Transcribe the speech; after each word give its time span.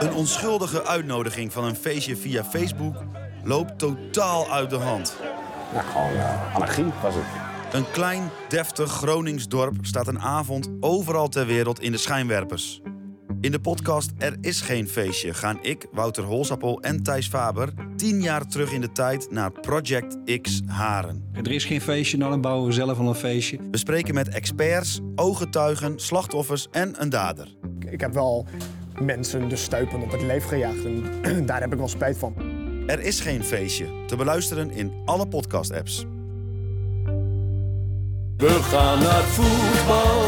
Een 0.00 0.12
onschuldige 0.12 0.84
uitnodiging 0.84 1.52
van 1.52 1.64
een 1.64 1.76
feestje 1.76 2.16
via 2.16 2.44
Facebook 2.44 3.02
loopt 3.44 3.78
totaal 3.78 4.50
uit 4.50 4.70
de 4.70 4.76
hand. 4.76 5.16
Nou, 5.72 5.86
gewoon 5.86 6.12
uh, 6.12 6.54
anarchie 6.54 6.92
was 7.02 7.14
het. 7.14 7.24
Een 7.72 7.90
klein, 7.90 8.30
deftig 8.48 8.90
Gronings 8.90 9.48
dorp 9.48 9.76
staat 9.80 10.06
een 10.06 10.20
avond 10.20 10.68
overal 10.80 11.28
ter 11.28 11.46
wereld 11.46 11.80
in 11.80 11.92
de 11.92 11.98
schijnwerpers. 11.98 12.80
In 13.40 13.50
de 13.50 13.60
podcast 13.60 14.10
Er 14.18 14.36
is 14.40 14.60
geen 14.60 14.88
feestje 14.88 15.34
gaan 15.34 15.58
ik, 15.62 15.86
Wouter 15.92 16.24
Holsappel 16.24 16.80
en 16.80 17.02
Thijs 17.02 17.28
Faber 17.28 17.72
tien 17.96 18.22
jaar 18.22 18.46
terug 18.46 18.72
in 18.72 18.80
de 18.80 18.92
tijd 18.92 19.30
naar 19.30 19.52
Project 19.52 20.40
X 20.40 20.60
Haren. 20.66 21.30
Er 21.32 21.52
is 21.52 21.64
geen 21.64 21.80
feestje, 21.80 22.16
nou 22.16 22.30
dan 22.30 22.40
bouwen 22.40 22.66
we 22.66 22.72
zelf 22.72 22.98
al 22.98 23.08
een 23.08 23.14
feestje. 23.14 23.58
We 23.70 23.76
spreken 23.76 24.14
met 24.14 24.28
experts, 24.28 25.00
ooggetuigen, 25.14 25.98
slachtoffers 25.98 26.68
en 26.70 27.02
een 27.02 27.08
dader. 27.08 27.54
Ik 27.90 28.00
heb 28.00 28.12
wel 28.12 28.46
mensen 29.00 29.48
de 29.48 29.56
stuipen 29.56 30.00
op 30.02 30.10
het 30.10 30.22
lijf 30.22 30.44
gejaagd 30.44 30.84
en 30.84 31.46
daar 31.46 31.60
heb 31.60 31.72
ik 31.72 31.78
wel 31.78 31.88
spijt 31.88 32.18
van. 32.18 32.34
Er 32.86 33.00
is 33.00 33.20
geen 33.20 33.44
feestje, 33.44 33.86
te 34.06 34.16
beluisteren 34.16 34.70
in 34.70 34.92
alle 35.04 35.28
podcast-apps. 35.28 36.06
We 38.36 38.62
gaan 38.62 38.98
naar 38.98 39.22
voetbal, 39.22 40.20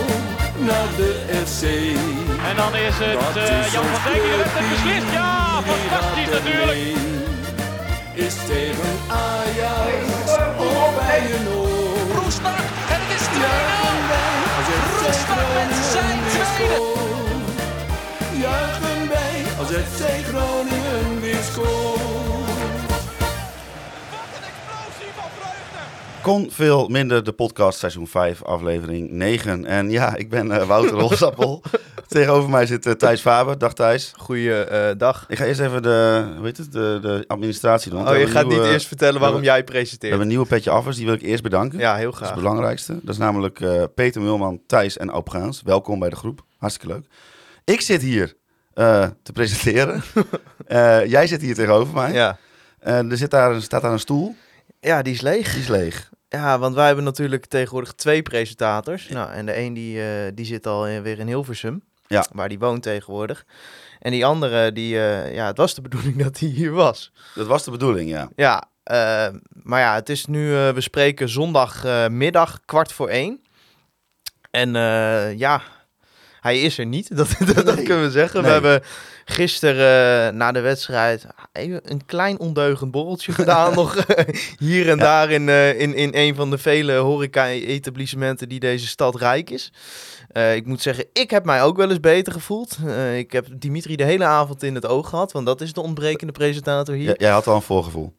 naar 0.66 0.88
de 0.96 1.12
FC. 1.44 1.62
En 2.48 2.56
dan 2.56 2.76
is 2.76 2.94
het 2.98 3.36
uh, 3.36 3.72
Jan 3.72 3.84
van 3.84 4.12
Dijk 4.12 4.22
die 4.22 4.32
het 4.32 4.70
beslist. 4.70 5.12
Ja, 5.12 5.62
fantastisch 5.62 6.30
natuurlijk. 6.30 6.96
Is 8.14 8.34
tegen 8.34 8.94
Ajax 9.08 10.02
of 10.58 10.94
bij 10.98 11.22
een 11.34 11.48
oor. 11.48 12.22
Roestak 12.22 12.58
en 12.92 13.00
het 13.02 13.10
is 13.18 13.26
2-0. 13.26 13.42
Roestak 15.00 15.38
met 15.54 15.72
zijn 15.92 16.18
tweede. 16.56 17.11
Juichen 18.42 19.08
wij 19.08 19.44
als 19.58 19.68
FC 19.68 20.24
Groningen 20.24 21.20
weer 21.20 21.42
scoort. 21.42 22.00
Kon 26.22 26.50
veel 26.50 26.88
minder 26.88 27.24
de 27.24 27.32
podcast 27.32 27.78
seizoen 27.78 28.06
5 28.06 28.42
aflevering 28.42 29.10
9. 29.10 29.64
En 29.64 29.90
ja, 29.90 30.16
ik 30.16 30.30
ben 30.30 30.46
uh, 30.46 30.62
Wouter 30.66 30.98
Rolsappel. 31.00 31.62
Tegenover 32.08 32.50
mij 32.50 32.66
zit 32.66 32.86
uh, 32.86 32.92
Thijs 32.92 33.20
Faber. 33.20 33.58
Dag 33.58 33.74
Thijs. 33.74 34.12
Goeiedag. 34.16 35.24
Ik 35.28 35.36
ga 35.38 35.44
eerst 35.44 35.60
even 35.60 35.82
de, 35.82 36.24
hoe 36.36 36.44
heet 36.44 36.56
het, 36.56 36.72
de, 36.72 36.98
de 37.02 37.24
administratie 37.26 37.90
doen. 37.90 38.08
Oh, 38.08 38.18
je 38.18 38.26
gaat 38.26 38.46
nieuwe, 38.46 38.62
niet 38.62 38.72
eerst 38.72 38.86
vertellen 38.86 39.20
waarom 39.20 39.42
jij 39.42 39.64
presenteert. 39.64 40.00
We 40.00 40.08
hebben 40.08 40.26
een 40.26 40.32
nieuwe 40.32 40.46
petje 40.46 40.70
affers, 40.70 40.96
die 40.96 41.04
wil 41.06 41.14
ik 41.14 41.22
eerst 41.22 41.42
bedanken. 41.42 41.78
Ja, 41.78 41.96
heel 41.96 42.04
Dat 42.04 42.14
graag. 42.14 42.28
is 42.28 42.34
het 42.34 42.44
belangrijkste. 42.44 42.92
Dat 43.02 43.14
is 43.14 43.18
namelijk 43.20 43.60
uh, 43.60 43.82
Peter 43.94 44.20
Mulman, 44.20 44.60
Thijs 44.66 44.96
en 44.96 45.12
Oop 45.12 45.28
Gaans. 45.28 45.62
Welkom 45.64 45.98
bij 45.98 46.10
de 46.10 46.16
groep. 46.16 46.42
Hartstikke 46.58 46.94
leuk. 46.94 47.04
Ik 47.64 47.80
zit 47.80 48.02
hier 48.02 48.34
uh, 48.74 49.06
te 49.22 49.32
presenteren. 49.32 50.02
uh, 50.68 51.06
jij 51.14 51.26
zit 51.26 51.40
hier 51.40 51.54
tegenover 51.54 51.94
mij. 51.94 52.12
Ja. 52.12 52.38
er 52.80 53.16
zit 53.16 53.30
daar, 53.30 53.62
staat 53.62 53.82
daar 53.82 53.92
een 53.92 53.98
stoel. 53.98 54.36
Ja, 54.80 55.02
die 55.02 55.14
is 55.14 55.20
leeg. 55.20 55.52
Die 55.52 55.60
is 55.60 55.68
leeg. 55.68 56.10
Ja, 56.28 56.58
want 56.58 56.74
wij 56.74 56.86
hebben 56.86 57.04
natuurlijk 57.04 57.46
tegenwoordig 57.46 57.92
twee 57.92 58.22
presentators. 58.22 59.08
Nou, 59.08 59.32
en 59.32 59.46
de 59.46 59.58
een 59.58 59.74
die, 59.74 59.96
uh, 59.96 60.04
die 60.34 60.44
zit 60.44 60.66
al 60.66 60.82
weer 60.82 61.18
in 61.18 61.26
Hilversum, 61.26 61.82
ja. 62.06 62.26
waar 62.32 62.48
die 62.48 62.58
woont 62.58 62.82
tegenwoordig. 62.82 63.44
En 63.98 64.10
die 64.10 64.26
andere, 64.26 64.72
die, 64.72 64.94
ja, 65.32 65.46
het 65.46 65.56
was 65.56 65.74
de 65.74 65.82
bedoeling 65.88 66.22
dat 66.22 66.38
hij 66.38 66.48
hier 66.48 66.72
was. 66.72 67.12
Dat 67.34 67.46
was 67.46 67.64
de 67.64 67.70
bedoeling, 67.70 68.10
ja. 68.10 68.30
Ja, 68.36 68.68
maar 69.62 69.80
ja, 69.80 69.94
het 69.94 70.08
is 70.08 70.26
nu, 70.26 70.50
we 70.50 70.80
spreken 70.80 71.28
zondagmiddag 71.28 72.60
kwart 72.64 72.92
voor 72.92 73.08
één. 73.08 73.40
En 74.50 74.72
ja, 75.38 75.62
hij 76.42 76.60
is 76.60 76.78
er 76.78 76.86
niet, 76.86 77.08
dat, 77.16 77.28
dat, 77.54 77.66
dat 77.66 77.82
kunnen 77.82 78.02
we 78.02 78.10
zeggen. 78.10 78.42
Nee. 78.42 78.48
We 78.48 78.52
hebben 78.52 78.88
gisteren 79.24 80.32
uh, 80.32 80.38
na 80.38 80.52
de 80.52 80.60
wedstrijd 80.60 81.26
even 81.52 81.80
een 81.84 82.04
klein 82.06 82.38
ondeugend 82.38 82.90
borreltje 82.90 83.32
gedaan. 83.42 83.74
nog 83.74 84.04
hier 84.58 84.88
en 84.88 84.96
ja. 84.96 85.02
daar 85.02 85.30
in, 85.30 85.48
uh, 85.48 85.80
in, 85.80 85.94
in 85.94 86.10
een 86.12 86.34
van 86.34 86.50
de 86.50 86.58
vele 86.58 86.92
horeca-etablissementen 86.94 88.48
die 88.48 88.60
deze 88.60 88.86
stad 88.86 89.16
rijk 89.16 89.50
is. 89.50 89.72
Uh, 90.32 90.54
ik 90.54 90.66
moet 90.66 90.82
zeggen, 90.82 91.06
ik 91.12 91.30
heb 91.30 91.44
mij 91.44 91.62
ook 91.62 91.76
wel 91.76 91.90
eens 91.90 92.00
beter 92.00 92.32
gevoeld. 92.32 92.78
ik 93.16 93.32
heb 93.32 93.46
Dimitri 93.56 93.96
de 93.96 94.04
hele 94.04 94.24
avond 94.24 94.62
in 94.62 94.74
het 94.74 94.86
oog 94.86 95.08
gehad, 95.08 95.32
want 95.32 95.46
dat 95.46 95.60
is 95.60 95.72
de 95.72 95.80
ontbrekende 95.80 96.32
presentator 96.32 96.94
hier. 96.94 97.08
Ja, 97.08 97.14
jij 97.16 97.30
had 97.30 97.46
al 97.46 97.54
een 97.54 97.62
voorgevoel. 97.62 98.12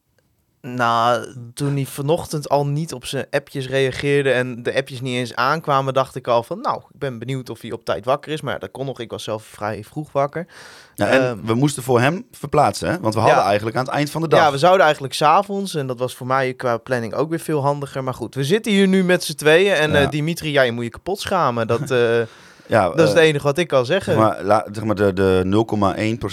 Nou, 0.68 1.26
toen 1.54 1.74
hij 1.74 1.86
vanochtend 1.86 2.50
al 2.50 2.66
niet 2.66 2.94
op 2.94 3.06
zijn 3.06 3.26
appjes 3.30 3.68
reageerde 3.68 4.32
en 4.32 4.64
de 4.64 4.76
appjes 4.76 5.02
niet 5.02 5.16
eens 5.16 5.36
aankwamen, 5.36 5.94
dacht 5.94 6.16
ik 6.16 6.28
al 6.28 6.44
van, 6.44 6.62
nou, 6.62 6.78
ik 6.78 7.00
ben 7.00 7.20
benieuwd 7.20 7.50
of 7.50 7.62
hij 7.62 7.72
op 7.72 7.86
tijd 7.86 8.06
wakker 8.06 8.32
is. 8.32 8.42
Maar 8.42 8.54
ja, 8.54 8.60
dat 8.60 8.72
kon 8.72 8.86
nog, 8.86 9.00
ik 9.00 9.12
was 9.12 9.24
zelf 9.24 9.44
vrij 9.44 9.84
vroeg 9.84 10.12
wakker. 10.12 10.48
Ja, 10.96 11.08
en 11.08 11.22
uh, 11.22 11.46
we 11.46 11.54
moesten 11.54 11.84
voor 11.84 12.00
hem 12.00 12.26
verplaatsen, 12.32 12.90
hè? 12.90 13.00
want 13.00 13.14
we 13.14 13.20
hadden 13.20 13.40
ja, 13.40 13.46
eigenlijk 13.46 13.78
aan 13.78 13.86
het 13.86 13.94
eind 13.94 14.10
van 14.10 14.22
de 14.22 14.28
dag. 14.28 14.40
Ja, 14.40 14.52
we 14.52 14.58
zouden 14.58 14.84
eigenlijk 14.84 15.14
s'avonds, 15.14 15.76
en 15.76 15.88
dat 15.88 16.00
was 16.00 16.16
voor 16.16 16.28
mij 16.28 16.54
qua 16.54 16.78
planning 16.78 17.14
ook 17.14 17.30
weer 17.30 17.40
veel 17.40 17.62
handiger. 17.62 18.04
Maar 18.04 18.14
goed, 18.14 18.36
we 18.36 18.44
zitten 18.44 18.72
hier 18.72 18.88
nu 18.88 19.04
met 19.04 19.24
z'n 19.24 19.36
tweeën 19.36 19.74
en 19.74 19.92
uh, 19.92 20.10
Dimitri, 20.10 20.52
ja, 20.52 20.62
je 20.62 20.72
moet 20.72 20.84
je 20.84 20.90
kapot 20.90 21.20
schamen. 21.20 21.68
Dat... 21.68 21.92
Uh, 21.92 22.22
Ja, 22.68 22.90
dat 22.90 23.00
is 23.00 23.10
het 23.10 23.18
enige 23.18 23.44
wat 23.44 23.58
ik 23.58 23.68
kan 23.68 23.86
zeggen. 23.86 24.14
Zeg 24.14 24.22
maar, 24.22 24.44
la, 24.44 24.68
zeg 24.72 24.84
maar 24.84 24.96
de, 24.96 25.14
de 25.14 25.66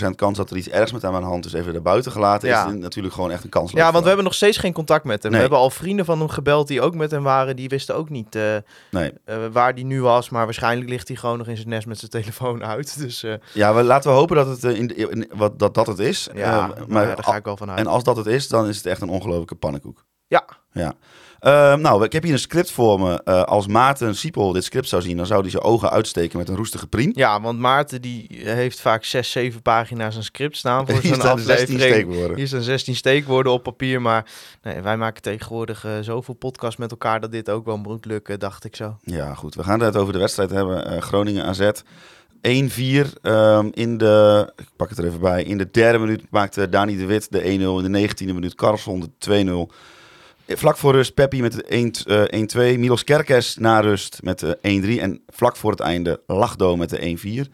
0,1% 0.06 0.14
kans 0.14 0.36
dat 0.36 0.50
er 0.50 0.56
iets 0.56 0.68
ergs 0.68 0.92
met 0.92 1.02
hem 1.02 1.14
aan 1.14 1.20
de 1.20 1.26
hand 1.26 1.46
is, 1.46 1.52
even 1.52 1.74
er 1.74 1.82
buiten 1.82 2.12
gelaten, 2.12 2.48
ja. 2.48 2.66
is 2.66 2.72
natuurlijk 2.74 3.14
gewoon 3.14 3.30
echt 3.30 3.44
een 3.44 3.50
kans. 3.50 3.72
Ja, 3.72 3.90
want 3.90 4.00
we 4.00 4.06
hebben 4.06 4.24
nog 4.24 4.34
steeds 4.34 4.56
geen 4.56 4.72
contact 4.72 5.04
met 5.04 5.22
hem. 5.22 5.32
Nee. 5.32 5.40
We 5.40 5.46
hebben 5.46 5.64
al 5.64 5.70
vrienden 5.70 6.04
van 6.04 6.18
hem 6.18 6.28
gebeld 6.28 6.68
die 6.68 6.80
ook 6.80 6.94
met 6.94 7.10
hem 7.10 7.22
waren. 7.22 7.56
Die 7.56 7.68
wisten 7.68 7.96
ook 7.96 8.08
niet 8.08 8.34
uh, 8.34 8.56
nee. 8.90 9.12
uh, 9.26 9.36
waar 9.52 9.72
hij 9.72 9.82
nu 9.82 10.02
was. 10.02 10.28
Maar 10.28 10.44
waarschijnlijk 10.44 10.90
ligt 10.90 11.08
hij 11.08 11.16
gewoon 11.16 11.38
nog 11.38 11.46
in 11.46 11.56
zijn 11.56 11.68
nest 11.68 11.86
met 11.86 11.98
zijn 11.98 12.10
telefoon 12.10 12.64
uit. 12.64 12.98
Dus, 13.00 13.24
uh, 13.24 13.34
ja, 13.52 13.74
we, 13.74 13.82
laten 13.82 14.10
we 14.10 14.16
hopen 14.16 14.36
dat 14.36 14.46
het, 14.46 14.64
in, 14.64 14.96
in, 14.96 15.30
wat, 15.34 15.58
dat, 15.58 15.74
dat 15.74 15.86
het 15.86 15.98
is. 15.98 16.28
Ja, 16.34 16.66
maar, 16.66 16.76
maar 16.88 17.06
daar 17.06 17.24
ga 17.24 17.36
ik 17.36 17.44
wel 17.44 17.56
van 17.56 17.70
uit. 17.70 17.78
En 17.78 17.86
als 17.86 18.04
dat 18.04 18.16
het 18.16 18.26
is, 18.26 18.48
dan 18.48 18.68
is 18.68 18.76
het 18.76 18.86
echt 18.86 19.00
een 19.00 19.08
ongelofelijke 19.08 19.54
pannenkoek. 19.54 20.04
Ja. 20.26 20.44
Ja. 20.72 20.94
Uh, 21.40 21.76
nou, 21.76 22.04
ik 22.04 22.12
heb 22.12 22.22
hier 22.22 22.32
een 22.32 22.38
script 22.38 22.70
voor 22.70 23.00
me. 23.00 23.20
Uh, 23.24 23.42
als 23.42 23.66
Maarten 23.66 24.16
Siepel 24.16 24.52
dit 24.52 24.64
script 24.64 24.88
zou 24.88 25.02
zien, 25.02 25.16
dan 25.16 25.26
zou 25.26 25.40
hij 25.40 25.50
zijn 25.50 25.62
ogen 25.62 25.90
uitsteken 25.90 26.38
met 26.38 26.48
een 26.48 26.56
roestige 26.56 26.86
priem. 26.86 27.12
Ja, 27.14 27.40
want 27.40 27.58
Maarten 27.58 28.02
die 28.02 28.26
heeft 28.30 28.80
vaak 28.80 29.04
6, 29.04 29.30
7 29.30 29.62
pagina's 29.62 30.16
een 30.16 30.22
script 30.22 30.56
staan 30.56 30.86
voor 30.86 31.00
Hier 31.00 31.14
zo'n 31.14 31.20
staan 31.20 31.38
16 31.38 31.78
steekwoorden. 31.78 32.36
Hier 32.36 32.46
staan 32.46 32.62
16 32.62 32.94
steekwoorden 32.94 33.52
op 33.52 33.62
papier, 33.62 34.02
maar 34.02 34.24
nee, 34.62 34.80
wij 34.80 34.96
maken 34.96 35.22
tegenwoordig 35.22 35.84
uh, 35.84 35.92
zoveel 36.00 36.34
podcasts 36.34 36.76
met 36.76 36.90
elkaar 36.90 37.20
dat 37.20 37.32
dit 37.32 37.50
ook 37.50 37.64
wel 37.64 37.76
moet 37.76 38.04
lukken, 38.04 38.38
dacht 38.38 38.64
ik 38.64 38.76
zo. 38.76 38.96
Ja, 39.02 39.34
goed. 39.34 39.54
We 39.54 39.62
gaan 39.64 39.80
het 39.80 39.96
over 39.96 40.12
de 40.12 40.18
wedstrijd 40.18 40.50
hebben. 40.50 41.02
Groningen 41.02 41.44
AZ. 41.44 41.70
1-4 42.40 42.40
um, 43.22 43.70
in 43.72 43.98
de, 43.98 44.52
ik 44.56 44.68
pak 44.76 44.88
het 44.88 44.98
er 44.98 45.04
even 45.04 45.20
bij, 45.20 45.42
in 45.42 45.58
de 45.58 45.70
derde 45.70 45.98
minuut 45.98 46.22
maakte 46.30 46.68
Dani 46.68 46.96
de 46.96 47.06
Wit 47.06 47.32
de 47.32 47.42
1-0. 47.42 47.46
In 47.84 47.92
de 47.92 48.08
19e 48.08 48.24
minuut 48.24 48.54
Carlson 48.54 49.10
de 49.18 49.68
2-0. 49.68 49.74
Vlak 50.56 50.76
voor 50.76 50.92
rust 50.92 51.14
Peppi 51.14 51.40
met 51.40 51.52
de 51.52 52.74
1-2. 52.74 52.78
Milos 52.78 53.04
Kerkes 53.04 53.56
na 53.56 53.80
rust 53.80 54.18
met 54.22 54.38
de 54.38 54.58
1-3. 54.98 55.00
En 55.00 55.22
vlak 55.28 55.56
voor 55.56 55.70
het 55.70 55.80
einde 55.80 56.20
Lachdo 56.26 56.76
met 56.76 56.90
de 56.90 57.46
1-4. 57.48 57.52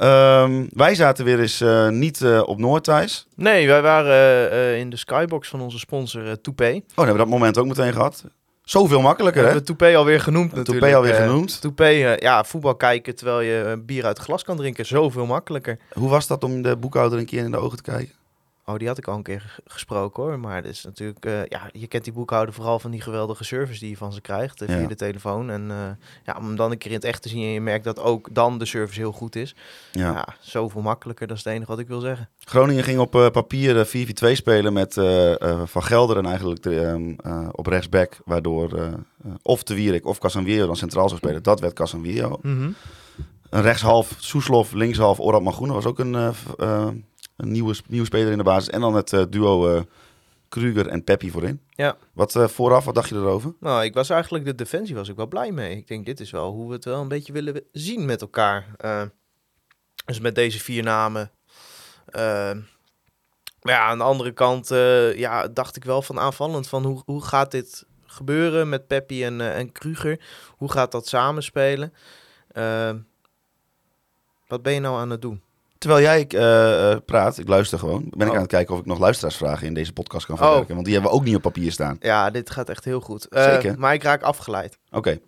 Um, 0.00 0.68
wij 0.70 0.94
zaten 0.94 1.24
weer 1.24 1.40
eens 1.40 1.60
uh, 1.60 1.88
niet 1.88 2.20
uh, 2.20 2.42
op 2.46 2.58
Noordthijs. 2.58 3.26
Nee, 3.36 3.66
wij 3.66 3.82
waren 3.82 4.52
uh, 4.52 4.78
in 4.78 4.90
de 4.90 4.96
skybox 4.96 5.48
van 5.48 5.60
onze 5.60 5.78
sponsor 5.78 6.40
Toupé. 6.40 6.64
Oh, 6.64 6.72
dan 6.72 7.06
hebben 7.06 7.12
we 7.12 7.18
dat 7.18 7.28
moment 7.28 7.58
ook 7.58 7.66
meteen 7.66 7.92
gehad. 7.92 8.24
Zoveel 8.62 9.00
makkelijker, 9.00 9.40
we 9.40 9.46
hebben 9.46 9.66
Toupé 9.66 9.96
alweer 9.96 10.20
genoemd 10.20 10.54
natuurlijk. 10.54 10.78
Toupé 10.78 10.96
alweer 10.96 11.14
genoemd. 11.14 11.60
Toupé, 11.60 11.86
ja, 12.18 12.44
voetbal 12.44 12.76
kijken 12.76 13.14
terwijl 13.16 13.40
je 13.40 13.82
bier 13.86 14.04
uit 14.04 14.18
glas 14.18 14.42
kan 14.42 14.56
drinken. 14.56 14.86
Zoveel 14.86 15.26
makkelijker. 15.26 15.78
Hoe 15.92 16.08
was 16.08 16.26
dat 16.26 16.44
om 16.44 16.62
de 16.62 16.76
boekhouder 16.76 17.18
een 17.18 17.26
keer 17.26 17.44
in 17.44 17.50
de 17.50 17.56
ogen 17.56 17.76
te 17.76 17.82
kijken? 17.82 18.14
Oh, 18.68 18.76
die 18.76 18.88
had 18.88 18.98
ik 18.98 19.08
al 19.08 19.16
een 19.16 19.22
keer 19.22 19.58
gesproken 19.66 20.22
hoor. 20.22 20.38
Maar 20.38 20.56
het 20.56 20.64
is 20.64 20.84
natuurlijk, 20.84 21.26
uh, 21.26 21.44
ja, 21.44 21.70
je 21.72 21.86
kent 21.86 22.04
die 22.04 22.12
boekhouder 22.12 22.54
vooral 22.54 22.78
van 22.78 22.90
die 22.90 23.00
geweldige 23.00 23.44
service 23.44 23.80
die 23.80 23.90
je 23.90 23.96
van 23.96 24.12
ze 24.12 24.20
krijgt 24.20 24.62
uh, 24.62 24.68
via 24.68 24.78
Ja. 24.78 24.86
de 24.86 24.94
telefoon. 24.94 25.50
En 25.50 25.62
uh, 25.70 25.76
ja, 26.24 26.34
om 26.38 26.44
hem 26.46 26.56
dan 26.56 26.70
een 26.70 26.78
keer 26.78 26.90
in 26.90 26.96
het 26.96 27.04
echt 27.04 27.22
te 27.22 27.28
zien 27.28 27.42
en 27.42 27.48
je 27.52 27.60
merkt 27.60 27.84
dat 27.84 27.98
ook 28.00 28.28
dan 28.32 28.58
de 28.58 28.64
service 28.64 28.98
heel 29.00 29.12
goed 29.12 29.36
is. 29.36 29.54
Ja. 29.92 30.12
Ja, 30.12 30.26
zoveel 30.40 30.80
makkelijker, 30.82 31.26
dat 31.26 31.36
is 31.36 31.44
het 31.44 31.52
enige 31.52 31.70
wat 31.70 31.78
ik 31.80 31.88
wil 31.88 32.00
zeggen. 32.00 32.28
Groningen 32.44 32.84
ging 32.84 32.98
op 32.98 33.14
eh, 33.14 33.30
papier 33.30 33.80
eh, 33.80 34.06
4-4-2 34.30 34.32
spelen 34.32 34.72
met 34.72 34.96
eh, 34.96 35.40
eh, 35.42 35.60
Van 35.64 35.82
Gelderen 35.82 36.26
eigenlijk 36.26 36.62
de, 36.62 36.80
ehm, 36.80 37.12
eh, 37.16 37.48
op 37.52 37.66
rechtsback. 37.66 38.16
Waardoor 38.24 38.72
eh, 38.78 38.86
eh, 38.86 38.92
of 39.42 39.62
De 39.62 39.74
Wierik 39.74 40.06
of 40.06 40.18
Casanviro 40.18 40.66
dan 40.66 40.76
centraal 40.76 41.08
zou 41.08 41.20
spelen. 41.20 41.42
Dat 41.42 41.60
werd 41.60 41.72
Casanviro. 41.72 42.38
Mhm. 42.42 42.70
Een 43.50 43.62
rechtshalf 43.62 44.14
Soeslof, 44.18 44.72
linkshalf 44.72 45.20
Orad 45.20 45.42
Magoen. 45.42 45.72
was 45.72 45.84
ook 45.86 45.98
een, 45.98 46.14
eh, 46.14 46.28
eh, 46.58 46.88
een 47.38 47.52
nieuwe, 47.52 47.74
nieuwe 47.86 48.06
speler 48.06 48.32
in 48.32 48.38
de 48.38 48.44
basis. 48.44 48.70
En 48.70 48.80
dan 48.80 48.94
het 48.94 49.12
eh, 49.12 49.22
duo 49.28 49.74
eh 49.74 49.82
Kruger 50.48 50.86
en 50.86 51.04
Peppi 51.04 51.30
voorin. 51.30 51.60
Ja. 51.68 51.96
Wat 52.12 52.36
eh, 52.36 52.48
vooraf, 52.48 52.84
wat 52.84 52.94
dacht 52.94 53.08
je 53.08 53.14
erover? 53.14 53.54
Nou, 53.60 53.84
ik 53.84 53.94
was 53.94 54.10
eigenlijk, 54.10 54.44
de 54.44 54.54
defensie 54.54 54.94
was 54.94 55.08
ik 55.08 55.16
wel 55.16 55.26
blij 55.26 55.52
mee. 55.52 55.76
Ik 55.76 55.88
denk, 55.88 56.06
dit 56.06 56.20
is 56.20 56.30
wel 56.30 56.52
hoe 56.52 56.68
we 56.68 56.74
het 56.74 56.84
wel 56.84 57.00
een 57.00 57.08
beetje 57.08 57.32
willen 57.32 57.62
zien 57.72 58.04
met 58.04 58.20
elkaar. 58.20 58.66
Dus 60.04 60.20
met 60.20 60.34
deze 60.34 60.60
vier 60.60 60.82
namen. 60.82 61.30
Maar 63.62 63.74
ja, 63.74 63.86
aan 63.86 63.98
de 63.98 64.04
andere 64.04 64.32
kant 64.32 64.68
ja, 65.16 65.48
dacht 65.48 65.76
ik 65.76 65.84
wel 65.84 66.02
van 66.02 66.18
aanvallend 66.18 66.68
van 66.68 66.84
hoe, 66.84 67.02
hoe 67.04 67.24
gaat 67.24 67.50
dit 67.50 67.86
gebeuren 68.06 68.68
met 68.68 68.86
Peppi 68.86 69.24
en, 69.24 69.40
en 69.40 69.72
Kruger? 69.72 70.20
Hoe 70.50 70.70
gaat 70.70 70.92
dat 70.92 71.06
samenspelen? 71.08 71.92
Wat 74.46 74.62
ben 74.62 74.72
je 74.72 74.80
nou 74.80 74.98
aan 74.98 75.10
het 75.10 75.22
doen? 75.22 75.42
Terwijl 75.78 76.02
jij 76.02 76.26
eh, 76.28 76.90
eh, 76.92 76.98
praat, 77.06 77.38
ik 77.38 77.48
luister 77.48 77.78
gewoon, 77.78 78.04
ben 78.10 78.20
ik 78.26 78.28
Oh. 78.28 78.34
aan 78.34 78.42
het 78.42 78.50
kijken 78.50 78.74
of 78.74 78.80
ik 78.80 78.86
nog 78.86 78.98
luisteraarsvragen 78.98 79.66
in 79.66 79.74
deze 79.74 79.92
podcast 79.92 80.26
kan 80.26 80.34
Oh. 80.34 80.42
verwerken. 80.44 80.72
Want 80.74 80.84
die 80.84 80.94
hebben 80.94 81.12
we 81.12 81.18
ook 81.18 81.24
niet 81.24 81.36
op 81.36 81.42
papier 81.42 81.72
staan. 81.72 81.96
Ja, 82.00 82.30
dit 82.30 82.50
gaat 82.50 82.68
echt 82.68 82.84
heel 82.84 83.00
goed. 83.00 83.28
Eh, 83.28 83.44
Zeker. 83.44 83.78
Maar 83.78 83.94
ik 83.94 84.02
raak 84.02 84.22
afgeleid. 84.22 84.78
Oké. 84.90 85.18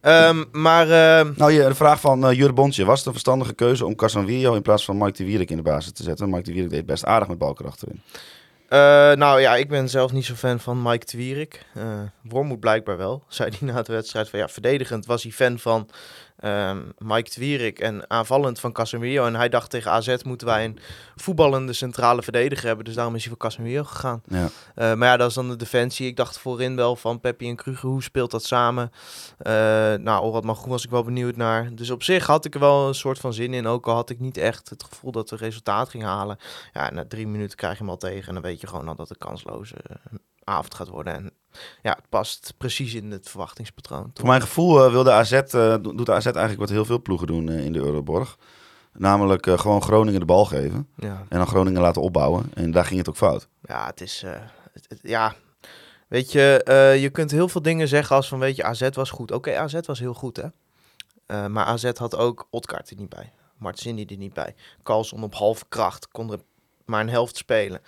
Ehm, 0.00 0.44
maar 0.52 0.90
ehm, 0.90 1.32
Nou, 1.36 1.52
de 1.56 1.74
vraag 1.74 2.00
van 2.00 2.34
Jure 2.34 2.52
Bontje. 2.52 2.84
Was 2.84 2.96
het 2.98 3.06
een 3.06 3.12
verstandige 3.12 3.54
keuze 3.54 3.86
om 3.86 3.94
Casanvillo 3.94 4.54
in 4.54 4.62
plaats 4.62 4.84
van 4.84 4.98
Mike 4.98 5.12
de 5.16 5.24
Wierik 5.24 5.50
in 5.50 5.56
de 5.56 5.62
basis 5.62 5.92
te 5.92 6.02
zetten? 6.02 6.30
Mike 6.30 6.42
de 6.42 6.52
Wierik 6.52 6.70
deed 6.70 6.86
best 6.86 7.04
aardig 7.04 7.28
met 7.28 7.38
balkracht 7.38 7.82
erin. 7.82 8.02
nou 9.18 9.40
ja, 9.40 9.56
ik 9.56 9.68
ben 9.68 9.88
zelf 9.88 10.12
niet 10.12 10.24
zo 10.24 10.34
fan 10.34 10.60
van 10.60 10.82
Mike 10.82 11.04
Twierik. 11.04 11.64
Eh 11.74 11.82
Wormoed 12.22 12.60
blijkbaar 12.60 12.96
wel. 12.96 13.22
Zei 13.28 13.50
hij 13.58 13.68
na 13.72 13.82
de 13.82 13.92
wedstrijd 13.92 14.28
van 14.28 14.38
ja, 14.38 14.48
verdedigend 14.48 15.06
was 15.06 15.22
hij 15.22 15.32
fan 15.32 15.58
van 15.58 15.88
ehm, 16.40 16.78
Mike 16.98 17.30
Twierik 17.30 17.78
en 17.78 18.10
aanvallend 18.10 18.60
van 18.60 18.72
Casemiro. 18.72 19.26
En 19.26 19.34
hij 19.34 19.48
dacht 19.48 19.70
tegen 19.70 19.90
AZ 19.90 20.16
moeten 20.22 20.46
wij 20.46 20.64
een 20.64 20.78
voetballende 21.16 21.72
centrale 21.72 22.22
verdediger 22.22 22.66
hebben. 22.66 22.84
Dus 22.84 22.94
daarom 22.94 23.14
is 23.14 23.20
hij 23.20 23.30
voor 23.30 23.40
Casemiro 23.40 23.84
gegaan. 23.84 24.22
Ja. 24.28 24.48
Eh, 24.74 24.94
maar 24.94 25.08
ja, 25.08 25.16
dat 25.16 25.28
is 25.28 25.34
dan 25.34 25.48
de 25.48 25.56
defensie. 25.56 26.06
Ik 26.06 26.16
dacht 26.16 26.38
voorin 26.38 26.76
wel 26.76 26.96
van 26.96 27.20
Peppi 27.20 27.48
en 27.48 27.56
Kruger, 27.56 27.88
hoe 27.88 28.02
speelt 28.02 28.30
dat 28.30 28.44
samen? 28.44 28.92
Eh 29.38 29.52
nou, 29.94 30.22
Orad 30.22 30.44
Magroen 30.44 30.70
was 30.70 30.84
ik 30.84 30.90
wel 30.90 31.04
benieuwd 31.04 31.36
naar. 31.36 31.74
Dus 31.74 31.90
op 31.90 32.02
zich 32.02 32.26
had 32.26 32.44
ik 32.44 32.54
er 32.54 32.60
wel 32.60 32.88
een 32.88 32.94
soort 32.94 33.18
van 33.18 33.32
zin 33.32 33.54
in. 33.54 33.66
Ook 33.66 33.86
al 33.86 33.94
had 33.94 34.10
ik 34.10 34.20
niet 34.20 34.36
echt 34.36 34.68
het 34.68 34.84
gevoel 34.84 35.12
dat 35.12 35.30
we 35.30 35.36
resultaat 35.36 35.88
ging 35.88 36.02
halen. 36.02 36.38
Ja, 36.72 36.90
na 36.90 37.04
drie 37.08 37.26
minuten 37.26 37.56
krijg 37.56 37.72
je 37.72 37.78
hem 37.78 37.90
al 37.90 37.96
tegen. 37.96 38.28
En 38.28 38.34
dan 38.34 38.42
weet 38.42 38.60
je 38.60 38.66
gewoon 38.66 38.88
al 38.88 38.94
dat 38.94 39.08
het 39.08 39.18
kansloze 39.18 39.74
eh, 39.86 39.96
avond 40.48 40.74
gaat 40.74 40.88
worden. 40.88 41.14
En 41.14 41.32
ja, 41.82 41.90
het 41.90 42.08
past 42.08 42.54
precies 42.58 42.94
in 42.94 43.10
het 43.10 43.28
verwachtingspatroon. 43.28 44.10
Voor 44.14 44.26
mijn 44.26 44.40
gevoel 44.40 44.84
eh, 44.84 44.90
wilde 44.90 45.12
AZ, 45.12 45.32
eh, 45.32 45.42
do- 45.52 45.94
doet 45.94 46.10
AZ 46.10 46.24
eigenlijk 46.26 46.58
wat 46.58 46.68
heel 46.68 46.84
veel 46.84 47.02
ploegen 47.02 47.26
doen 47.26 47.48
eh, 47.48 47.64
in 47.64 47.72
de 47.72 47.78
Euroborg. 47.78 48.36
Namelijk 48.92 49.46
gewoon 49.50 49.82
Groningen 49.82 50.20
de 50.20 50.26
bal 50.26 50.44
geven. 50.44 50.88
Ja, 50.96 51.24
En 51.28 51.38
dan 51.38 51.46
Groningen 51.46 51.80
laten 51.80 52.02
opbouwen. 52.02 52.50
En 52.54 52.70
daar 52.70 52.84
ging 52.84 52.98
het 52.98 53.08
ook 53.08 53.16
fout. 53.16 53.48
ja 53.62 53.86
het 53.86 54.00
is... 54.00 54.22
het- 54.72 54.86
het- 54.88 55.00
ja, 55.02 55.34
weet 56.08 56.32
je, 56.32 56.62
je 57.00 57.10
kunt 57.10 57.30
heel 57.30 57.48
veel 57.48 57.62
dingen 57.62 57.88
zeggen 57.88 58.16
als 58.16 58.28
van, 58.28 58.38
weet 58.38 58.56
je, 58.56 58.64
AZ 58.64 58.88
was 58.92 59.10
goed. 59.10 59.32
Oké, 59.32 59.56
AZ 59.56 59.78
was 59.86 59.98
heel 59.98 60.14
goed, 60.14 60.36
hè. 60.36 61.48
Maar 61.48 61.64
AZ 61.64 61.90
had 61.94 62.16
ook 62.16 62.46
Otkaart 62.50 62.90
er 62.90 62.96
niet 62.96 63.08
bij. 63.08 63.32
Martini 63.56 64.04
er 64.04 64.16
niet 64.16 64.32
bij. 64.34 64.54
Carlson 64.82 65.22
op 65.22 65.34
halve 65.34 65.64
kracht. 65.68 66.08
Kon 66.08 66.32
er 66.32 66.38
maar 66.84 67.00
een 67.00 67.08
helft 67.08 67.36
spelen. 67.36 67.80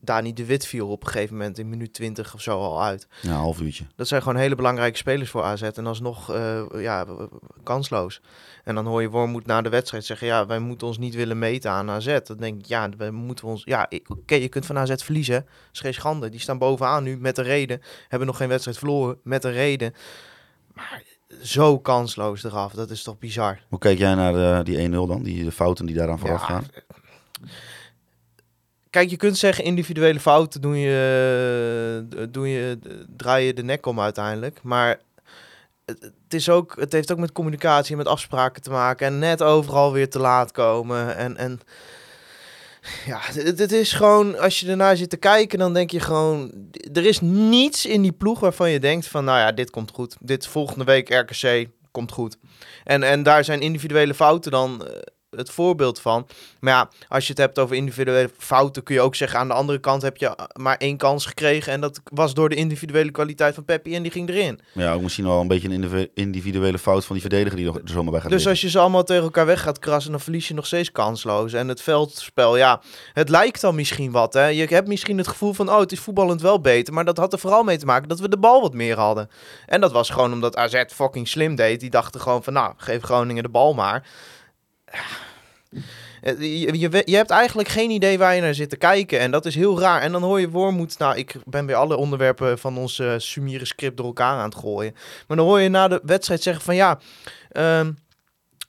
Dani 0.00 0.32
de 0.32 0.44
Wit 0.44 0.66
viel 0.66 0.88
op 0.88 1.04
een 1.04 1.10
gegeven 1.10 1.36
moment 1.36 1.58
in 1.58 1.68
minuut 1.68 1.94
20 1.94 2.34
of 2.34 2.40
zo 2.40 2.58
al 2.58 2.82
uit. 2.82 3.08
Ja, 3.20 3.30
een 3.30 3.36
half 3.36 3.60
uurtje. 3.60 3.84
Dat 3.96 4.08
zijn 4.08 4.22
gewoon 4.22 4.38
hele 4.38 4.54
belangrijke 4.54 4.96
spelers 4.96 5.30
voor 5.30 5.42
AZ. 5.42 5.62
En 5.62 5.86
alsnog 5.86 6.34
uh, 6.34 6.62
ja, 6.76 7.06
kansloos. 7.62 8.20
En 8.64 8.74
dan 8.74 8.86
hoor 8.86 9.02
je 9.02 9.08
Wormoed 9.10 9.46
na 9.46 9.62
de 9.62 9.68
wedstrijd 9.68 10.04
zeggen... 10.04 10.26
ja, 10.26 10.46
wij 10.46 10.58
moeten 10.58 10.86
ons 10.86 10.98
niet 10.98 11.14
willen 11.14 11.38
meten 11.38 11.70
aan 11.70 11.90
AZ. 11.90 12.18
Dan 12.24 12.36
denk 12.36 12.58
ik, 12.58 12.66
ja, 12.66 12.88
we 12.96 13.10
moeten 13.10 13.48
ons... 13.48 13.62
Ja, 13.64 13.90
oké, 14.06 14.34
je 14.34 14.48
kunt 14.48 14.66
van 14.66 14.78
AZ 14.78 14.94
verliezen. 14.96 15.40
Dat 15.44 15.68
is 15.72 15.80
geen 15.80 15.94
schande. 15.94 16.28
Die 16.28 16.40
staan 16.40 16.58
bovenaan 16.58 17.02
nu 17.02 17.16
met 17.16 17.38
een 17.38 17.44
reden. 17.44 17.80
Hebben 18.08 18.28
nog 18.28 18.36
geen 18.36 18.48
wedstrijd 18.48 18.78
verloren 18.78 19.18
met 19.22 19.44
een 19.44 19.52
reden. 19.52 19.94
Maar 20.74 21.02
zo 21.42 21.78
kansloos 21.78 22.44
eraf. 22.44 22.72
Dat 22.72 22.90
is 22.90 23.02
toch 23.02 23.18
bizar. 23.18 23.60
Hoe 23.68 23.78
keek 23.78 23.98
jij 23.98 24.14
naar 24.14 24.58
eh, 24.58 24.64
die 24.64 24.88
1-0 24.88 24.90
dan? 24.90 25.22
Die 25.22 25.44
de 25.44 25.52
fouten 25.52 25.86
die 25.86 25.94
daaraan 25.94 26.18
vooraf 26.18 26.40
Ja, 26.40 26.46
gaan? 26.46 26.66
Kijk, 28.98 29.10
je 29.10 29.16
kunt 29.16 29.38
zeggen 29.38 29.64
individuele 29.64 30.20
fouten 30.20 30.60
doen 30.60 30.78
je, 30.78 32.06
eh, 32.16 32.26
doe 32.30 32.48
je, 32.48 32.78
draai 33.16 33.46
je 33.46 33.54
de 33.54 33.62
nek 33.62 33.86
om 33.86 34.00
uiteindelijk. 34.00 34.60
Maar 34.62 35.00
het, 35.84 36.12
is 36.28 36.48
ook, 36.48 36.76
het 36.78 36.92
heeft 36.92 37.12
ook 37.12 37.18
met 37.18 37.32
communicatie 37.32 37.90
en 37.90 37.96
met 37.96 38.06
afspraken 38.06 38.62
te 38.62 38.70
maken. 38.70 39.06
En 39.06 39.18
net 39.18 39.42
overal 39.42 39.92
weer 39.92 40.10
te 40.10 40.18
laat 40.18 40.52
komen. 40.52 41.16
En, 41.16 41.36
en 41.36 41.60
ja, 43.06 43.18
het, 43.20 43.58
het 43.58 43.72
is 43.72 43.92
gewoon, 43.92 44.38
als 44.38 44.60
je 44.60 44.70
ernaar 44.70 44.96
zit 44.96 45.10
te 45.10 45.16
kijken, 45.16 45.58
dan 45.58 45.74
denk 45.74 45.90
je 45.90 46.00
gewoon... 46.00 46.52
Er 46.92 47.06
is 47.06 47.20
niets 47.20 47.86
in 47.86 48.02
die 48.02 48.12
ploeg 48.12 48.40
waarvan 48.40 48.70
je 48.70 48.80
denkt 48.80 49.06
van, 49.06 49.24
nou 49.24 49.38
ja, 49.38 49.52
dit 49.52 49.70
komt 49.70 49.90
goed. 49.90 50.16
Dit 50.20 50.46
volgende 50.46 50.84
week 50.84 51.08
RKC 51.08 51.66
komt 51.90 52.12
goed. 52.12 52.36
En, 52.84 53.02
en 53.02 53.22
daar 53.22 53.44
zijn 53.44 53.60
individuele 53.60 54.14
fouten 54.14 54.50
dan 54.50 54.86
eh, 54.86 54.92
het 55.38 55.50
voorbeeld 55.50 56.00
van. 56.00 56.26
Maar 56.60 56.72
ja, 56.72 56.88
als 57.08 57.24
je 57.24 57.30
het 57.30 57.38
hebt 57.40 57.58
over 57.58 57.76
individuele 57.76 58.30
fouten, 58.38 58.82
kun 58.82 58.94
je 58.94 59.00
ook 59.00 59.14
zeggen... 59.14 59.38
aan 59.38 59.48
de 59.48 59.54
andere 59.54 59.78
kant 59.78 60.02
heb 60.02 60.16
je 60.16 60.36
maar 60.60 60.76
één 60.76 60.96
kans 60.96 61.26
gekregen... 61.26 61.72
en 61.72 61.80
dat 61.80 62.00
was 62.04 62.34
door 62.34 62.48
de 62.48 62.54
individuele 62.54 63.10
kwaliteit 63.10 63.54
van 63.54 63.64
Peppi 63.64 63.94
en 63.94 64.02
die 64.02 64.10
ging 64.12 64.28
erin. 64.28 64.60
Ja, 64.72 64.92
ook 64.92 65.02
misschien 65.02 65.24
wel 65.24 65.40
een 65.40 65.48
beetje 65.48 65.68
een 65.68 65.74
individu- 65.74 66.10
individuele 66.14 66.78
fout 66.78 67.04
van 67.04 67.16
die 67.18 67.24
verdediger 67.28 67.56
die 67.56 67.66
er 67.66 67.80
zomaar 67.84 68.10
bij 68.12 68.20
gaat 68.20 68.22
Dus 68.22 68.30
liggen. 68.30 68.50
als 68.50 68.60
je 68.60 68.68
ze 68.70 68.78
allemaal 68.78 69.04
tegen 69.04 69.22
elkaar 69.22 69.46
weg 69.46 69.60
gaat 69.60 69.78
krassen, 69.78 70.10
dan 70.10 70.20
verlies 70.20 70.48
je 70.48 70.54
nog 70.54 70.66
steeds 70.66 70.92
kansloos. 70.92 71.52
En 71.52 71.68
het 71.68 71.82
veldspel, 71.82 72.56
ja, 72.56 72.80
het 73.12 73.28
lijkt 73.28 73.60
dan 73.60 73.74
misschien 73.74 74.10
wat. 74.10 74.32
Hè? 74.32 74.46
Je 74.46 74.66
hebt 74.66 74.88
misschien 74.88 75.18
het 75.18 75.28
gevoel 75.28 75.52
van, 75.52 75.68
oh, 75.70 75.78
het 75.80 75.92
is 75.92 76.00
voetballend 76.00 76.40
wel 76.42 76.60
beter. 76.60 76.94
Maar 76.94 77.04
dat 77.04 77.16
had 77.16 77.32
er 77.32 77.38
vooral 77.38 77.62
mee 77.62 77.78
te 77.78 77.86
maken 77.86 78.08
dat 78.08 78.20
we 78.20 78.28
de 78.28 78.38
bal 78.38 78.60
wat 78.60 78.74
meer 78.74 78.96
hadden. 78.98 79.30
En 79.66 79.80
dat 79.80 79.92
was 79.92 80.10
gewoon 80.10 80.32
omdat 80.32 80.56
AZ 80.56 80.84
fucking 80.94 81.28
slim 81.28 81.54
deed. 81.54 81.80
Die 81.80 81.90
dachten 81.90 82.20
gewoon 82.20 82.44
van, 82.44 82.52
nou, 82.52 82.72
geef 82.76 83.02
Groningen 83.02 83.42
de 83.42 83.48
bal 83.48 83.74
maar. 83.74 84.06
Eh, 84.84 85.00
Je, 86.22 86.78
je, 86.78 87.02
je 87.04 87.16
hebt 87.16 87.30
eigenlijk 87.30 87.68
geen 87.68 87.90
idee 87.90 88.18
waar 88.18 88.34
je 88.34 88.40
naar 88.40 88.54
zit 88.54 88.70
te 88.70 88.76
kijken. 88.76 89.18
En 89.18 89.30
dat 89.30 89.46
is 89.46 89.54
heel 89.54 89.80
raar. 89.80 90.00
En 90.00 90.12
dan 90.12 90.22
hoor 90.22 90.40
je 90.40 90.50
Wormoed... 90.50 90.98
Nou, 90.98 91.16
ik 91.16 91.36
ben 91.44 91.66
weer 91.66 91.76
alle 91.76 91.96
onderwerpen 91.96 92.58
van 92.58 92.78
ons 92.78 92.98
uh, 92.98 93.14
Sumire 93.16 93.64
script 93.64 93.96
door 93.96 94.06
elkaar 94.06 94.38
aan 94.38 94.48
het 94.48 94.58
gooien. 94.58 94.92
Maar 95.26 95.36
dan 95.36 95.46
hoor 95.46 95.60
je 95.60 95.68
na 95.68 95.88
de 95.88 96.00
wedstrijd 96.04 96.42
zeggen 96.42 96.64
van... 96.64 96.74
Ja, 96.74 96.98
ehm, 97.50 97.92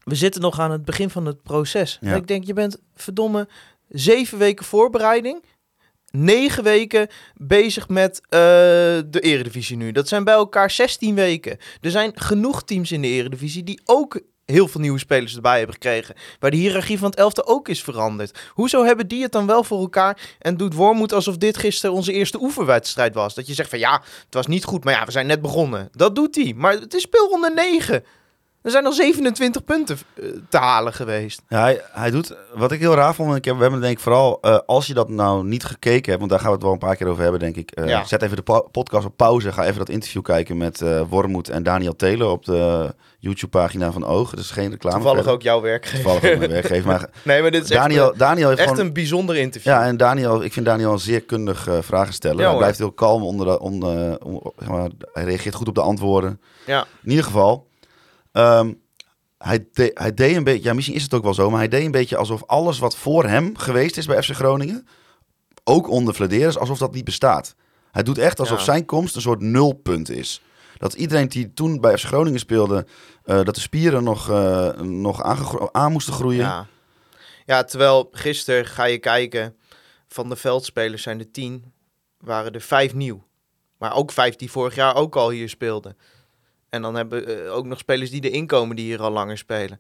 we 0.04 0.16
zitten 0.16 0.42
nog 0.42 0.60
aan 0.60 0.72
het 0.72 0.86
begin 0.86 1.10
van 1.10 1.26
het 1.26 1.44
proces. 1.44 1.98
Ja. 2.02 2.12
En 2.12 2.18
ik 2.18 2.28
denk, 2.28 2.44
je 2.44 2.54
bent 2.54 2.78
verdomme 2.96 3.48
zeven 3.88 4.38
weken 4.38 4.66
voorbereiding... 4.66 5.44
Negen 6.12 6.64
weken 6.64 7.08
bezig 7.36 7.88
met 7.88 8.22
uh, 8.24 8.30
de 8.30 9.20
eredivisie 9.22 9.78
nu. 9.78 9.92
Dat 9.92 10.08
zijn 10.08 10.24
bij 10.24 10.34
elkaar 10.34 10.72
16 10.72 11.16
weken. 11.16 11.58
Er 11.82 11.92
zijn 11.92 12.12
genoeg 12.16 12.64
teams 12.64 12.92
in 12.92 13.02
de 13.02 13.08
eredivisie 13.08 13.64
die 13.64 13.82
ook 13.86 14.22
heel 14.52 14.68
veel 14.68 14.82
nieuwe 14.82 15.00
spelers 15.00 15.36
erbij 15.36 15.58
hebben 15.58 15.74
gekregen. 15.74 16.16
Waar 16.40 16.52
de 16.52 16.58
hiërarchie 16.58 17.00
van 17.00 17.10
het 17.10 17.20
elfte 17.20 17.46
ook 17.46 17.68
is 17.68 17.84
veranderd. 17.84 18.40
Hoezo 18.54 18.84
hebben 18.84 19.08
die 19.08 19.22
het 19.22 19.32
dan 19.32 19.46
wel 19.46 19.64
voor 19.64 19.80
elkaar 19.80 20.36
en 20.40 20.58
doet 20.58 20.74
Wormoed 20.74 21.14
alsof 21.14 21.38
dit 21.38 21.58
gisteren 21.58 21.96
onze 21.96 22.14
eerste 22.14 22.42
oefenwedstrijd 22.42 23.14
was? 23.14 23.34
Dat 23.34 23.48
je 23.48 23.54
zegt 23.54 23.70
van 23.70 23.80
ja, 23.80 24.02
het 24.26 24.34
was 24.34 24.48
niet 24.48 24.64
goed, 24.64 24.84
maar 24.84 24.94
ja, 24.94 25.06
we 25.06 25.12
zijn 25.12 25.28
net 25.28 25.42
begonnen. 25.42 25.90
Dat 25.92 26.16
doet 26.16 26.36
hij. 26.36 26.54
Maar 26.56 26.74
het 26.74 26.94
is 26.94 27.02
speelronde 27.02 27.52
9. 27.56 28.04
Er 28.62 28.72
zijn 28.72 28.84
nog 28.84 28.94
27 28.94 29.64
punten 29.64 29.98
uh, 30.16 30.32
te 30.50 30.58
halen 30.58 30.94
geweest. 30.94 31.42
Ja, 31.48 31.62
hij, 31.62 31.82
hij 31.92 32.12
doet, 32.12 32.36
wat 32.54 32.72
ik 32.72 32.80
heel 32.80 32.96
raar 32.96 33.16
vond, 33.16 33.36
ik 33.36 33.46
heb, 33.46 33.56
we 33.56 33.62
hebben 33.62 33.82
denk 33.82 33.98
ik 33.98 34.04
vooral, 34.04 34.40
uh, 34.42 34.58
als 34.66 34.88
je 34.88 34.94
dat 34.94 35.10
nou 35.10 35.46
niet 35.46 35.64
gekeken 35.64 36.06
hebt, 36.06 36.18
want 36.18 36.30
daar 36.30 36.40
gaan 36.40 36.50
we 36.50 36.54
het 36.54 36.64
wel 36.64 36.72
een 36.72 36.80
paar 36.80 36.96
keer 36.96 37.08
over 37.08 37.22
hebben, 37.22 37.40
denk 37.40 37.56
ik. 37.56 37.80
Uh, 37.80 37.88
ja. 37.88 38.04
Zet 38.04 38.22
even 38.22 38.36
de 38.36 38.42
po 38.42 38.62
podcast 38.72 39.06
op 39.06 39.18
pauze, 39.18 39.52
ga 39.52 39.66
even 39.66 39.78
dat 39.78 39.90
interview 39.90 40.22
kijken 40.22 40.58
met 40.58 40.82
uh, 40.82 41.02
Wormoed 41.10 41.50
en 41.50 41.64
Daniel 41.64 41.96
Taylor 41.96 42.30
op 42.30 42.46
de 42.46 42.94
YouTube-pagina 43.20 43.92
van 43.92 44.06
Oog. 44.06 44.30
Dat 44.30 44.40
is 44.40 44.52
geen 44.52 44.70
reclame. 44.70 44.96
Toevallig 44.96 45.18
verder. 45.18 45.34
ook 45.34 45.42
jouw 45.42 45.62
werkgever. 45.62 46.04
Toevallig 46.04 46.32
ook 46.32 46.38
mijn 46.38 46.52
werkgever. 46.52 46.88
Maar 46.88 47.10
nee, 47.24 47.42
maar 47.42 47.52
dit 47.52 47.64
is 47.64 47.70
Daniel, 47.70 48.10
echt, 48.10 48.20
Daniel 48.20 48.48
heeft 48.48 48.60
echt 48.60 48.70
gewoon, 48.70 48.86
een 48.86 48.94
bijzonder 48.94 49.36
interview. 49.36 49.72
Ja, 49.72 49.86
en 49.86 49.98
Daniel, 49.98 50.44
ik 50.44 50.54
vind 50.54 50.66
Daniel 50.66 50.92
een 50.92 51.00
zeer 51.00 51.22
kundig 51.22 51.68
uh, 51.68 51.78
vragen 51.82 52.14
stellen. 52.14 52.40
Ja, 52.40 52.50
hij 52.50 52.58
blijft 52.58 52.78
heel 52.78 52.92
kalm 52.92 53.24
onder 53.24 53.46
de, 53.46 53.60
onder, 53.60 54.20
onder, 54.22 54.52
zeg 54.58 54.70
maar, 54.70 54.90
hij 55.14 55.24
reageert 55.24 55.56
goed 55.56 55.68
op 55.68 55.76
de 55.76 55.82
antwoorden. 55.82 56.42
Ja. 56.66 56.86
In 57.04 57.10
ieder 57.10 57.26
geval, 57.26 57.68
um, 58.32 58.82
hij, 59.38 59.66
de, 59.74 59.92
hij 59.94 60.14
deed 60.14 60.36
een 60.36 60.44
beetje, 60.44 60.64
ja, 60.64 60.74
misschien 60.74 60.96
is 60.96 61.04
het 61.04 61.14
ook 61.14 61.24
wel 61.24 61.34
zo, 61.34 61.50
maar 61.50 61.60
hij 61.60 61.68
deed 61.68 61.86
een 61.86 61.92
beetje 61.92 62.18
alsof 62.18 62.44
alles 62.46 62.80
wat 62.80 62.96
voor 62.96 63.26
hem 63.26 63.58
geweest 63.58 63.98
is 63.98 64.06
bij 64.06 64.24
FC 64.24 64.32
Groningen, 64.32 64.88
ook 65.64 65.90
onder 65.90 66.14
Vladeris, 66.16 66.58
alsof 66.58 66.78
dat 66.78 66.94
niet 66.94 67.06
bestaat. 67.06 67.56
Hij 67.92 68.04
doet 68.04 68.18
echt 68.18 68.40
alsof 68.40 68.58
Ja. 68.58 68.64
zijn 68.64 68.86
komst 68.86 69.16
een 69.16 69.22
soort 69.22 69.42
nulpunt 69.42 70.10
is. 70.10 70.42
Dat 70.80 70.94
iedereen 70.94 71.28
die 71.28 71.54
toen 71.54 71.82
bij 71.82 71.98
FC 71.98 72.06
Groningen 72.06 72.40
speelde, 72.40 72.86
uh, 73.26 73.44
dat 73.44 73.56
de 73.56 73.62
spieren 73.62 74.04
nog, 74.04 74.30
uh, 74.30 74.72
nog 74.80 75.22
aan 75.72 75.92
moesten 75.92 76.14
groeien. 76.14 76.40
Ja. 76.40 76.68
ja, 77.46 77.64
terwijl 77.64 78.10
gisteren 78.12 78.66
ga 78.66 78.84
je 78.84 78.98
kijken, 78.98 79.56
van 80.08 80.30
de 80.30 80.36
veldspelers 80.36 81.04
zijn 81.04 81.20
er 81.20 81.32
tien, 81.32 81.74
waren 82.18 82.54
er 82.54 82.62
vijf 82.62 82.94
nieuw. 82.94 83.28
Maar 83.78 83.96
ook 83.96 84.12
vijf 84.12 84.36
die 84.36 84.52
vorig 84.52 84.76
jaar 84.76 84.96
ook 84.96 85.16
al 85.16 85.30
hier 85.30 85.50
speelden. 85.50 85.98
En 86.70 86.82
dan 86.82 86.96
hebben 86.96 87.26
we 87.26 87.44
uh, 87.44 87.56
ook 87.56 87.66
nog 87.66 87.80
spelers 87.80 88.10
die 88.10 88.30
erin 88.30 88.48
komen 88.48 88.76
die 88.76 88.86
hier 88.86 89.02
al 89.02 89.12
langer 89.12 89.38
spelen. 89.38 89.80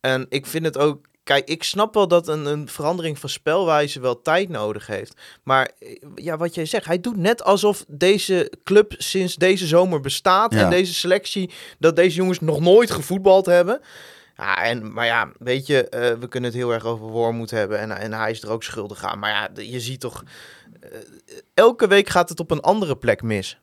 En 0.00 0.26
ik 0.28 0.46
vind 0.46 0.64
het 0.64 0.78
ook. 0.78 1.06
Kijk, 1.24 1.48
ik 1.48 1.62
snap 1.62 1.94
wel 1.94 2.08
dat 2.08 2.28
een, 2.28 2.46
een 2.46 2.68
verandering 2.68 3.18
van 3.18 3.28
spelwijze 3.28 4.00
wel 4.00 4.22
tijd 4.22 4.48
nodig 4.48 4.86
heeft. 4.86 5.20
Maar 5.42 5.70
eh, 5.78 5.96
ja, 6.14 6.36
wat 6.36 6.54
jij 6.54 6.66
zegt, 6.66 6.86
hij 6.86 7.00
doet 7.00 7.16
net 7.16 7.42
alsof 7.42 7.84
deze 7.88 8.52
club 8.64 8.94
sinds 8.98 9.36
deze 9.36 9.66
zomer 9.66 10.00
bestaat. 10.00 10.54
Ja. 10.54 10.60
En 10.60 10.70
deze 10.70 10.94
selectie, 10.94 11.50
dat 11.78 11.96
deze 11.96 12.16
jongens 12.16 12.40
nog 12.40 12.60
nooit 12.60 12.90
gevoetbald 12.90 13.46
hebben. 13.46 13.80
Ja, 14.36 14.62
en, 14.64 14.92
maar 14.92 15.06
ja, 15.06 15.32
weet 15.38 15.66
je, 15.66 15.86
uh, 15.90 16.20
we 16.20 16.28
kunnen 16.28 16.50
het 16.50 16.58
heel 16.58 16.72
erg 16.72 16.84
over 16.84 17.06
Wormoed 17.06 17.50
hebben. 17.50 17.78
En, 17.78 17.90
en 17.90 18.12
hij 18.12 18.30
is 18.30 18.42
er 18.42 18.50
ook 18.50 18.62
schuldig 18.62 19.04
aan. 19.04 19.18
Maar 19.18 19.30
ja, 19.30 19.62
je 19.62 19.80
ziet 19.80 20.00
toch. 20.00 20.22
Uh, 20.84 20.98
elke 21.54 21.86
week 21.86 22.08
gaat 22.08 22.28
het 22.28 22.40
op 22.40 22.50
een 22.50 22.60
andere 22.60 22.96
plek 22.96 23.22
mis. 23.22 23.58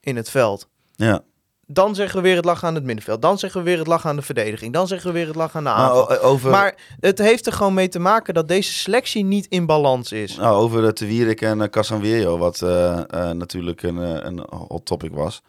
In 0.00 0.16
het 0.16 0.30
veld. 0.30 0.68
Ja. 0.96 1.24
Dan 1.70 1.94
zeggen 1.94 2.16
we 2.16 2.22
weer 2.22 2.36
het 2.36 2.44
lag 2.44 2.64
aan 2.64 2.74
het 2.74 2.84
middenveld. 2.84 3.22
Dan 3.22 3.38
zeggen 3.38 3.60
we 3.62 3.66
weer 3.70 3.78
het 3.78 3.86
lag 3.86 4.06
aan 4.06 4.16
de 4.16 4.22
verdediging. 4.22 4.72
Dan 4.72 4.86
zeggen 4.86 5.08
we 5.08 5.14
weer 5.14 5.26
het 5.26 5.36
lag 5.36 5.56
aan 5.56 5.64
de 5.64 5.70
aanval. 5.70 6.18
over, 6.20 6.50
Maar 6.50 6.74
het 7.00 7.18
heeft 7.18 7.46
er 7.46 7.52
gewoon 7.52 7.74
mee 7.74 7.88
te 7.88 7.98
maken 7.98 8.34
dat 8.34 8.48
deze 8.48 8.72
selectie 8.72 9.24
niet 9.24 9.46
in 9.48 9.66
balans 9.66 10.12
is. 10.12 10.36
nou, 10.36 10.56
over 10.56 10.82
uh, 10.82 10.88
Te 10.88 11.06
Wierik 11.06 11.40
en 11.40 11.70
uh, 11.74 12.38
wat 12.38 12.62
eh, 12.62 12.98
eh, 12.98 13.30
natuurlijk 13.36 13.82
een, 13.82 13.96
een 14.26 14.46
hot 14.50 14.86
topic 14.86 15.14
was. 15.14 15.42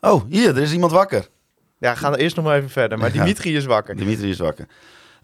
Oh, 0.00 0.22
hier, 0.28 0.48
er 0.48 0.62
is 0.62 0.72
iemand 0.72 0.92
wakker. 0.92 1.28
Ja, 1.78 1.94
gaan 1.94 2.12
we 2.12 2.18
eerst 2.18 2.36
nog 2.36 2.44
maar 2.44 2.56
even 2.56 2.70
verder. 2.70 2.98
Maar 2.98 3.14
Ja. 3.14 3.22
Dimitri 3.22 3.56
is 3.56 3.64
wakker. 3.64 3.96
Dimitri 3.96 4.30
is 4.30 4.38
wakker. 4.38 4.66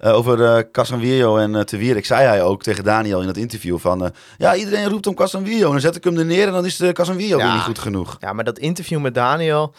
Over 0.00 0.70
Casanviejo 0.70 1.36
en 1.36 1.66
Wierik 1.66 2.06
zei 2.06 2.26
hij 2.26 2.42
ook 2.42 2.62
tegen 2.62 2.84
Daniel 2.84 3.20
in 3.20 3.26
het 3.26 3.36
interview 3.36 3.78
van... 3.78 4.12
ja, 4.38 4.54
iedereen 4.54 4.88
roept 4.88 5.06
om 5.06 5.14
Casanviejo. 5.14 5.70
Dan 5.70 5.80
zet 5.80 5.96
ik 5.96 6.04
hem 6.04 6.18
er 6.18 6.24
neer 6.24 6.46
en 6.46 6.52
dan 6.52 6.64
is 6.64 6.76
de 6.76 6.92
Ja. 6.94 7.36
weer 7.36 7.52
niet 7.52 7.62
goed 7.62 7.78
genoeg. 7.78 8.16
Ja, 8.20 8.32
maar 8.32 8.44
dat 8.44 8.58
interview 8.58 9.00
met 9.00 9.14
Daniel. 9.14 9.74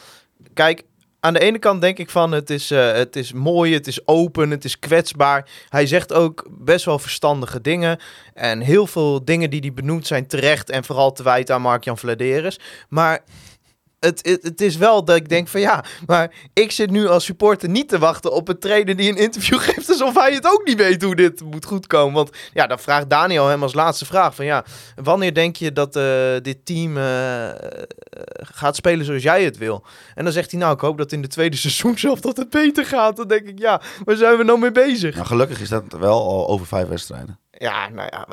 Kijk, 0.54 0.84
aan 1.20 1.34
de 1.34 1.40
ene 1.40 1.60
kant 1.60 1.82
denk 1.82 1.98
ik 1.98 2.10
van 2.10 2.32
het 2.32 2.50
is, 2.50 2.72
eh, 2.72 2.92
het 2.92 3.16
is 3.16 3.34
mooi, 3.34 3.74
het 3.74 3.88
is 3.88 4.08
open, 4.08 4.50
het 4.50 4.66
is 4.66 4.80
kwetsbaar. 4.80 5.50
Hij 5.70 5.88
zegt 5.88 6.14
ook 6.14 6.48
best 6.52 6.86
wel 6.86 7.00
verstandige 7.00 7.62
dingen. 7.62 8.00
En 8.34 8.60
heel 8.60 8.88
veel 8.88 9.26
dingen 9.26 9.50
die 9.50 9.60
hij 9.60 9.74
benoemt 9.74 10.08
zijn 10.08 10.28
terecht 10.28 10.70
en 10.70 10.84
vooral 10.84 11.12
te 11.12 11.24
wijten 11.24 11.56
aan 11.56 11.62
Mark-Jan 11.62 11.98
Vladeres. 11.98 12.60
Maar 12.90 13.24
het, 14.04 14.20
het, 14.28 14.44
het 14.44 14.62
is 14.62 14.76
wel 14.76 15.06
dat 15.06 15.16
ik 15.16 15.30
denk 15.30 15.48
van 15.48 15.60
ja, 15.60 15.84
maar 16.06 16.34
ik 16.54 16.72
zit 16.72 16.90
nu 16.92 17.08
als 17.08 17.26
supporter 17.26 17.70
niet 17.70 17.90
te 17.90 18.00
wachten 18.00 18.32
op 18.34 18.48
een 18.48 18.60
trainer 18.60 18.96
die 18.96 19.10
een 19.10 19.18
interview 19.18 19.60
geeft 19.70 19.90
alsof 19.90 20.14
hij 20.14 20.34
het 20.34 20.46
ook 20.46 20.62
niet 20.66 20.78
weet 20.78 21.02
hoe 21.02 21.16
dit 21.16 21.42
moet 21.44 21.66
goedkomen. 21.66 22.14
Want 22.14 22.30
ja, 22.54 22.68
dan 22.68 22.80
vraagt 22.80 23.10
Daniel 23.10 23.48
hem 23.48 23.64
als 23.64 23.74
laatste 23.74 24.06
vraag 24.06 24.36
van 24.36 24.46
ja, 24.46 24.66
wanneer 24.96 25.34
denk 25.34 25.56
je 25.56 25.74
dat 25.74 25.96
eh, 25.96 26.04
dit 26.42 26.66
team 26.66 26.98
eh, 26.98 27.50
eh, 27.50 27.56
gaat 28.36 28.76
spelen 28.76 29.06
zoals 29.06 29.24
jij 29.24 29.44
het 29.44 29.58
wil? 29.58 29.86
En 30.16 30.24
dan 30.24 30.34
zegt 30.34 30.52
hij 30.52 30.60
nou, 30.60 30.74
ik 30.74 30.80
hoop 30.80 30.98
dat 30.98 31.12
in 31.12 31.22
de 31.22 31.28
tweede 31.28 31.58
seizoen 31.66 31.98
zelf 31.98 32.20
dat 32.20 32.38
het 32.38 32.50
beter 32.50 32.86
gaat. 32.86 33.16
Dan 33.16 33.28
denk 33.28 33.48
ik 33.48 33.60
ja, 33.60 33.82
waar 34.04 34.16
zijn 34.16 34.38
we 34.38 34.44
nou 34.44 34.60
mee 34.60 34.72
bezig? 34.72 35.16
Nou, 35.16 35.28
gelukkig 35.28 35.62
is 35.62 35.70
dat 35.70 35.84
wel 35.90 36.22
al 36.24 36.48
over 36.48 36.66
vijf 36.66 36.88
wedstrijden. 36.88 37.40
Ja, 37.52 37.90
nou 37.90 38.10
ja. 38.12 38.28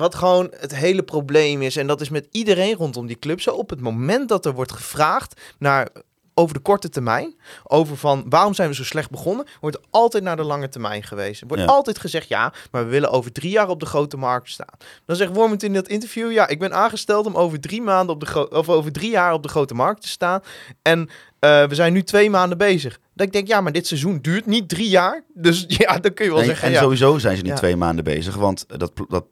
Wat 0.00 0.14
gewoon 0.14 0.52
het 0.56 0.74
hele 0.74 1.02
probleem 1.02 1.62
is, 1.62 1.76
en 1.76 1.86
dat 1.86 2.00
is 2.00 2.08
met 2.08 2.28
iedereen 2.30 2.74
rondom 2.74 3.06
die 3.06 3.18
club 3.18 3.40
zo, 3.40 3.50
op 3.50 3.70
het 3.70 3.80
moment 3.80 4.28
dat 4.28 4.46
er 4.46 4.52
wordt 4.52 4.72
gevraagd 4.72 5.40
naar 5.58 5.88
over 6.34 6.54
de 6.54 6.60
korte 6.60 6.88
termijn, 6.88 7.34
over 7.64 7.96
van 7.96 8.24
waarom 8.28 8.54
zijn 8.54 8.68
we 8.68 8.74
zo 8.74 8.84
slecht 8.84 9.10
begonnen, 9.10 9.46
wordt 9.60 9.78
altijd 9.90 10.22
naar 10.22 10.36
de 10.36 10.42
lange 10.42 10.68
termijn 10.68 11.02
gewezen. 11.02 11.48
Wordt 11.48 11.62
Ja. 11.62 11.68
altijd 11.68 11.98
gezegd, 11.98 12.28
ja, 12.28 12.52
maar 12.70 12.84
we 12.84 12.90
willen 12.90 13.10
over 13.10 13.32
drie 13.32 13.50
jaar 13.50 13.68
op 13.68 13.80
de 13.80 13.86
grote 13.86 14.16
markt 14.16 14.50
staan. 14.50 14.74
Dan 15.06 15.16
zegt 15.16 15.34
Wormut 15.34 15.62
in 15.62 15.72
dat 15.74 15.88
interview, 15.88 16.32
ja, 16.32 16.48
ik 16.48 16.58
ben 16.58 16.72
aangesteld 16.74 17.26
om 17.26 17.34
over 17.36 17.60
drie 17.60 17.82
maanden 17.82 18.14
op 18.14 18.20
de 18.24 18.50
of 18.50 18.68
over 18.68 18.92
drie 18.92 19.10
jaar 19.10 19.32
op 19.32 19.42
de 19.42 19.48
grote 19.48 19.74
markt 19.74 20.02
te 20.02 20.08
staan. 20.08 20.40
En 20.82 21.08
eh, 21.38 21.64
we 21.64 21.74
zijn 21.74 21.92
nu 21.92 22.02
twee 22.02 22.30
maanden 22.30 22.58
bezig. 22.58 23.00
Dat 23.14 23.26
ik 23.26 23.32
denk, 23.32 23.46
ja, 23.48 23.60
maar 23.60 23.72
dit 23.72 23.86
seizoen 23.86 24.18
duurt 24.20 24.46
niet 24.46 24.68
drie 24.68 24.88
jaar. 24.88 25.24
Dus 25.34 25.64
ja, 25.78 25.98
dan 25.98 26.14
kun 26.14 26.24
je 26.24 26.30
wel 26.30 26.40
En, 26.40 26.46
zeggen, 26.46 26.66
en 26.68 26.72
ja, 26.74 26.80
sowieso 26.80 27.18
zijn 27.18 27.36
ze 27.36 27.42
niet 27.42 27.52
Ja. 27.52 27.56
twee 27.58 27.76
maanden 27.76 28.04
bezig, 28.04 28.34
want 28.34 28.64
dat, 28.78 28.92
dat, 29.08 29.24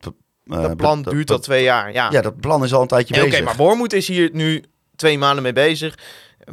dat 0.49 0.77
plan 0.77 1.03
dat- 1.03 1.13
duurt 1.13 1.31
al 1.31 1.39
twee 1.39 1.63
jaar. 1.63 1.93
Ja, 1.93 2.09
Ja, 2.11 2.21
dat 2.21 2.41
plan 2.41 2.65
is 2.65 2.73
al 2.75 2.83
een 2.83 2.89
tijdje 2.89 3.15
En 3.15 3.21
Oké, 3.21 3.31
bezig. 3.31 3.45
maar 3.45 3.57
Wormoed 3.57 3.93
is 3.93 4.09
hier 4.09 4.31
nu 4.33 4.65
twee 4.97 5.19
maanden 5.19 5.43
mee 5.43 5.53
bezig. 5.53 5.95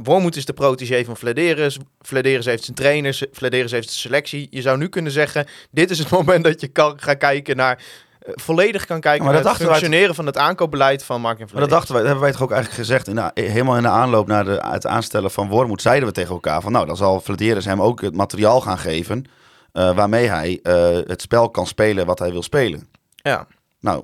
Wormoed 0.03 0.35
is 0.35 0.45
de 0.45 0.53
protégé 0.53 1.03
van 1.05 1.17
Vladeris. 1.17 1.77
Vladeris 2.01 2.45
heeft 2.45 2.63
zijn 2.63 2.75
trainers. 2.77 3.23
Vladeris 3.31 3.71
heeft 3.71 3.89
zijn 3.89 3.99
selectie. 3.99 4.47
Je 4.49 4.61
zou 4.61 4.77
nu 4.77 4.87
kunnen 4.87 5.11
zeggen, 5.11 5.45
dit 5.71 5.89
is 5.89 5.99
het 5.99 6.09
moment 6.19 6.43
dat 6.43 6.61
je 6.61 6.67
kan 6.67 6.93
gaan 6.99 7.17
kijken 7.17 7.55
naar... 7.55 7.77
eh, 8.19 8.31
volledig 8.35 8.85
kan 8.85 8.99
kijken 8.99 9.25
Maar 9.25 9.33
naar 9.33 9.43
het 9.43 9.55
functioneren 9.61 10.15
van 10.15 10.25
het 10.25 10.37
aankoopbeleid 10.37 11.03
van 11.03 11.21
Mark 11.21 11.39
en 11.39 11.39
Maar 11.39 11.47
dat 11.47 11.57
Vladeris. 11.69 11.77
dachten 11.77 11.93
wij, 11.93 12.01
dat 12.03 12.11
hebben 12.11 12.29
wij 12.29 12.37
toch 12.39 12.43
ook 12.47 12.55
eigenlijk 12.55 12.81
gezegd. 12.87 13.07
In 13.07 13.15
de, 13.15 13.31
helemaal 13.51 13.75
in 13.75 13.81
de 13.81 13.87
aanloop 13.89 14.27
naar 14.27 14.45
de, 14.45 14.63
het 14.71 14.85
aanstellen 14.85 15.31
van 15.31 15.47
Wormoed 15.49 15.81
zeiden 15.81 16.07
we 16.07 16.13
tegen 16.13 16.33
elkaar 16.33 16.61
van... 16.61 16.71
nou, 16.71 16.85
dan 16.85 16.97
zal 16.97 17.21
Vladeris 17.21 17.65
hem 17.65 17.81
ook 17.81 18.01
het 18.01 18.15
materiaal 18.15 18.61
gaan 18.61 18.77
geven... 18.77 19.25
eh, 19.71 19.95
waarmee 19.95 20.27
hij 20.29 20.59
eh, 20.63 20.73
het 21.07 21.21
spel 21.21 21.49
kan 21.49 21.67
spelen 21.67 22.05
wat 22.05 22.19
hij 22.19 22.31
wil 22.31 22.43
spelen. 22.43 22.87
Ja. 23.15 23.47
Nou, 23.85 24.03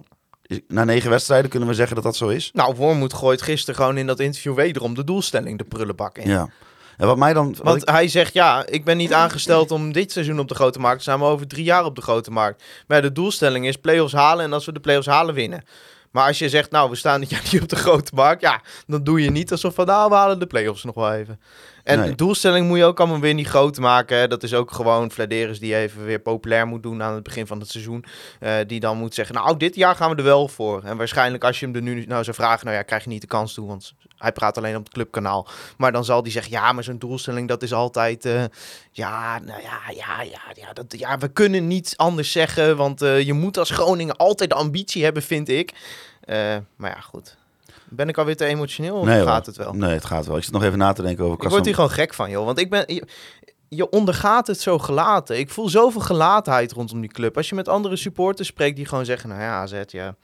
na 0.67 0.83
negen 0.83 1.09
wedstrijden 1.09 1.49
kunnen 1.49 1.69
we 1.69 1.73
zeggen 1.75 1.95
dat 1.95 2.03
dat 2.03 2.15
zo 2.15 2.27
is. 2.27 2.49
Nou, 2.53 2.75
Wormoed 2.75 3.13
gooit 3.13 3.41
gisteren 3.41 3.75
gewoon 3.75 3.97
in 3.97 4.07
dat 4.07 4.19
interview 4.19 4.53
wederom 4.55 4.93
de 4.95 5.03
doelstelling 5.03 5.57
de 5.57 5.63
prullenbak 5.63 6.17
in. 6.17 6.29
Ja. 6.29 6.49
En 6.97 7.07
wat 7.07 7.17
mij 7.17 7.33
dan... 7.33 7.47
wat 7.49 7.57
Want 7.63 7.81
ik- 7.81 7.89
hij 7.89 8.07
zegt, 8.07 8.33
ja, 8.33 8.65
ik 8.65 8.85
ben 8.85 8.97
niet 8.97 9.13
aangesteld 9.13 9.71
om 9.71 9.91
dit 9.91 10.11
seizoen 10.11 10.39
op 10.39 10.47
de 10.47 10.55
grote 10.55 10.79
markt 10.79 10.97
te 10.97 11.03
staan, 11.03 11.19
maar 11.19 11.29
over 11.29 11.47
drie 11.47 11.63
jaar 11.63 11.85
op 11.85 11.95
de 11.95 12.01
grote 12.01 12.31
markt. 12.31 12.63
Maar 12.87 13.01
de 13.01 13.11
doelstelling 13.11 13.67
is 13.67 13.75
play-offs 13.75 14.13
halen 14.13 14.45
en 14.45 14.53
als 14.53 14.65
we 14.65 14.71
de 14.73 14.79
play-offs 14.79 15.07
halen, 15.07 15.33
winnen. 15.33 15.63
Maar 16.11 16.27
als 16.27 16.39
je 16.39 16.49
zegt, 16.49 16.71
nou, 16.71 16.89
we 16.89 16.95
staan 16.95 17.19
dit 17.19 17.29
jaar 17.29 17.43
niet 17.51 17.61
op 17.61 17.69
de 17.69 17.75
grote 17.75 18.11
markt, 18.15 18.41
ja, 18.41 18.61
dan 18.87 19.03
doe 19.03 19.21
je 19.21 19.31
niet 19.31 19.51
alsof 19.51 19.73
van, 19.73 19.85
nou, 19.85 20.09
we 20.09 20.15
halen 20.15 20.39
de 20.39 20.47
play-offs 20.47 20.83
nog 20.83 20.95
wel 20.95 21.13
even. 21.13 21.39
En 21.83 21.99
Nee. 21.99 22.09
de 22.09 22.15
doelstelling 22.15 22.67
moet 22.67 22.77
je 22.77 22.83
ook 22.85 22.99
allemaal 22.99 23.19
weer 23.19 23.33
niet 23.33 23.47
groot 23.47 23.77
maken. 23.77 24.17
hè. 24.17 24.27
Dat 24.27 24.43
is 24.43 24.53
ook 24.53 24.71
gewoon 24.71 25.11
Vladeris 25.11 25.59
die 25.59 25.75
even 25.75 26.05
weer 26.05 26.19
populair 26.19 26.67
moet 26.67 26.83
doen 26.83 27.03
aan 27.03 27.13
het 27.13 27.23
begin 27.23 27.47
van 27.47 27.59
het 27.59 27.69
seizoen. 27.69 28.05
Eh, 28.39 28.53
die 28.67 28.79
dan 28.79 28.97
moet 28.97 29.13
zeggen, 29.13 29.35
nou, 29.35 29.57
dit 29.57 29.75
jaar 29.75 29.95
gaan 29.95 30.09
we 30.11 30.15
er 30.15 30.23
wel 30.23 30.47
voor. 30.47 30.83
En 30.83 30.97
waarschijnlijk 30.97 31.43
als 31.43 31.59
je 31.59 31.65
hem 31.65 31.75
er 31.75 31.81
nu 31.81 32.05
nou 32.05 32.23
zou 32.23 32.35
vragen, 32.35 32.65
nou 32.65 32.77
ja, 32.77 32.83
krijg 32.83 33.03
je 33.03 33.09
niet 33.09 33.21
de 33.21 33.27
kans 33.27 33.53
toe, 33.53 33.67
want 33.67 33.93
hij 34.17 34.31
praat 34.31 34.57
alleen 34.57 34.75
op 34.75 34.83
het 34.83 34.93
clubkanaal. 34.93 35.47
Maar 35.77 35.91
dan 35.91 36.05
zal 36.05 36.21
hij 36.21 36.31
zeggen, 36.31 36.51
ja, 36.51 36.71
maar 36.71 36.83
zo'n 36.83 36.97
doelstelling, 36.97 37.47
dat 37.47 37.63
is 37.63 37.73
altijd... 37.73 38.25
eh, 38.25 38.43
ja, 38.91 39.39
nou 39.39 39.61
ja, 39.61 39.79
ja, 39.95 40.21
ja, 40.21 40.41
ja, 40.53 40.73
dat, 40.73 40.85
ja, 40.99 41.17
we 41.17 41.27
kunnen 41.27 41.67
niet 41.67 41.93
anders 41.97 42.31
zeggen, 42.31 42.77
want 42.77 43.01
eh, 43.01 43.21
je 43.21 43.33
moet 43.33 43.57
als 43.57 43.69
Groningen 43.69 44.15
altijd 44.15 44.49
de 44.49 44.55
ambitie 44.55 45.03
hebben, 45.03 45.23
vind 45.23 45.49
ik. 45.49 45.71
Maar 46.75 46.89
ja, 46.89 46.99
goed. 47.01 47.37
Ben 47.93 48.09
ik 48.09 48.17
alweer 48.17 48.35
te 48.35 48.45
emotioneel 48.45 48.95
of 48.95 49.05
nee, 49.05 49.23
gaat 49.23 49.45
het 49.45 49.55
wel? 49.57 49.73
Nee, 49.73 49.93
het 49.93 50.05
gaat 50.05 50.25
wel. 50.25 50.37
Ik 50.37 50.43
zit 50.43 50.53
nog 50.53 50.63
even 50.63 50.77
na 50.77 50.93
te 50.93 51.01
denken 51.01 51.23
over 51.25 51.43
Ik 51.43 51.49
word 51.49 51.65
hier 51.65 51.73
gewoon 51.73 51.89
gek 51.89 52.13
van, 52.13 52.29
joh. 52.29 52.45
Want 52.45 52.59
ik 52.59 52.69
ben... 52.69 52.83
Je, 52.87 53.03
je 53.69 53.89
ondergaat 53.89 54.47
het 54.47 54.61
zo 54.61 54.77
gelaten. 54.77 55.39
Ik 55.39 55.49
voel 55.49 55.69
zoveel 55.69 56.01
gelatenheid 56.01 56.71
rondom 56.71 57.01
die 57.01 57.11
club. 57.11 57.37
Als 57.37 57.49
je 57.49 57.55
met 57.55 57.67
andere 57.67 57.95
supporters 57.95 58.47
spreekt 58.47 58.75
die 58.75 58.85
gewoon 58.85 59.05
zeggen... 59.05 59.29
Nou 59.29 59.41
ja, 59.41 59.61
AZ, 59.61 59.81
ja, 59.87 60.15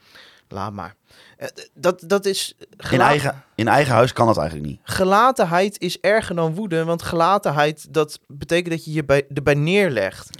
laat 0.48 0.72
maar. 0.72 0.94
Eh, 1.36 1.48
Dat, 1.74 2.02
dat 2.06 2.26
is... 2.26 2.56
in, 2.90 3.00
eigen, 3.00 3.44
in 3.54 3.68
eigen 3.68 3.94
huis 3.94 4.12
kan 4.12 4.26
dat 4.26 4.36
eigenlijk 4.36 4.68
niet. 4.68 4.80
Gelatenheid 4.82 5.80
is 5.80 6.00
erger 6.00 6.34
dan 6.34 6.54
woede. 6.54 6.84
Want 6.84 7.02
gelatenheid, 7.02 7.94
dat 7.94 8.18
betekent 8.26 8.70
dat 8.70 8.84
je 8.84 8.92
je 8.92 9.04
bij, 9.04 9.26
erbij 9.34 9.54
neerlegt. 9.54 10.30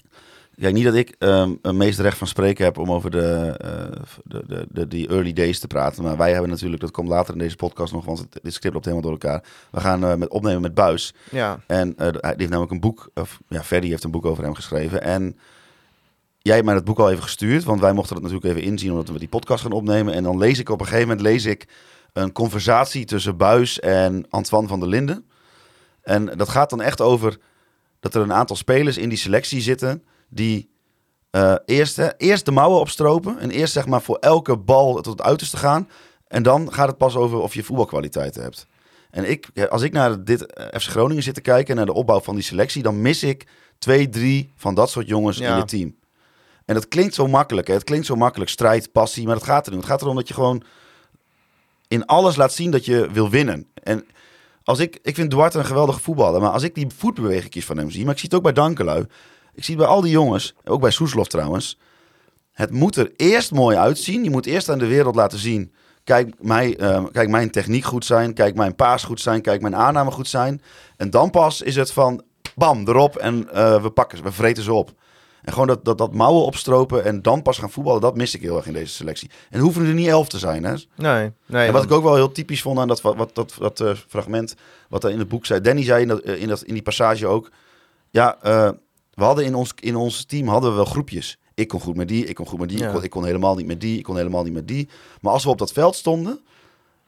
Kijk, 0.60 0.74
niet 0.74 0.84
dat 0.84 0.94
ik 0.94 1.14
ehm 1.18 1.54
meest 1.62 1.98
recht 1.98 2.18
van 2.18 2.26
spreken 2.26 2.64
heb 2.64 2.78
om 2.78 2.92
over 2.92 3.10
de, 3.10 3.54
eh, 3.58 4.02
de, 4.24 4.42
de, 4.46 4.66
de, 4.70 4.88
die 4.88 5.08
early 5.08 5.32
days 5.32 5.58
te 5.58 5.66
praten. 5.66 6.02
Maar 6.02 6.16
wij 6.16 6.32
hebben 6.32 6.50
natuurlijk, 6.50 6.80
dat 6.80 6.90
komt 6.90 7.08
later 7.08 7.32
in 7.32 7.38
deze 7.38 7.56
podcast 7.56 7.92
nog, 7.92 8.04
want 8.04 8.18
het, 8.18 8.38
dit 8.42 8.54
script 8.54 8.74
loopt 8.74 8.86
helemaal 8.86 9.10
door 9.10 9.20
elkaar. 9.20 9.44
We 9.70 9.80
gaan 9.80 10.04
eh, 10.04 10.14
met 10.14 10.28
opnemen 10.28 10.62
met 10.62 10.74
Buis. 10.74 11.14
Ja, 11.30 11.60
En 11.66 11.96
eh, 11.96 12.06
hij 12.10 12.34
heeft 12.36 12.50
namelijk 12.50 12.72
een 12.72 12.80
boek, 12.80 13.10
of 13.14 13.40
ja, 13.48 13.62
Ferdy 13.62 13.88
heeft 13.88 14.04
een 14.04 14.10
boek 14.10 14.26
over 14.26 14.44
hem 14.44 14.54
geschreven. 14.54 15.02
En 15.02 15.38
jij 16.38 16.54
hebt 16.54 16.66
mij 16.66 16.74
dat 16.74 16.84
boek 16.84 16.98
al 16.98 17.10
even 17.10 17.22
gestuurd, 17.22 17.64
want 17.64 17.80
wij 17.80 17.92
mochten 17.92 18.14
dat 18.14 18.22
natuurlijk 18.22 18.56
even 18.56 18.70
inzien 18.70 18.90
omdat 18.90 19.08
we 19.08 19.18
die 19.18 19.28
podcast 19.28 19.62
gaan 19.62 19.72
opnemen. 19.72 20.14
En 20.14 20.22
dan 20.22 20.38
lees 20.38 20.58
ik 20.58 20.68
op 20.68 20.80
een 20.80 20.86
gegeven 20.86 21.08
moment 21.08 21.26
lees 21.26 21.44
ik 21.44 21.68
een 22.12 22.32
conversatie 22.32 23.04
tussen 23.04 23.36
Buis 23.36 23.80
en 23.80 24.26
Antoine 24.30 24.68
van 24.68 24.80
der 24.80 24.88
Linden. 24.88 25.24
En 26.02 26.26
dat 26.26 26.48
gaat 26.48 26.70
dan 26.70 26.80
echt 26.80 27.00
over 27.00 27.38
dat 28.00 28.14
er 28.14 28.22
een 28.22 28.32
aantal 28.32 28.56
spelers 28.56 28.96
in 28.96 29.08
die 29.08 29.18
selectie 29.18 29.60
zitten 29.60 30.02
die 30.28 30.70
eh, 31.30 31.54
eerst, 31.66 31.96
hè, 31.96 32.16
eerst 32.16 32.44
de 32.44 32.50
mouwen 32.50 32.80
opstropen 32.80 33.38
en 33.38 33.50
eerst 33.50 33.72
zeg 33.72 33.86
maar 33.86 34.02
voor 34.02 34.16
elke 34.16 34.56
bal 34.56 34.94
tot 34.94 35.06
het 35.18 35.22
uiterste 35.22 35.56
gaan. 35.56 35.88
En 36.26 36.42
dan 36.42 36.72
gaat 36.72 36.88
het 36.88 36.96
pas 36.98 37.16
over 37.16 37.38
of 37.38 37.54
je 37.54 37.62
voetbalkwaliteiten 37.62 38.42
hebt. 38.42 38.66
En 39.10 39.30
ik, 39.30 39.48
als 39.68 39.82
ik 39.82 39.92
naar 39.92 40.24
dit 40.24 40.46
eh, 40.46 40.80
FC 40.80 40.88
Groningen 40.88 41.22
zit 41.22 41.34
te 41.34 41.40
kijken, 41.40 41.76
naar 41.76 41.86
de 41.86 41.92
opbouw 41.92 42.20
van 42.20 42.34
die 42.34 42.44
selectie, 42.44 42.82
dan 42.82 43.02
mis 43.02 43.22
ik 43.22 43.46
twee, 43.78 44.08
drie 44.08 44.52
van 44.56 44.74
dat 44.74 44.90
soort 44.90 45.08
jongens 45.08 45.38
Ja. 45.38 45.52
in 45.52 45.58
het 45.58 45.68
team. 45.68 45.96
En 46.64 46.74
dat 46.74 46.88
klinkt 46.88 47.14
zo 47.14 47.26
makkelijk. 47.26 47.66
Hè? 47.66 47.74
Het 47.74 47.84
klinkt 47.84 48.06
zo 48.06 48.16
makkelijk, 48.16 48.50
strijd, 48.50 48.92
passie, 48.92 49.24
maar 49.26 49.34
dat 49.34 49.44
gaat 49.44 49.66
er 49.66 49.72
niet. 49.72 49.80
Het 49.80 49.90
gaat 49.90 50.02
erom 50.02 50.14
dat 50.16 50.28
je 50.28 50.34
gewoon 50.34 50.62
in 51.88 52.06
alles 52.06 52.36
laat 52.36 52.52
zien 52.52 52.70
dat 52.70 52.84
je 52.84 53.08
wil 53.12 53.30
winnen. 53.30 53.66
En 53.82 54.06
als 54.64 54.78
ik, 54.78 54.98
ik 55.02 55.14
vind 55.14 55.30
Duarte 55.30 55.58
een 55.58 55.64
geweldige 55.64 56.00
voetballer, 56.00 56.40
maar 56.40 56.50
als 56.50 56.62
ik 56.62 56.74
die 56.74 56.86
voetbewegingjes 56.96 57.64
van 57.64 57.76
hem 57.76 57.90
zie, 57.90 58.04
maar 58.04 58.12
ik 58.12 58.18
zie 58.18 58.28
het 58.28 58.38
ook 58.38 58.44
bij 58.44 58.52
Dankelui, 58.52 59.06
ik 59.58 59.64
zie 59.64 59.76
bij 59.76 59.86
al 59.86 60.00
die 60.00 60.10
jongens, 60.10 60.54
ook 60.64 60.80
bij 60.80 60.90
Soeslof 60.90 61.26
trouwens, 61.26 61.78
het 62.52 62.70
moet 62.70 62.96
er 62.96 63.12
eerst 63.16 63.52
mooi 63.52 63.76
uitzien. 63.76 64.24
Je 64.24 64.30
moet 64.30 64.46
eerst 64.46 64.68
aan 64.68 64.78
de 64.78 64.86
wereld 64.86 65.14
laten 65.14 65.38
zien, 65.38 65.72
kijk, 66.04 66.34
mij, 66.40 66.76
eh, 66.76 67.04
kijk 67.12 67.28
mijn 67.28 67.50
techniek 67.50 67.84
goed 67.84 68.04
zijn, 68.04 68.34
kijk 68.34 68.54
mijn 68.54 68.74
paas 68.74 69.04
goed 69.04 69.20
zijn, 69.20 69.42
kijk 69.42 69.60
mijn 69.60 69.76
aanname 69.76 70.10
goed 70.10 70.28
zijn. 70.28 70.62
En 70.96 71.10
dan 71.10 71.30
pas 71.30 71.62
is 71.62 71.76
het 71.76 71.92
van, 71.92 72.22
bam, 72.54 72.88
erop 72.88 73.16
en 73.16 73.52
eh, 73.52 73.82
we 73.82 73.90
pakken 73.90 74.18
ze, 74.18 74.24
we 74.24 74.32
vreten 74.32 74.62
ze 74.62 74.72
op. 74.72 74.92
En 75.42 75.52
gewoon 75.52 75.68
dat, 75.68 75.84
dat, 75.84 75.98
dat 75.98 76.14
mouwen 76.14 76.44
opstropen 76.44 77.04
en 77.04 77.22
dan 77.22 77.42
pas 77.42 77.58
gaan 77.58 77.70
voetballen, 77.70 78.00
dat 78.00 78.16
mis 78.16 78.34
ik 78.34 78.40
heel 78.40 78.56
erg 78.56 78.66
in 78.66 78.72
deze 78.72 78.92
selectie. 78.92 79.30
En 79.50 79.60
hoeven 79.60 79.86
er 79.86 79.94
niet 79.94 80.08
elf 80.08 80.28
te 80.28 80.38
zijn, 80.38 80.64
hè? 80.64 80.74
nee. 80.94 81.32
nee 81.46 81.66
en 81.66 81.72
wat 81.72 81.84
ik 81.84 81.92
ook 81.92 82.02
wel 82.02 82.14
heel 82.14 82.32
typisch 82.32 82.62
vond 82.62 82.78
aan 82.78 82.88
dat, 82.88 83.00
wat, 83.00 83.34
dat, 83.34 83.54
dat 83.58 83.80
eh, 83.80 83.90
fragment, 84.08 84.54
wat 84.88 85.04
er 85.04 85.10
in 85.10 85.18
het 85.18 85.28
boek 85.28 85.46
zei. 85.46 85.60
Danny 85.60 85.84
zei 85.84 86.02
in, 86.02 86.08
dat, 86.08 86.20
eh, 86.20 86.40
in, 86.40 86.48
dat, 86.48 86.62
in 86.62 86.74
die 86.74 86.82
passage 86.82 87.26
ook. 87.26 87.50
Ja, 88.10 88.38
we 89.18 89.24
hadden 89.24 89.44
in 89.44 89.54
ons, 89.54 89.72
in 89.80 89.96
ons 89.96 90.24
team 90.24 90.48
hadden 90.48 90.70
we 90.70 90.76
wel 90.76 90.84
groepjes. 90.84 91.38
Ik 91.54 91.68
kon 91.68 91.80
goed 91.80 91.96
met 91.96 92.08
die, 92.08 92.24
ik 92.26 92.34
kon 92.34 92.46
goed 92.46 92.58
met 92.58 92.68
die, 92.68 92.78
Ja. 92.78 92.86
ik, 92.86 92.92
kon, 92.92 93.02
ik 93.04 93.10
kon 93.10 93.24
helemaal 93.24 93.54
niet 93.56 93.66
met 93.66 93.80
die, 93.80 93.98
ik 93.98 94.02
kon 94.04 94.16
helemaal 94.16 94.42
niet 94.44 94.52
met 94.52 94.68
die. 94.68 94.88
Maar 95.20 95.32
als 95.32 95.44
we 95.44 95.50
op 95.50 95.58
dat 95.58 95.72
veld 95.72 95.94
stonden, 95.96 96.40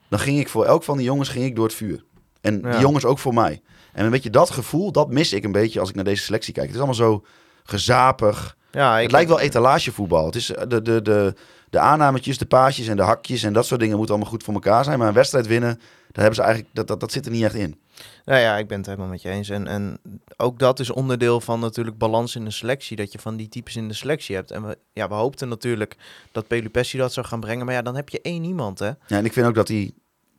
dan 0.09 0.19
ging 0.19 0.39
ik 0.39 0.49
voor 0.49 0.65
elk 0.65 0.83
van 0.83 0.97
die 0.97 1.05
jongens 1.05 1.29
ging 1.29 1.45
ik 1.45 1.55
door 1.55 1.65
het 1.65 1.73
vuur. 1.73 2.03
En 2.41 2.59
Ja. 2.63 2.71
die 2.71 2.79
jongens 2.79 3.05
ook 3.05 3.19
voor 3.19 3.33
mij. 3.33 3.61
En 3.93 4.05
een 4.05 4.11
beetje 4.11 4.29
dat 4.29 4.49
gevoel, 4.49 4.91
dat 4.91 5.09
mis 5.11 5.33
ik 5.33 5.43
een 5.43 5.51
beetje 5.51 5.79
als 5.79 5.89
ik 5.89 5.95
naar 5.95 6.03
deze 6.03 6.23
selectie 6.23 6.53
kijk. 6.53 6.65
Het 6.65 6.75
is 6.75 6.81
allemaal 6.81 7.07
zo 7.07 7.23
gezapig. 7.63 8.57
Ja, 8.71 8.99
het 8.99 9.11
lijkt 9.11 9.29
wel 9.29 9.39
etalagevoetbal. 9.39 10.25
Het 10.25 10.35
is 10.35 10.51
eh, 10.53 10.63
de, 10.67 10.81
de, 10.81 11.01
de, 11.01 11.33
de 11.69 11.79
aannametjes, 11.79 12.37
de 12.37 12.45
paasjes 12.45 12.87
en 12.87 12.97
de 12.97 13.03
hakjes 13.03 13.43
en 13.43 13.53
dat 13.53 13.65
soort 13.65 13.79
dingen 13.79 13.95
moeten 13.97 14.15
allemaal 14.15 14.33
goed 14.33 14.43
voor 14.43 14.53
elkaar 14.53 14.83
zijn. 14.83 14.99
Maar 14.99 15.07
een 15.07 15.13
wedstrijd 15.13 15.47
winnen, 15.47 15.75
daar 16.11 16.23
hebben 16.23 16.35
ze 16.35 16.41
eigenlijk, 16.41 16.75
dat, 16.75 16.87
dat, 16.87 16.99
dat 16.99 17.11
zit 17.11 17.25
er 17.25 17.31
niet 17.31 17.43
echt 17.43 17.55
in. 17.55 17.79
Nou 18.25 18.39
ja, 18.39 18.57
ik 18.57 18.67
ben 18.67 18.77
het 18.77 18.85
helemaal 18.85 19.07
met 19.07 19.21
je 19.21 19.29
eens. 19.29 19.49
En, 19.49 19.67
en 19.67 19.99
ook 20.37 20.59
dat 20.59 20.79
is 20.79 20.89
onderdeel 20.89 21.41
van 21.41 21.59
natuurlijk 21.59 21.97
balans 21.97 22.35
in 22.35 22.45
de 22.45 22.51
selectie. 22.51 22.97
Dat 22.97 23.11
je 23.11 23.19
van 23.19 23.35
die 23.35 23.49
types 23.49 23.75
in 23.75 23.87
de 23.87 23.93
selectie 23.93 24.35
hebt. 24.35 24.51
En 24.51 24.67
we, 24.67 24.77
ja, 24.93 25.07
we 25.07 25.13
hoopten 25.13 25.49
natuurlijk 25.49 25.95
dat 26.31 26.47
Pelupessi 26.47 26.97
dat 26.97 27.13
zou 27.13 27.25
gaan 27.25 27.39
brengen. 27.39 27.65
Maar 27.65 27.75
ja, 27.75 27.81
dan 27.81 27.95
heb 27.95 28.09
je 28.09 28.21
één 28.21 28.43
iemand, 28.43 28.79
hè? 28.79 28.87
Ja, 28.87 28.95
en 29.07 29.25
ik 29.25 29.33
vind 29.33 29.47
ook 29.47 29.55
dat 29.55 29.67
hij 29.67 29.91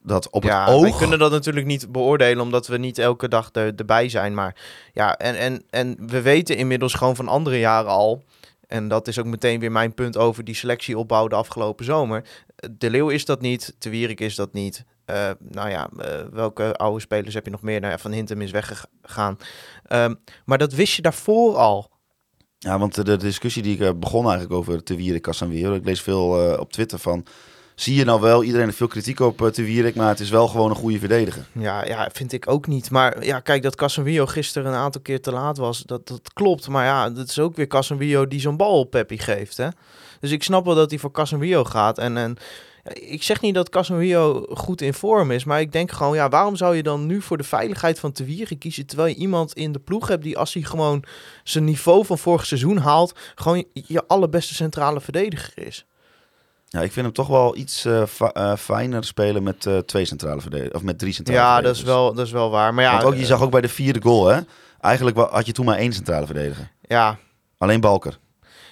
dat 0.03 0.31
op 0.31 0.43
ja, 0.43 0.65
het 0.65 0.75
oog... 0.75 0.99
kunnen 0.99 1.19
dat 1.19 1.31
natuurlijk 1.31 1.67
niet 1.67 1.93
beoordelen, 1.93 2.43
omdat 2.43 2.67
we 2.67 2.77
niet 2.77 2.99
elke 2.99 3.29
dag 3.29 3.49
er, 3.53 3.73
erbij 3.77 4.09
zijn. 4.09 4.35
Maar 4.35 4.57
ja, 4.93 5.17
en, 5.17 5.39
en, 5.39 5.63
en 5.71 5.97
we 6.07 6.23
weten 6.23 6.57
inmiddels 6.57 6.95
gewoon 6.95 7.17
van 7.17 7.29
andere 7.29 7.59
jaren 7.59 7.91
al. 7.91 8.23
En 8.67 8.89
dat 8.89 9.09
is 9.09 9.19
ook 9.19 9.27
meteen 9.27 9.61
weer 9.61 9.73
mijn 9.73 9.95
punt 9.95 10.17
over 10.17 10.45
die 10.45 10.55
selectieopbouw 10.55 11.29
de 11.29 11.35
afgelopen 11.35 11.85
zomer. 11.85 12.25
De 12.71 12.91
Leeuw 12.91 13.09
is 13.09 13.25
dat 13.25 13.41
niet, 13.41 13.75
De 13.79 13.91
Wierik 13.91 14.21
is 14.21 14.35
dat 14.35 14.53
niet. 14.53 14.85
Eh, 15.05 15.31
nou 15.39 15.71
ja, 15.71 15.89
eh, 15.99 16.21
welke 16.33 16.75
oude 16.77 17.01
spelers 17.01 17.35
heb 17.35 17.45
je 17.45 17.51
nog 17.51 17.63
meer? 17.63 17.81
Nou 17.81 17.93
ja, 17.93 17.99
Van 17.99 18.13
Hintem 18.13 18.41
is 18.41 18.51
weggegaan. 18.51 19.39
Ehm, 19.87 20.15
maar 20.45 20.59
dat 20.59 20.73
wist 20.73 20.95
je 20.95 21.03
daarvoor 21.03 21.57
al. 21.57 21.91
Ja, 22.59 22.79
want 22.79 23.07
de, 23.07 23.17
discussie 23.17 23.63
die 23.63 23.75
ik 23.75 23.81
eh, 23.81 23.91
begon 23.97 24.23
eigenlijk 24.23 24.53
over 24.53 24.83
Te 24.83 24.97
Wierik. 24.97 25.27
Ik 25.27 25.85
lees 25.85 26.03
veel 26.03 26.57
op 26.59 26.73
Twitter 26.73 26.99
van... 26.99 27.27
Zie 27.75 27.95
je 27.95 28.05
nou 28.05 28.21
wel, 28.21 28.43
iedereen 28.43 28.67
heeft 28.67 28.77
veel 28.77 28.87
kritiek 28.87 29.21
op 29.21 29.51
Te 29.53 29.63
Wierik, 29.63 29.95
maar 29.95 30.09
het 30.09 30.21
is 30.21 30.31
wel 30.31 30.49
gewoon 30.49 30.71
een 30.71 30.77
goede 30.77 30.99
verdediger. 30.99 31.47
Ja, 31.53 31.85
ja, 31.85 32.09
vind 32.13 32.33
ik 32.33 32.51
ook 32.51 32.67
niet. 32.67 32.91
Maar 32.91 33.25
ja, 33.25 33.41
kijk, 33.41 33.63
dat 33.63 33.75
Casemiro 33.77 34.27
gisteren 34.27 34.73
een 34.73 34.79
aantal 34.79 35.01
keer 35.01 35.21
te 35.21 35.33
laat 35.33 35.57
was, 35.57 35.83
dat, 35.83 36.09
dat 36.09 36.33
klopt. 36.33 36.69
Maar 36.69 36.85
ja, 36.85 37.11
dat 37.11 37.29
is 37.29 37.39
ook 37.39 37.57
weer 37.57 37.67
Casemiro 37.67 38.29
die 38.29 38.41
zo'n 38.41 38.57
bal 38.57 38.79
op 38.79 38.91
Peppi 38.91 39.19
geeft, 39.19 39.57
hè. 39.57 39.69
Dus 40.21 40.31
ik 40.31 40.43
snap 40.43 40.65
wel 40.65 40.75
dat 40.75 40.91
hij 40.91 40.99
voor 40.99 41.11
Casemiro 41.11 41.65
gaat. 41.65 41.99
En, 41.99 42.17
en 42.17 42.37
ik 42.85 43.23
zeg 43.23 43.41
niet 43.41 43.55
dat 43.55 43.69
Casemiro 43.69 44.47
goed 44.49 44.81
in 44.81 44.95
vorm 44.95 45.31
is, 45.31 45.45
maar 45.45 45.61
ik 45.61 45.73
denk 45.73 45.93
gewoon, 45.93 46.15
ja, 46.15 46.29
waarom 46.29 46.57
zou 46.57 46.77
je 46.77 46.83
dan 46.83 47.07
nu 47.07 47.23
voor 47.23 47.37
de 47.37 47.45
veiligheid 47.45 47.99
van 47.99 48.13
Te 48.13 48.25
Wierik 48.25 48.59
kiezen, 48.59 48.87
terwijl 48.87 49.09
je 49.09 49.15
iemand 49.15 49.53
in 49.53 49.73
de 49.73 49.79
ploeg 49.79 50.09
hebt 50.09 50.23
die 50.23 50.39
als 50.39 50.55
hij 50.55 50.63
gewoon 50.63 51.05
zijn 51.45 51.65
niveau 51.65 52.05
van 52.05 52.19
vorig 52.19 52.47
seizoen 52.47 52.77
haalt, 52.77 53.19
gewoon 53.35 53.65
je 53.73 54.07
allerbeste 54.07 54.55
centrale 54.55 55.01
verdediger 55.01 55.67
is. 55.67 55.87
Ja, 56.69 56.81
ik 56.81 56.93
vind 56.93 57.07
hem 57.07 57.15
toch 57.15 57.27
wel 57.27 57.57
iets 57.57 57.87
uh, 57.87 58.03
uh, 58.37 58.57
fijner 58.57 59.05
spelen 59.05 59.43
met 59.43 59.65
uh, 59.65 59.79
twee 59.79 60.05
centrale 60.05 60.41
verdedigers. 60.41 60.75
Of 60.75 60.83
met 60.83 60.99
drie 60.99 61.13
centrale 61.13 61.41
ja, 61.41 61.55
verdedigers. 61.55 61.85
dat 61.85 61.89
is 61.89 61.95
wel, 61.95 62.15
dat 62.15 62.27
is 62.27 62.33
wel 62.33 62.51
waar. 62.51 62.75
Maar 62.75 62.85
ja, 62.85 62.93
Want 62.93 63.05
ook, 63.05 63.15
je 63.15 63.27
zag 63.27 63.43
ook 63.43 63.51
bij 63.51 63.61
de 63.61 63.69
vierde 63.69 64.03
goal, 64.03 64.27
hè. 64.27 64.41
Eigenlijk 64.81 65.17
had 65.17 65.47
je 65.47 65.53
toen 65.53 65.65
maar 65.65 65.77
één 65.77 65.93
centrale 65.93 66.27
verdediger. 66.27 66.71
Ja. 66.81 67.19
Alleen 67.59 67.81
Balker. 67.81 68.19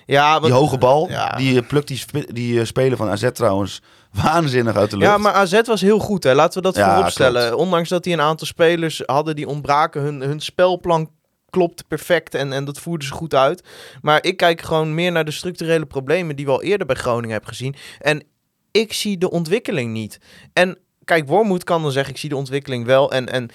Ja, 0.06 0.32
want, 0.32 0.44
die 0.44 0.52
hoge 0.52 0.78
bal, 0.78 1.08
ja. 1.08 1.36
die 1.36 1.62
plukt 1.62 1.86
die, 1.86 2.32
die 2.32 2.64
spelen 2.64 2.96
van 2.96 3.08
AZ 3.08 3.30
trouwens 3.32 3.82
waanzinnig 4.24 4.76
uit 4.76 4.90
de 4.90 4.96
lucht. 4.96 5.10
Ja, 5.10 5.18
maar 5.18 5.32
AZ 5.32 5.60
was 5.64 5.80
heel 5.80 5.98
goed, 5.98 6.24
hè. 6.24 6.34
Laten 6.34 6.62
we 6.62 6.62
dat 6.62 6.76
Ja, 6.76 6.94
vooropstellen. 6.94 7.46
klopt. 7.46 7.62
Ondanks 7.62 7.88
dat 7.88 8.04
die 8.04 8.12
een 8.12 8.20
aantal 8.20 8.46
spelers 8.46 9.02
hadden 9.06 9.36
die 9.36 9.48
ontbraken, 9.48 10.02
hun, 10.02 10.20
hun 10.20 10.40
spelplan 10.40 11.10
klopt 11.50 11.88
perfect 11.88 12.34
en, 12.34 12.52
en 12.52 12.64
dat 12.64 12.78
voerden 12.78 13.06
ze 13.08 13.14
goed 13.14 13.34
uit. 13.34 13.62
Maar 14.02 14.24
ik 14.24 14.36
kijk 14.36 14.60
gewoon 14.62 14.94
meer 14.94 15.12
naar 15.12 15.24
de 15.24 15.30
structurele 15.30 15.86
problemen 15.86 16.36
die 16.36 16.44
we 16.44 16.50
al 16.52 16.62
eerder 16.62 16.86
bij 16.86 16.96
Groningen 16.96 17.30
hebben 17.30 17.48
gezien. 17.48 17.74
En 17.98 18.22
ik 18.70 18.92
zie 18.92 19.18
de 19.18 19.30
ontwikkeling 19.30 19.92
niet. 19.92 20.18
En 20.52 20.78
kijk, 21.04 21.28
Wormoed 21.28 21.64
kan 21.64 21.82
dan 21.82 21.92
zeggen, 21.92 22.12
ik 22.12 22.20
zie 22.20 22.28
de 22.28 22.36
ontwikkeling 22.36 22.84
wel. 22.86 23.12
En, 23.12 23.28
en, 23.28 23.48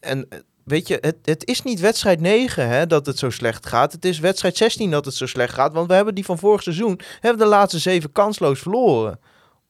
en 0.00 0.28
weet 0.64 0.88
je, 0.88 0.98
het, 1.00 1.16
het 1.24 1.46
is 1.46 1.62
niet 1.62 1.80
wedstrijd 1.80 2.20
9 2.20 2.68
hè, 2.68 2.86
dat 2.86 3.06
het 3.06 3.18
zo 3.18 3.30
slecht 3.30 3.66
gaat. 3.66 3.92
Het 3.92 4.04
is 4.04 4.18
wedstrijd 4.18 4.56
16 4.56 4.90
dat 4.90 5.04
het 5.04 5.14
zo 5.14 5.26
slecht 5.26 5.54
gaat. 5.54 5.72
Want 5.72 5.88
we 5.88 5.94
hebben 5.94 6.14
die 6.14 6.24
van 6.24 6.38
vorig 6.38 6.62
seizoen, 6.62 7.00
hebben 7.20 7.42
de 7.42 7.48
laatste 7.50 7.78
zeven 7.78 8.12
kansloos 8.12 8.60
verloren. 8.60 9.18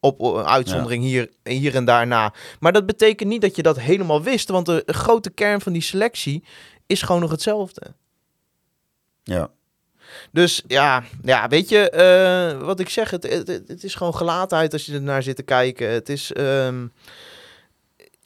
Op 0.00 0.20
een 0.20 0.44
uitzondering 0.44 1.02
ja. 1.02 1.08
hier, 1.08 1.30
hier 1.42 1.74
en 1.74 1.84
daarna. 1.84 2.34
Maar 2.60 2.72
dat 2.72 2.86
betekent 2.86 3.28
niet 3.28 3.40
dat 3.40 3.56
je 3.56 3.62
dat 3.62 3.80
helemaal 3.80 4.22
wist. 4.22 4.48
Want 4.48 4.66
de, 4.66 4.82
de 4.86 4.92
grote 4.92 5.30
kern 5.30 5.60
van 5.60 5.72
die 5.72 5.82
selectie 5.82 6.44
is 6.86 7.02
gewoon 7.02 7.20
nog 7.20 7.30
hetzelfde. 7.30 7.94
Ja. 9.22 9.50
Dus 10.32 10.62
ja, 10.66 11.02
ja 11.22 11.48
weet 11.48 11.68
je, 11.68 11.92
uh, 12.60 12.66
wat 12.66 12.80
ik 12.80 12.88
zeg, 12.88 13.10
het, 13.10 13.22
het, 13.22 13.48
het, 13.48 13.84
is 13.84 13.94
gewoon 13.94 14.14
gelaatheid 14.14 14.72
als 14.72 14.86
je 14.86 14.94
er 14.94 15.02
naar 15.02 15.22
zit 15.22 15.36
te 15.36 15.42
kijken. 15.42 15.90
Het 15.90 16.08
is, 16.08 16.30
um, 16.36 16.92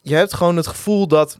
je 0.01 0.15
hebt 0.15 0.35
gewoon 0.35 0.57
het 0.57 0.67
gevoel 0.67 1.09
dat, 1.09 1.37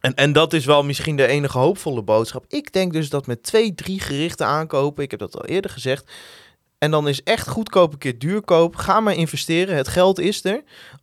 en, 0.00 0.14
en 0.14 0.32
dat 0.32 0.52
is 0.52 0.64
wel 0.64 0.84
misschien 0.84 1.16
de 1.16 1.26
enige 1.26 1.58
hoopvolle 1.58 2.02
boodschap. 2.02 2.44
Ik 2.48 2.72
denk 2.72 2.92
dus 2.92 3.10
dat 3.10 3.26
met 3.26 3.42
twee, 3.42 3.74
drie 3.74 4.00
gerichte 4.00 4.44
aankopen, 4.44 5.04
ik 5.04 5.10
heb 5.10 5.20
dat 5.20 5.36
al 5.36 5.44
eerder 5.44 5.70
gezegd, 5.70 6.10
en 6.78 6.90
dan 6.90 7.08
is 7.08 7.22
echt 7.22 7.48
goedkoop 7.48 7.92
een 7.92 7.98
keer 7.98 8.18
duurkoop, 8.18 8.76
ga 8.76 9.00
maar 9.00 9.14
investeren, 9.14 9.76
het 9.76 9.88
geld 9.88 10.18
is 10.18 10.44
er. 10.44 10.62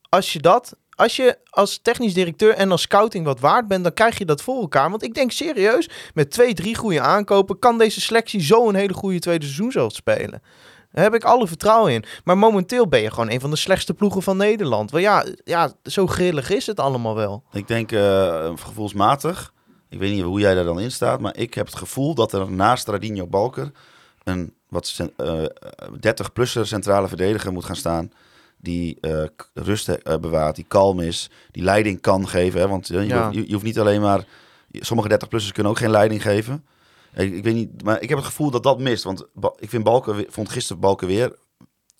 Als 0.10 0.34
je 0.34 0.40
dat 0.40 0.76
als 0.96 1.16
je 1.16 1.38
als 1.50 1.80
technisch 1.82 2.14
directeur 2.14 2.54
en 2.54 2.72
als 2.72 2.82
scouting 2.82 3.26
wat 3.26 3.40
waard 3.40 3.68
bent, 3.68 3.84
dan 3.84 3.94
krijg 3.94 4.18
je 4.18 4.26
dat 4.26 4.42
voor 4.42 4.62
elkaar. 4.62 4.90
Want 4.90 5.04
ik 5.04 5.14
denk 5.14 5.32
serieus, 5.32 5.90
met 6.14 6.32
twee, 6.32 6.54
drie 6.54 6.76
goede 6.76 7.02
aankopen, 7.02 7.60
kan 7.60 7.78
deze 7.78 8.02
selectie 8.02 8.42
zo 8.42 8.70
een 8.70 8.76
hele 8.76 8.94
goede 8.94 9.20
tweede 9.20 9.46
seizoen 9.46 9.72
zelf 9.72 9.94
spelen. 9.94 10.42
Daar 10.92 11.04
heb 11.04 11.14
ik 11.14 11.24
alle 11.24 11.48
vertrouwen 11.48 11.94
in. 11.94 12.04
Maar 12.24 12.38
momenteel 12.38 12.88
ben 12.88 13.02
je 13.02 13.10
gewoon 13.10 13.30
een 13.30 13.40
van 13.40 13.50
de 13.50 13.56
slechtste 13.56 13.94
ploegen 13.94 14.22
van 14.22 14.38
Nederland. 14.38 14.92
Want 14.92 15.04
ja, 15.04 15.26
ja 15.44 15.72
zo 15.84 16.08
grillig 16.08 16.50
is 16.50 16.66
het 16.66 16.80
allemaal 16.80 17.16
wel. 17.16 17.44
Ik 17.52 17.68
denk 17.68 17.92
uh, 17.92 18.52
gevoelsmatig, 18.56 19.54
ik 19.90 20.00
weet 20.00 20.12
niet 20.12 20.24
hoe 20.24 20.40
jij 20.40 20.56
daar 20.56 20.64
dan 20.64 20.80
in 20.80 20.92
staat, 20.92 21.20
maar 21.20 21.38
ik 21.38 21.54
heb 21.54 21.66
het 21.66 21.76
gevoel 21.76 22.16
dat 22.16 22.34
er 22.34 22.52
naast 22.52 22.88
Radinho 22.88 23.28
Balker 23.28 23.72
een 24.24 24.54
wat 24.70 25.00
uh, 25.18 25.44
30-plusser 25.96 26.62
centrale 26.66 27.08
verdediger 27.08 27.52
moet 27.54 27.66
gaan 27.66 27.76
staan 27.76 28.12
die 28.58 28.98
uh, 29.02 29.24
rust 29.54 30.04
bewaart, 30.22 30.56
die 30.56 30.66
kalm 30.68 31.00
is, 31.00 31.30
die 31.52 31.64
leiding 31.64 32.02
kan 32.02 32.28
geven. 32.28 32.60
Hè? 32.60 32.68
Want 32.68 32.88
Ja. 32.88 33.02
je, 33.02 33.28
je, 33.32 33.48
je 33.48 33.54
hoeft 33.54 33.66
niet 33.66 33.80
alleen 33.80 34.02
maar... 34.02 34.26
Sommige 34.72 35.10
30-plussers 35.12 35.52
kunnen 35.52 35.72
ook 35.72 35.78
geen 35.78 35.90
leiding 35.90 36.22
geven. 36.22 36.66
Ik, 37.14 37.34
ik 37.34 37.44
weet 37.44 37.54
niet, 37.54 37.84
maar 37.84 38.02
ik 38.02 38.10
heb 38.10 38.18
het 38.18 38.28
gevoel 38.28 38.52
dat 38.52 38.64
dat 38.64 38.80
mist. 38.80 39.04
Want 39.04 39.26
ik 39.60 39.70
vind 39.70 39.84
Balken, 39.84 40.26
vond 40.30 40.50
gisteren 40.50 40.82
Balken 40.82 41.08
weer 41.08 41.36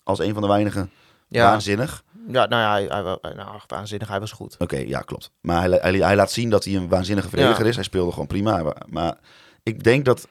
als 0.02 0.18
een 0.18 0.32
van 0.32 0.42
de 0.42 0.48
weinigen 0.48 0.90
Ja, 1.28 1.44
waanzinnig. 1.50 2.04
ja 2.28 2.46
nou 2.46 2.62
ja, 2.62 2.72
hij, 2.72 3.16
hij, 3.20 3.34
nou, 3.34 3.60
waanzinnig, 3.66 4.08
hij 4.08 4.20
was 4.20 4.32
goed. 4.32 4.56
Oké, 4.58 4.76
ja, 4.76 5.00
klopt. 5.00 5.30
Maar 5.40 5.60
hij, 5.68 5.78
hij, 5.82 5.92
hij 5.92 6.16
laat 6.16 6.30
zien 6.32 6.50
dat 6.50 6.64
hij 6.64 6.74
een 6.74 6.88
waanzinnige 6.88 7.28
verdediger 7.28 7.62
Ja. 7.62 7.68
is. 7.68 7.74
Hij 7.74 7.84
speelde 7.84 8.10
gewoon 8.12 8.26
prima. 8.26 8.62
Maar, 8.62 8.82
maar 8.88 9.18
ik 9.62 9.84
denk 9.84 10.04
dat 10.04 10.28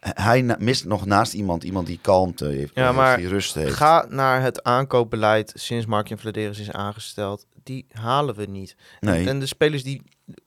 hij 0.00 0.56
mist 0.58 0.84
nog 0.84 1.06
naast 1.06 1.34
iemand, 1.34 1.64
iemand 1.64 1.86
die 1.86 1.98
kalmte 2.02 2.44
heeft, 2.44 2.74
Ja, 2.74 2.84
heeft, 2.84 2.96
maar 2.96 3.16
die 3.16 3.28
rust 3.28 3.54
heeft. 3.54 3.74
Ga 3.74 4.06
naar 4.08 4.42
het 4.42 4.62
aankoopbeleid 4.62 5.52
sinds 5.54 5.86
Mark 5.86 6.12
Vladeris 6.16 6.58
is 6.58 6.70
aangesteld. 6.70 7.46
Die 7.62 7.86
halen 7.92 8.34
we 8.34 8.44
niet. 8.44 8.76
Nee. 9.00 9.28
En 9.28 9.38
de 9.38 9.46
spelers 9.46 9.82
die 9.82 10.02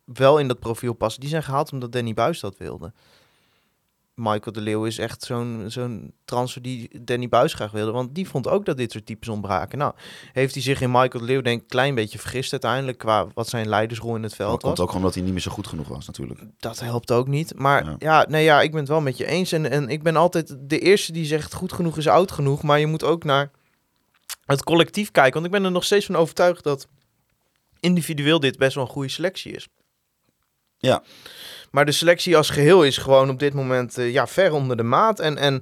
wel 0.06 0.40
in 0.40 0.48
dat 0.48 0.60
profiel 0.60 0.94
passen, 0.94 1.22
die 1.22 1.30
zijn 1.30 1.44
gehaald 1.44 1.72
omdat 1.72 1.92
Danny 1.92 2.14
Buis 2.14 2.40
dat 2.40 2.58
wilde. 2.58 2.94
Michael 4.16 4.52
de 4.52 4.62
Leeuw 4.62 4.86
is 4.86 4.98
echt 4.98 5.24
zo'n 5.24 5.64
zo'n 5.68 6.14
transfer 6.26 6.62
die 6.62 7.04
Danny 7.04 7.30
Buis 7.30 7.54
graag 7.54 7.72
wilde. 7.72 7.92
Want 7.92 8.16
die 8.16 8.28
vond 8.28 8.48
ook 8.48 8.66
dat 8.66 8.78
dit 8.78 8.92
soort 8.92 9.06
types 9.06 9.30
ontbraken. 9.30 9.78
Nou, 9.78 9.94
heeft 10.34 10.54
hij 10.54 10.64
zich 10.64 10.82
in 10.82 10.92
Michael 10.92 11.20
de 11.20 11.24
Leeuw 11.24 11.42
denk 11.42 11.58
ik 11.58 11.64
een 11.64 11.70
klein 11.70 11.96
beetje 11.96 12.20
vergist 12.20 12.52
uiteindelijk... 12.52 12.98
qua 12.98 13.28
wat 13.34 13.50
zijn 13.50 13.70
leidersrol 13.70 14.16
in 14.16 14.24
het 14.24 14.36
veld 14.36 14.52
dat 14.52 14.62
komt 14.62 14.80
ook 14.80 14.94
omdat 14.94 15.14
hij 15.14 15.24
niet 15.24 15.32
meer 15.32 15.42
zo 15.42 15.52
goed 15.52 15.68
genoeg 15.68 15.88
was 15.88 16.06
natuurlijk. 16.06 16.40
Dat 16.58 16.80
helpt 16.80 17.12
ook 17.12 17.28
niet. 17.28 17.54
Maar 17.58 17.86
Ja. 17.86 17.96
ja, 18.00 18.26
nee, 18.30 18.44
ja 18.44 18.62
ik 18.62 18.72
ben 18.72 18.80
het 18.80 18.90
wel 18.90 19.02
met 19.02 19.18
je 19.18 19.26
eens. 19.26 19.52
En, 19.52 19.72
en 19.72 19.90
ik 19.90 20.04
ben 20.04 20.16
altijd 20.16 20.56
de 20.60 20.80
eerste 20.80 21.12
die 21.12 21.26
zegt 21.26 21.54
goed 21.54 21.74
genoeg 21.74 21.98
is 21.98 22.08
oud 22.08 22.32
genoeg. 22.32 22.64
Maar 22.64 22.80
je 22.80 22.88
moet 22.88 23.04
ook 23.04 23.24
naar 23.24 23.52
het 24.46 24.64
collectief 24.64 25.12
kijken. 25.12 25.34
Want 25.34 25.46
ik 25.46 25.52
ben 25.52 25.64
er 25.64 25.72
nog 25.72 25.84
steeds 25.84 26.06
van 26.06 26.16
overtuigd 26.16 26.64
dat 26.64 26.88
individueel 27.80 28.40
dit 28.40 28.58
best 28.58 28.76
wel 28.76 28.84
een 28.84 28.90
goede 28.90 29.10
selectie 29.10 29.52
is. 29.52 29.68
Ja. 30.84 31.04
Maar 31.72 31.86
de 31.86 31.92
selectie 31.92 32.38
als 32.38 32.50
geheel 32.50 32.84
is 32.84 32.98
gewoon 32.98 33.30
op 33.30 33.40
dit 33.40 33.54
moment 33.54 33.98
eh, 33.98 34.12
ja, 34.12 34.28
ver 34.28 34.54
onder 34.54 34.78
de 34.78 34.84
maat. 34.84 35.20
En, 35.20 35.38
en 35.38 35.62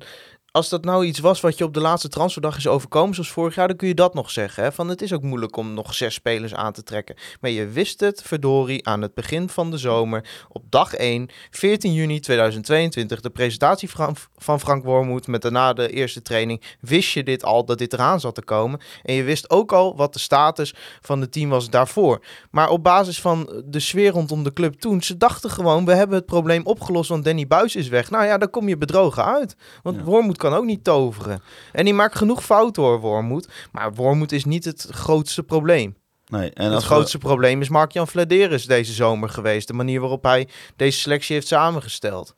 als 0.52 0.70
dat 0.70 0.84
nou 0.86 1.06
iets 1.06 1.20
was 1.20 1.42
wat 1.42 1.58
je 1.58 1.64
op 1.64 1.74
de 1.74 1.80
laatste 1.80 2.08
transferdag 2.08 2.58
is 2.58 2.68
overkomen, 2.68 3.14
zoals 3.14 3.32
vorig 3.32 3.56
jaar, 3.56 3.68
dan 3.68 3.78
kun 3.78 3.88
je 3.88 3.94
dat 3.94 4.14
nog 4.14 4.32
zeggen. 4.32 4.64
Hè? 4.64 4.72
Van 4.72 4.90
het 4.90 5.02
is 5.02 5.14
ook 5.14 5.22
moeilijk 5.22 5.56
om 5.56 5.74
nog 5.74 5.94
zes 5.94 6.14
spelers 6.14 6.54
aan 6.54 6.74
te 6.74 6.84
trekken. 6.84 7.16
Maar 7.42 7.52
je 7.52 7.68
wist 7.68 8.00
het, 8.00 8.22
verdorie, 8.26 8.88
aan 8.88 9.02
het 9.02 9.14
begin 9.14 9.50
van 9.50 9.72
de 9.72 9.78
zomer, 9.78 10.46
op 10.50 10.64
dag 10.70 10.94
1, 10.94 11.30
14 11.52 11.94
juni 11.94 12.20
2022, 12.20 13.22
de 13.22 13.30
presentatie 13.30 13.90
van, 13.90 14.60
Frank 14.60 14.84
Wormoed 14.84 15.28
met 15.28 15.42
daarna 15.42 15.74
de 15.74 15.90
eerste 15.90 16.22
training, 16.22 16.62
wist 16.80 17.12
je 17.12 17.24
dit 17.24 17.44
al, 17.44 17.66
dat 17.66 17.78
dit 17.78 17.94
eraan 17.94 18.20
zat 18.20 18.36
te 18.36 18.44
komen. 18.44 18.80
En 19.04 19.14
je 19.14 19.24
wist 19.24 19.50
ook 19.50 19.72
al 19.72 19.96
wat 19.96 20.14
de 20.14 20.20
status 20.20 20.74
van 21.02 21.22
het 21.22 21.32
team 21.32 21.50
was 21.50 21.70
daarvoor. 21.70 22.26
Maar 22.50 22.70
op 22.70 22.84
basis 22.84 23.22
van 23.22 23.64
de 23.66 23.80
sfeer 23.80 24.12
rondom 24.12 24.44
de 24.44 24.54
club 24.54 24.74
toen, 24.74 25.02
ze 25.02 25.18
dachten 25.18 25.50
gewoon, 25.50 25.86
we 25.86 25.94
hebben 25.94 26.18
het 26.18 26.26
probleem 26.26 26.66
opgelost, 26.66 27.10
want 27.10 27.24
Danny 27.24 27.48
Buis 27.48 27.76
is 27.76 27.88
weg. 27.88 28.10
Nou 28.10 28.26
ja, 28.26 28.38
dan 28.38 28.50
kom 28.50 28.68
je 28.68 28.78
bedrogen 28.78 29.26
uit. 29.26 29.56
Want 29.84 29.96
Ja. 29.96 30.04
Wormoed 30.04 30.40
kan 30.42 30.54
ook 30.54 30.66
niet 30.66 30.84
toveren. 30.84 31.42
En 31.72 31.86
die 31.86 31.94
maakt 31.94 32.16
genoeg 32.16 32.44
fouten 32.44 32.84
hoor, 32.84 33.00
Wormoed. 33.00 33.48
Maar 33.72 33.94
Wormoed 33.94 34.32
is 34.32 34.46
niet 34.46 34.66
het 34.66 34.88
grootste 34.92 35.44
probleem. 35.44 35.96
Nee. 36.28 36.52
En 36.54 36.72
het 36.72 36.82
we- 36.82 36.88
grootste 36.88 37.18
probleem 37.18 37.62
is 37.62 37.70
Mark-Jan 37.70 38.08
Vladeris 38.08 38.66
deze 38.66 38.94
zomer 38.94 39.30
geweest. 39.30 39.68
De 39.68 39.74
manier 39.74 40.00
waarop 40.00 40.24
hij 40.24 40.48
deze 40.76 41.00
selectie 41.00 41.36
heeft 41.36 41.48
samengesteld. 41.48 42.36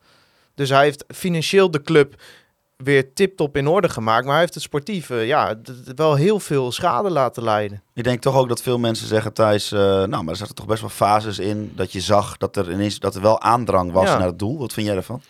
Dus 0.54 0.68
hij 0.68 0.82
heeft 0.82 1.04
financieel 1.14 1.70
de 1.70 1.82
club 1.82 2.14
weer 2.76 3.12
tip-top 3.14 3.56
in 3.56 3.66
orde 3.66 3.88
gemaakt. 3.88 4.22
Maar 4.24 4.32
hij 4.32 4.40
heeft 4.40 4.54
het 4.54 4.62
sportief 4.62 5.10
eh, 5.10 5.26
ja, 5.26 5.56
wel 5.94 6.14
heel 6.14 6.40
veel 6.40 6.72
schade 6.72 7.10
laten 7.10 7.42
leiden. 7.42 7.82
Ik 7.94 8.04
denk 8.04 8.20
toch 8.20 8.36
ook 8.36 8.48
dat 8.48 8.62
veel 8.62 8.78
mensen 8.78 9.06
zeggen, 9.06 9.32
Thijs, 9.32 9.72
eh, 9.72 9.80
nou, 9.80 10.08
maar 10.08 10.28
er 10.28 10.36
zaten 10.36 10.54
toch 10.54 10.66
best 10.66 10.80
wel 10.80 10.90
fases 10.90 11.38
in 11.38 11.72
dat 11.76 11.92
je 11.92 12.00
zag 12.00 12.36
dat 12.36 12.56
er 12.56 12.72
ineens 12.72 12.98
dat 12.98 13.14
er 13.14 13.20
wel 13.22 13.40
aandrang 13.40 13.92
was 13.92 14.08
Ja. 14.08 14.18
naar 14.18 14.26
het 14.26 14.38
doel. 14.38 14.58
Wat 14.58 14.72
vind 14.72 14.86
jij 14.86 14.94
daarvan? 14.94 15.22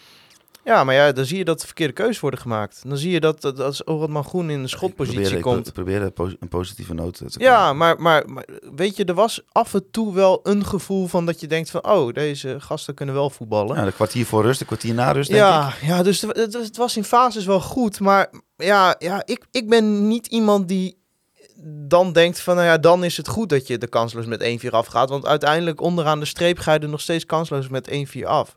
Ja, 0.65 0.85
maar 0.85 0.95
ja, 0.95 1.13
dan 1.13 1.25
zie 1.25 1.39
je 1.39 1.45
dat 1.45 1.61
de 1.61 1.67
verkeerde 1.67 1.93
keuzes 1.93 2.21
worden 2.21 2.41
gemaakt. 2.41 2.81
Dan 2.89 2.97
zie 2.97 3.11
je 3.11 3.21
dat, 3.21 3.41
dat 3.41 3.61
als 3.61 3.87
Oratman 3.87 4.25
Groen 4.25 4.51
in 4.51 4.63
de 4.63 4.69
schotpositie 4.69 5.37
ik 5.37 5.43
komt. 5.43 5.67
Ik 5.67 5.73
probeerde 5.73 6.13
een 6.41 6.49
positieve 6.49 6.95
noot 6.95 7.15
te 7.17 7.25
Ja, 7.29 7.73
maar, 7.73 8.01
maar, 8.01 8.29
maar 8.31 8.45
weet 8.77 8.97
je, 8.97 9.05
er 9.05 9.15
was 9.15 9.43
af 9.53 9.75
en 9.75 9.91
toe 9.91 10.15
wel 10.15 10.41
een 10.43 10.67
gevoel 10.67 11.07
van 11.07 11.27
dat 11.27 11.41
je 11.41 11.47
denkt 11.47 11.71
van... 11.71 11.85
oh, 11.87 12.13
deze 12.13 12.57
gasten 12.61 12.95
kunnen 12.95 13.15
wel 13.15 13.31
voetballen. 13.31 13.77
Ja, 13.77 13.87
een 13.87 13.93
kwartier 13.95 14.27
voor 14.27 14.43
rust, 14.43 14.61
een 14.61 14.67
kwartier 14.67 14.95
na 14.95 15.13
rust, 15.13 15.29
denk 15.31 15.41
ja, 15.41 15.69
ik. 15.69 15.87
ja, 15.89 16.03
dus 16.03 16.21
het, 16.21 16.37
het- 16.37 16.53
het 16.53 16.77
was 16.77 16.97
in 16.97 17.05
fases 17.05 17.45
wel 17.45 17.61
goed. 17.61 18.01
Maar 18.01 18.31
ja, 18.57 18.95
ja 18.99 19.23
ik, 19.25 19.47
ik 19.51 19.69
ben 19.69 20.09
niet 20.09 20.27
iemand 20.27 20.69
die 20.69 21.03
dan 21.67 22.13
denkt 22.13 22.41
van... 22.41 22.55
nou 22.57 22.67
ja, 22.67 22.79
dan 22.79 23.05
is 23.05 23.17
het 23.17 23.29
goed 23.29 23.49
dat 23.49 23.67
je 23.67 23.79
de 23.79 23.87
kansloos 23.89 24.27
met 24.27 24.59
1-4 24.65 24.69
afgaat. 24.71 25.09
Want 25.09 25.27
uiteindelijk 25.27 25.81
onderaan 25.81 26.21
de 26.21 26.27
streep 26.27 26.59
ga 26.59 26.73
je 26.73 26.79
er 26.79 26.89
nog 26.89 27.01
steeds 27.01 27.27
kansloos 27.27 27.69
met 27.69 27.91
1-4 28.19 28.23
af. 28.23 28.57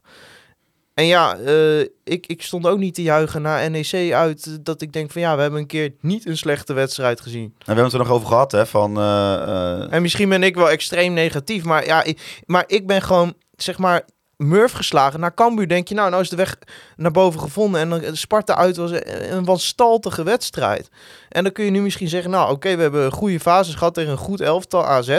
En 0.98 1.06
ja, 1.06 1.38
eh, 1.38 1.80
ik, 2.04 2.28
ik 2.28 2.42
stond 2.42 2.68
ook 2.68 2.78
niet 2.78 2.96
te 2.96 3.02
juichen 3.02 3.42
naar 3.42 3.72
NEC 3.72 4.14
uit... 4.14 4.46
eh, 4.46 4.54
dat 4.62 4.82
ik 4.82 4.94
denk 4.94 5.12
van 5.12 5.22
ja, 5.22 5.36
we 5.36 5.42
hebben 5.42 5.60
een 5.60 5.68
keer 5.68 5.94
niet 6.02 6.26
een 6.26 6.38
slechte 6.38 6.74
wedstrijd 6.74 7.22
gezien. 7.22 7.44
En 7.44 7.52
we 7.58 7.64
hebben 7.66 7.84
het 7.84 7.94
er 7.94 8.00
nog 8.00 8.10
over 8.10 8.28
gehad, 8.28 8.52
hè, 8.52 8.66
van... 8.66 8.98
eh, 8.98 9.94
En 9.94 10.02
misschien 10.02 10.30
ben 10.30 10.44
ik 10.44 10.56
wel 10.56 10.70
extreem 10.70 11.14
negatief, 11.14 11.64
maar 11.64 11.86
ja, 11.86 12.04
ik, 12.04 12.42
maar 12.46 12.64
ik 12.68 12.88
ben 12.88 13.02
gewoon, 13.02 13.34
zeg 13.56 13.78
maar, 13.78 14.06
Murf 14.38 14.72
geslagen. 14.72 15.20
Naar 15.20 15.34
Cambuur 15.34 15.68
denk 15.68 15.88
je, 15.88 15.96
nou, 15.96 16.10
nou 16.10 16.22
is 16.22 16.30
de 16.30 16.36
weg 16.36 16.58
naar 16.96 17.12
boven 17.12 17.40
gevonden. 17.40 17.82
En 17.82 17.90
dan 17.90 18.16
Sparta 18.16 18.56
uit 18.56 18.78
was 18.78 18.92
een 19.30 19.46
wanstaltige 19.46 20.24
wedstrijd. 20.24 20.90
En 21.30 21.44
dan 21.44 21.52
kun 21.52 21.66
je 21.66 21.72
nu 21.72 21.82
misschien 21.82 22.08
zeggen, 22.08 22.32
nou, 22.32 22.52
oké, 22.52 22.76
we 22.76 22.82
hebben 22.82 23.12
goede 23.12 23.40
fases 23.40 23.76
gehad 23.76 23.94
tegen 23.94 24.12
een 24.12 24.18
goed 24.18 24.42
elftal 24.42 24.86
AZ. 24.86 25.18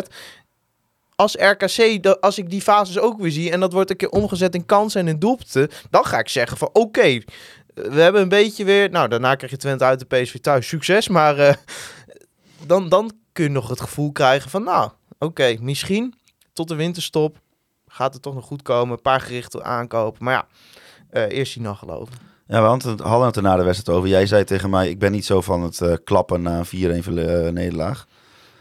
Als 1.19 1.35
RKC, 1.35 2.07
als 2.21 2.39
ik 2.39 2.51
die 2.51 2.63
fases 2.63 2.99
ook 2.99 3.21
weer 3.21 3.31
zie 3.31 3.51
en 3.51 3.61
dat 3.61 3.73
wordt 3.73 3.91
een 3.91 3.97
keer 3.97 4.11
omgezet 4.11 4.55
in 4.55 4.67
kansen 4.67 5.01
en 5.01 5.09
in 5.09 5.19
doelpunten, 5.19 5.69
dan 5.91 6.05
ga 6.05 6.19
ik 6.19 6.29
zeggen 6.29 6.57
van, 6.57 6.71
oké, 6.73 7.21
we 7.75 8.01
hebben 8.01 8.23
een 8.23 8.29
beetje 8.29 8.65
weer, 8.65 8.91
nou, 8.91 9.09
daarna 9.09 9.35
krijg 9.35 9.53
je 9.53 9.59
Twente 9.59 9.85
uit 9.85 9.99
de 9.99 10.17
PSV 10.17 10.37
thuis, 10.37 10.69
succes, 10.69 11.09
maar 11.09 11.39
eh, 11.39 11.55
dan, 12.67 12.89
dan 12.89 13.13
kun 13.33 13.45
je 13.45 13.51
nog 13.51 13.69
het 13.69 13.81
gevoel 13.81 14.13
krijgen 14.13 14.51
van, 14.51 14.63
nou, 14.63 14.91
oké, 15.19 15.57
misschien 15.61 16.15
tot 16.53 16.69
de 16.69 16.75
winterstop 16.75 17.37
gaat 17.87 18.13
het 18.13 18.23
toch 18.23 18.35
nog 18.35 18.45
goed 18.45 18.63
komen. 18.63 18.97
Een 18.97 19.03
paar 19.03 19.21
gerichte 19.21 19.63
aankopen. 19.63 20.25
Maar 20.25 20.35
ja, 20.35 20.47
eh, 21.11 21.39
eerst 21.39 21.53
zien 21.53 21.63
dan 21.63 21.77
geloven. 21.77 22.15
Ja, 22.47 22.61
hadden 22.63 22.91
het, 22.91 23.01
hadden 23.01 23.27
het 23.27 23.37
er 23.37 23.43
na 23.43 23.57
de 23.57 23.63
wedstrijd 23.63 23.99
over. 23.99 24.11
Jij 24.11 24.27
zei 24.27 24.45
tegen 24.45 24.71
mij, 24.71 24.89
ik 24.89 24.99
ben 24.99 25.13
niet 25.13 25.25
zo 25.25 25.41
van 25.41 25.63
het 25.63 25.81
eh, 25.81 25.95
klappen 26.05 26.43
na 26.43 26.59
een 26.59 26.67
4-1 27.01 27.03
verle- 27.03 27.47
eh, 27.47 27.53
nederlaag. 27.53 28.07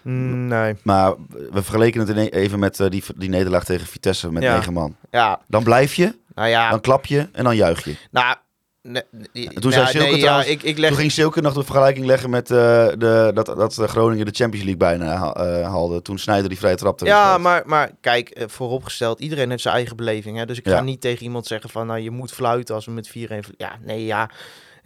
Mm, 0.09 0.47
nee. 0.47 0.75
Maar 0.83 1.13
we 1.29 1.63
vergeleken 1.63 2.07
het 2.07 2.33
even 2.33 2.59
met 2.59 2.79
eh, 2.79 2.89
die, 2.89 3.03
die 3.15 3.29
nederlaag 3.29 3.63
tegen 3.63 3.87
Vitesse 3.87 4.31
met 4.31 4.43
Ja. 4.43 4.55
9 4.55 4.73
man. 4.73 4.95
Ja, 5.11 5.39
Dan 5.47 5.63
blijf 5.63 5.93
je, 5.95 6.15
nou 6.35 6.47
ja. 6.49 6.69
dan 6.69 6.81
klap 6.81 7.05
je 7.05 7.29
en 7.31 7.43
dan 7.43 7.55
juich 7.55 7.83
je. 7.85 7.95
nou, 8.11 8.35
nee, 8.81 9.03
nee, 9.33 9.47
toen 9.49 9.71
Silke 9.71 9.97
nee, 9.97 10.17
ja, 10.19 10.43
ik, 10.43 10.63
ik 10.63 10.77
leg... 10.77 10.89
Toen 10.89 10.99
ging 10.99 11.11
Silke 11.11 11.41
nog 11.41 11.53
de 11.53 11.63
vergelijking 11.63 12.05
leggen 12.05 12.29
met 12.29 12.51
eh, 12.51 12.57
de, 12.57 13.31
dat, 13.33 13.45
dat 13.45 13.73
Groningen 13.75 14.25
de 14.25 14.31
Champions 14.35 14.65
League 14.65 14.77
bijna 14.97 15.33
eh, 15.33 15.63
haalde. 15.67 16.01
Toen 16.01 16.17
Snijder 16.19 16.49
die 16.49 16.57
vrije 16.57 16.75
trap 16.75 16.99
Ja, 16.99 17.37
maar, 17.37 17.63
maar 17.65 17.91
kijk, 18.01 18.43
vooropgesteld, 18.47 19.19
iedereen 19.19 19.49
heeft 19.49 19.61
zijn 19.61 19.75
eigen 19.75 19.95
beleving. 19.95 20.37
Hè? 20.37 20.45
Dus 20.45 20.57
ik 20.57 20.67
ga 20.67 20.81
niet 20.81 21.01
tegen 21.01 21.23
iemand 21.23 21.45
zeggen 21.45 21.69
van, 21.69 21.87
nou, 21.87 21.99
je 21.99 22.11
moet 22.11 22.31
fluiten 22.31 22.75
als 22.75 22.85
we 22.85 22.91
met 22.91 23.09
4-1... 23.09 23.11
vl- 23.11 23.51
Ja, 23.57 23.71
nee, 23.85 24.05
ja. 24.05 24.29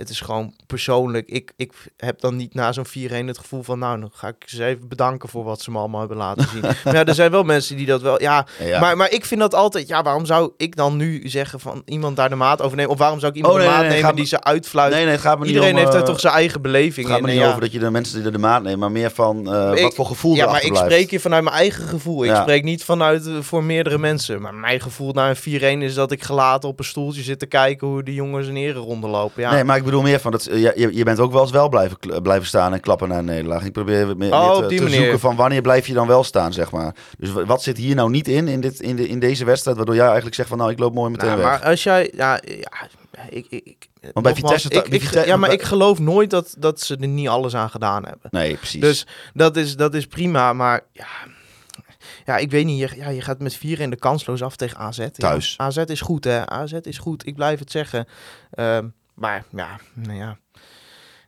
Het 0.02 0.10
is 0.10 0.22
gewoon 0.22 0.54
persoonlijk. 0.68 1.28
Ik, 1.30 1.52
ik 1.58 1.74
heb 1.98 2.20
dan 2.22 2.36
niet 2.36 2.54
na 2.54 2.72
zo'n 2.72 2.86
4-1 2.88 2.90
het 3.26 3.38
gevoel 3.38 3.64
van, 3.64 3.80
nou, 3.80 4.00
dan 4.00 4.10
ga 4.14 4.28
ik 4.28 4.36
ze 4.46 4.66
even 4.66 4.88
bedanken 4.88 5.30
voor 5.30 5.44
wat 5.44 5.62
ze 5.62 5.72
me 5.72 5.78
allemaal 5.78 6.00
hebben 6.00 6.18
laten 6.18 6.48
zien. 6.50 6.62
maar 6.84 6.94
ja, 6.94 7.06
er 7.06 7.14
zijn 7.14 7.32
wel 7.32 7.44
mensen 7.44 7.78
die 7.78 7.86
dat 7.86 8.02
wel, 8.02 8.22
ja, 8.22 8.46
Ja. 8.64 8.80
Maar, 8.80 8.98
maar 8.98 9.12
ik 9.12 9.26
vind 9.26 9.40
dat 9.40 9.54
altijd, 9.56 9.88
ja, 9.88 10.04
waarom 10.04 10.26
zou 10.26 10.52
ik 10.58 10.76
dan 10.76 10.98
nu 10.98 11.30
zeggen 11.30 11.60
van 11.60 11.82
iemand 11.86 12.16
daar 12.16 12.30
de 12.30 12.36
maat 12.36 12.62
over 12.62 12.78
nemen? 12.78 12.92
Of 12.92 12.98
waarom 12.98 13.20
zou 13.20 13.32
ik 13.32 13.38
iemand 13.38 13.56
Oh, 13.56 13.60
de 13.62 13.66
maat 13.66 13.76
nee, 13.76 13.84
nee, 13.84 13.92
nemen 13.96 14.08
gaat 14.10 14.18
die 14.18 14.26
ze 14.28 14.44
uitfluit? 14.44 14.94
Nee, 14.94 15.04
nee, 15.04 15.12
het 15.12 15.22
gaat 15.22 15.40
me 15.40 15.46
Iedereen 15.46 15.68
niet 15.68 15.76
om, 15.78 15.80
heeft 15.82 15.92
daar 15.92 16.02
eh, 16.02 16.08
toch 16.08 16.20
zijn 16.20 16.34
eigen 16.34 16.62
beleving 16.62 16.96
Het 16.96 17.06
gaat 17.08 17.18
in. 17.18 17.22
me 17.24 17.30
en 17.30 17.34
niet 17.36 17.44
ja, 17.44 17.50
over 17.50 17.62
dat 17.62 17.72
je 17.72 17.80
de 17.80 17.90
mensen 17.92 18.16
die 18.18 18.26
er 18.26 18.32
de 18.32 18.38
maat 18.38 18.64
nemen, 18.64 18.80
maar 18.80 18.92
meer 18.92 19.12
van 19.12 19.54
eh, 19.54 19.72
Ik- 19.76 19.82
wat 19.82 19.96
voor 19.96 20.06
gevoel 20.06 20.36
ja, 20.36 20.46
maar 20.46 20.64
ik 20.64 20.70
blijft. 20.72 20.92
spreek 20.92 21.10
hier 21.10 21.20
vanuit 21.22 21.44
mijn 21.44 21.56
eigen 21.56 21.84
gevoel. 21.88 22.24
Ik 22.26 22.36
spreek 22.36 22.64
niet 22.64 22.84
vanuit 22.84 23.28
eh, 23.28 23.34
voor 23.40 23.64
meerdere 23.64 23.98
mensen. 23.98 24.42
Maar 24.42 24.54
mijn 24.56 24.80
gevoel 24.80 25.12
na 25.12 25.30
een 25.30 25.80
4-1 25.80 25.84
is 25.84 25.94
dat 25.94 26.12
ik 26.12 26.24
gelaten 26.24 26.70
op 26.70 26.80
een 26.80 26.86
stoeltje 26.86 27.22
zit 27.22 27.40
te 27.40 27.46
kijken 27.46 27.88
hoe 27.88 28.04
die 28.04 28.14
jongens 28.14 28.48
een 28.48 28.58
erenronde 28.58 29.08
lopen. 29.08 29.42
Ja. 29.42 29.52
Nee, 29.54 29.64
maar 29.64 29.78
ik 29.78 29.84
bedoel 29.92 30.02
meer 30.06 30.20
van, 30.20 30.32
dat, 30.32 30.46
eh, 30.46 30.62
je, 30.78 30.90
je, 30.96 31.04
bent 31.04 31.20
ook 31.20 31.32
wel 31.32 31.42
eens 31.42 31.52
wel 31.52 31.70
blijven, 31.70 31.98
blijven 32.22 32.48
staan 32.48 32.74
en 32.74 32.80
klappen 32.80 33.08
naar 33.10 33.18
een 33.18 33.26
nederlaag. 33.26 33.64
Ik 33.66 33.72
probeer 33.72 34.06
meer, 34.06 34.18
meer 34.18 34.34
Oh, 34.34 34.58
te, 34.58 34.76
te 34.76 34.90
zoeken 34.90 35.20
van 35.20 35.36
wanneer 35.36 35.62
blijf 35.62 35.88
je 35.88 35.94
dan 35.94 36.08
wel 36.08 36.24
staan, 36.24 36.54
zeg 36.54 36.72
maar. 36.72 36.96
Dus 37.18 37.32
wa- 37.32 37.46
wat 37.46 37.64
zit 37.64 37.78
hier 37.78 37.96
nou 37.96 38.10
niet 38.10 38.28
in, 38.28 38.48
in, 38.48 38.62
dit, 38.62 38.80
in, 38.80 38.96
de, 38.96 39.08
in 39.08 39.20
deze 39.20 39.46
wedstrijd, 39.46 39.78
waardoor 39.78 39.96
jij 39.96 40.06
eigenlijk 40.06 40.36
zegt 40.36 40.50
van, 40.50 40.58
nou, 40.58 40.72
ik 40.72 40.80
loop 40.80 40.94
mooi 40.94 41.12
meteen 41.12 41.28
Nou, 41.30 41.40
weg. 41.42 41.50
maar 41.50 41.70
als 41.70 41.84
jij, 41.84 42.12
ja, 42.16 42.40
ja 42.46 42.72
ik, 43.30 43.46
ik, 43.50 43.62
ik, 43.64 43.88
bij 44.02 44.12
nogmaals, 44.14 44.36
Vitesse 44.40 44.70
ik, 44.70 44.90
bij 44.90 44.98
ik- 44.98 45.04
Vitesse- 45.06 45.28
ja, 45.28 45.38
maar 45.38 45.52
ik 45.52 45.62
geloof 45.64 46.00
nooit 46.00 46.30
dat, 46.30 46.56
dat 46.58 46.80
ze 46.82 46.98
er 47.02 47.08
niet 47.08 47.28
alles 47.28 47.56
aan 47.56 47.70
gedaan 47.70 48.04
hebben. 48.06 48.30
Nee, 48.32 48.56
precies. 48.56 48.82
Dus 48.82 49.08
dat 49.34 49.58
is, 49.58 49.76
dat 49.76 49.94
is 49.94 50.08
prima, 50.08 50.54
maar 50.54 50.82
ja, 50.92 51.06
ja, 52.26 52.38
ik 52.38 52.52
weet 52.52 52.66
niet. 52.66 52.80
Je, 52.80 52.90
ja, 52.98 53.10
je 53.10 53.22
gaat 53.22 53.40
met 53.40 53.54
vier 53.56 53.80
in 53.80 53.90
de 53.90 53.96
kansloos 53.96 54.44
af 54.44 54.56
tegen 54.56 54.78
AZ. 54.78 54.98
Ja. 54.98 55.10
Thuis. 55.10 55.54
AZ 55.58 55.78
is 55.78 56.02
goed, 56.02 56.24
hè. 56.24 56.50
AZ 56.50 56.74
is 56.82 56.98
goed. 56.98 57.28
Ik 57.28 57.36
blijf 57.36 57.60
het 57.60 57.72
zeggen. 57.72 58.08
Ehm, 58.52 58.88
maar 59.22 59.46
ja, 59.50 59.80
nou 59.94 60.18
ja. 60.18 60.38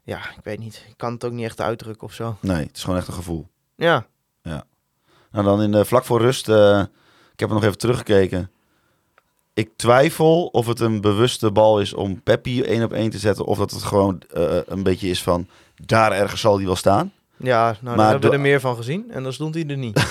Ja, 0.04 0.18
ik 0.18 0.44
weet 0.44 0.60
niet. 0.60 0.86
Ik 0.88 0.98
kan 0.98 1.14
het 1.14 1.24
ook 1.24 1.32
niet 1.32 1.46
echt 1.46 1.62
uitdrukken 1.62 2.08
of 2.08 2.14
zo. 2.14 2.38
nee, 2.40 2.66
het 2.66 2.76
is 2.78 2.84
gewoon 2.84 2.98
echt 2.98 3.08
een 3.08 3.14
gevoel. 3.14 3.48
Ja. 3.76 4.06
Nou, 5.34 5.46
dan 5.46 5.62
in 5.62 5.72
de 5.72 5.86
vlak 5.86 6.06
voor 6.06 6.22
rust, 6.22 6.50
eh, 6.50 6.80
ik 7.34 7.40
heb 7.40 7.50
er 7.50 7.56
nog 7.56 7.64
even 7.64 7.78
teruggekeken. 7.78 8.52
Ik 9.54 9.70
twijfel 9.76 10.46
of 10.46 10.68
het 10.68 10.80
een 10.80 11.02
bewuste 11.02 11.52
bal 11.52 11.80
is 11.80 11.94
om 11.94 12.22
Peppi 12.22 12.64
één 12.64 12.84
op 12.84 12.94
één 12.94 13.10
te 13.10 13.18
zetten, 13.18 13.46
of 13.46 13.58
dat 13.58 13.72
het 13.72 13.84
gewoon 13.84 14.22
eh, 14.34 14.58
een 14.66 14.84
beetje 14.84 15.10
is 15.10 15.24
van, 15.24 15.48
daar 15.76 16.12
ergens 16.12 16.42
zal 16.42 16.56
hij 16.56 16.66
wel 16.66 16.76
staan. 16.76 17.12
Ja, 17.38 17.78
nou, 17.82 17.98
daar 17.98 18.10
hebben 18.10 18.30
we 18.30 18.36
er 18.36 18.42
meer 18.42 18.60
van 18.60 18.76
gezien. 18.76 19.12
En 19.12 19.24
dan 19.24 19.34
stond 19.34 19.56
hij 19.56 19.68
er 19.68 19.78
niet. 19.78 20.00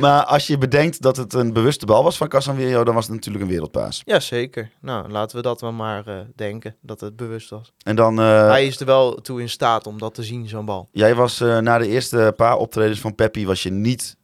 Maar 0.00 0.24
als 0.24 0.46
je 0.46 0.58
bedenkt 0.58 1.02
dat 1.02 1.16
het 1.16 1.32
een 1.32 1.52
bewuste 1.52 1.86
bal 1.86 2.02
was 2.04 2.16
van 2.16 2.28
Casemiro, 2.28 2.84
dan 2.84 2.94
was 2.94 3.04
het 3.06 3.14
natuurlijk 3.14 3.44
een 3.44 3.50
wereldpaas. 3.50 4.02
ja, 4.04 4.20
zeker. 4.20 4.70
Nou, 4.80 5.08
laten 5.08 5.36
we 5.36 5.42
dat 5.42 5.60
wel 5.60 5.72
maar 5.72 6.06
eh, 6.06 6.14
denken. 6.36 6.76
Dat 6.80 7.00
het 7.00 7.16
bewust 7.16 7.50
was. 7.50 7.72
En 7.82 7.96
dan, 7.96 8.20
eh, 8.20 8.48
Hij 8.48 8.66
is 8.66 8.80
er 8.80 8.86
wel 8.86 9.14
toe 9.14 9.40
in 9.40 9.48
staat 9.48 9.86
om 9.86 9.98
dat 9.98 10.14
te 10.14 10.22
zien, 10.22 10.48
zo'n 10.48 10.64
bal. 10.64 10.88
jij 10.92 11.14
was 11.14 11.40
eh, 11.40 11.58
na 11.58 11.78
de 11.78 11.88
eerste 11.88 12.32
paar 12.36 12.56
optredens 12.56 13.00
van 13.00 13.14
Peppi, 13.14 13.46
was 13.46 13.62
je 13.62 13.70
niet 13.70 14.16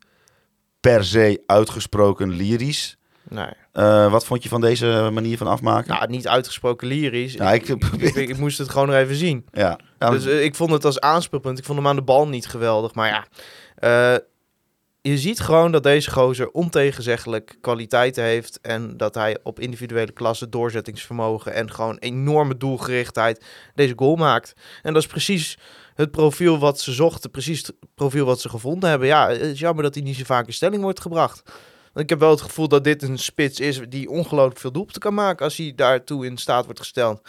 per 0.81 1.05
se 1.05 1.43
uitgesproken 1.47 2.29
lyrisch. 2.31 2.97
Nee. 3.29 3.49
Wat 4.11 4.25
vond 4.27 4.43
je 4.43 4.49
van 4.49 4.61
deze 4.61 5.11
manier 5.13 5.37
van 5.37 5.47
afmaken? 5.47 5.95
Nou, 5.95 6.09
niet 6.11 6.29
uitgesproken 6.29 6.89
lyrisch. 6.89 7.33
Ja, 7.33 7.53
ik 7.53 7.69
ik, 7.69 7.79
probeer- 7.79 8.17
ik, 8.17 8.29
ik 8.29 8.39
moest 8.39 8.59
het 8.59 8.69
gewoon 8.69 8.87
nog 8.87 8.97
even 8.97 9.15
zien. 9.17 9.47
ja. 9.53 9.79
Ja, 9.99 10.11
Dus 10.11 10.25
ik 10.25 10.55
vond 10.55 10.71
het 10.71 10.85
als 10.85 11.01
aanspeelpunt. 11.01 11.59
Ik 11.59 11.65
vond 11.65 11.79
hem 11.79 11.87
aan 11.89 11.97
de 11.97 12.03
bal 12.03 12.29
niet 12.29 12.47
geweldig. 12.47 12.95
Maar 12.95 13.09
ja, 13.09 13.25
je 15.11 15.19
ziet 15.19 15.41
gewoon 15.41 15.73
dat 15.73 15.83
deze 15.83 16.11
gozer 16.11 16.51
ontegenzeggelijk 16.51 17.57
kwaliteiten 17.61 18.25
heeft. 18.25 18.61
En 18.61 18.97
dat 18.97 19.15
hij 19.15 19.39
op 19.43 19.61
individuele 19.61 20.13
klasse 20.13 20.49
doorzettingsvermogen 20.49 21.55
en 21.55 21.73
gewoon 21.73 21.97
enorme 21.97 22.57
doelgerichtheid 22.57 23.45
deze 23.75 23.93
goal 23.97 24.17
maakt. 24.17 24.53
En 24.83 24.93
dat 24.93 25.03
is 25.03 25.09
precies 25.09 25.59
het 25.95 26.11
profiel 26.11 26.59
wat 26.59 26.81
ze 26.81 26.93
zochten. 26.93 27.31
Precies 27.31 27.67
het 27.67 27.77
profiel 27.95 28.25
wat 28.25 28.41
ze 28.41 28.49
gevonden 28.49 28.89
hebben. 28.91 29.09
Ja, 29.09 29.29
het 29.29 29.41
is 29.41 29.59
jammer 29.59 29.83
dat 29.83 29.95
hij 29.95 30.03
niet 30.03 30.17
zo 30.17 30.25
vaak 30.25 30.47
in 30.47 30.53
stelling 30.53 30.83
wordt 30.83 31.01
gebracht. 31.01 31.43
Ik 31.95 32.09
heb 32.09 32.19
wel 32.19 32.31
het 32.31 32.41
gevoel 32.41 32.69
dat 32.69 32.85
dit 32.85 33.03
een 33.03 33.19
spits 33.19 33.61
is 33.61 33.81
die 33.89 34.11
ongelooflijk 34.11 34.61
veel 34.61 34.73
doelpunten 34.73 35.03
kan 35.03 35.15
maken 35.15 35.45
als 35.45 35.57
hij 35.57 35.73
daartoe 35.77 36.27
in 36.27 36.37
staat 36.37 36.65
wordt 36.65 36.81
gesteld. 36.81 37.21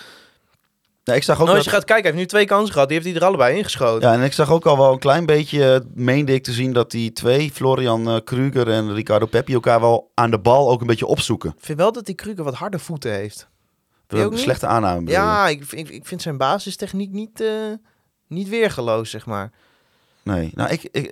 Ik 1.16 1.24
zag 1.24 1.40
ook 1.40 1.46
Nou, 1.46 1.56
als 1.58 1.66
dat- 1.66 1.74
je 1.74 1.80
gaat 1.80 1.88
kijken, 1.88 2.04
hij 2.06 2.12
heeft 2.20 2.24
nu 2.24 2.38
twee 2.38 2.46
kansen 2.48 2.74
gehad. 2.74 2.88
Die 2.90 2.98
heeft 2.98 3.10
hij 3.10 3.20
er 3.22 3.28
allebei 3.28 3.58
ingeschoten. 3.58 4.10
Ja, 4.10 4.16
en 4.16 4.24
ik 4.24 4.34
zag 4.34 4.52
ook 4.52 4.66
al 4.66 4.78
wel 4.78 4.92
een 4.92 5.00
klein 5.00 5.26
beetje, 5.26 5.74
eh, 5.74 5.80
meende 5.94 6.34
ik 6.34 6.44
te 6.44 6.52
zien, 6.52 6.74
dat 6.74 6.92
die 6.92 7.14
twee, 7.14 7.52
Florian 7.52 8.10
eh, 8.10 8.16
Kruger 8.24 8.70
en 8.70 8.94
Ricardo 8.94 9.26
Peppi, 9.26 9.54
elkaar 9.54 9.80
wel 9.80 10.12
aan 10.14 10.32
de 10.32 10.40
bal 10.40 10.70
ook 10.72 10.82
een 10.82 10.88
beetje 10.88 11.06
opzoeken. 11.06 11.50
Ik 11.50 11.66
vind 11.66 11.78
wel 11.78 11.92
dat 11.92 12.06
die 12.06 12.16
Kruger 12.16 12.44
wat 12.44 12.54
harde 12.54 12.80
voeten 12.80 13.12
heeft. 13.12 13.48
Een 14.08 14.30
niet? 14.30 14.40
slechte 14.40 14.68
aanname. 14.68 15.00
bedoel 15.00 15.14
je? 15.14 15.20
Ja, 15.20 15.48
ik, 15.48 15.72
ik, 15.72 15.90
ik 15.90 16.06
vind 16.06 16.22
zijn 16.22 16.38
basistechniek 16.38 17.12
niet, 17.12 17.42
eh 17.42 17.50
niet 18.28 18.50
weergeloos, 18.50 19.10
zeg 19.10 19.26
maar. 19.26 19.52
Nee, 20.24 20.52
nou, 20.56 20.70
ik, 20.70 20.84
ik, 20.84 21.12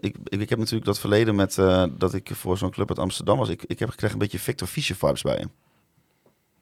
ik, 0.00 0.16
ik, 0.24 0.48
heb 0.48 0.58
natuurlijk 0.58 0.84
dat 0.84 0.98
verleden 0.98 1.34
met 1.34 1.54
dat 1.98 2.14
ik 2.14 2.30
voor 2.32 2.58
zo'n 2.58 2.70
club 2.70 2.88
uit 2.88 2.98
Amsterdam 2.98 3.38
was. 3.38 3.48
Ik, 3.48 3.62
ik 3.66 3.78
heb 3.78 3.88
gekregen 3.90 4.14
een 4.14 4.22
beetje 4.22 4.38
Victor 4.38 4.68
Fischer 4.68 4.96
vibes 4.96 5.22
bij 5.22 5.34
hem. 5.34 5.50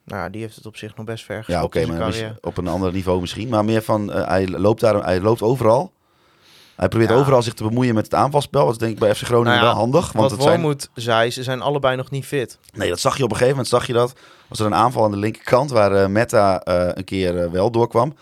Nou, 0.05 0.29
die 0.29 0.41
heeft 0.41 0.55
het 0.55 0.65
op 0.65 0.77
zich 0.77 0.95
nog 0.95 1.05
best 1.05 1.25
ver 1.25 1.43
Ja, 1.47 1.63
oké, 1.63 1.85
maar 1.85 2.35
op 2.41 2.57
een 2.57 2.67
ander 2.67 2.91
niveau 2.91 3.21
misschien. 3.21 3.49
Maar 3.49 3.65
meer 3.65 3.81
van, 3.81 4.11
eh, 4.11 4.27
hij, 4.27 4.47
loopt 4.47 4.79
daar, 4.81 5.03
hij 5.03 5.19
loopt 5.21 5.41
overal. 5.41 5.91
Hij 6.75 6.87
probeert 6.87 7.09
Ja. 7.11 7.15
overal 7.15 7.41
zich 7.41 7.53
te 7.53 7.63
bemoeien 7.63 7.93
met 7.95 8.03
het 8.03 8.13
aanvalspel. 8.13 8.63
Dat 8.63 8.71
is 8.71 8.77
denk 8.77 8.91
ik 8.93 8.99
bij 8.99 9.15
FC 9.15 9.21
Groningen 9.21 9.51
Nou 9.51 9.63
ja, 9.63 9.71
wel 9.71 9.79
handig. 9.79 10.11
Want 10.11 10.31
Wat 10.31 10.41
zijn, 10.43 10.79
zei, 10.93 11.31
ze 11.31 11.43
zijn 11.43 11.61
allebei 11.61 11.95
nog 11.95 12.09
niet 12.11 12.25
fit. 12.25 12.59
nee, 12.73 12.89
dat 12.89 12.99
zag 12.99 13.17
je 13.17 13.23
op 13.23 13.29
een 13.29 13.35
gegeven 13.37 13.55
moment. 13.55 13.73
Zag 13.73 13.87
je 13.87 13.93
dat. 13.93 14.13
Was 14.47 14.59
er 14.59 14.65
een 14.65 14.75
aanval 14.75 15.03
aan 15.03 15.11
de 15.11 15.17
linkerkant 15.17 15.69
waar 15.71 15.91
eh, 15.95 16.07
Meta 16.07 16.61
eh, 16.61 16.89
een 16.93 17.03
keer 17.03 17.51
wel 17.51 17.71
doorkwam. 17.71 18.15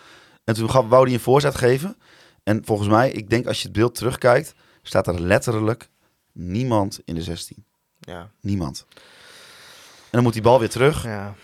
En 0.44 0.54
toen 0.54 0.70
gaf, 0.70 0.86
wou 0.88 1.04
hij 1.04 1.12
een 1.14 1.20
voorzet 1.20 1.54
geven. 1.54 1.96
En 2.42 2.62
volgens 2.64 2.88
mij, 2.88 3.10
ik 3.10 3.30
denk 3.30 3.46
als 3.46 3.58
je 3.58 3.64
het 3.68 3.76
beeld 3.76 3.94
terugkijkt, 3.94 4.54
staat 4.82 5.06
er 5.06 5.20
letterlijk 5.20 5.88
niemand 6.32 7.00
in 7.04 7.14
de 7.14 7.22
16. 7.22 7.64
Ja, 8.00 8.30
Niemand. 8.40 8.86
En 8.88 10.08
dan 10.10 10.22
moet 10.22 10.32
die 10.32 10.42
bal 10.42 10.58
weer 10.58 10.70
terug. 10.70 11.04
ja. 11.04 11.34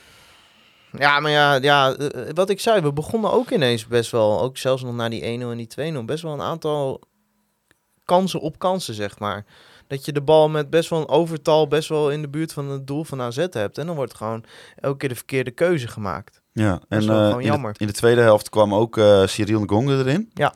Ja, 0.93 1.21
maar 1.21 1.31
ja, 1.31 1.55
ja, 1.55 1.95
eh, 1.95 2.23
wat 2.35 2.51
ik 2.51 2.61
zei, 2.61 2.81
we 2.81 2.93
begonnen 2.93 3.33
ook 3.33 3.51
ineens 3.51 3.87
best 3.87 4.11
wel, 4.11 4.41
ook 4.41 4.57
zelfs 4.57 4.83
nog 4.83 4.95
na 4.95 5.09
die 5.09 5.23
1-0 5.23 5.51
en 5.51 5.57
die 5.57 5.67
2-0, 5.67 6.05
best 6.05 6.23
wel 6.23 6.33
een 6.33 6.41
aantal 6.41 7.01
kansen 8.05 8.41
op 8.41 8.59
kansen, 8.59 8.95
zeg 8.95 9.19
maar. 9.19 9.45
Dat 9.87 10.05
je 10.05 10.13
de 10.13 10.23
bal 10.23 10.49
met 10.49 10.71
best 10.71 10.91
wel 10.91 11.01
een 11.01 11.09
overtal 11.09 11.69
best 11.69 11.89
wel 11.89 12.11
in 12.11 12.21
de 12.21 12.29
buurt 12.29 12.53
van 12.53 12.71
het 12.71 12.87
doel 12.87 13.05
van 13.05 13.21
AZ 13.21 13.47
hebt. 13.51 13.79
En 13.79 13.87
dan 13.87 13.97
wordt 13.97 14.15
gewoon 14.15 14.45
elke 14.77 14.97
keer 14.97 15.09
de 15.09 15.15
verkeerde 15.15 15.51
keuze 15.51 15.89
gemaakt. 15.89 16.41
Ja, 16.53 16.81
en 16.89 17.03
gewoon 17.03 17.31
in, 17.31 17.37
de, 17.37 17.45
jammer. 17.45 17.75
in 17.77 17.87
de 17.87 17.93
tweede 17.93 18.21
helft 18.21 18.49
kwam 18.49 18.75
ook 18.75 18.97
eh 18.97 19.27
Cyril 19.27 19.61
Ngonge 19.61 19.99
erin. 19.99 20.31
Ja. 20.35 20.55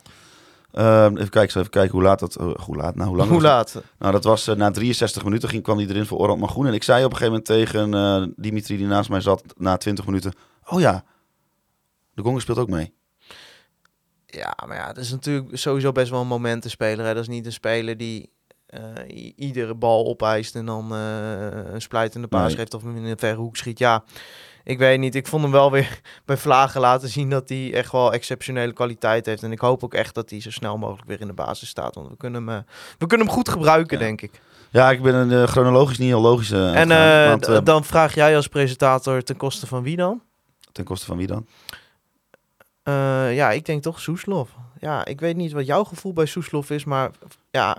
Ehm, 0.73 1.17
even 1.17 1.31
kijken, 1.31 1.59
even 1.59 1.71
kijken 1.71 1.93
hoe 1.93 2.03
laat 2.03 2.19
dat... 2.19 2.37
eh, 2.37 2.55
hoe 2.55 2.77
laat? 2.77 2.95
Nou, 2.95 3.09
hoe 3.09 3.17
lang 3.19 3.31
Hoe 3.31 3.41
laat? 3.43 3.73
dat? 3.73 3.83
Nou, 3.99 4.13
dat 4.13 4.25
was 4.25 4.47
eh, 4.47 4.55
na 4.57 4.71
63 4.71 5.25
minuten 5.25 5.49
ging, 5.49 5.63
kwam 5.63 5.79
hij 5.79 5.87
erin 5.87 6.07
voor 6.07 6.19
Orland 6.19 6.41
Magroen. 6.41 6.67
En 6.67 6.75
ik 6.75 6.83
zei 6.83 7.05
op 7.05 7.11
een 7.11 7.17
gegeven 7.17 7.43
moment 7.47 7.69
tegen 7.69 7.95
eh, 7.95 8.35
Dimitri, 8.37 8.77
die 8.77 8.87
naast 8.87 9.11
mij 9.11 9.21
zat, 9.21 9.43
na 9.57 9.77
20 9.77 10.07
minuten... 10.07 10.33
Oh 10.69 10.81
ja, 10.81 11.05
de 12.15 12.23
Gonge 12.23 12.41
speelt 12.41 12.59
ook 12.59 12.69
mee. 12.69 12.93
Ja, 14.27 14.57
maar 14.67 14.77
ja, 14.77 14.87
dat 14.87 15.05
is 15.05 15.11
natuurlijk 15.11 15.59
sowieso 15.59 15.93
best 15.93 16.11
wel 16.11 16.21
een 16.21 16.27
momentenspeler. 16.27 17.07
Hè? 17.07 17.15
Dat 17.15 17.23
is 17.23 17.29
niet 17.29 17.47
een 17.47 17.53
speler 17.53 17.97
die 17.97 18.31
iedere 19.37 19.75
bal 19.75 20.07
opeist 20.07 20.55
en 20.55 20.67
dan 20.67 20.93
een 20.93 21.83
splijtende 21.83 22.27
paas 22.29 22.47
Nee. 22.47 22.57
geeft 22.57 22.75
of 22.75 22.83
hem 22.83 22.97
in 22.97 23.05
een 23.05 23.19
verre 23.19 23.37
hoek 23.37 23.57
schiet. 23.57 23.79
Ja, 23.79 24.05
ik 24.65 24.79
weet 24.79 24.99
niet. 24.99 25.15
Ik 25.15 25.27
vond 25.27 25.43
hem 25.43 25.53
wel 25.53 25.71
weer 25.71 26.01
bij 26.25 26.37
Vlagen 26.37 26.81
laten 26.81 27.09
zien 27.09 27.31
dat 27.31 27.49
hij 27.49 27.75
echt 27.75 27.93
wel 27.93 28.13
exceptionele 28.13 28.73
kwaliteit 28.73 29.27
heeft. 29.27 29.43
En 29.43 29.53
ik 29.53 29.61
hoop 29.61 29.85
ook 29.85 29.95
echt 29.95 30.15
dat 30.15 30.31
hij 30.31 30.41
zo 30.41 30.51
snel 30.51 30.79
mogelijk 30.79 31.09
weer 31.09 31.21
in 31.21 31.27
de 31.27 31.33
basis 31.33 31.69
staat. 31.69 31.95
Want 31.95 32.09
we 32.09 32.17
kunnen 32.17 32.47
hem, 32.47 32.57
eh, 32.59 32.65
we 32.99 33.07
kunnen 33.07 33.27
hem 33.27 33.35
goed 33.37 33.49
gebruiken, 33.49 33.99
Ja. 33.99 34.05
denk 34.05 34.21
ik. 34.23 34.41
Ja, 34.71 34.91
ik 34.91 35.03
ben 35.03 35.15
een, 35.15 35.31
eh, 35.43 35.49
chronologisch 35.49 35.99
niet 35.99 36.09
heel 36.09 36.21
logisch. 36.21 36.51
eh, 36.51 36.75
en 36.81 37.29
want, 37.29 37.67
dan 37.67 37.85
vraag 37.85 38.15
jij 38.15 38.37
als 38.37 38.49
presentator 38.49 39.23
ten 39.23 39.37
koste 39.37 39.67
van 39.67 39.83
wie 39.83 39.97
dan? 39.97 40.23
ten 40.73 40.85
koste 40.85 41.07
van 41.07 41.17
wie 41.17 41.27
dan? 41.27 41.47
Ja, 43.35 43.51
ik 43.51 43.65
denk 43.67 43.83
toch 43.83 44.01
Soeslof. 44.01 44.51
Ja, 44.81 45.05
ik 45.05 45.21
weet 45.21 45.37
niet 45.37 45.53
wat 45.53 45.67
jouw 45.67 45.85
gevoel 45.85 46.13
bij 46.13 46.27
Soeslof 46.27 46.71
is, 46.71 46.85
maar 46.85 47.11
ja, 47.51 47.77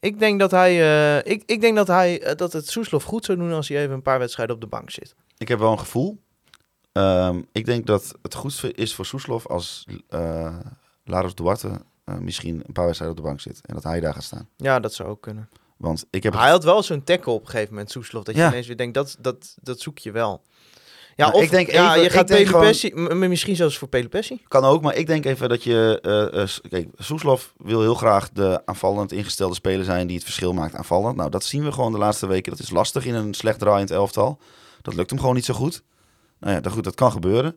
ik 0.00 0.18
denk 0.18 0.38
dat 0.40 0.50
hij, 0.50 1.18
ik, 1.20 1.42
ik 1.46 1.60
denk 1.60 1.76
dat 1.76 1.86
hij, 1.86 2.34
dat 2.36 2.52
het 2.52 2.68
Soeslof 2.68 3.02
goed 3.04 3.24
zou 3.24 3.38
doen 3.38 3.52
als 3.52 3.68
hij 3.68 3.78
even 3.78 3.94
een 3.94 4.02
paar 4.02 4.18
wedstrijden 4.18 4.54
op 4.54 4.60
de 4.60 4.66
bank 4.66 4.90
zit. 4.90 5.14
Ik 5.38 5.48
heb 5.48 5.58
wel 5.58 5.72
een 5.72 5.78
gevoel. 5.78 6.18
Ehm, 6.92 7.40
ik 7.52 7.64
denk 7.64 7.86
dat 7.86 8.14
het 8.22 8.34
goed 8.34 8.62
is 8.74 8.94
voor 8.94 9.06
Soeslof 9.06 9.46
als 9.46 9.86
eh 10.08 10.56
Laros 11.04 11.34
Duarte 11.34 11.70
eh, 12.04 12.14
misschien 12.18 12.62
een 12.66 12.72
paar 12.72 12.84
wedstrijden 12.84 13.16
op 13.18 13.22
de 13.22 13.28
bank 13.28 13.40
zit. 13.40 13.60
En 13.66 13.74
dat 13.74 13.82
hij 13.84 14.00
daar 14.00 14.14
gaat 14.14 14.22
staan. 14.22 14.48
Ja, 14.56 14.80
dat 14.80 14.94
zou 14.94 15.08
ook 15.08 15.20
kunnen. 15.20 15.48
Want 15.76 16.04
ik 16.10 16.22
heb... 16.22 16.32
Hij 16.34 16.50
had 16.50 16.64
wel 16.64 16.82
zo'n 16.82 17.04
tackle 17.04 17.32
op 17.32 17.40
een 17.44 17.50
gegeven 17.50 17.72
moment, 17.72 17.90
Soeslof, 17.90 18.24
dat 18.24 18.34
je 18.34 18.40
Ja. 18.40 18.48
ineens 18.48 18.66
weer 18.66 18.76
denkt, 18.76 18.94
dat, 18.94 19.16
dat, 19.20 19.54
dat 19.62 19.80
zoek 19.80 19.98
je 19.98 20.10
wel. 20.10 20.42
Ja, 21.16 21.24
Nou, 21.24 21.36
of 21.38 21.42
ik 21.42 21.50
denk 21.50 21.70
ja, 21.70 21.90
even- 21.90 22.02
je 22.02 22.10
gaat 22.10 22.28
denk 22.28 22.46
gewoon- 22.46 23.28
misschien 23.28 23.56
zelfs 23.56 23.78
voor 23.78 23.88
Pelupessi. 23.88 24.42
Kan 24.48 24.64
ook, 24.64 24.82
maar 24.82 24.94
ik 24.96 25.06
denk 25.06 25.24
even 25.24 25.48
dat 25.48 25.62
je... 25.62 26.42
s- 26.46 26.60
kijk, 26.68 26.88
Soeslof 26.96 27.52
wil 27.56 27.80
heel 27.80 27.94
graag 27.94 28.30
de 28.30 28.62
aanvallend 28.64 29.12
ingestelde 29.12 29.54
speler 29.54 29.84
zijn 29.84 30.06
die 30.06 30.16
het 30.16 30.24
verschil 30.24 30.52
maakt 30.52 30.74
aanvallend. 30.74 31.16
Nou, 31.16 31.30
dat 31.30 31.44
zien 31.44 31.64
we 31.64 31.72
gewoon 31.72 31.92
de 31.92 31.98
laatste 31.98 32.26
weken. 32.26 32.50
Dat 32.52 32.60
is 32.60 32.70
lastig 32.70 33.04
in 33.06 33.14
een 33.14 33.34
slecht 33.34 33.58
draaiend 33.58 33.90
elftal. 33.90 34.38
Dat 34.82 34.94
lukt 34.94 35.10
hem 35.10 35.18
gewoon 35.18 35.34
niet 35.34 35.44
zo 35.44 35.54
goed. 35.54 35.82
Nou 36.40 36.54
ja, 36.54 36.60
dat, 36.60 36.72
goed, 36.72 36.84
dat 36.84 36.94
kan 36.94 37.12
gebeuren. 37.12 37.56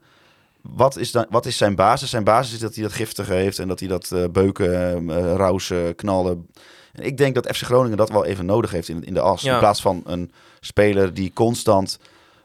Wat 0.62 0.97
is, 0.97 1.12
dan, 1.12 1.25
wat 1.29 1.45
is 1.45 1.57
zijn 1.57 1.75
basis? 1.75 2.10
Zijn 2.10 2.23
basis 2.23 2.53
is 2.53 2.60
dat 2.60 2.75
hij 2.75 2.84
dat 2.84 2.93
giftige 2.93 3.34
heeft 3.34 3.60
en 3.60 3.67
dat 3.67 3.79
hij 3.79 3.88
dat 3.89 4.12
eh, 4.12 4.23
beuken, 4.31 5.36
rausen, 5.36 5.95
knallen. 5.95 6.47
En 6.93 7.03
ik 7.03 7.17
denk 7.17 7.36
dat 7.36 7.55
FC 7.55 7.63
Groningen 7.63 7.97
dat 7.97 8.10
wel 8.10 8.25
even 8.25 8.45
nodig 8.45 8.71
heeft 8.71 8.89
in, 8.89 9.03
in 9.03 9.13
de 9.13 9.19
as. 9.21 9.41
Ja. 9.41 9.53
In 9.53 9.60
plaats 9.60 9.81
van 9.81 10.01
een 10.05 10.31
speler 10.60 11.13
die 11.13 11.34
constant 11.34 11.99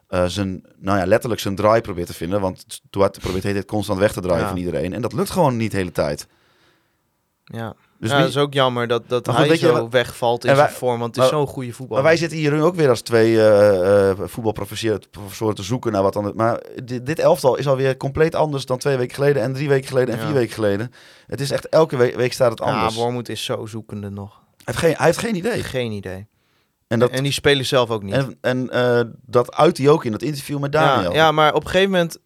eh, 0.09 0.25
zijn, 0.27 0.65
nou 0.77 0.99
ja, 0.99 1.07
letterlijk 1.07 1.41
zijn 1.41 1.55
draai 1.55 1.81
probeert 1.81 2.07
te 2.07 2.15
vinden. 2.15 2.41
Want 2.41 2.81
Duarte 2.91 3.21
probeert 3.21 3.43
tijd 3.43 3.65
constant 3.65 3.99
weg 3.99 4.13
te 4.13 4.21
draaien 4.21 4.43
Ja. 4.43 4.49
van 4.49 4.57
iedereen. 4.59 4.93
En 4.93 5.03
dat 5.03 5.13
lukt 5.13 5.31
gewoon 5.31 5.57
niet 5.57 5.71
de 5.71 5.77
hele 5.77 5.93
tijd. 5.93 6.27
Ja, 7.45 7.75
Dus 8.01 8.11
ja 8.11 8.19
dat 8.19 8.29
is 8.29 8.37
ook 8.37 8.53
jammer 8.53 8.87
dat, 8.87 9.09
dat 9.09 9.29
goed, 9.29 9.47
hij 9.47 9.57
zo 9.57 9.73
wat- 9.73 9.93
wegvalt 9.93 10.45
in 10.45 10.57
zijn 10.57 10.71
vorm, 10.71 10.99
want 10.99 11.17
het 11.17 11.25
is 11.25 11.31
zo'n 11.31 11.47
goede 11.47 11.73
voetbal. 11.73 11.97
Maar 11.97 12.07
wij 12.07 12.17
zitten 12.17 12.39
hier 12.39 12.53
nu 12.53 12.63
ook 12.63 12.75
weer 12.75 12.89
als 12.89 13.01
twee 13.01 13.37
eh 13.41 14.11
eh 14.11 14.19
voetbalprofessoren 14.25 15.55
te 15.55 15.63
zoeken 15.63 15.93
naar 15.93 16.03
wat 16.03 16.17
anders. 16.17 16.35
Maar 16.35 16.63
dit, 16.85 17.07
dit 17.07 17.19
elftal 17.19 17.57
is 17.57 17.67
alweer 17.69 17.97
compleet 17.97 18.35
anders 18.35 18.67
dan 18.67 18.79
twee 18.79 18.97
weken 18.97 19.15
geleden 19.15 19.43
en 19.43 19.53
drie 19.53 19.69
weken 19.69 19.89
geleden 19.89 20.15
en 20.15 20.21
Ja. 20.21 20.27
vier 20.27 20.35
weken 20.35 20.55
geleden. 20.55 20.93
Het 21.27 21.41
is 21.41 21.51
echt 21.51 21.69
elke 21.69 21.97
week, 21.97 22.15
week 22.17 22.33
staat 22.33 22.51
het 22.51 22.59
Ja, 22.59 22.65
anders. 22.65 22.95
Wormoed 22.95 23.29
is 23.29 23.45
zo 23.45 23.67
zoekende 23.67 24.11
nog. 24.11 24.41
hij, 24.57 24.65
heeft 24.65 24.79
geen, 24.79 24.95
hij 24.97 25.07
heeft 25.07 25.19
geen 25.19 25.35
idee. 25.37 25.63
Geen 25.63 25.93
idee. 25.93 26.27
En 26.87 26.99
dat, 26.99 27.11
En 27.11 27.23
die 27.23 27.33
spelen 27.33 27.67
zelf 27.67 27.91
ook 27.91 28.03
niet. 28.03 28.15
en, 28.15 28.39
en 28.41 28.71
eh, 28.71 29.01
dat 29.23 29.55
uit 29.55 29.79
hij 29.79 29.89
ook 29.89 30.05
in 30.05 30.13
dat 30.13 30.23
interview 30.23 30.59
met 30.59 30.73
Daniel. 30.73 31.11
Ja, 31.11 31.17
ja, 31.17 31.33
maar 31.33 31.55
op 31.55 31.65
een 31.65 31.71
gegeven 31.71 31.91
moment... 31.91 32.19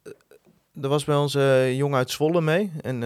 Er 0.81 0.89
was 0.89 1.03
bij 1.03 1.15
ons 1.15 1.35
eh 1.35 1.77
jong 1.77 1.95
uit 1.95 2.11
Zwolle 2.11 2.41
mee. 2.41 2.71
En 2.81 3.03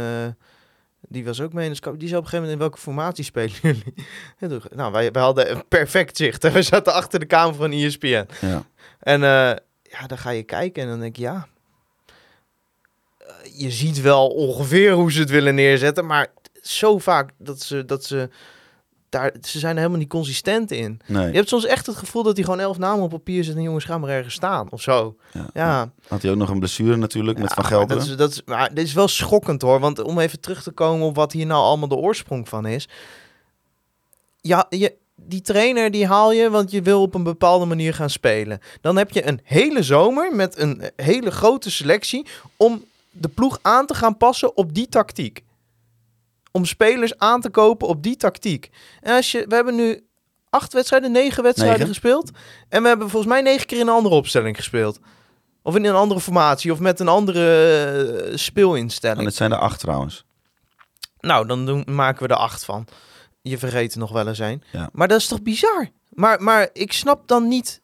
die 1.09 1.25
was 1.25 1.41
ook 1.41 1.53
mee 1.53 1.65
in 1.65 1.71
de 1.71 1.77
scout. 1.77 1.99
Die 1.99 2.07
zei 2.07 2.19
op 2.19 2.25
een 2.25 2.29
gegeven 2.31 2.51
moment... 2.51 2.63
In 2.63 2.69
welke 2.69 2.83
formatie 2.83 3.23
spelen 3.23 3.55
jullie? 3.61 3.93
Toen- 4.61 4.75
nou, 4.75 4.91
wij, 4.91 5.11
wij 5.11 5.21
hadden 5.21 5.51
een 5.51 5.67
perfect 5.67 6.17
zicht. 6.17 6.43
En 6.43 6.53
we 6.59 6.61
zaten 6.61 6.93
achter 6.93 7.19
de 7.19 7.25
kamer 7.25 7.55
van 7.55 7.71
ESPN. 7.71 8.27
Ja. 8.41 8.63
En 8.99 9.23
eh, 9.23 9.55
ja, 9.81 10.07
dan 10.07 10.17
ga 10.17 10.29
je 10.29 10.43
kijken 10.43 10.83
en 10.83 10.89
dan 10.89 10.99
denk 10.99 11.15
je... 11.15 11.21
Ja, 11.21 11.47
eh, 13.17 13.27
je 13.57 13.71
ziet 13.71 14.01
wel 14.01 14.27
ongeveer 14.27 14.91
hoe 14.93 15.11
ze 15.11 15.19
het 15.19 15.29
willen 15.29 15.55
neerzetten. 15.55 16.05
Maar 16.05 16.27
zo 16.61 16.97
vaak 16.97 17.29
dat 17.37 17.61
ze... 17.61 17.85
Dat 17.85 18.05
ze 18.05 18.29
daar, 19.15 19.33
ze 19.41 19.59
zijn 19.59 19.71
er 19.71 19.77
helemaal 19.77 19.99
niet 19.99 20.09
consistent 20.09 20.71
in. 20.71 20.99
Nee, 21.05 21.27
Je 21.27 21.35
hebt 21.35 21.49
soms 21.49 21.65
echt 21.65 21.85
het 21.85 21.95
gevoel 21.95 22.23
dat 22.23 22.35
hij 22.35 22.43
gewoon 22.43 22.59
elf 22.59 22.77
namen 22.77 23.03
op 23.03 23.09
papier 23.09 23.43
zet 23.43 23.55
en 23.55 23.61
jongens 23.61 23.85
gaan 23.85 23.99
maar 23.99 24.09
ergens 24.09 24.33
staan 24.33 24.67
of 24.71 24.81
zo. 24.81 25.15
ja. 25.33 25.45
Ja, 25.53 25.91
Had 26.07 26.21
hij 26.21 26.31
ook 26.31 26.37
nog 26.37 26.49
een 26.49 26.59
blessure 26.59 26.95
natuurlijk 26.95 27.37
met 27.39 27.49
Ja, 27.49 27.53
Van 27.55 27.63
maar 27.63 27.71
Gelderen. 27.71 27.97
Dat 28.01 28.11
is, 28.11 28.17
dat 28.17 28.31
is, 28.31 28.41
maar 28.45 28.73
dit 28.73 28.85
is 28.85 28.93
wel 28.93 29.07
schokkend 29.07 29.61
hoor, 29.61 29.79
want 29.79 30.01
om 30.01 30.19
even 30.19 30.39
terug 30.39 30.63
te 30.63 30.71
komen 30.71 31.07
op 31.07 31.15
wat 31.15 31.31
hier 31.31 31.45
nou 31.45 31.63
allemaal 31.63 31.87
de 31.87 31.95
oorsprong 31.95 32.49
van 32.49 32.65
is. 32.65 32.87
Ja, 34.41 34.65
je, 34.69 34.95
die 35.15 35.41
trainer 35.41 35.91
die 35.91 36.07
haal 36.07 36.31
je, 36.31 36.49
want 36.49 36.71
je 36.71 36.81
wil 36.81 37.01
op 37.01 37.15
een 37.15 37.23
bepaalde 37.23 37.65
manier 37.65 37.93
gaan 37.93 38.09
spelen. 38.09 38.59
Dan 38.81 38.97
heb 38.97 39.11
je 39.11 39.27
een 39.27 39.39
hele 39.43 39.83
zomer 39.83 40.35
met 40.35 40.57
een 40.59 40.81
hele 40.95 41.31
grote 41.31 41.71
selectie 41.71 42.25
om 42.57 42.83
de 43.11 43.27
ploeg 43.27 43.59
aan 43.61 43.85
te 43.85 43.93
gaan 43.93 44.17
passen 44.17 44.57
op 44.57 44.73
die 44.73 44.87
tactiek. 44.87 45.43
Om 46.55 46.65
spelers 46.65 47.17
aan 47.17 47.41
te 47.41 47.49
kopen 47.49 47.87
op 47.87 48.03
die 48.03 48.15
tactiek. 48.15 48.69
En 49.01 49.15
als 49.15 49.31
je, 49.31 49.45
we 49.47 49.55
hebben 49.55 49.75
nu 49.75 50.07
acht 50.49 50.73
wedstrijden, 50.73 51.11
negen 51.11 51.43
wedstrijden 51.43 51.79
Negen. 51.79 51.93
gespeeld. 51.93 52.31
En 52.69 52.81
we 52.81 52.87
hebben 52.87 53.09
volgens 53.09 53.31
mij 53.31 53.41
negen 53.41 53.65
keer 53.65 53.79
in 53.79 53.87
een 53.87 53.93
andere 53.93 54.15
opstelling 54.15 54.55
gespeeld. 54.55 54.99
Of 55.63 55.75
in 55.75 55.85
een 55.85 55.95
andere 55.95 56.19
formatie, 56.19 56.71
of 56.71 56.79
met 56.79 56.99
een 56.99 57.07
andere 57.07 57.65
eh, 58.31 58.37
speelinstelling. 58.37 59.19
En 59.19 59.25
het 59.25 59.35
zijn 59.35 59.51
er 59.51 59.57
acht 59.57 59.79
trouwens. 59.79 60.25
Nou, 61.19 61.47
dan 61.47 61.65
doen, 61.65 61.83
maken 61.85 62.27
we 62.27 62.33
er 62.33 62.39
acht 62.39 62.65
van. 62.65 62.87
Je 63.41 63.57
vergeet 63.57 63.93
er 63.93 63.99
nog 63.99 64.11
wel 64.11 64.27
eens 64.27 64.39
een. 64.39 64.63
Ja. 64.71 64.89
Maar 64.93 65.07
dat 65.07 65.19
is 65.19 65.27
toch 65.27 65.41
bizar? 65.41 65.89
Maar, 66.09 66.41
maar 66.41 66.69
ik 66.73 66.93
snap 66.93 67.27
dan 67.27 67.47
niet 67.47 67.81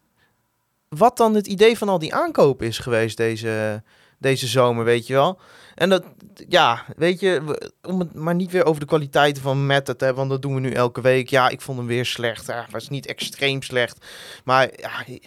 wat 0.89 1.17
dan 1.17 1.35
het 1.35 1.47
idee 1.47 1.77
van 1.77 1.89
al 1.89 1.99
die 1.99 2.15
aankopen 2.15 2.67
is 2.67 2.77
geweest 2.77 3.17
deze, 3.17 3.83
deze 4.19 4.47
zomer, 4.47 4.83
weet 4.83 5.07
je 5.07 5.13
wel. 5.13 5.39
En 5.75 5.89
dat, 5.89 6.03
ja, 6.47 6.83
weet 6.95 7.19
je, 7.19 7.43
we- 7.45 7.71
om 7.81 7.99
het 7.99 8.13
maar 8.13 8.35
niet 8.35 8.51
weer 8.51 8.65
over 8.65 8.79
de 8.79 8.87
kwaliteiten 8.87 9.41
van 9.43 9.65
Matt 9.65 9.85
te 9.85 9.93
hebben, 9.97 10.15
want 10.15 10.29
dat 10.29 10.41
doen 10.41 10.53
we 10.53 10.59
nu 10.59 10.71
elke 10.71 11.01
week. 11.01 11.29
Ja, 11.29 11.49
ik 11.49 11.61
vond 11.61 11.77
hem 11.77 11.87
weer 11.87 12.05
slecht. 12.05 12.47
Ja, 12.47 12.65
was 12.69 12.89
niet 12.89 13.05
extreem 13.05 13.61
slecht. 13.61 14.05
Maar 14.43 14.69
ja, 14.75 14.89
hij, 14.89 15.21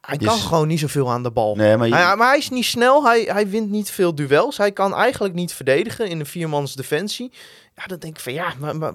hij 0.00 0.16
kan 0.16 0.38
gewoon 0.38 0.68
niet 0.68 0.80
zoveel 0.80 1.10
aan 1.10 1.22
de 1.22 1.30
bal. 1.30 1.54
Nee, 1.56 1.76
maar 1.76 1.88
je- 1.88 1.94
Hij- 1.94 2.16
maar 2.16 2.28
hij 2.28 2.38
is 2.38 2.50
niet 2.50 2.64
snel, 2.64 3.04
hij, 3.04 3.20
hij 3.22 3.48
wint 3.48 3.70
niet 3.70 3.90
veel 3.90 4.14
duels. 4.14 4.56
Hij 4.56 4.72
kan 4.72 4.94
eigenlijk 4.94 5.34
niet 5.34 5.52
verdedigen 5.52 6.08
in 6.08 6.20
een 6.20 6.26
viermans 6.26 6.74
defensie. 6.74 7.32
Ja, 7.74 7.86
dan 7.86 7.98
denk 7.98 8.16
ik 8.16 8.22
van 8.22 8.32
ja, 8.32 8.52
maar, 8.58 8.76
maar 8.76 8.92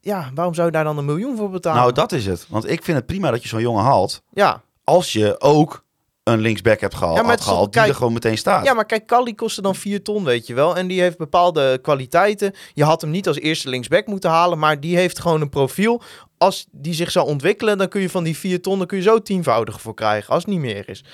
ja, 0.00 0.30
waarom 0.34 0.54
zou 0.54 0.66
je 0.66 0.72
daar 0.72 0.84
dan 0.84 0.98
een 0.98 1.04
miljoen 1.04 1.36
voor 1.36 1.50
betalen? 1.50 1.80
nou, 1.80 1.92
dat 1.92 2.12
is 2.12 2.26
het. 2.26 2.46
Want 2.48 2.70
ik 2.70 2.84
vind 2.84 2.96
het 2.96 3.06
prima 3.06 3.30
dat 3.30 3.42
je 3.42 3.48
zo'n 3.48 3.60
jongen 3.60 3.84
haalt. 3.84 4.22
ja. 4.32 4.62
Als 4.84 5.12
je 5.12 5.40
ook 5.40 5.84
een 6.32 6.40
linksback 6.40 6.80
hebt 6.80 6.94
gehaald, 6.94 7.16
Ja, 7.16 7.22
maar 7.22 7.38
gehaald 7.38 7.72
die 7.72 7.82
er 7.82 7.94
gewoon 7.94 8.12
meteen 8.12 8.38
staat. 8.38 8.64
ja, 8.64 8.74
maar 8.74 8.86
kijk, 8.86 9.06
Kali 9.06 9.34
kostte 9.34 9.62
dan 9.62 9.74
4 9.74 10.02
ton, 10.02 10.24
weet 10.24 10.46
je 10.46 10.54
wel. 10.54 10.76
En 10.76 10.86
die 10.86 11.00
heeft 11.00 11.18
bepaalde 11.18 11.78
kwaliteiten. 11.82 12.52
Je 12.74 12.84
had 12.84 13.00
hem 13.00 13.10
niet 13.10 13.26
als 13.28 13.38
eerste 13.38 13.68
linksback 13.68 14.06
moeten 14.06 14.30
halen, 14.30 14.58
maar 14.58 14.80
die 14.80 14.96
heeft 14.96 15.18
gewoon 15.20 15.40
een 15.40 15.48
profiel. 15.48 16.02
Als 16.38 16.66
die 16.70 16.94
zich 16.94 17.10
zou 17.10 17.26
ontwikkelen, 17.26 17.78
dan 17.78 17.88
kun 17.88 18.00
je 18.00 18.10
van 18.10 18.24
die 18.24 18.36
4 18.36 18.62
ton, 18.62 18.78
dan 18.78 18.86
kun 18.86 18.96
je 18.96 19.02
zo 19.02 19.22
tienvoudig 19.22 19.80
voor 19.80 19.94
krijgen, 19.94 20.32
als 20.34 20.42
het 20.42 20.52
niet 20.52 20.60
meer 20.60 20.88
is. 20.88 21.04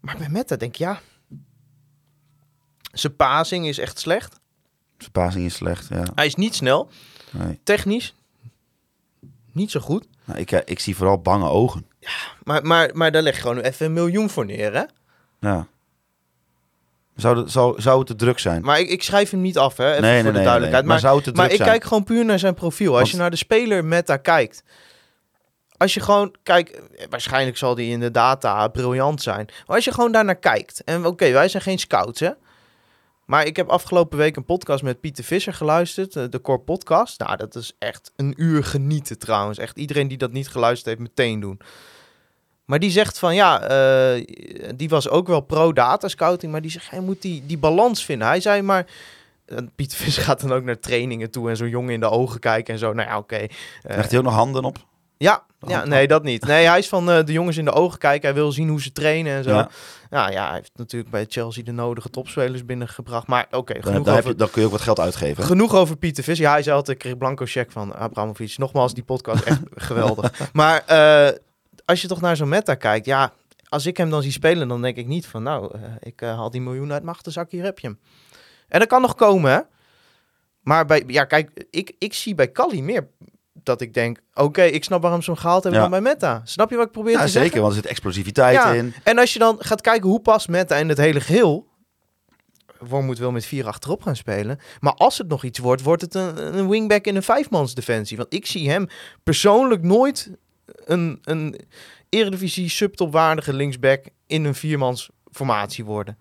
Maar 0.00 0.16
bij 0.18 0.28
Meta 0.28 0.56
denk 0.56 0.72
ik, 0.72 0.78
ja, 0.78 1.00
zijn 2.92 3.16
passing 3.16 3.66
is 3.66 3.78
echt 3.78 3.98
slecht. 3.98 4.40
Zijn 4.98 5.12
passing 5.12 5.44
is 5.44 5.54
slecht, 5.54 5.88
ja. 5.88 6.02
Hij 6.14 6.26
is 6.26 6.34
niet 6.34 6.54
snel. 6.54 6.88
Nee. 7.30 7.60
Technisch 7.64 8.14
niet 9.52 9.70
zo 9.70 9.80
goed. 9.80 10.06
Nou, 10.24 10.38
ik, 10.38 10.52
eh, 10.52 10.60
ik 10.64 10.78
zie 10.80 10.96
vooral 10.96 11.18
bange 11.20 11.48
ogen. 11.48 11.86
Maar, 12.44 12.62
maar, 12.66 12.90
maar 12.92 13.12
daar 13.12 13.22
leg 13.22 13.34
je 13.34 13.40
gewoon 13.40 13.58
even 13.58 13.86
een 13.86 13.92
miljoen 13.92 14.30
voor 14.30 14.46
neer, 14.46 14.74
hè? 14.74 14.82
Ja. 15.40 15.66
Zou, 17.16 17.38
het- 17.38 17.50
zou, 17.50 17.80
zou 17.80 17.98
het 17.98 18.06
te 18.06 18.14
druk 18.14 18.38
zijn? 18.38 18.62
Maar 18.62 18.78
ik, 18.80 18.88
ik 18.88 19.02
schrijf 19.02 19.30
hem 19.30 19.40
niet 19.40 19.58
af, 19.58 19.76
hè? 19.76 19.90
Even 19.90 20.02
nee, 20.02 20.12
voor 20.14 20.22
nee, 20.22 20.22
de 20.22 20.24
nee, 20.24 20.32
nee. 20.32 20.44
duidelijkheid. 20.44 20.84
Maar, 20.84 20.92
Maar, 20.92 21.00
zou 21.02 21.14
het 21.14 21.24
te 21.24 21.32
druk 21.32 21.44
maar 21.46 21.54
ik 21.58 21.60
kijk 21.64 21.84
gewoon 21.84 22.04
puur 22.04 22.24
naar 22.24 22.38
zijn 22.38 22.54
profiel. 22.54 22.90
Als 22.90 22.98
Want- 23.00 23.10
je 23.10 23.16
naar 23.16 23.30
de 23.30 23.36
speler 23.36 23.84
meta 23.84 24.16
kijkt. 24.16 24.62
Als 25.76 25.94
je 25.94 26.00
gewoon, 26.00 26.34
kijk, 26.42 26.82
waarschijnlijk 27.10 27.56
zal 27.56 27.74
die 27.74 27.90
in 27.90 28.00
de 28.00 28.10
data 28.10 28.68
briljant 28.68 29.22
zijn. 29.22 29.46
Maar 29.66 29.76
als 29.76 29.84
je 29.84 29.92
gewoon 29.92 30.12
daarnaar 30.12 30.36
kijkt. 30.36 30.84
En 30.84 31.06
oké, 31.06 31.30
wij 31.32 31.48
zijn 31.48 31.62
geen 31.62 31.78
scouts, 31.78 32.20
hè? 32.20 32.30
Maar 33.26 33.46
ik 33.46 33.56
heb 33.56 33.68
afgelopen 33.68 34.18
week 34.18 34.36
een 34.36 34.44
podcast 34.44 34.82
met 34.82 35.00
Pieter 35.00 35.24
Visser 35.24 35.52
geluisterd. 35.54 36.16
eh, 36.16 36.24
De 36.30 36.40
Core 36.40 36.58
Podcast. 36.58 37.18
Nou, 37.18 37.36
dat 37.36 37.54
is 37.54 37.72
echt 37.78 38.12
een 38.16 38.34
uur 38.36 38.64
genieten 38.64 39.18
trouwens. 39.18 39.58
Echt 39.58 39.76
iedereen 39.78 40.08
die 40.08 40.18
dat 40.18 40.32
niet 40.32 40.48
geluisterd 40.48 40.86
heeft, 40.96 41.08
meteen 41.08 41.40
doen. 41.40 41.60
Maar 42.64 42.78
die 42.78 42.90
zegt 42.90 43.18
van 43.18 43.34
ja, 43.34 43.60
eh, 43.62 44.24
die 44.76 44.88
was 44.88 45.08
ook 45.08 45.26
wel 45.26 45.40
pro-data 45.40 46.08
scouting. 46.08 46.52
Maar 46.52 46.60
die 46.62 46.70
zegt, 46.70 46.90
hij 46.90 47.00
moet 47.00 47.22
die, 47.22 47.46
die 47.46 47.58
balans 47.58 48.04
vinden. 48.04 48.26
Hij 48.26 48.40
zei 48.40 48.62
maar. 48.62 48.86
en 49.46 49.70
Pieter 49.74 49.98
Visser 49.98 50.22
gaat 50.22 50.40
dan 50.40 50.52
ook 50.52 50.64
naar 50.64 50.78
trainingen 50.78 51.30
toe 51.30 51.48
en 51.50 51.56
zo'n 51.56 51.68
jongen 51.68 51.94
in 51.94 52.00
de 52.00 52.10
ogen 52.10 52.40
kijken 52.40 52.72
en 52.74 52.80
zo. 52.80 52.92
Nou 52.92 53.08
ja, 53.08 53.18
oké. 53.18 53.36
eh, 53.36 53.48
Legt 53.82 54.10
hij 54.10 54.18
ook 54.18 54.24
nog 54.24 54.34
handen 54.34 54.64
op? 54.64 54.78
Ja, 55.24 55.44
ja, 55.66 55.76
Hand- 55.76 55.88
nee, 55.88 56.06
dat 56.06 56.22
niet. 56.22 56.46
Nee, 56.46 56.66
hij 56.66 56.78
is 56.78 56.88
van 56.88 57.10
eh, 57.10 57.24
de 57.24 57.32
jongens 57.32 57.56
in 57.56 57.64
de 57.64 57.72
ogen 57.72 57.98
kijken. 57.98 58.28
Hij 58.28 58.34
wil 58.38 58.52
zien 58.52 58.68
hoe 58.68 58.82
ze 58.82 58.92
trainen 58.92 59.32
en 59.36 59.44
zo. 59.44 59.50
Ja. 59.50 59.68
Ja, 60.10 60.30
ja, 60.30 60.44
hij 60.46 60.54
heeft 60.54 60.70
natuurlijk 60.76 61.10
bij 61.10 61.26
Chelsea 61.28 61.62
de 61.62 61.72
nodige 61.72 62.10
topspelers 62.10 62.64
binnengebracht. 62.64 63.26
Maar 63.26 63.46
oké, 63.50 63.72
Dan, 63.72 63.82
genoeg, 63.82 64.04
dan, 64.04 64.14
heb 64.14 64.22
over, 64.22 64.30
je, 64.30 64.36
dan 64.36 64.50
kun 64.50 64.60
je 64.60 64.66
ook 64.66 64.72
wat 64.72 64.82
geld 64.82 65.00
uitgeven. 65.00 65.44
genoeg 65.44 65.74
over 65.74 65.96
Pieter 65.96 66.24
Vis. 66.24 66.38
Ja, 66.38 66.50
hij 66.52 66.62
zei 66.62 66.76
altijd, 66.76 66.96
ik 66.96 67.02
kreeg 67.02 67.18
blanco 67.18 67.44
check 67.44 67.72
van 67.72 67.94
Abramovic. 67.94 68.58
Nogmaals, 68.58 68.94
die 68.94 69.04
podcast 69.04 69.42
echt 69.44 69.60
geweldig. 69.88 70.50
Maar 70.52 70.82
eh, 70.86 71.36
als 71.84 72.00
je 72.02 72.08
toch 72.08 72.20
naar 72.20 72.36
zo'n 72.36 72.48
meta 72.48 72.74
kijkt, 72.74 73.06
ja, 73.06 73.32
als 73.68 73.86
ik 73.86 73.96
hem 73.96 74.10
dan 74.10 74.22
zie 74.22 74.32
spelen, 74.32 74.68
dan 74.68 74.82
denk 74.82 74.96
ik 74.96 75.06
niet 75.06 75.26
van, 75.26 75.42
nou, 75.42 75.70
eh, 75.78 75.80
ik 76.00 76.20
haal 76.20 76.50
die 76.50 76.60
miljoen 76.60 76.92
uit 76.92 77.02
mijn 77.02 77.16
achterzak, 77.16 77.50
hier 77.50 77.64
heb 77.64 77.78
je 77.78 77.86
hem. 77.86 77.98
En 78.68 78.78
dat 78.78 78.88
kan 78.88 79.00
nog 79.00 79.14
komen, 79.14 79.52
hè. 79.52 79.60
Maar 80.60 80.86
bij, 80.86 81.04
ja, 81.06 81.24
kijk, 81.24 81.64
ik, 81.70 81.92
ik 81.98 82.14
zie 82.14 82.34
bij 82.34 82.48
Kali 82.48 82.82
meer 82.82 83.08
dat 83.62 83.80
ik 83.80 83.94
denk, 83.94 84.18
oké, 84.34 84.62
ik 84.62 84.84
snap 84.84 85.02
waarom 85.02 85.22
ze 85.22 85.30
hem 85.30 85.40
gehaald 85.40 85.62
hebben 85.62 85.82
Ja. 85.82 85.88
dan 85.88 86.02
bij 86.02 86.12
Meta. 86.12 86.40
Snap 86.44 86.70
je 86.70 86.76
wat 86.76 86.86
ik 86.86 86.92
probeer 86.92 87.12
Ja, 87.12 87.18
te 87.20 87.26
zeker, 87.28 87.42
zeggen? 87.42 87.60
want 87.60 87.72
er 87.74 87.80
zit 87.80 87.90
explosiviteit 87.90 88.54
Ja. 88.54 88.72
in. 88.72 88.94
En 89.04 89.18
als 89.18 89.32
je 89.32 89.38
dan 89.38 89.56
gaat 89.58 89.80
kijken 89.80 90.08
hoe 90.08 90.20
past 90.20 90.48
Meta 90.48 90.76
in 90.76 90.88
het 90.88 90.98
hele 90.98 91.20
geheel. 91.20 91.66
Wormoed 92.78 93.18
wil 93.18 93.32
met 93.32 93.44
vier 93.46 93.66
achterop 93.66 94.02
gaan 94.02 94.16
spelen. 94.16 94.58
Maar 94.80 94.92
als 94.94 95.18
het 95.18 95.28
nog 95.28 95.44
iets 95.44 95.58
wordt, 95.58 95.82
wordt 95.82 96.02
het 96.02 96.14
een, 96.14 96.58
een 96.58 96.68
wingback 96.68 97.04
in 97.06 97.16
een 97.16 97.22
vijfmans 97.22 97.74
defensie. 97.74 98.16
Want 98.16 98.34
ik 98.34 98.46
zie 98.46 98.70
hem 98.70 98.86
persoonlijk 99.22 99.82
nooit 99.82 100.30
een, 100.84 101.18
een 101.22 101.60
eredivisie 102.08 102.68
subtopwaardige 102.68 103.52
linksback 103.52 104.04
in 104.26 104.44
een 104.44 104.54
viermans 104.54 105.10
formatie 105.32 105.84
worden. 105.84 106.18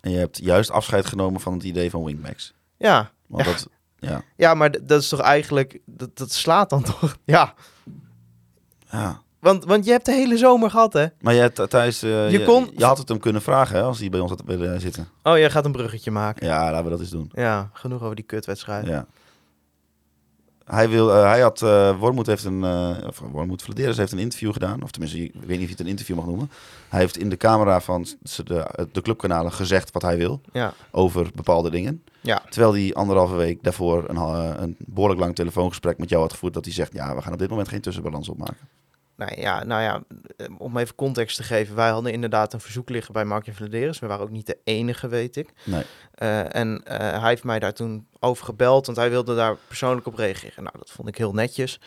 En 0.00 0.10
je 0.10 0.18
hebt 0.18 0.38
juist 0.38 0.70
afscheid 0.70 1.06
genomen 1.06 1.40
van 1.40 1.52
het 1.52 1.62
idee 1.62 1.90
van 1.90 2.04
wingbacks. 2.04 2.52
Ja, 2.78 3.10
Want 3.26 3.44
Ja. 3.44 3.50
dat, 3.52 3.68
ja, 4.10 4.22
ja 4.36 4.54
maar 4.54 4.70
dat 4.86 5.00
is 5.00 5.08
toch 5.08 5.20
eigenlijk, 5.20 5.78
dat, 5.84 6.18
dat 6.18 6.32
slaat 6.32 6.70
dan 6.70 6.82
toch? 7.00 7.16
Ja, 7.24 7.54
ja. 8.90 9.20
want, 9.38 9.64
want 9.64 9.84
je 9.84 9.90
hebt 9.90 10.04
de 10.06 10.12
hele 10.12 10.36
zomer 10.36 10.70
gehad 10.70 10.92
hè. 10.92 11.06
Maar 11.20 11.34
je, 11.34 11.52
Thijs, 11.68 12.02
eh, 12.02 12.30
Je 12.30 12.38
je, 12.38 12.44
kon- 12.44 12.70
je 12.76 12.84
had 12.84 12.98
het 12.98 13.08
hem 13.08 13.18
kunnen 13.18 13.42
vragen 13.42 13.76
hè, 13.76 13.82
als 13.82 13.98
hij 13.98 14.08
bij 14.08 14.20
ons 14.20 14.30
had 14.30 14.42
willen 14.44 14.80
zitten. 14.80 15.08
Oh, 15.22 15.36
jij 15.38 15.50
gaat 15.50 15.64
een 15.64 15.72
bruggetje 15.72 16.10
maken. 16.10 16.46
Ja, 16.46 16.70
laten 16.70 16.84
we 16.84 16.90
dat 16.90 17.00
eens 17.00 17.10
doen. 17.10 17.30
Ja, 17.34 17.70
genoeg 17.72 18.02
over 18.02 18.16
die 18.16 18.24
kutwedstrijd. 18.24 18.86
Ja. 18.86 19.06
Hij, 20.64 20.88
wil, 20.88 21.12
eh, 21.14 21.22
hij 21.22 21.40
had, 21.40 21.62
eh 21.62 21.98
Wormoed 21.98 22.26
heeft 22.26 22.44
een, 22.44 22.64
eh 22.64 22.96
of 23.06 23.18
Wormoed 23.18 23.66
heeft 23.76 24.12
een 24.12 24.18
interview 24.18 24.52
gedaan. 24.52 24.82
Of 24.82 24.90
tenminste, 24.90 25.18
ik 25.24 25.32
weet 25.34 25.48
niet 25.48 25.58
of 25.58 25.64
je 25.64 25.70
het 25.70 25.80
een 25.80 25.86
interview 25.86 26.16
mag 26.16 26.26
noemen. 26.26 26.50
Hij 26.88 27.00
heeft 27.00 27.16
in 27.16 27.28
de 27.28 27.36
camera 27.36 27.80
van 27.80 28.06
de, 28.44 28.86
de 28.92 29.02
clubkanalen 29.02 29.52
gezegd 29.52 29.90
wat 29.92 30.02
hij 30.02 30.16
wil 30.16 30.40
Ja, 30.52 30.72
over 30.90 31.30
bepaalde 31.34 31.70
dingen. 31.70 32.02
Ja. 32.22 32.42
Terwijl 32.48 32.74
hij 32.74 32.94
anderhalve 32.94 33.34
week 33.34 33.62
daarvoor 33.62 34.08
een, 34.08 34.16
ha- 34.16 34.58
een 34.58 34.76
behoorlijk 34.78 35.20
lang 35.20 35.34
telefoongesprek 35.34 35.98
met 35.98 36.08
jou 36.08 36.22
had 36.22 36.32
gevoerd. 36.32 36.54
Dat 36.54 36.64
hij 36.64 36.74
zegt, 36.74 36.92
ja, 36.92 37.14
we 37.14 37.22
gaan 37.22 37.32
op 37.32 37.38
dit 37.38 37.50
moment 37.50 37.68
geen 37.68 37.80
tussenbalans 37.80 38.28
opmaken. 38.28 38.68
Nou 39.16 39.40
ja, 39.40 39.64
nou 39.64 39.82
ja, 39.82 40.02
eh, 40.36 40.46
om 40.58 40.76
even 40.76 40.94
context 40.94 41.36
te 41.36 41.42
geven. 41.42 41.76
Wij 41.76 41.90
hadden 41.90 42.12
inderdaad 42.12 42.52
een 42.52 42.60
verzoek 42.60 42.88
liggen 42.88 43.12
bij 43.12 43.24
Mark 43.24 43.48
Vladeris. 43.50 43.98
We 43.98 44.06
waren 44.06 44.24
ook 44.24 44.30
niet 44.30 44.46
de 44.46 44.58
enige, 44.64 45.08
weet 45.08 45.36
ik. 45.36 45.52
Nee. 45.64 45.82
Eh, 46.14 46.54
en 46.54 46.82
eh, 46.84 47.20
hij 47.20 47.28
heeft 47.28 47.44
mij 47.44 47.58
daar 47.58 47.74
toen 47.74 48.06
over 48.20 48.44
gebeld, 48.44 48.86
want 48.86 48.98
hij 48.98 49.10
wilde 49.10 49.34
daar 49.34 49.56
persoonlijk 49.66 50.06
op 50.06 50.14
reageren. 50.14 50.64
Nou, 50.64 50.78
dat 50.78 50.90
vond 50.90 51.08
ik 51.08 51.16
heel 51.16 51.32
netjes. 51.32 51.80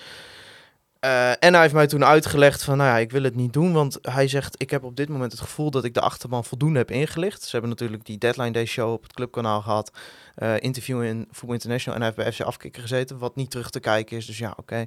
Eh, 1.05 1.29
en 1.29 1.53
hij 1.53 1.61
heeft 1.61 1.73
mij 1.73 1.87
toen 1.87 2.05
uitgelegd 2.05 2.63
van, 2.63 2.77
nou 2.77 2.89
ja, 2.89 2.97
ik 2.97 3.11
wil 3.11 3.23
het 3.23 3.35
niet 3.35 3.53
doen, 3.53 3.73
want 3.73 3.97
hij 4.01 4.27
zegt, 4.27 4.61
ik 4.61 4.69
heb 4.69 4.83
op 4.83 4.95
dit 4.95 5.09
moment 5.09 5.31
het 5.31 5.41
gevoel 5.41 5.71
dat 5.71 5.83
ik 5.83 5.93
de 5.93 6.01
achterban 6.01 6.45
voldoende 6.45 6.79
heb 6.79 6.91
ingelicht. 6.91 7.43
Ze 7.43 7.51
hebben 7.51 7.69
natuurlijk 7.69 8.05
die 8.05 8.17
Deadline 8.17 8.51
Day 8.51 8.65
show 8.65 8.91
op 8.91 9.03
het 9.03 9.13
clubkanaal 9.13 9.61
gehad, 9.61 9.91
eh, 10.35 10.53
interview 10.59 11.03
in 11.03 11.27
Voetbal 11.31 11.53
International 11.53 11.99
en 11.99 12.05
hij 12.05 12.13
heeft 12.15 12.29
bij 12.29 12.37
FC 12.37 12.47
Afkikker 12.47 12.81
gezeten, 12.81 13.17
wat 13.17 13.35
niet 13.35 13.51
terug 13.51 13.69
te 13.69 13.79
kijken 13.79 14.17
is, 14.17 14.25
dus 14.25 14.37
ja, 14.37 14.53
oké. 14.57 14.85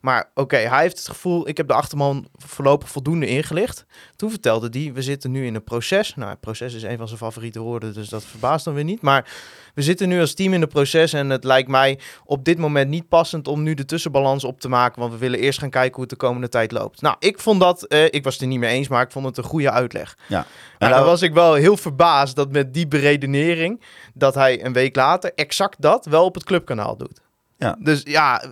Maar 0.00 0.30
oké, 0.34 0.56
hij 0.56 0.82
heeft 0.82 0.96
het 0.96 1.08
gevoel, 1.08 1.48
ik 1.48 1.56
heb 1.56 1.68
de 1.68 1.74
achterman 1.74 2.28
voorlopig 2.36 2.88
voldoende 2.88 3.26
ingelicht. 3.26 3.84
Toen 4.16 4.30
vertelde 4.30 4.80
hij, 4.80 4.92
we 4.92 5.02
zitten 5.02 5.30
nu 5.30 5.46
in 5.46 5.54
een 5.54 5.64
proces. 5.64 6.14
Nou, 6.14 6.36
proces 6.36 6.74
is 6.74 6.82
een 6.82 6.96
van 6.96 7.06
zijn 7.06 7.18
favoriete 7.18 7.60
woorden, 7.60 7.94
dus 7.94 8.08
dat 8.08 8.24
verbaast 8.24 8.64
dan 8.64 8.74
weer 8.74 8.84
niet. 8.84 9.00
Maar 9.00 9.32
we 9.74 9.82
zitten 9.82 10.08
nu 10.08 10.20
als 10.20 10.34
team 10.34 10.52
in 10.52 10.62
een 10.62 10.68
proces 10.68 11.12
en 11.12 11.30
het 11.30 11.44
lijkt 11.44 11.68
mij 11.68 11.98
op 12.24 12.44
dit 12.44 12.58
moment 12.58 12.90
niet 12.90 13.08
passend 13.08 13.48
om 13.48 13.62
nu 13.62 13.74
de 13.74 13.84
tussenbalans 13.84 14.44
op 14.44 14.60
te 14.60 14.68
maken. 14.68 15.00
Want 15.00 15.12
we 15.12 15.18
willen 15.18 15.38
eerst 15.38 15.58
gaan 15.58 15.70
kijken 15.70 15.92
hoe 15.92 16.00
het 16.00 16.10
de 16.10 16.16
komende 16.16 16.48
tijd 16.48 16.72
loopt. 16.72 17.00
Nou, 17.00 17.16
ik 17.18 17.38
vond 17.38 17.60
dat, 17.60 17.84
eh, 17.84 18.04
ik 18.04 18.24
was 18.24 18.32
het 18.32 18.42
er 18.42 18.48
niet 18.48 18.58
mee 18.58 18.74
eens, 18.74 18.88
maar 18.88 19.02
ik 19.02 19.12
vond 19.12 19.26
het 19.26 19.36
een 19.36 19.44
goede 19.44 19.70
uitleg. 19.70 20.16
Ja. 20.26 20.46
En 20.84 20.90
dan 20.90 20.98
nou- 20.98 21.10
was 21.10 21.22
ik 21.22 21.32
wel 21.32 21.54
heel 21.54 21.76
verbaasd 21.76 22.36
dat 22.36 22.52
met 22.52 22.74
die 22.74 22.88
beredenering, 22.88 23.82
dat 24.14 24.34
hij 24.34 24.64
een 24.64 24.72
week 24.72 24.96
later 24.96 25.32
exact 25.34 25.80
dat 25.80 26.06
wel 26.06 26.24
op 26.24 26.34
het 26.34 26.44
clubkanaal 26.44 26.96
doet. 26.96 27.22
Ja. 27.56 27.76
Dus 27.78 28.00
ja, 28.04 28.42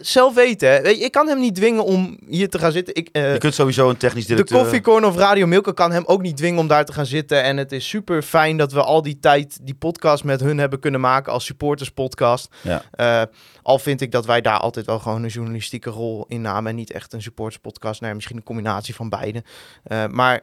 zelf 0.00 0.34
weten. 0.34 0.68
hè. 0.68 0.88
Ik 0.88 1.12
kan 1.12 1.28
hem 1.28 1.40
niet 1.40 1.54
dwingen 1.54 1.84
om 1.84 2.18
hier 2.28 2.48
te 2.48 2.58
gaan 2.58 2.72
zitten. 2.72 2.94
Ik, 2.94 3.08
eh, 3.12 3.32
Je 3.32 3.38
kunt 3.38 3.54
sowieso 3.54 3.88
een 3.88 3.96
technisch 3.96 4.26
de 4.26 4.34
directeur... 4.34 4.58
Koffiecorner 4.58 5.08
of 5.08 5.16
Radio 5.16 5.46
Milke 5.46 5.74
kan 5.74 5.92
hem 5.92 6.02
ook 6.06 6.22
niet 6.22 6.36
dwingen 6.36 6.58
om 6.58 6.66
daar 6.66 6.84
te 6.84 6.92
gaan 6.92 7.06
zitten. 7.06 7.42
En 7.42 7.56
het 7.56 7.72
is 7.72 7.88
super 7.88 8.22
fijn 8.22 8.56
dat 8.56 8.72
we 8.72 8.82
al 8.82 9.02
die 9.02 9.18
tijd 9.18 9.58
die 9.62 9.74
podcast 9.74 10.24
met 10.24 10.40
hun 10.40 10.58
hebben 10.58 10.78
kunnen 10.78 11.00
maken 11.00 11.32
als 11.32 11.44
supporterspodcast. 11.44 12.54
Ja. 12.60 12.82
Eh, 12.90 13.22
al 13.62 13.78
vind 13.78 14.00
ik 14.00 14.10
dat 14.10 14.26
wij 14.26 14.40
daar 14.40 14.58
altijd 14.58 14.86
wel 14.86 14.98
gewoon 14.98 15.22
een 15.22 15.28
journalistieke 15.28 15.90
rol 15.90 16.24
in 16.28 16.40
namen 16.40 16.70
en 16.70 16.76
niet 16.76 16.92
echt 16.92 17.12
een 17.12 17.22
supporterspodcast. 17.22 17.98
Nou, 18.00 18.10
ja, 18.10 18.14
misschien 18.14 18.36
een 18.36 18.42
combinatie 18.42 18.94
van 18.94 19.08
beide. 19.08 19.44
Eh, 19.84 20.06
maar 20.06 20.40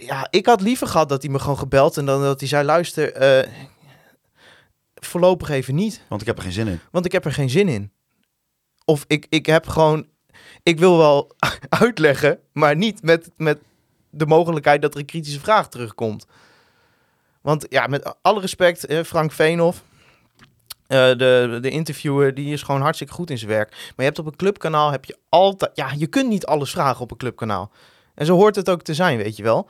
ja, 0.00 0.26
ik 0.30 0.46
had 0.46 0.60
liever 0.60 0.86
gehad 0.86 1.08
dat 1.08 1.22
hij 1.22 1.30
me 1.30 1.38
gewoon 1.38 1.58
gebeld 1.58 1.96
en 1.96 2.06
dan 2.06 2.22
dat 2.22 2.40
hij 2.40 2.48
zei: 2.48 2.64
luister, 2.64 3.12
eh, 3.12 3.50
voorlopig 4.94 5.48
even 5.48 5.74
niet. 5.74 6.02
Want 6.08 6.20
ik 6.20 6.26
heb 6.26 6.36
er 6.36 6.42
geen 6.42 6.52
zin 6.52 6.68
in. 6.68 6.80
Want 6.90 7.04
ik 7.04 7.12
heb 7.12 7.24
er 7.24 7.32
geen 7.32 7.50
zin 7.50 7.68
in. 7.68 7.92
Of 8.84 9.04
ik, 9.06 9.26
ik 9.28 9.46
heb 9.46 9.66
gewoon. 9.68 10.06
Ik 10.62 10.78
wil 10.78 10.98
wel 10.98 11.32
uitleggen, 11.82 12.38
maar 12.52 12.76
niet 12.76 13.02
met, 13.02 13.30
met 13.36 13.58
de 14.10 14.26
mogelijkheid 14.26 14.82
dat 14.82 14.94
er 14.94 15.00
een 15.00 15.06
kritische 15.06 15.40
vraag 15.40 15.68
terugkomt. 15.68 16.26
Want 17.40 17.66
ja, 17.68 17.86
met 17.86 18.14
alle 18.22 18.40
respect, 18.40 18.86
eh, 18.86 19.02
Frank 19.02 19.32
Veenhoff. 19.32 19.82
eh, 20.86 21.08
de, 21.16 21.58
de 21.62 21.70
interviewer, 21.70 22.34
die 22.34 22.52
is 22.52 22.62
gewoon 22.62 22.80
hartstikke 22.80 23.12
goed 23.12 23.30
in 23.30 23.38
zijn 23.38 23.50
werk. 23.50 23.70
Maar 23.70 23.94
je 23.96 24.02
hebt 24.02 24.18
op 24.18 24.26
een 24.26 24.36
clubkanaal, 24.36 24.90
heb 24.90 25.04
je 25.04 25.18
altijd... 25.28 25.70
Ja, 25.74 25.92
je 25.96 26.06
kunt 26.06 26.28
niet 26.28 26.46
alles 26.46 26.70
vragen 26.70 27.00
op 27.00 27.10
een 27.10 27.16
clubkanaal. 27.16 27.70
En 28.14 28.26
zo 28.26 28.34
hoort 28.34 28.56
het 28.56 28.70
ook 28.70 28.82
te 28.82 28.94
zijn, 28.94 29.16
weet 29.18 29.36
je 29.36 29.42
wel. 29.42 29.68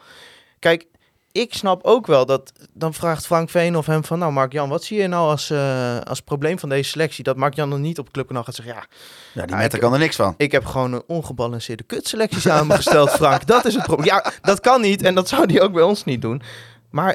Kijk, 0.59 0.87
ik 1.33 1.55
snap 1.55 1.85
ook 1.85 2.07
wel 2.07 2.27
dat... 2.27 2.53
Dan 2.73 2.95
vraagt 2.95 3.27
Frank 3.27 3.51
Veenhoff 3.51 3.87
hem 3.87 4.05
van... 4.05 4.19
Nou, 4.19 4.33
Mark-Jan, 4.33 4.69
wat 4.69 4.85
zie 4.85 5.01
je 5.01 5.07
nou 5.07 5.31
als, 5.31 5.51
eh, 5.51 5.99
als 6.01 6.21
probleem 6.21 6.59
van 6.59 6.69
deze 6.69 6.91
selectie? 6.91 7.25
Dat 7.25 7.37
Mark-Jan 7.37 7.71
dan 7.71 7.81
niet 7.81 7.99
op 7.99 8.11
clubkanaal 8.13 8.45
gaat 8.45 8.55
zeggen... 8.55 8.75
Ja, 8.75 8.85
Ja, 9.47 9.47
die 9.47 9.65
ik- 9.75 9.81
kan 9.81 9.93
er 9.93 9.99
niks 9.99 10.17
van. 10.17 10.35
ik 10.37 10.53
heb 10.53 10.65
gewoon 10.65 10.93
een 10.93 11.03
ongebalanceerde 11.07 11.83
kutselectie 11.83 12.41
samengesteld, 12.41 13.11
Frank. 13.11 13.47
Dat 13.47 13.65
is 13.65 13.75
het 13.75 13.83
probleem. 13.83 14.07
Ja, 14.07 14.33
dat 14.43 14.61
kan 14.61 14.81
niet 14.81 15.03
en 15.03 15.15
dat 15.15 15.29
zou 15.29 15.53
hij 15.53 15.63
ook 15.63 15.73
bij 15.73 15.83
ons 15.83 16.05
niet 16.05 16.23
doen. 16.23 16.43
Maar 16.91 17.15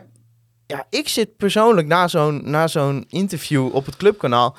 ja, 0.65 0.85
ik 0.89 1.07
zit 1.07 1.37
persoonlijk 1.37 1.87
na 1.87 2.07
zo'n, 2.07 2.49
na 2.49 2.67
zo'n 2.67 3.05
interview 3.09 3.75
op 3.75 3.85
het 3.85 3.95
clubkanaal 3.97 4.55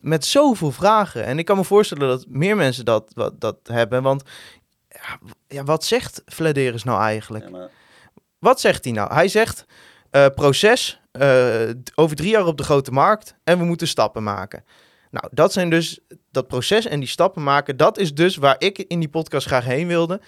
met 0.00 0.24
zoveel 0.24 0.70
vragen. 0.72 1.24
En 1.24 1.38
ik 1.38 1.44
kan 1.44 1.56
me 1.56 1.64
voorstellen 1.64 2.08
dat 2.08 2.24
meer 2.28 2.56
mensen 2.56 2.84
dat, 2.84 3.12
wat, 3.14 3.40
dat 3.40 3.56
hebben. 3.62 4.02
Want 4.02 4.22
ja, 5.48 5.64
wat 5.64 5.84
zegt 5.84 6.22
Vladeris 6.26 6.84
nou 6.84 7.00
eigenlijk? 7.02 7.48
Wat 8.38 8.60
zegt 8.60 8.84
hij 8.84 8.92
nou? 8.92 9.14
Hij 9.14 9.28
zegt 9.28 9.64
eh, 10.10 10.26
proces, 10.34 11.00
eh, 11.12 11.60
over 11.94 12.16
drie 12.16 12.30
jaar 12.30 12.46
op 12.46 12.56
de 12.56 12.62
grote 12.62 12.90
markt 12.90 13.34
en 13.44 13.58
we 13.58 13.64
moeten 13.64 13.88
stappen 13.88 14.22
maken. 14.22 14.64
Nou, 15.10 15.28
dat 15.30 15.52
zijn 15.52 15.70
dus 15.70 16.00
dat 16.30 16.46
proces 16.48 16.86
en 16.86 17.00
die 17.00 17.08
stappen 17.08 17.42
maken. 17.42 17.76
Dat 17.76 17.98
is 17.98 18.14
dus 18.14 18.36
waar 18.36 18.54
ik 18.58 18.78
in 18.78 18.98
die 19.00 19.08
podcast 19.08 19.46
graag 19.46 19.64
heen 19.64 19.86
wilde. 19.86 20.20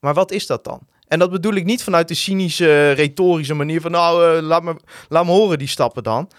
Maar 0.00 0.14
wat 0.14 0.30
is 0.30 0.46
dat 0.46 0.64
dan? 0.64 0.80
En 1.08 1.18
dat 1.18 1.30
bedoel 1.30 1.54
ik 1.54 1.64
niet 1.64 1.82
vanuit 1.82 2.08
de 2.08 2.14
cynische, 2.14 2.90
retorische 2.90 3.54
manier 3.54 3.80
van... 3.80 3.90
nou, 3.90 4.36
eh, 4.36 4.42
laat, 4.42 4.62
me, 4.62 4.76
laat 5.08 5.24
me 5.24 5.30
horen 5.30 5.58
die 5.58 5.68
stappen 5.68 6.02
dan. 6.02 6.30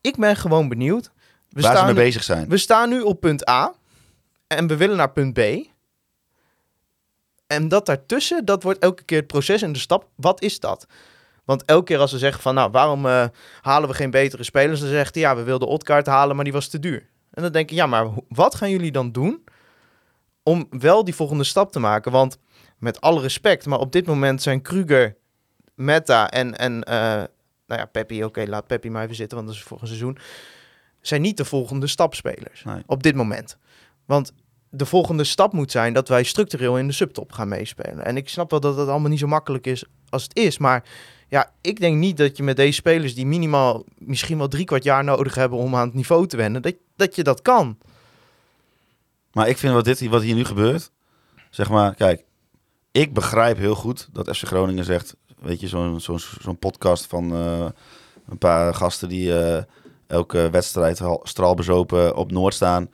Ik 0.00 0.16
ben 0.16 0.36
gewoon 0.36 0.68
benieuwd. 0.68 1.10
We 1.48 1.60
Waar 1.62 1.76
ze 1.76 1.84
mee 1.84 1.92
nu- 1.94 2.00
bezig 2.00 2.22
zijn. 2.22 2.48
we 2.48 2.56
staan 2.56 2.88
nu 2.88 3.00
op 3.00 3.20
punt 3.20 3.48
A 3.48 3.74
en 4.46 4.66
we 4.66 4.76
willen 4.76 4.96
naar 4.96 5.12
punt 5.12 5.32
B. 5.32 5.40
En 7.46 7.68
dat 7.68 7.86
daartussen, 7.86 8.44
dat 8.44 8.62
wordt 8.62 8.78
elke 8.78 9.02
keer 9.02 9.18
het 9.18 9.26
proces 9.26 9.62
en 9.62 9.72
de 9.72 9.78
stap. 9.78 10.08
Wat 10.14 10.42
is 10.42 10.60
dat? 10.60 10.86
Want 11.44 11.64
elke 11.64 11.84
keer 11.84 11.98
als 11.98 12.10
ze 12.10 12.18
zeggen 12.18 12.42
van, 12.42 12.54
nou, 12.54 12.70
waarom 12.70 13.06
eh, 13.06 13.24
halen 13.60 13.88
we 13.88 13.94
geen 13.94 14.10
betere 14.10 14.42
spelers? 14.42 14.80
Dan 14.80 14.88
zegt 14.88 15.14
hij, 15.14 15.22
ja, 15.24 15.36
we 15.36 15.42
wilden 15.42 15.68
Odkaart 15.68 16.06
halen, 16.06 16.34
maar 16.36 16.44
die 16.44 16.52
was 16.52 16.68
te 16.68 16.78
duur. 16.78 17.08
En 17.30 17.42
dan 17.42 17.52
denk 17.52 17.70
ik, 17.70 17.76
ja, 17.76 17.86
maar 17.86 18.08
wat 18.28 18.54
gaan 18.54 18.70
jullie 18.70 18.92
dan 18.92 19.12
doen 19.12 19.44
om 20.42 20.66
wel 20.70 21.04
die 21.04 21.14
volgende 21.14 21.44
stap 21.44 21.72
te 21.72 21.78
maken? 21.78 22.12
Want 22.12 22.38
met 22.78 23.00
alle 23.00 23.20
respect, 23.20 23.66
maar 23.66 23.78
op 23.78 23.92
dit 23.92 24.06
moment 24.06 24.42
zijn 24.42 24.62
Kruger, 24.62 25.16
Meta 25.74 26.30
en, 26.30 26.58
en 26.58 26.82
eh, 26.82 26.96
nou 27.66 27.80
ja, 27.80 27.84
Peppi, 27.84 28.24
oké, 28.24 28.44
laat 28.46 28.66
Peppi 28.66 28.90
maar 28.90 29.02
even 29.04 29.16
zitten, 29.16 29.36
want 29.36 29.48
dat 29.48 29.56
is 29.56 29.70
een 29.70 29.86
seizoen, 29.86 30.18
zijn 31.00 31.20
niet 31.20 31.36
de 31.36 31.44
volgende 31.44 31.86
stapspelers 31.86 32.64
Nee. 32.64 32.82
op 32.86 33.02
dit 33.02 33.14
moment. 33.14 33.56
Want 34.04 34.32
de 34.76 34.86
volgende 34.86 35.24
stap 35.24 35.52
moet 35.52 35.70
zijn 35.70 35.92
dat 35.92 36.08
wij 36.08 36.22
structureel 36.22 36.78
in 36.78 36.86
de 36.86 36.92
subtop 36.92 37.32
gaan 37.32 37.48
meespelen. 37.48 38.04
En 38.04 38.16
ik 38.16 38.28
snap 38.28 38.50
wel 38.50 38.60
dat 38.60 38.76
het 38.76 38.88
allemaal 38.88 39.10
niet 39.10 39.18
zo 39.18 39.26
makkelijk 39.26 39.66
is 39.66 39.84
als 40.08 40.22
het 40.22 40.36
is, 40.36 40.58
maar 40.58 40.84
ja, 41.28 41.50
ik 41.60 41.80
denk 41.80 41.96
niet 41.96 42.16
dat 42.16 42.36
je 42.36 42.42
met 42.42 42.56
deze 42.56 42.72
spelers 42.72 43.14
die 43.14 43.26
minimaal 43.26 43.84
misschien 43.98 44.38
wel 44.38 44.48
drie 44.48 44.64
kwart 44.64 44.84
jaar 44.84 45.04
nodig 45.04 45.34
hebben 45.34 45.58
om 45.58 45.74
aan 45.74 45.86
het 45.86 45.94
niveau 45.94 46.26
te 46.26 46.36
wennen, 46.36 46.62
dat, 46.62 46.74
dat 46.96 47.16
je 47.16 47.22
dat 47.22 47.42
kan. 47.42 47.78
Maar 49.32 49.48
ik 49.48 49.58
vind 49.58 49.72
wat, 49.72 49.84
dit, 49.84 50.06
wat 50.06 50.22
hier 50.22 50.34
nu 50.34 50.44
gebeurt, 50.44 50.90
zeg 51.50 51.70
maar, 51.70 51.94
kijk, 51.94 52.24
ik 52.92 53.12
begrijp 53.12 53.56
heel 53.56 53.74
goed 53.74 54.08
dat 54.12 54.36
FC 54.36 54.46
Groningen 54.46 54.84
zegt, 54.84 55.16
weet 55.40 55.60
je, 55.60 55.68
zo'n 55.68 56.00
zo'n 56.00 56.18
zo'n 56.18 56.58
podcast 56.58 57.06
van 57.06 57.32
eh, 57.32 57.66
een 58.28 58.38
paar 58.38 58.74
gasten 58.74 59.08
die 59.08 59.38
eh, 59.38 59.62
elke 60.06 60.50
wedstrijd 60.50 61.00
straalbezopen 61.22 62.16
op 62.16 62.30
Noord 62.30 62.54
staan, 62.54 62.90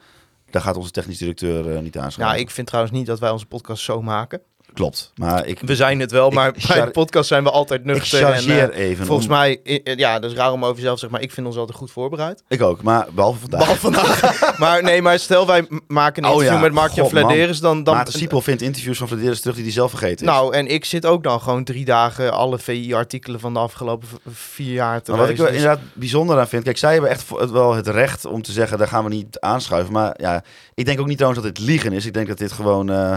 daar 0.53 0.61
gaat 0.61 0.77
onze 0.77 0.91
technisch 0.91 1.17
directeur 1.17 1.75
eh, 1.75 1.81
niet 1.81 1.97
aan 1.97 2.11
Nou, 2.17 2.37
ik 2.37 2.49
vind 2.49 2.67
trouwens 2.67 2.95
niet 2.95 3.05
dat 3.05 3.19
wij 3.19 3.29
onze 3.29 3.45
podcast 3.45 3.83
zo 3.83 4.01
maken. 4.01 4.41
Klopt, 4.73 5.11
maar 5.15 5.45
ik, 5.45 5.59
We 5.59 5.75
zijn 5.75 5.99
het 5.99 6.11
wel, 6.11 6.27
Ik 6.27 6.33
maar 6.33 6.53
bij 6.67 6.85
de 6.85 6.91
podcast 6.91 7.27
zijn 7.27 7.43
we 7.43 7.49
altijd 7.51 7.79
ik 7.79 7.85
nuchter. 7.85 8.19
en, 8.25 8.25
chargeer 8.33 8.69
eh, 8.71 8.85
even. 8.89 9.05
volgens 9.05 9.27
om- 9.27 9.33
mij, 9.33 9.59
ja, 9.83 10.19
dat 10.19 10.31
is 10.31 10.37
raar 10.37 10.51
om 10.51 10.63
over 10.63 10.75
jezelf 10.75 10.93
te 10.93 10.99
zeggen, 10.99 11.11
maar 11.17 11.27
ik 11.27 11.33
vind 11.33 11.47
ons 11.47 11.55
altijd 11.57 11.77
goed 11.77 11.91
voorbereid. 11.91 12.43
Ik 12.47 12.61
ook, 12.61 12.81
maar 12.81 13.07
behalve 13.13 13.39
vandaag. 13.39 13.59
Behalve 13.59 13.79
vandaag. 13.81 14.57
maar 14.63 14.83
nee, 14.83 15.01
maar 15.01 15.19
stel 15.19 15.47
wij 15.47 15.67
maken 15.87 16.23
een 16.23 16.29
Oh 16.29 16.35
interview 16.35 16.57
ja, 16.57 16.63
met 16.65 16.73
Mark-Jan. 16.73 17.09
Vladeris, 17.09 17.59
dan... 17.59 17.83
dan 17.83 17.95
Maarten 17.95 18.13
Siepel 18.13 18.41
vindt 18.41 18.61
interviews 18.61 18.97
van 18.97 19.07
Vladeris 19.07 19.39
terug 19.41 19.55
die 19.55 19.63
hij 19.63 19.73
zelf 19.73 19.89
vergeten 19.89 20.25
is. 20.25 20.31
Nou, 20.33 20.53
en 20.55 20.67
ik 20.67 20.85
zit 20.85 21.05
ook 21.05 21.23
dan 21.23 21.41
gewoon 21.41 21.63
drie 21.63 21.85
dagen 21.85 22.31
alle 22.33 22.59
VI-artikelen 22.59 23.39
van 23.39 23.53
de 23.53 23.59
afgelopen 23.59 24.07
vier 24.29 24.73
jaar 24.73 25.01
te 25.01 25.11
Maar 25.11 25.19
wat 25.19 25.29
ik 25.29 25.37
er 25.37 25.45
Dus- 25.45 25.55
inderdaad 25.55 25.79
bijzonder 25.93 26.39
aan 26.39 26.47
vind... 26.47 26.63
Kijk, 26.63 26.77
zij 26.77 26.91
hebben 26.91 27.09
echt 27.09 27.29
wel 27.51 27.73
het 27.73 27.87
recht 27.87 28.25
om 28.25 28.41
te 28.41 28.51
zeggen... 28.51 28.77
daar 28.77 28.87
gaan 28.87 29.03
we 29.03 29.09
niet 29.09 29.39
aanschuiven. 29.39 29.93
Maar 29.93 30.13
ja, 30.21 30.43
ik 30.73 30.85
denk 30.85 30.99
ook 30.99 31.07
niet 31.07 31.17
trouwens 31.17 31.43
dat 31.43 31.55
dit 31.55 31.65
liegen 31.65 31.91
is. 31.93 32.05
Ik 32.05 32.13
denk 32.13 32.27
dat 32.27 32.37
dit 32.37 32.51
gewoon 32.51 32.89
eh, 32.89 33.15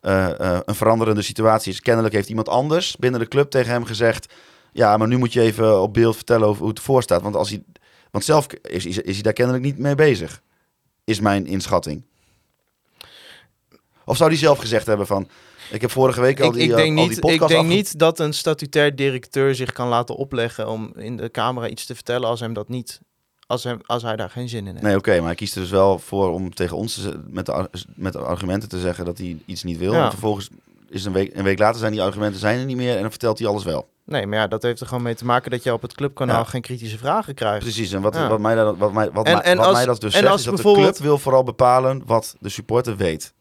eh, 0.00 0.40
eh, 0.40 0.60
een 0.64 0.74
veranderende 0.74 1.22
situatie 1.22 1.72
is. 1.72 1.80
Kennelijk 1.80 2.14
heeft 2.14 2.28
iemand 2.28 2.48
anders 2.48 2.96
binnen 2.96 3.20
de 3.20 3.28
club 3.28 3.50
tegen 3.50 3.72
hem 3.72 3.84
gezegd... 3.84 4.34
ja, 4.72 4.96
maar 4.96 5.08
nu 5.08 5.16
moet 5.16 5.32
je 5.32 5.40
even 5.40 5.80
op 5.80 5.94
beeld 5.94 6.16
vertellen 6.16 6.46
over 6.46 6.60
hoe 6.60 6.68
het 6.68 6.78
ervoor 6.78 7.02
staat. 7.02 7.22
Want, 7.22 7.36
als 7.36 7.48
hij, 7.48 7.62
want 8.10 8.24
zelf 8.24 8.46
is, 8.46 8.86
is, 8.86 8.98
is 8.98 9.14
hij 9.14 9.22
daar 9.22 9.32
kennelijk 9.32 9.64
niet 9.64 9.78
mee 9.78 9.94
bezig. 9.94 10.42
Is 11.04 11.20
mijn 11.20 11.46
inschatting. 11.46 12.04
Of 14.04 14.16
zou 14.16 14.30
hij 14.30 14.38
zelf 14.38 14.58
gezegd 14.58 14.86
hebben 14.86 15.06
van... 15.06 15.28
Ik 15.70 15.80
heb 15.80 15.90
vorige 15.90 16.20
week 16.20 16.40
al 16.40 16.48
ik, 16.48 16.52
die, 16.52 16.62
ik 16.62 16.70
eh, 16.70 16.76
denk, 16.76 16.98
al 16.98 17.04
die 17.04 17.14
ik 17.14 17.20
podcast 17.20 17.48
denk 17.48 17.60
afge- 17.60 17.74
niet 17.74 17.98
dat 17.98 18.18
een 18.18 18.32
statutair 18.32 18.96
directeur 18.96 19.54
zich 19.54 19.72
kan 19.72 19.88
laten 19.88 20.16
opleggen 20.16 20.68
om 20.68 20.92
in 20.96 21.16
de 21.16 21.30
camera 21.30 21.68
iets 21.68 21.86
te 21.86 21.94
vertellen 21.94 22.28
als 22.28 22.40
hem 22.40 22.52
dat 22.52 22.68
niet, 22.68 23.00
als, 23.48 23.64
hem, 23.64 23.78
als 23.86 24.02
hij 24.02 24.16
daar 24.16 24.30
geen 24.30 24.48
zin 24.48 24.66
in 24.66 24.72
heeft. 24.72 24.82
Nee, 24.82 24.96
oké, 24.96 25.16
maar 25.16 25.26
hij 25.26 25.34
kiest 25.34 25.54
er 25.54 25.60
dus 25.60 25.70
wel 25.70 25.98
voor 25.98 26.32
om 26.32 26.54
tegen 26.54 26.76
ons 26.76 26.94
te 26.94 27.20
met, 27.30 27.46
de, 27.46 27.68
met 27.94 28.12
de 28.12 28.18
argumenten 28.18 28.68
te 28.68 28.80
zeggen 28.80 29.04
dat 29.04 29.18
hij 29.18 29.36
iets 29.46 29.62
niet 29.62 29.78
wil. 29.78 29.92
Ja. 29.92 30.04
En 30.04 30.10
vervolgens 30.10 30.48
is 30.88 31.04
een 31.04 31.12
week, 31.12 31.36
een 31.36 31.44
week 31.44 31.58
later 31.58 31.80
zijn 31.80 31.92
die 31.92 32.02
argumenten 32.02 32.40
zijn 32.40 32.58
er 32.58 32.64
niet 32.64 32.76
meer 32.76 32.94
en 32.94 33.00
dan 33.00 33.10
vertelt 33.10 33.38
hij 33.38 33.48
alles 33.48 33.64
wel. 33.64 33.88
Nee, 34.04 34.26
maar 34.26 34.38
ja, 34.38 34.46
dat 34.46 34.62
heeft 34.62 34.80
er 34.80 34.86
gewoon 34.86 35.02
mee 35.02 35.14
te 35.14 35.24
maken 35.24 35.50
dat 35.50 35.62
je 35.62 35.72
op 35.72 35.82
het 35.82 35.94
clubkanaal 35.94 36.36
Ja. 36.38 36.44
geen 36.44 36.60
kritische 36.62 36.98
vragen 36.98 37.34
krijgt. 37.34 37.58
Precies, 37.62 37.92
en 37.92 38.00
wat, 38.02 38.14
Ja. 38.14 38.28
wat, 38.28 38.38
mij, 38.40 38.54
dat, 38.54 38.76
wat, 38.78 38.92
mij, 38.92 39.10
wat, 39.12 39.26
En- 39.26 39.32
mij, 39.32 39.42
en 39.42 39.56
wat 39.56 39.66
als- 39.66 39.76
mij 39.76 39.84
dat 39.86 40.00
dus 40.00 40.14
en 40.14 40.18
zegt, 40.20 40.32
als 40.32 40.40
is 40.40 40.46
dat 40.46 40.56
de 40.56 40.72
club 40.72 40.96
wil 40.96 41.18
vooral 41.18 41.42
bepalen 41.42 42.02
wat 42.06 42.36
de 42.40 42.48
supporter 42.48 42.96
weet. 42.96 43.32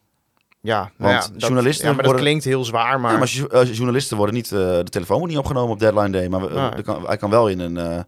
Ja, 0.62 0.80
Want 0.80 0.93
nou 0.97 1.14
dat, 1.32 1.41
journalisten 1.41 1.84
ja, 1.88 1.93
maar 1.93 2.03
dat 2.03 2.05
worden- 2.12 2.26
klinkt 2.26 2.43
heel 2.45 2.64
zwaar, 2.64 2.99
maar... 2.99 3.12
Ja, 3.12 3.18
maar 3.18 3.62
eh, 3.62 3.74
journalisten 3.74 4.18
worden 4.18 4.36
niet, 4.36 4.51
eh, 4.51 4.60
de 4.60 4.84
telefoon 4.84 5.18
wordt 5.18 5.32
niet 5.34 5.41
opgenomen 5.41 5.72
op 5.72 5.80
deadline 5.80 6.10
day, 6.10 6.28
maar 6.28 6.41
we- 6.41 6.60
Nee. 6.74 6.82
kan, 6.84 7.05
hij 7.05 7.18
kan 7.18 7.30
wel 7.30 7.47
in 7.47 7.60
een, 7.60 7.78
eh, 7.78 7.99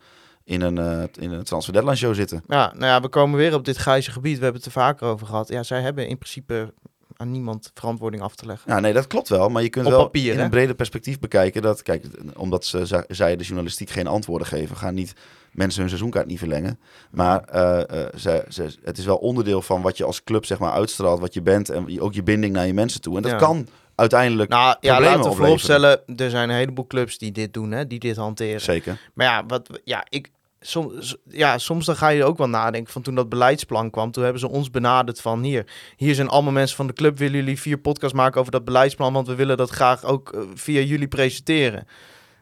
in 0.50 0.62
een, 0.62 0.78
eh, 0.78 1.24
in 1.24 1.32
een 1.32 1.44
transfer 1.44 1.74
deadline 1.74 1.96
show 1.96 2.16
zitten. 2.16 2.44
Ja, 2.48 2.72
nou 2.74 2.86
ja, 2.86 3.02
we 3.02 3.08
komen 3.08 3.38
weer 3.40 3.54
op 3.54 3.66
dit 3.66 3.78
grijze 3.78 4.12
gebied. 4.12 4.38
We 4.38 4.44
hebben 4.44 4.62
het 4.62 4.66
er 4.76 4.82
vaker 4.82 5.08
over 5.08 5.28
gehad. 5.28 5.48
Ja, 5.48 5.64
zij 5.64 5.82
hebben 5.82 6.08
in 6.08 6.18
principe 6.18 6.74
aan 7.18 7.32
niemand 7.32 7.72
verantwoording 7.74 8.24
af 8.24 8.36
te 8.36 8.46
leggen. 8.46 8.72
Ja, 8.72 8.80
nee, 8.80 8.94
dat 8.94 9.08
klopt 9.08 9.30
wel. 9.30 9.50
Maar 9.50 9.62
je 9.62 9.70
kunt 9.70 9.86
Op 9.86 9.92
wel 9.92 10.04
papier, 10.04 10.32
in 10.32 10.38
hè? 10.38 10.44
een 10.44 10.50
breder 10.50 10.76
perspectief 10.76 11.20
bekijken 11.20 11.62
dat, 11.62 11.82
kijk, 11.82 12.06
omdat 12.36 12.66
ze, 12.66 13.04
zij 13.08 13.36
de 13.36 13.44
journalistiek 13.44 13.90
geen 13.90 14.08
antwoorden 14.08 14.48
geven, 14.48 14.76
gaan 14.78 14.94
niet 14.94 15.14
mensen 15.52 15.80
hun 15.80 15.90
seizoenkaart 15.90 16.28
niet 16.28 16.40
verlengen. 16.40 16.80
Maar 17.12 17.44
eh, 17.44 18.04
eh, 18.04 18.14
ze, 18.16 18.46
ze, 18.50 18.76
het 18.84 18.98
is 18.98 19.06
wel 19.06 19.18
onderdeel 19.18 19.62
van 19.62 19.82
wat 19.82 19.98
je 19.98 20.04
als 20.04 20.24
club 20.24 20.46
zeg 20.46 20.60
maar 20.60 20.72
uitstraalt, 20.72 21.20
wat 21.20 21.34
je 21.34 21.42
bent 21.42 21.70
en 21.70 22.02
ook 22.02 22.14
je 22.14 22.24
binding 22.24 22.54
naar 22.54 22.68
je 22.68 22.74
mensen 22.74 23.02
toe. 23.02 23.16
En 23.16 23.22
dat 23.22 23.32
Ja. 23.32 23.38
kan 23.38 23.68
uiteindelijk 23.96 24.50
Nou 24.50 24.76
ja, 24.80 25.02
laten 25.02 25.30
we 25.30 25.36
vooropstellen, 25.36 26.02
er 26.18 26.30
zijn 26.30 26.50
een 26.50 26.56
heleboel 26.56 26.88
clubs 26.88 27.18
die 27.18 27.32
dit 27.32 27.54
doen, 27.54 27.72
hè, 27.72 27.88
die 27.88 28.00
dit 28.00 28.16
hanteren. 28.16 28.62
Zeker. 28.62 29.00
Maar 29.14 29.26
ja, 29.26 29.46
wat, 29.48 29.80
ja, 29.84 30.06
ik, 30.10 30.30
soms, 30.60 31.16
ja, 31.30 31.58
soms 31.58 31.86
dan 31.86 31.96
ga 31.96 32.10
je 32.10 32.24
ook 32.24 32.38
wel 32.38 32.50
nadenken 32.50 32.94
van 32.94 33.02
toen 33.02 33.16
dat 33.16 33.30
beleidsplan 33.30 33.90
kwam. 33.90 34.12
Toen 34.12 34.24
hebben 34.24 34.42
ze 34.42 34.50
ons 34.50 34.72
benaderd 34.72 35.22
van 35.22 35.42
hier. 35.42 35.66
Hier 35.96 36.16
zijn 36.16 36.30
allemaal 36.30 36.54
mensen 36.54 36.76
van 36.76 36.88
de 36.88 36.94
club. 36.94 37.18
Willen 37.18 37.36
jullie 37.36 37.60
vier 37.60 37.78
podcasts 37.78 38.16
maken 38.16 38.40
over 38.40 38.52
dat 38.52 38.66
beleidsplan? 38.66 39.14
Want 39.14 39.28
we 39.28 39.36
willen 39.36 39.58
dat 39.58 39.70
graag 39.70 40.04
ook 40.04 40.34
eh, 40.34 40.42
via 40.54 40.82
jullie 40.82 41.08
presenteren. 41.08 41.88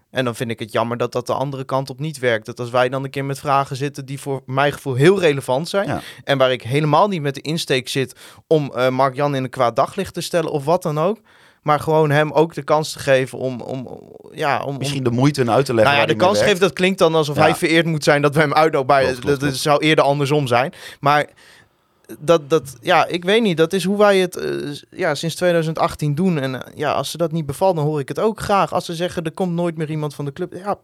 En 0.09 0.25
dan 0.25 0.35
vind 0.35 0.51
ik 0.51 0.59
het 0.59 0.71
jammer 0.71 0.97
dat 0.97 1.11
dat 1.11 1.27
de 1.27 1.33
andere 1.33 1.63
kant 1.63 1.89
op 1.89 1.99
niet 1.99 2.19
werkt. 2.19 2.45
Dat 2.45 2.59
als 2.59 2.69
wij 2.69 2.89
dan 2.89 3.03
een 3.03 3.09
keer 3.09 3.25
met 3.25 3.39
vragen 3.39 3.75
zitten 3.75 4.05
die 4.05 4.19
voor 4.19 4.41
mijn 4.45 4.73
gevoel 4.73 4.95
heel 4.95 5.19
relevant 5.19 5.69
zijn. 5.69 5.87
Ja. 5.87 6.01
En 6.23 6.37
waar 6.37 6.51
ik 6.51 6.61
helemaal 6.61 7.07
niet 7.07 7.21
met 7.21 7.35
de 7.35 7.41
insteek 7.41 7.87
zit 7.89 8.19
om 8.47 8.71
eh 8.73 8.89
Mark-Jan 8.89 9.35
in 9.35 9.43
een 9.43 9.49
kwaad 9.49 9.75
daglicht 9.75 10.13
te 10.13 10.21
stellen 10.21 10.51
of 10.51 10.65
wat 10.65 10.81
dan 10.81 10.99
ook. 10.99 11.19
Maar 11.61 11.79
gewoon 11.79 12.09
hem 12.11 12.31
ook 12.31 12.53
de 12.53 12.63
kans 12.63 12.91
te 12.91 12.99
geven 12.99 13.37
om, 13.37 13.61
om, 13.61 13.99
ja, 14.31 14.61
om, 14.61 14.67
om 14.67 14.77
Misschien 14.77 15.03
de 15.03 15.09
moeite 15.11 15.41
en 15.41 15.51
uit 15.51 15.65
te 15.65 15.73
leggen. 15.73 15.93
nou 15.95 16.07
ja, 16.07 16.13
de 16.13 16.19
kans 16.19 16.41
geven, 16.41 16.59
dat 16.59 16.73
klinkt 16.73 16.99
dan 16.99 17.15
alsof 17.15 17.35
Ja. 17.35 17.41
hij 17.41 17.55
vereerd 17.55 17.85
moet 17.85 18.03
zijn 18.03 18.21
dat 18.21 18.33
we 18.35 18.39
hem 18.41 18.53
uitnodigen. 18.53 19.39
Dat, 19.39 19.55
zou 19.55 19.79
eerder 19.79 20.03
andersom 20.05 20.47
zijn. 20.47 20.73
Maar 20.99 21.25
dat, 22.19 22.49
dat, 22.49 22.75
ja, 22.81 23.05
ik 23.05 23.23
weet 23.23 23.41
niet. 23.41 23.57
Dat 23.57 23.73
is 23.73 23.83
hoe 23.83 23.97
wij 23.97 24.17
het 24.17 24.35
eh, 24.35 24.51
ja, 24.89 25.15
sinds 25.15 25.35
2018 25.35 26.15
doen. 26.15 26.39
En 26.39 26.63
eh, 26.65 26.77
ja, 26.77 26.91
als 26.91 27.11
ze 27.11 27.17
dat 27.17 27.31
niet 27.31 27.45
bevalt, 27.45 27.75
dan 27.75 27.85
hoor 27.85 27.99
ik 27.99 28.07
het 28.07 28.19
ook 28.19 28.39
graag. 28.39 28.73
Als 28.73 28.85
ze 28.85 28.95
zeggen, 28.95 29.23
er 29.23 29.31
komt 29.31 29.53
nooit 29.53 29.77
meer 29.77 29.89
iemand 29.89 30.15
van 30.15 30.25
de 30.25 30.33
club. 30.33 30.53
Ja, 30.53 30.77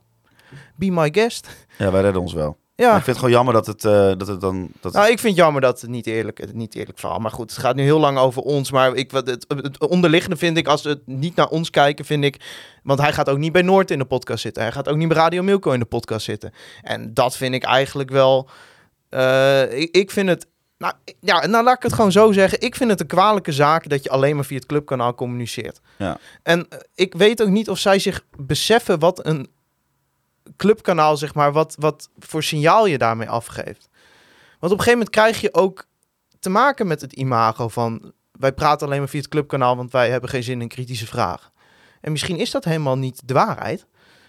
be 0.76 0.92
my 0.92 1.10
guest. 1.12 1.48
Ja, 1.78 1.92
wij 1.92 2.02
redden 2.02 2.22
ons 2.22 2.34
wel. 2.34 2.58
Ja. 2.76 2.88
Maar 2.88 2.98
ik 2.98 3.04
vind 3.04 3.18
het 3.18 3.26
gewoon 3.26 3.32
jammer 3.32 3.54
dat 3.54 3.66
het, 3.66 3.86
eh, 3.86 4.12
dat 4.18 4.28
het 4.28 4.42
dan... 4.42 4.70
Dat 4.82 4.94
Nou, 4.94 5.06
ik 5.10 5.20
vind 5.20 5.36
het 5.36 5.44
jammer 5.44 5.62
dat 5.62 5.82
het 5.82 5.90
niet 5.90 6.08
eerlijk, 6.08 6.38
het 6.38 6.54
niet 6.54 6.76
eerlijk 6.76 7.00
verhaal. 7.00 7.20
Maar 7.20 7.32
goed, 7.32 7.50
het 7.50 7.60
gaat 7.60 7.76
nu 7.76 7.84
heel 7.84 8.00
lang 8.00 8.18
over 8.18 8.42
ons. 8.42 8.72
Maar 8.72 8.94
ik, 8.96 9.12
wat 9.12 9.28
het, 9.28 9.46
het 9.48 9.88
onderliggende 9.88 10.38
vind 10.38 10.58
ik, 10.58 10.68
als 10.68 10.82
we 10.82 10.90
het 10.90 11.08
niet 11.08 11.36
naar 11.36 11.48
ons 11.48 11.70
kijken, 11.70 12.06
vind 12.06 12.24
ik... 12.24 12.42
Want 12.84 13.00
hij 13.00 13.14
gaat 13.14 13.30
ook 13.30 13.38
niet 13.38 13.52
bij 13.52 13.62
Noord 13.62 13.92
in 13.92 14.00
de 14.00 14.06
podcast 14.06 14.42
zitten. 14.42 14.64
Hij 14.64 14.72
gaat 14.72 14.90
ook 14.90 14.98
niet 14.98 15.08
bij 15.08 15.18
Radio 15.18 15.44
Milko 15.44 15.72
in 15.72 15.80
de 15.80 15.86
podcast 15.86 16.26
zitten. 16.26 16.54
En 16.82 17.14
dat 17.14 17.38
vind 17.38 17.54
ik 17.54 17.64
eigenlijk 17.64 18.10
wel... 18.10 18.50
eh, 19.10 19.80
ik, 19.80 19.96
ik 19.96 20.12
vind 20.12 20.30
het... 20.30 20.48
Nou, 20.78 20.94
ja, 21.20 21.48
nou 21.48 21.64
laat 21.64 21.76
ik 21.76 21.84
het 21.84 21.94
gewoon 21.94 22.12
zo 22.12 22.32
zeggen. 22.32 22.62
Ik 22.62 22.76
vind 22.76 22.90
het 22.90 23.00
een 23.00 23.08
kwalijke 23.08 23.52
zaak 23.52 23.90
dat 23.90 24.04
je 24.04 24.10
alleen 24.10 24.36
maar 24.36 24.46
via 24.46 24.58
het 24.58 24.66
clubkanaal 24.66 25.16
communiceert. 25.16 25.80
Ja. 25.98 26.18
En 26.44 26.66
eh, 26.70 26.78
ik 26.96 27.14
weet 27.14 27.42
ook 27.42 27.50
niet 27.50 27.70
of 27.70 27.80
zij 27.80 28.00
zich 28.00 28.26
beseffen 28.38 29.00
wat 29.00 29.26
een 29.26 29.48
clubkanaal, 30.58 31.18
zeg 31.18 31.34
maar, 31.34 31.52
wat, 31.52 31.76
wat 31.80 32.10
voor 32.20 32.44
signaal 32.44 32.86
je 32.86 32.98
daarmee 32.98 33.30
afgeeft. 33.30 33.90
Want 34.60 34.74
op 34.74 34.80
een 34.80 34.84
gegeven 34.84 34.92
moment 34.92 35.10
krijg 35.10 35.42
je 35.42 35.54
ook 35.54 35.86
te 36.40 36.50
maken 36.50 36.88
met 36.88 37.02
het 37.02 37.14
imago 37.14 37.68
van... 37.68 38.12
wij 38.32 38.54
praten 38.54 38.88
alleen 38.88 39.00
maar 39.00 39.10
via 39.10 39.20
het 39.20 39.30
clubkanaal, 39.30 39.76
want 39.76 39.92
wij 39.92 40.10
hebben 40.10 40.30
geen 40.30 40.44
zin 40.44 40.62
in 40.62 40.68
kritische 40.68 41.08
vragen. 41.08 41.52
En 42.02 42.12
misschien 42.12 42.38
is 42.38 42.52
dat 42.52 42.64
helemaal 42.64 42.98
niet 42.98 43.22
de 43.26 43.34
waarheid, 43.34 43.86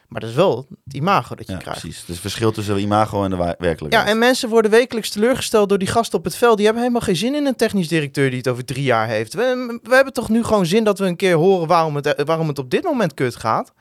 maar 0.08 0.20
dat 0.20 0.30
is 0.30 0.36
wel 0.36 0.66
het 0.84 0.94
imago 0.94 1.34
dat 1.34 1.46
je 1.46 1.52
ja, 1.52 1.58
krijgt. 1.58 1.80
precies. 1.80 1.98
Dus 2.00 2.08
het 2.08 2.20
verschil 2.20 2.52
tussen 2.52 2.78
imago 2.78 3.24
en 3.24 3.30
de 3.30 3.36
wa- 3.36 3.46
Ja, 3.46 3.54
werkelijkheid. 3.58 4.08
en 4.08 4.18
mensen 4.18 4.48
worden 4.48 4.70
wekelijks 4.70 5.10
teleurgesteld 5.10 5.68
door 5.68 5.78
die 5.78 5.88
gasten 5.88 6.18
op 6.18 6.24
het 6.24 6.36
veld. 6.36 6.56
Die 6.56 6.64
hebben 6.64 6.82
helemaal 6.82 7.04
geen 7.06 7.16
zin 7.16 7.34
in 7.34 7.46
een 7.46 7.56
technisch 7.56 7.88
directeur 7.88 8.28
die 8.28 8.38
het 8.38 8.48
over 8.48 8.64
drie 8.64 8.82
jaar 8.84 9.08
heeft. 9.08 9.34
We, 9.34 9.78
we 9.82 9.94
hebben 9.94 10.12
toch 10.12 10.28
nu 10.28 10.44
gewoon 10.44 10.66
zin 10.66 10.84
dat 10.84 10.98
we 10.98 11.06
een 11.06 11.16
keer 11.16 11.34
horen 11.34 11.66
waarom 11.68 11.96
het, 11.96 12.22
waarom 12.24 12.48
het 12.48 12.58
op 12.58 12.70
dit 12.70 12.82
moment 12.84 13.14
kut 13.14 13.36
gaat. 13.36 13.72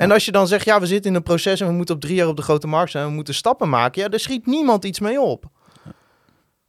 En 0.00 0.10
als 0.10 0.24
je 0.24 0.32
dan 0.32 0.48
zegt, 0.48 0.64
ja, 0.64 0.80
we 0.80 0.86
zitten 0.86 1.10
in 1.10 1.16
een 1.16 1.22
proces 1.22 1.60
en 1.60 1.66
we 1.66 1.72
moeten 1.72 1.94
op 1.94 2.00
drie 2.00 2.14
jaar 2.14 2.28
op 2.28 2.36
de 2.36 2.42
grote 2.42 2.66
markt 2.66 2.90
zijn, 2.90 3.06
we 3.06 3.12
moeten 3.12 3.34
stappen 3.34 3.68
maken. 3.68 4.02
Ja, 4.02 4.08
daar 4.08 4.20
schiet 4.20 4.46
niemand 4.46 4.84
iets 4.84 5.00
mee 5.00 5.20
op. 5.20 5.44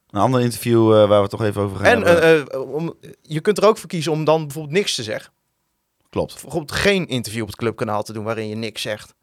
Een 0.10 0.20
ander 0.20 0.42
interview 0.42 0.94
eh, 0.94 1.08
waar 1.08 1.22
we 1.22 1.28
toch 1.28 1.44
even 1.44 1.62
over 1.62 1.78
gaan 1.78 1.86
En 1.86 2.02
hebben. 2.02 2.68
om, 2.74 2.94
je 3.22 3.40
kunt 3.40 3.58
er 3.58 3.68
ook 3.68 3.78
voor 3.78 3.90
kiezen 3.90 4.12
om 4.12 4.24
dan 4.24 4.42
bijvoorbeeld 4.42 4.74
niks 4.74 4.96
te 4.96 5.04
zeggen. 5.04 5.32
klopt. 6.10 6.42
Bijvoorbeeld 6.42 6.72
geen 6.72 7.08
interview 7.08 7.42
op 7.42 7.48
het 7.48 7.58
clubkanaal 7.58 8.04
te 8.04 8.14
doen 8.14 8.24
waarin 8.24 8.48
je 8.48 8.56
niks 8.56 8.82
zegt. 8.82 9.14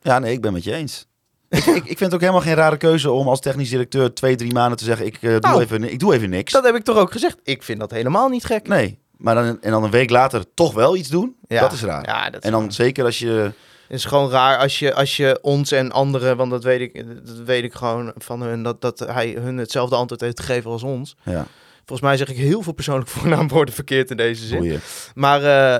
Ja, 0.00 0.18
nee, 0.18 0.32
ik 0.32 0.40
ben 0.40 0.52
met 0.52 0.64
je 0.64 0.74
eens. 0.74 1.06
ik, 1.48 1.64
ik, 1.64 1.84
vind 1.84 2.00
het 2.00 2.14
ook 2.14 2.20
helemaal 2.20 2.40
geen 2.40 2.54
rare 2.54 2.76
keuze 2.76 3.10
om 3.10 3.28
als 3.28 3.40
technisch 3.40 3.70
directeur 3.70 4.14
twee, 4.14 4.36
drie 4.36 4.52
maanden 4.52 4.78
te 4.78 4.84
zeggen: 4.84 5.06
ik, 5.06 5.20
doe, 5.20 5.38
Nou, 5.38 5.62
even, 5.62 5.92
ik 5.92 5.98
doe 5.98 6.14
even 6.14 6.30
niks. 6.30 6.52
Dat 6.52 6.64
heb 6.64 6.74
ik 6.74 6.84
toch 6.84 6.96
ook 6.96 7.12
gezegd. 7.12 7.38
Ik 7.42 7.62
vind 7.62 7.80
dat 7.80 7.90
helemaal 7.90 8.28
niet 8.28 8.44
gek. 8.44 8.68
Nee, 8.68 8.98
maar 9.18 9.34
dan, 9.34 9.62
en 9.62 9.70
dan 9.70 9.84
een 9.84 9.90
week 9.90 10.10
later 10.10 10.44
toch 10.54 10.74
wel 10.74 10.96
iets 10.96 11.08
doen, 11.08 11.36
Ja. 11.48 11.60
dat 11.60 11.72
is 11.72 11.82
raar. 11.82 12.06
Ja, 12.06 12.30
dat 12.30 12.40
is 12.40 12.46
en 12.46 12.52
dan 12.52 12.62
waar. 12.62 12.72
zeker 12.72 13.04
als 13.04 13.18
je. 13.18 13.52
Het 13.88 13.96
is 13.96 14.04
gewoon 14.04 14.30
raar 14.30 14.58
als 14.58 14.78
je, 14.78 14.94
als 14.94 15.16
je 15.16 15.38
ons 15.42 15.72
en 15.72 15.92
anderen, 15.92 16.36
want 16.36 16.50
dat 16.50 16.64
weet 16.64 16.80
ik, 16.80 17.04
dat 17.26 17.36
weet 17.36 17.64
ik 17.64 17.74
gewoon 17.74 18.12
van 18.16 18.42
hun, 18.42 18.62
dat, 18.62 18.80
dat 18.80 18.98
hij 18.98 19.36
hun 19.40 19.56
hetzelfde 19.56 19.96
antwoord 19.96 20.20
heeft 20.20 20.40
gegeven 20.40 20.70
als 20.70 20.82
ons. 20.82 21.16
Ja, 21.22 21.46
Volgens 21.84 22.08
mij 22.08 22.16
zeg 22.16 22.28
ik 22.28 22.36
heel 22.36 22.62
veel 22.62 22.72
persoonlijk 22.72 23.10
voornaamwoorden 23.18 23.74
verkeerd 23.74 24.10
in 24.10 24.16
deze 24.16 24.46
zin. 24.46 24.80
Maar 25.14 25.42
eh, 25.42 25.74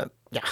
eh, 0.00 0.02
ja, 0.30 0.42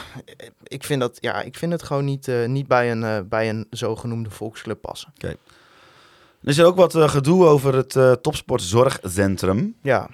ik 0.63 0.85
vind, 0.85 1.01
dat, 1.01 1.17
ja, 1.21 1.43
ik 1.43 1.57
vind 1.57 1.73
het 1.73 1.83
gewoon 1.83 2.05
niet, 2.05 2.29
eh, 2.29 2.47
niet 2.47 2.67
bij, 2.67 2.91
een, 2.91 3.29
bij 3.29 3.49
een 3.49 3.67
zogenoemde 3.71 4.31
volksclub 4.31 4.81
passen. 4.81 5.13
Er 5.19 5.37
is 6.43 6.63
ook 6.63 6.77
wat 6.77 6.95
gedoe 6.97 7.45
over 7.47 7.75
het 7.75 7.97
eh 7.97 8.13
topsportzorgcentrum. 8.13 9.75
Ja, 9.83 10.09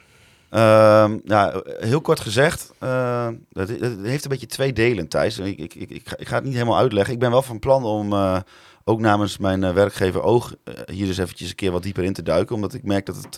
Ehm, 0.50 1.18
ja, 1.24 1.62
heel 1.78 2.00
kort 2.00 2.20
gezegd, 2.20 2.72
eh, 2.78 3.28
het, 3.52 3.68
het 3.68 3.98
heeft 4.02 4.24
een 4.24 4.30
beetje 4.30 4.46
twee 4.46 4.72
delen, 4.72 5.08
Thijs. 5.08 5.38
Ik, 5.38 5.58
ik, 5.58 5.74
ik, 5.74 5.90
ik, 5.90 6.28
ga, 6.28 6.34
het 6.34 6.44
niet 6.44 6.52
helemaal 6.52 6.78
uitleggen. 6.78 7.14
Ik 7.14 7.20
ben 7.20 7.30
wel 7.30 7.42
van 7.42 7.58
plan 7.58 7.84
om 7.84 8.12
eh, 8.12 8.38
ook 8.84 9.00
namens 9.00 9.38
mijn 9.38 9.64
eh, 9.64 9.72
werkgever 9.72 10.22
Oog 10.22 10.54
eh, 10.64 10.74
hier 10.86 11.06
dus 11.06 11.18
eventjes 11.18 11.48
een 11.48 11.54
keer 11.54 11.72
wat 11.72 11.82
dieper 11.82 12.04
in 12.04 12.12
te 12.12 12.22
duiken. 12.22 12.54
Omdat 12.54 12.74
ik 12.74 12.82
merk 12.82 13.06
dat 13.06 13.16
het, 13.16 13.34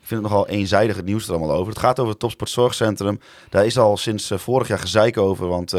ik 0.00 0.06
vind 0.06 0.22
het 0.22 0.30
nogal 0.30 0.48
eenzijdig 0.48 0.96
het 0.96 1.04
nieuws 1.04 1.26
er 1.26 1.34
allemaal 1.34 1.56
over. 1.56 1.72
Het 1.72 1.82
gaat 1.82 1.98
over 1.98 2.10
het 2.10 2.20
Topsportzorgcentrum. 2.20 3.20
Daar 3.48 3.66
is 3.66 3.78
al 3.78 3.96
sinds 3.96 4.32
vorig 4.34 4.68
jaar 4.68 4.78
gezeik 4.78 5.18
over, 5.18 5.46
want 5.46 5.70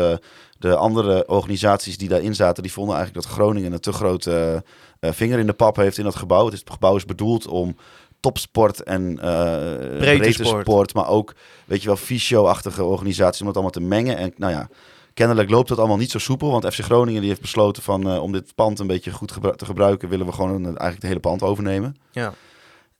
de 0.59 0.75
andere 0.75 1.27
organisaties 1.27 1.97
die 1.97 2.09
daarin 2.09 2.35
zaten, 2.35 2.63
die 2.63 2.71
vonden 2.71 2.95
eigenlijk 2.95 3.25
dat 3.25 3.35
Groningen 3.35 3.73
een 3.73 3.79
te 3.79 3.91
grote 3.91 4.63
vinger 4.99 5.39
in 5.39 5.45
de 5.45 5.53
pap 5.53 5.75
heeft 5.75 5.97
in 5.97 6.03
dat 6.03 6.15
gebouw. 6.15 6.49
Is, 6.49 6.59
het 6.59 6.69
gebouw 6.69 6.95
is 6.95 7.05
bedoeld 7.05 7.47
om 7.47 7.75
topsport 8.21 8.83
en 8.83 9.19
eh 9.19 9.97
breedte 9.97 10.43
sport. 10.43 10.61
sport, 10.61 10.93
maar 10.93 11.07
ook, 11.07 11.33
weet 11.65 11.81
je 11.81 11.87
wel, 11.87 11.97
fysio-achtige 11.97 12.83
organisaties 12.83 13.41
om 13.41 13.47
het 13.47 13.55
allemaal 13.55 13.73
te 13.73 13.81
mengen. 13.81 14.17
En 14.17 14.33
nou 14.37 14.51
ja, 14.53 14.69
kennelijk 15.13 15.49
loopt 15.49 15.69
dat 15.69 15.77
allemaal 15.77 15.97
niet 15.97 16.11
zo 16.11 16.19
soepel, 16.19 16.51
want 16.51 16.73
FC 16.73 16.79
Groningen 16.79 17.19
die 17.19 17.29
heeft 17.29 17.41
besloten 17.41 17.83
van 17.83 18.09
eh, 18.09 18.21
om 18.23 18.31
dit 18.31 18.55
pand 18.55 18.79
een 18.79 18.87
beetje 18.87 19.11
goed 19.11 19.31
gebru- 19.31 19.55
te 19.55 19.65
gebruiken, 19.65 20.09
willen 20.09 20.25
we 20.25 20.31
gewoon 20.31 20.49
een- 20.51 20.63
eigenlijk 20.65 20.95
het 20.95 21.07
hele 21.07 21.19
pand 21.19 21.41
overnemen. 21.43 21.95
ja. 22.11 22.33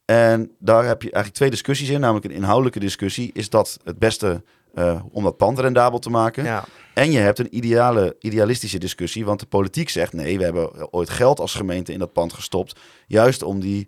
En 0.06 0.52
daar 0.60 0.86
heb 0.86 1.02
je 1.02 1.08
eigenlijk 1.08 1.36
twee 1.36 1.50
discussies 1.50 1.90
in, 1.90 2.00
namelijk 2.00 2.26
een 2.26 2.32
inhoudelijke 2.32 2.80
discussie. 2.80 3.30
Is 3.34 3.50
dat 3.50 3.78
het 3.84 4.00
beste 4.00 4.44
eh, 4.74 5.02
om 5.12 5.24
dat 5.24 5.38
pand 5.38 5.60
rendabel 5.60 6.00
te 6.00 6.10
maken? 6.10 6.44
ja. 6.44 6.64
En 6.94 7.12
je 7.12 7.18
hebt 7.18 7.40
een 7.40 7.56
ideale, 7.56 8.16
idealistische 8.20 8.78
discussie, 8.78 9.26
want 9.26 9.40
de 9.40 9.46
politiek 9.46 9.90
zegt 9.90 10.14
nee, 10.14 10.38
we 10.38 10.44
hebben 10.44 10.94
ooit 10.94 11.10
geld 11.10 11.40
als 11.40 11.54
gemeente 11.54 11.94
in 11.94 12.00
dat 12.00 12.14
pand 12.14 12.34
gestopt, 12.34 12.80
juist 13.08 13.44
om 13.44 13.60
die, 13.60 13.88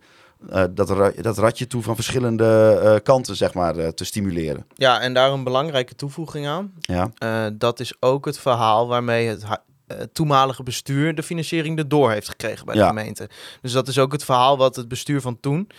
eh, 0.50 0.64
dat, 0.72 0.90
ra- 0.90 1.12
dat 1.22 1.38
ratje 1.38 1.68
toe 1.68 1.82
van 1.84 1.96
verschillende 1.96 2.80
eh, 2.84 2.96
kanten 3.04 3.36
zeg 3.36 3.54
maar, 3.54 3.78
eh, 3.78 3.88
te 3.88 4.06
stimuleren. 4.06 4.66
ja, 4.76 5.00
en 5.02 5.14
daar 5.14 5.32
een 5.32 5.44
belangrijke 5.44 5.96
toevoeging 5.96 6.48
aan. 6.48 6.74
Ja, 6.80 7.12
dat 7.54 7.80
is 7.80 7.94
ook 8.00 8.26
het 8.26 8.40
verhaal 8.40 8.88
waarmee 8.88 9.28
het 9.28 9.46
toenmalige 10.14 10.64
bestuur 10.64 11.16
de 11.16 11.24
financiering 11.24 11.78
erdoor 11.78 12.12
heeft 12.12 12.30
gekregen 12.30 12.66
bij 12.66 12.74
de 12.76 12.80
Ja. 12.82 12.88
gemeente. 12.88 13.30
Dus 13.62 13.72
dat 13.72 13.88
is 13.88 14.00
ook 14.00 14.12
het 14.12 14.24
verhaal 14.24 14.58
wat 14.58 14.76
het 14.76 14.88
bestuur 14.88 15.22
van 15.22 15.40
toen, 15.40 15.70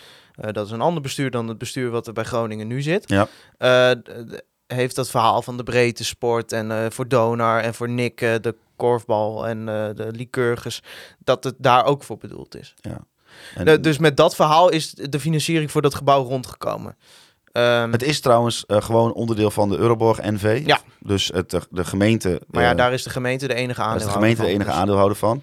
dat 0.51 0.65
is 0.65 0.71
een 0.71 0.81
ander 0.81 1.01
bestuur 1.01 1.31
dan 1.31 1.47
het 1.47 1.57
bestuur 1.57 1.89
wat 1.89 2.07
er 2.07 2.13
bij 2.13 2.23
Groningen 2.23 2.67
nu 2.67 2.81
zit, 2.81 3.09
Ja. 3.09 3.27
heeft 4.67 4.95
dat 4.95 5.09
verhaal 5.09 5.41
van 5.41 5.57
de 5.57 5.63
breedte 5.63 6.03
sport 6.03 6.51
en 6.51 6.91
voor 6.91 7.07
Donar 7.07 7.59
en 7.61 7.73
voor 7.73 7.89
Nick 7.89 8.17
de 8.19 8.55
korfbal 8.75 9.47
en 9.47 9.65
de 9.95 10.07
Lycurgus, 10.11 10.83
dat 11.23 11.43
het 11.43 11.55
daar 11.57 11.85
ook 11.85 12.03
voor 12.03 12.17
bedoeld 12.17 12.55
is. 12.55 12.73
En 13.55 13.67
Eh, 13.67 13.81
dus 13.81 13.97
met 13.97 14.17
dat 14.17 14.35
verhaal 14.35 14.69
is 14.69 14.91
de 14.91 15.19
financiering 15.19 15.71
voor 15.71 15.81
dat 15.81 15.95
gebouw 15.95 16.23
rondgekomen. 16.23 16.95
Ehm, 17.51 17.91
het 17.91 18.03
is 18.03 18.19
trouwens 18.21 18.65
eh, 18.65 18.81
gewoon 18.81 19.13
onderdeel 19.13 19.51
van 19.51 19.69
de 19.69 19.77
Euroborg 19.77 20.21
NV. 20.21 20.61
Ja. 20.65 20.79
Dus 20.99 21.31
het, 21.33 21.49
de, 21.49 21.61
de 21.69 21.85
gemeente, 21.85 22.41
maar 22.47 22.63
ja, 22.63 22.71
eh, 22.71 22.77
daar 22.77 22.93
is 22.93 23.03
de 23.03 23.09
gemeente 23.09 23.47
de 23.47 23.53
enige 23.53 23.79
daar 23.81 23.95
is 23.95 24.01
aandeelhouder 24.01 24.07
de 24.07 24.19
gemeente 24.19 24.41
de 24.41 24.47
van, 24.47 24.55
enige 24.55 24.69
dus- 24.69 24.79
aandeelhouder 24.79 25.17
van. 25.17 25.41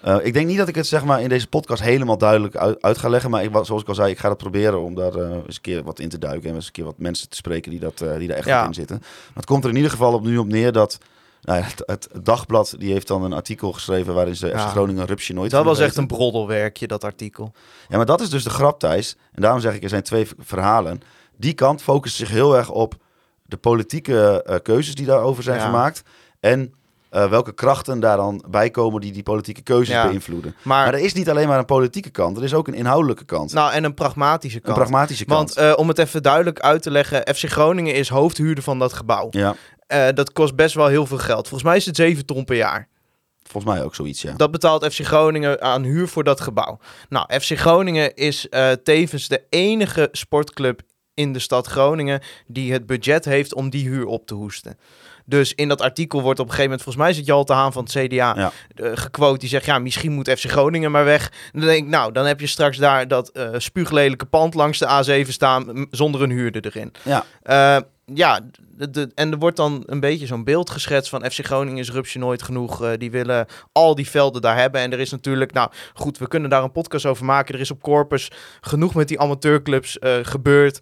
Eh, 0.00 0.16
ik 0.22 0.32
denk 0.32 0.46
niet 0.46 0.58
dat 0.58 0.68
ik 0.68 0.74
het 0.74 0.86
zeg 0.86 1.04
maar 1.04 1.22
in 1.22 1.28
deze 1.28 1.46
podcast 1.46 1.82
helemaal 1.82 2.18
duidelijk 2.18 2.56
uit, 2.56 2.82
uit 2.82 2.98
ga 2.98 3.08
leggen. 3.08 3.30
Maar 3.30 3.42
ik, 3.42 3.50
zoals 3.62 3.82
ik 3.82 3.88
al 3.88 3.94
zei, 3.94 4.10
ik 4.10 4.18
ga 4.18 4.28
dat 4.28 4.36
proberen 4.36 4.82
om 4.82 4.94
daar 4.94 5.14
eh, 5.14 5.30
eens 5.30 5.56
een 5.56 5.60
keer 5.60 5.82
wat 5.82 5.98
in 5.98 6.08
te 6.08 6.18
duiken. 6.18 6.48
En 6.48 6.54
eens 6.54 6.66
een 6.66 6.72
keer 6.72 6.84
wat 6.84 6.98
mensen 6.98 7.28
te 7.28 7.36
spreken 7.36 7.70
die, 7.70 7.80
dat, 7.80 8.00
eh, 8.00 8.16
die 8.18 8.28
daar 8.28 8.36
echt 8.36 8.46
Ja. 8.46 8.66
in 8.66 8.74
zitten. 8.74 8.96
Maar 8.98 9.30
het 9.34 9.44
komt 9.44 9.64
er 9.64 9.70
in 9.70 9.76
ieder 9.76 9.90
geval 9.90 10.12
op, 10.12 10.22
nu 10.22 10.38
op 10.38 10.46
neer 10.46 10.72
dat... 10.72 10.98
Nou 11.42 11.58
ja, 11.58 11.64
het, 11.64 11.82
het 11.86 12.24
dagblad 12.24 12.74
die 12.78 12.92
heeft 12.92 13.06
dan 13.06 13.22
een 13.24 13.32
artikel 13.32 13.72
geschreven 13.72 14.14
waarin 14.14 14.36
ze 14.36 14.46
Ja. 14.46 14.58
FC 14.66 14.70
Groningen 14.70 15.06
rupsje 15.06 15.32
nooit 15.32 15.50
Dat 15.50 15.64
was 15.64 15.78
echt 15.78 15.96
een 15.96 16.06
broddelwerkje, 16.06 16.86
dat 16.86 17.04
artikel. 17.04 17.52
Ja, 17.88 17.96
maar 17.96 18.06
dat 18.06 18.20
is 18.20 18.30
dus 18.30 18.44
de 18.44 18.50
grap, 18.50 18.78
Thijs. 18.78 19.16
En 19.32 19.42
daarom 19.42 19.60
zeg 19.60 19.74
ik, 19.74 19.82
er 19.82 19.88
zijn 19.88 20.02
twee 20.02 20.26
verhalen. 20.38 21.00
Die 21.36 21.52
kant 21.54 21.82
focust 21.82 22.16
zich 22.16 22.28
heel 22.28 22.56
erg 22.56 22.70
op 22.70 22.94
de 23.42 23.56
politieke 23.56 24.42
eh, 24.42 24.56
keuzes 24.62 24.94
die 24.94 25.06
daarover 25.06 25.42
zijn 25.42 25.58
Ja. 25.58 25.64
gemaakt. 25.64 26.02
En 26.40 26.74
eh, 27.10 27.28
welke 27.30 27.52
krachten 27.52 28.00
daar 28.00 28.16
dan 28.16 28.44
bij 28.48 28.70
komen 28.70 29.00
die 29.00 29.12
die 29.12 29.22
politieke 29.22 29.62
keuzes 29.62 29.94
Ja. 29.94 30.06
beïnvloeden. 30.08 30.54
Maar, 30.62 30.84
Maar 30.84 30.94
er 30.94 31.00
is 31.04 31.12
niet 31.12 31.30
alleen 31.30 31.48
maar 31.48 31.58
een 31.58 31.64
politieke 31.64 32.10
kant, 32.10 32.36
er 32.36 32.44
is 32.44 32.54
ook 32.54 32.68
een 32.68 32.74
inhoudelijke 32.74 33.24
kant. 33.24 33.52
nou, 33.52 33.72
en 33.72 33.84
een 33.84 33.94
pragmatische 33.94 34.56
een 34.56 34.62
kant. 34.62 34.76
pragmatische 34.76 35.24
kant. 35.24 35.54
Want 35.54 35.68
eh, 35.70 35.78
om 35.78 35.88
het 35.88 35.98
even 35.98 36.22
duidelijk 36.22 36.60
uit 36.60 36.82
te 36.82 36.90
leggen, 36.90 37.34
FC 37.34 37.44
Groningen 37.50 37.94
is 37.94 38.08
hoofdhuurder 38.08 38.64
van 38.64 38.78
dat 38.78 38.92
gebouw. 38.92 39.28
ja, 39.30 39.54
Eh, 39.86 40.06
dat 40.14 40.32
kost 40.32 40.54
best 40.56 40.74
wel 40.74 40.86
heel 40.86 41.06
veel 41.06 41.18
geld. 41.18 41.48
Volgens 41.48 41.62
mij 41.62 41.76
is 41.76 41.86
het 41.86 41.96
7 41.96 42.26
ton 42.26 42.44
per 42.44 42.56
jaar. 42.56 42.88
volgens 43.42 43.72
mij 43.74 43.84
ook 43.84 43.94
zoiets, 43.94 44.22
ja. 44.22 44.32
Dat 44.36 44.50
betaalt 44.50 44.84
FC 44.92 45.00
Groningen 45.04 45.62
aan 45.62 45.82
huur 45.82 46.08
voor 46.08 46.24
dat 46.24 46.40
gebouw. 46.40 46.78
Nou, 47.08 47.40
FC 47.40 47.58
Groningen 47.58 48.14
is 48.14 48.48
tevens 48.82 49.28
de 49.28 49.42
enige 49.48 50.08
sportclub 50.12 50.80
in 51.14 51.32
de 51.32 51.38
stad 51.38 51.66
Groningen 51.66 52.20
die 52.46 52.72
het 52.72 52.86
budget 52.86 53.24
heeft 53.24 53.54
om 53.54 53.70
die 53.70 53.88
huur 53.88 54.06
op 54.06 54.26
te 54.26 54.34
hoesten. 54.34 54.78
Dus 55.30 55.54
in 55.54 55.68
dat 55.68 55.80
artikel 55.80 56.22
wordt 56.22 56.38
op 56.40 56.44
een 56.46 56.50
gegeven 56.54 56.70
moment, 56.70 56.82
volgens 56.82 57.04
mij 57.04 57.12
is 57.12 57.18
het 57.18 57.26
Jalte 57.26 57.52
Haan 57.52 57.72
van 57.72 57.82
het 57.84 57.92
CDA, 57.92 58.34
Ja. 58.36 58.52
eh, 58.74 58.90
gequote. 58.94 59.38
Die 59.38 59.48
zegt, 59.48 59.64
ja, 59.64 59.78
misschien 59.78 60.12
moet 60.12 60.28
FC 60.30 60.50
Groningen 60.50 60.90
maar 60.90 61.04
weg. 61.04 61.32
Dan 61.52 61.60
denk 61.60 61.84
ik, 61.84 61.90
nou, 61.90 62.12
dan 62.12 62.26
heb 62.26 62.40
je 62.40 62.46
straks 62.46 62.76
daar 62.76 63.08
dat 63.08 63.28
eh 63.28 63.48
spuuglelijke 63.56 64.26
pand 64.26 64.54
langs 64.54 64.78
de 64.78 65.22
A7 65.24 65.28
staan 65.28 65.86
zonder 65.90 66.22
een 66.22 66.30
huurder 66.30 66.66
erin. 66.66 66.92
Ja. 67.02 67.24
Eh, 67.42 67.82
ja, 68.14 68.40
de, 68.76 68.90
de- 68.90 69.10
en 69.14 69.30
er 69.32 69.38
wordt 69.38 69.56
dan 69.56 69.82
een 69.86 70.00
beetje 70.00 70.26
zo'n 70.26 70.44
beeld 70.44 70.70
geschetst 70.70 71.10
van 71.10 71.30
FC 71.30 71.44
Groningen 71.44 71.78
is 71.78 71.90
rupsje 71.90 72.18
nooit 72.18 72.42
genoeg. 72.42 72.96
Die 72.96 73.10
willen 73.10 73.46
al 73.72 73.94
die 73.94 74.08
velden 74.08 74.42
daar 74.42 74.56
hebben. 74.56 74.80
En 74.80 74.92
er 74.92 75.00
is 75.00 75.10
natuurlijk, 75.10 75.52
nou 75.52 75.70
goed, 75.94 76.18
we 76.18 76.28
kunnen 76.28 76.50
daar 76.50 76.62
een 76.62 76.72
podcast 76.72 77.06
over 77.06 77.24
maken. 77.24 77.54
Er 77.54 77.60
is 77.60 77.70
op 77.70 77.82
Corpus 77.82 78.30
genoeg 78.60 78.94
met 78.94 79.08
die 79.08 79.20
amateurclubs 79.20 79.96
gebeurd. 80.22 80.78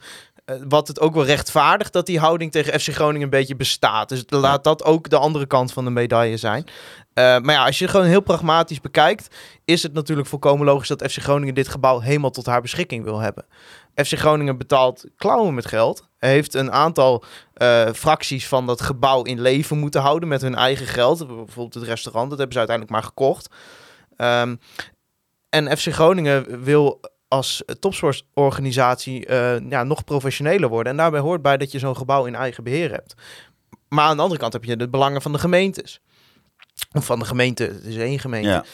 Eh, 0.49 0.57
wat 0.69 0.89
het 0.89 1.01
ook 1.01 1.15
wel 1.15 1.25
rechtvaardigt 1.25 1.93
dat 1.93 2.07
die 2.07 2.19
houding 2.19 2.53
tegen 2.53 2.81
FC 2.81 2.89
Groningen 2.89 3.23
een 3.23 3.31
beetje 3.31 3.57
bestaat. 3.57 4.09
Dus 4.09 4.25
laat 4.27 4.65
dat 4.65 4.85
ook 4.85 5.11
de 5.11 5.19
andere 5.19 5.47
kant 5.47 5.73
van 5.73 5.85
de 5.85 5.91
medaille 5.91 6.37
zijn. 6.37 6.65
Eh, 7.13 7.39
maar 7.39 7.55
ja, 7.55 7.65
als 7.65 7.79
je 7.79 7.89
gewoon 7.89 8.07
heel 8.07 8.21
pragmatisch 8.21 8.81
bekijkt, 8.81 9.37
is 9.65 9.83
het 9.83 9.93
natuurlijk 9.93 10.29
volkomen 10.29 10.67
logisch 10.67 10.89
dat 10.89 11.11
FC 11.11 11.19
Groningen 11.19 11.55
dit 11.55 11.69
gebouw 11.69 12.01
helemaal 12.01 12.31
tot 12.31 12.47
haar 12.47 12.61
beschikking 12.61 13.05
wil 13.05 13.19
hebben. 13.19 13.47
FC 13.95 14.19
Groningen 14.19 14.59
betaalt 14.59 15.05
klauwen 15.17 15.55
met 15.55 15.67
geld. 15.67 16.09
Heeft 16.19 16.55
een 16.55 16.73
aantal 16.73 17.25
eh, 17.55 17.89
fracties 17.93 18.49
van 18.49 18.67
dat 18.67 18.81
gebouw 18.81 19.23
in 19.23 19.41
leven 19.41 19.79
moeten 19.79 20.01
houden 20.01 20.29
met 20.29 20.43
hun 20.43 20.55
eigen 20.55 20.87
geld. 20.87 21.27
Bijvoorbeeld 21.27 21.75
het 21.75 21.85
restaurant, 21.85 22.29
dat 22.29 22.39
hebben 22.39 22.53
ze 22.53 22.59
uiteindelijk 22.59 22.97
maar 22.97 23.07
gekocht. 23.09 23.49
Ehm, 24.17 24.57
en 25.49 25.79
FC 25.79 25.93
Groningen 25.93 26.65
wil 26.65 27.01
als 27.29 27.63
topsportorganisatie 27.81 29.27
eh, 29.27 29.71
ja, 29.71 29.83
nog 29.83 30.05
professioneler 30.05 30.69
worden. 30.69 30.93
En 30.93 30.99
daarbij 30.99 31.21
hoort 31.21 31.43
bij 31.43 31.57
dat 31.57 31.73
je 31.73 31.79
zo'n 31.79 31.97
gebouw 31.97 32.25
in 32.25 32.35
eigen 32.35 32.65
beheer 32.65 32.91
hebt. 32.91 33.15
Maar 33.89 34.05
aan 34.05 34.17
de 34.17 34.23
andere 34.23 34.41
kant 34.41 34.53
heb 34.53 34.65
je 34.65 34.77
de 34.77 34.89
belangen 34.89 35.23
van 35.23 35.33
de 35.33 35.39
gemeentes. 35.39 36.01
Of 36.93 37.05
van 37.05 37.19
de 37.19 37.25
gemeente, 37.25 37.65
het 37.65 37.85
is 37.85 37.97
één 37.97 38.19
gemeente. 38.19 38.49
Ja. 38.49 38.65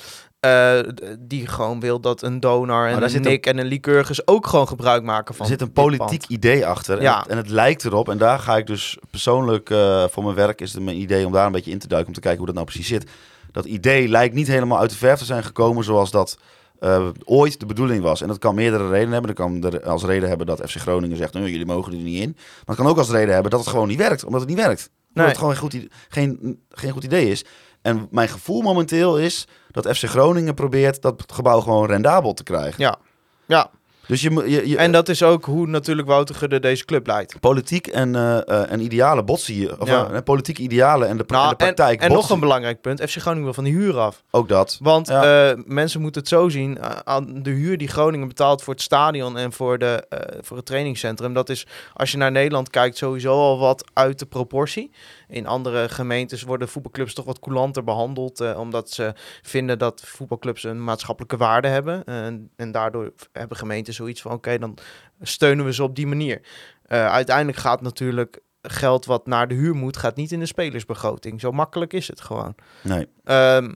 eh, 0.41 0.93
die 1.19 1.47
gewoon 1.47 1.81
wil 1.81 2.01
dat 2.01 2.23
een 2.23 2.41
donor 2.41 2.87
en 2.87 3.01
daar 3.01 3.15
een 3.15 3.23
Nick 3.23 3.47
en 3.47 3.59
een 3.59 3.67
Lycurgus 3.67 4.27
ook 4.27 4.47
gewoon 4.47 4.69
gebruik 4.69 5.03
maken 5.03 5.35
van 5.35 5.47
Er 5.47 5.53
zit 5.53 5.61
een 5.61 5.73
politiek 5.73 6.25
idee 6.29 6.67
achter. 6.67 6.99
En, 6.99 7.17
het, 7.17 7.27
en 7.27 7.37
het 7.37 7.49
lijkt 7.49 7.85
erop, 7.85 8.09
en 8.09 8.19
daar 8.19 8.39
ga 8.39 8.57
ik 8.57 8.67
dus 8.67 8.99
persoonlijk 9.11 9.71
eh, 9.71 10.05
voor 10.11 10.23
mijn 10.23 10.35
werk, 10.35 10.61
is 10.61 10.73
het 10.73 10.83
mijn 10.83 11.01
idee 11.01 11.27
om 11.27 11.33
daar 11.33 11.47
een 11.47 11.53
beetje 11.53 11.71
in 11.71 11.79
te 11.79 11.89
duiken, 11.89 12.09
om 12.09 12.15
te 12.15 12.21
kijken 12.21 12.39
hoe 12.39 12.47
dat 12.47 12.57
nou 12.57 12.67
precies 12.67 12.89
zit. 12.89 13.11
Dat 13.53 13.65
idee 13.65 14.09
lijkt 14.09 14.35
niet 14.35 14.47
helemaal 14.47 14.79
uit 14.79 14.91
de 14.91 14.97
verf 14.97 15.19
te 15.19 15.25
zijn 15.25 15.45
gekomen 15.45 15.85
zoals 15.85 16.11
dat 16.11 16.39
eh, 16.79 17.09
ooit 17.25 17.61
de 17.61 17.67
bedoeling 17.67 18.03
was. 18.03 18.21
En 18.21 18.29
dat 18.29 18.39
kan 18.39 18.55
meerdere 18.55 18.89
redenen 18.89 19.13
hebben. 19.13 19.35
Dat 19.35 19.47
kan 19.47 19.65
er 19.65 19.83
als 19.89 20.05
reden 20.05 20.29
hebben 20.29 20.47
dat 20.47 20.71
FC 20.71 20.77
Groningen 20.77 21.17
zegt, 21.17 21.33
nou, 21.33 21.51
jullie 21.51 21.67
mogen 21.67 21.93
er 21.93 21.99
niet 21.99 22.23
in. 22.23 22.33
Maar 22.33 22.63
het 22.65 22.77
kan 22.77 22.87
ook 22.87 22.99
als 22.99 23.11
reden 23.11 23.35
hebben 23.35 23.51
dat 23.51 23.61
het 23.61 23.69
gewoon 23.69 23.89
niet 23.89 23.99
werkt, 23.99 24.25
omdat 24.25 24.41
het 24.41 24.49
niet 24.49 24.59
werkt. 24.59 24.91
Omdat 25.15 25.29
het 25.29 25.39
gewoon 25.39 25.57
geen 25.57 25.71
goed, 25.71 25.89
geen, 26.09 26.61
geen 26.71 26.91
goed 26.91 27.05
idee 27.05 27.31
is. 27.31 27.45
En 27.83 28.09
mijn 28.11 28.29
gevoel 28.29 28.63
momenteel 28.63 29.19
is 29.19 29.47
dat 29.71 29.97
FC 29.97 30.05
Groningen 30.05 30.55
probeert 30.55 31.03
dat 31.03 31.25
gebouw 31.33 31.61
gewoon 31.61 31.87
rendabel 31.87 32.35
te 32.35 32.43
krijgen. 32.43 32.83
Ja, 32.83 32.99
ja. 33.47 33.71
Dus 34.07 34.21
je, 34.21 34.31
moet- 34.31 34.45
je, 34.51 34.69
je, 34.69 34.77
En 34.77 34.93
dat 34.93 35.09
is 35.09 35.23
ook 35.23 35.45
hoe 35.45 35.67
natuurlijk 35.67 36.09
Wouter 36.09 36.35
Gudde 36.35 36.61
deze 36.61 36.85
club 36.85 37.07
leidt. 37.07 37.41
politiek 37.41 37.87
en, 37.87 38.15
eh, 38.15 38.37
eh, 38.49 38.73
en 38.73 38.81
idealen 38.81 39.25
botsen 39.25 39.55
hier. 39.55 39.81
Of 39.81 39.89
Ja. 39.89 40.11
eh, 40.11 40.19
politieke 40.25 40.63
idealen 40.63 41.09
en 41.09 41.17
de, 41.17 41.25
Nou, 41.27 41.43
en 41.45 41.51
de 41.51 41.57
praktijk 41.57 42.01
en 42.01 42.13
nog 42.13 42.31
een 42.31 42.41
belangrijk 42.41 42.81
punt. 42.81 43.01
FC 43.01 43.17
Groningen 43.21 43.45
wil 43.45 43.55
van 43.55 43.65
de 43.65 43.71
huur 43.71 43.99
af. 43.99 44.23
Ook 44.31 44.49
dat. 44.49 44.79
Want 44.83 45.09
Ja. 45.09 45.55
mensen 45.67 46.01
moeten 46.01 46.21
het 46.21 46.31
zo 46.31 46.49
zien. 46.49 46.79
aan 47.05 47.43
de 47.43 47.51
huur 47.51 47.79
die 47.79 47.89
Groningen 47.89 48.29
betaalt 48.29 48.63
voor 48.63 48.73
het 48.75 48.83
stadion 48.83 49.37
en 49.39 49.53
voor, 49.53 49.79
de, 49.79 50.05
voor 50.41 50.57
het 50.57 50.67
trainingscentrum. 50.67 51.33
Dat 51.35 51.49
is, 51.49 51.67
als 51.95 52.11
je 52.11 52.17
naar 52.17 52.31
Nederland 52.33 52.71
kijkt, 52.71 52.97
sowieso 52.97 53.33
al 53.33 53.59
wat 53.59 53.85
uit 53.93 54.19
de 54.19 54.27
proportie. 54.27 54.91
In 55.29 55.47
andere 55.47 55.89
gemeentes 55.89 56.43
worden 56.43 56.69
voetbalclubs 56.69 57.15
toch 57.15 57.25
wat 57.25 57.39
coulanter 57.39 57.85
behandeld. 57.85 58.41
eh, 58.41 58.59
omdat 58.59 58.91
ze 58.91 59.13
vinden 59.43 59.79
dat 59.79 60.01
voetbalclubs 60.05 60.65
een 60.65 60.85
maatschappelijke 60.85 61.37
waarde 61.37 61.69
hebben. 61.69 62.05
En, 62.05 62.51
en 62.57 62.73
daardoor 62.73 63.13
hebben 63.33 63.57
gemeenten 63.57 63.95
zoiets 63.95 64.23
van: 64.23 64.33
oké, 64.33 64.59
dan 64.59 64.79
steunen 65.21 65.65
we 65.65 65.73
ze 65.73 65.83
op 65.83 65.97
die 65.97 66.07
manier. 66.07 66.41
Eh, 66.87 67.07
uiteindelijk 67.07 67.59
gaat 67.59 67.81
natuurlijk 67.81 68.41
geld 68.63 69.05
wat 69.05 69.27
naar 69.27 69.49
de 69.49 69.55
huur 69.55 69.75
moet, 69.75 69.97
gaat 69.97 70.17
niet 70.17 70.33
in 70.33 70.39
de 70.39 70.47
spelersbegroting. 70.47 71.41
Zo 71.41 71.53
makkelijk 71.53 71.93
is 71.93 72.09
het 72.09 72.21
gewoon. 72.21 72.55
Nee. 72.83 73.09
Ehm, 73.25 73.73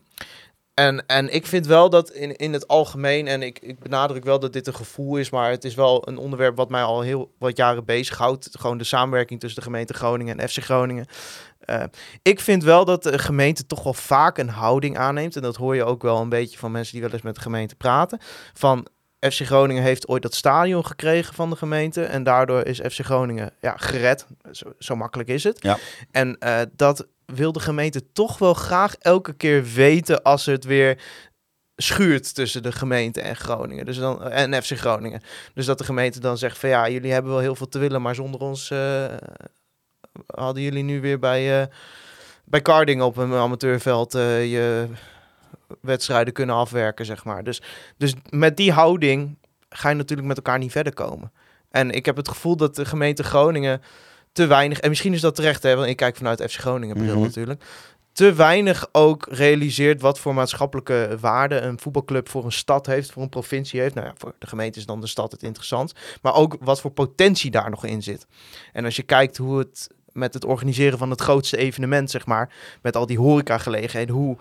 en, 0.78 1.06
en 1.06 1.34
ik 1.34 1.46
vind 1.46 1.66
wel 1.66 1.90
dat 1.90 2.10
in, 2.10 2.36
in 2.36 2.52
het 2.52 2.68
algemeen, 2.68 3.26
en 3.26 3.42
ik, 3.42 3.58
ik 3.58 3.78
benadruk 3.78 4.24
wel 4.24 4.38
dat 4.38 4.52
dit 4.52 4.66
een 4.66 4.74
gevoel 4.74 5.16
is, 5.16 5.30
maar 5.30 5.50
het 5.50 5.64
is 5.64 5.74
wel 5.74 6.08
een 6.08 6.18
onderwerp 6.18 6.56
wat 6.56 6.68
mij 6.68 6.82
al 6.82 7.00
heel 7.00 7.34
wat 7.38 7.56
jaren 7.56 7.84
bezighoudt. 7.84 8.48
Gewoon 8.52 8.78
de 8.78 8.84
samenwerking 8.84 9.40
tussen 9.40 9.58
de 9.58 9.66
gemeente 9.66 9.94
Groningen 9.94 10.38
en 10.38 10.48
FC 10.48 10.58
Groningen. 10.58 11.06
Eh, 11.60 11.82
ik 12.22 12.40
vind 12.40 12.64
wel 12.64 12.84
dat 12.84 13.02
de 13.02 13.18
gemeente 13.18 13.66
toch 13.66 13.82
wel 13.82 13.94
vaak 13.94 14.38
een 14.38 14.48
houding 14.48 14.98
aanneemt. 14.98 15.36
En 15.36 15.42
dat 15.42 15.56
hoor 15.56 15.74
je 15.74 15.84
ook 15.84 16.02
wel 16.02 16.20
een 16.20 16.28
beetje 16.28 16.58
van 16.58 16.70
mensen 16.70 16.92
die 16.92 17.02
wel 17.02 17.12
eens 17.12 17.22
met 17.22 17.34
de 17.34 17.40
gemeente 17.40 17.76
praten. 17.76 18.18
Van 18.52 18.86
FC 19.20 19.40
Groningen 19.40 19.82
heeft 19.82 20.08
ooit 20.08 20.22
dat 20.22 20.34
stadion 20.34 20.86
gekregen 20.86 21.34
van 21.34 21.50
de 21.50 21.56
gemeente. 21.56 22.04
En 22.04 22.22
daardoor 22.22 22.64
is 22.64 22.80
FC 22.80 23.00
Groningen 23.00 23.52
ja, 23.60 23.76
gered. 23.76 24.26
Zo, 24.52 24.72
zo 24.78 24.96
makkelijk 24.96 25.28
is 25.28 25.44
het. 25.44 25.62
Ja. 25.62 25.78
En 26.10 26.38
eh, 26.38 26.60
dat 26.76 27.06
wil 27.34 27.52
de 27.52 27.60
gemeente 27.60 28.12
toch 28.12 28.38
wel 28.38 28.54
graag 28.54 28.96
elke 28.96 29.32
keer 29.32 29.64
weten 29.64 30.22
als 30.22 30.46
het 30.46 30.64
weer 30.64 31.00
schuurt 31.76 32.34
tussen 32.34 32.62
de 32.62 32.72
gemeente 32.72 33.20
en 33.20 33.36
Groningen. 33.36 33.84
Dus 33.84 33.98
dan, 33.98 34.22
en 34.22 34.62
FC 34.62 34.78
Groningen. 34.78 35.22
Dus 35.54 35.66
dat 35.66 35.78
de 35.78 35.84
gemeente 35.84 36.20
dan 36.20 36.38
zegt 36.38 36.58
van 36.58 36.68
ja, 36.68 36.88
jullie 36.88 37.12
hebben 37.12 37.30
wel 37.30 37.40
heel 37.40 37.54
veel 37.54 37.68
te 37.68 37.78
willen, 37.78 38.02
maar 38.02 38.14
zonder 38.14 38.40
ons 38.40 38.70
eh, 38.70 39.04
hadden 40.26 40.62
jullie 40.62 40.82
nu 40.82 41.00
weer 41.00 41.18
bij, 41.18 41.60
eh 41.60 41.66
bij 42.44 42.62
Carding 42.62 43.02
op 43.02 43.16
een 43.16 43.32
amateurveld 43.32 44.14
eh, 44.14 44.50
je 44.52 44.86
wedstrijden 45.80 46.32
kunnen 46.32 46.54
afwerken, 46.54 47.06
zeg 47.06 47.24
maar. 47.24 47.44
Dus, 47.44 47.62
dus 47.96 48.14
met 48.28 48.56
die 48.56 48.72
houding 48.72 49.38
ga 49.68 49.88
je 49.88 49.94
natuurlijk 49.94 50.28
met 50.28 50.36
elkaar 50.36 50.58
niet 50.58 50.72
verder 50.72 50.94
komen. 50.94 51.32
En 51.70 51.90
ik 51.90 52.06
heb 52.06 52.16
het 52.16 52.28
gevoel 52.28 52.56
dat 52.56 52.76
de 52.76 52.84
gemeente 52.84 53.24
Groningen 53.24 53.82
te 54.32 54.46
weinig, 54.46 54.80
en 54.80 54.88
misschien 54.88 55.12
is 55.12 55.20
dat 55.20 55.34
terecht, 55.34 55.62
hè, 55.62 55.76
want 55.76 55.88
ik 55.88 55.96
kijk 55.96 56.16
vanuit 56.16 56.42
FC 56.42 56.58
Groningen 56.58 56.96
bril 56.96 57.14
Mhm. 57.14 57.22
natuurlijk, 57.22 57.64
te 58.12 58.32
weinig 58.32 58.88
ook 58.92 59.26
realiseert 59.30 60.00
wat 60.00 60.18
voor 60.18 60.34
maatschappelijke 60.34 61.16
waarde 61.20 61.60
een 61.60 61.78
voetbalclub 61.78 62.28
voor 62.28 62.44
een 62.44 62.52
stad 62.52 62.86
heeft, 62.86 63.12
voor 63.12 63.22
een 63.22 63.28
provincie 63.28 63.80
heeft. 63.80 63.94
Nou 63.94 64.06
ja, 64.06 64.12
voor 64.16 64.34
de 64.38 64.46
gemeente 64.46 64.78
is 64.78 64.86
dan 64.86 65.00
de 65.00 65.06
stad 65.06 65.32
het 65.32 65.42
interessant, 65.42 65.92
maar 66.22 66.34
ook 66.34 66.56
wat 66.60 66.80
voor 66.80 66.90
potentie 66.90 67.50
daar 67.50 67.70
nog 67.70 67.84
in 67.84 68.02
zit. 68.02 68.26
En 68.72 68.84
als 68.84 68.96
je 68.96 69.02
kijkt 69.02 69.36
hoe 69.36 69.58
het 69.58 69.88
met 70.12 70.34
het 70.34 70.44
organiseren 70.44 70.98
van 70.98 71.10
het 71.10 71.20
grootste 71.20 71.56
evenement, 71.56 72.10
zeg 72.10 72.26
maar, 72.26 72.52
met 72.82 72.96
al 72.96 73.06
die 73.06 73.18
horecagelegenheden, 73.18 74.14
hoe, 74.14 74.36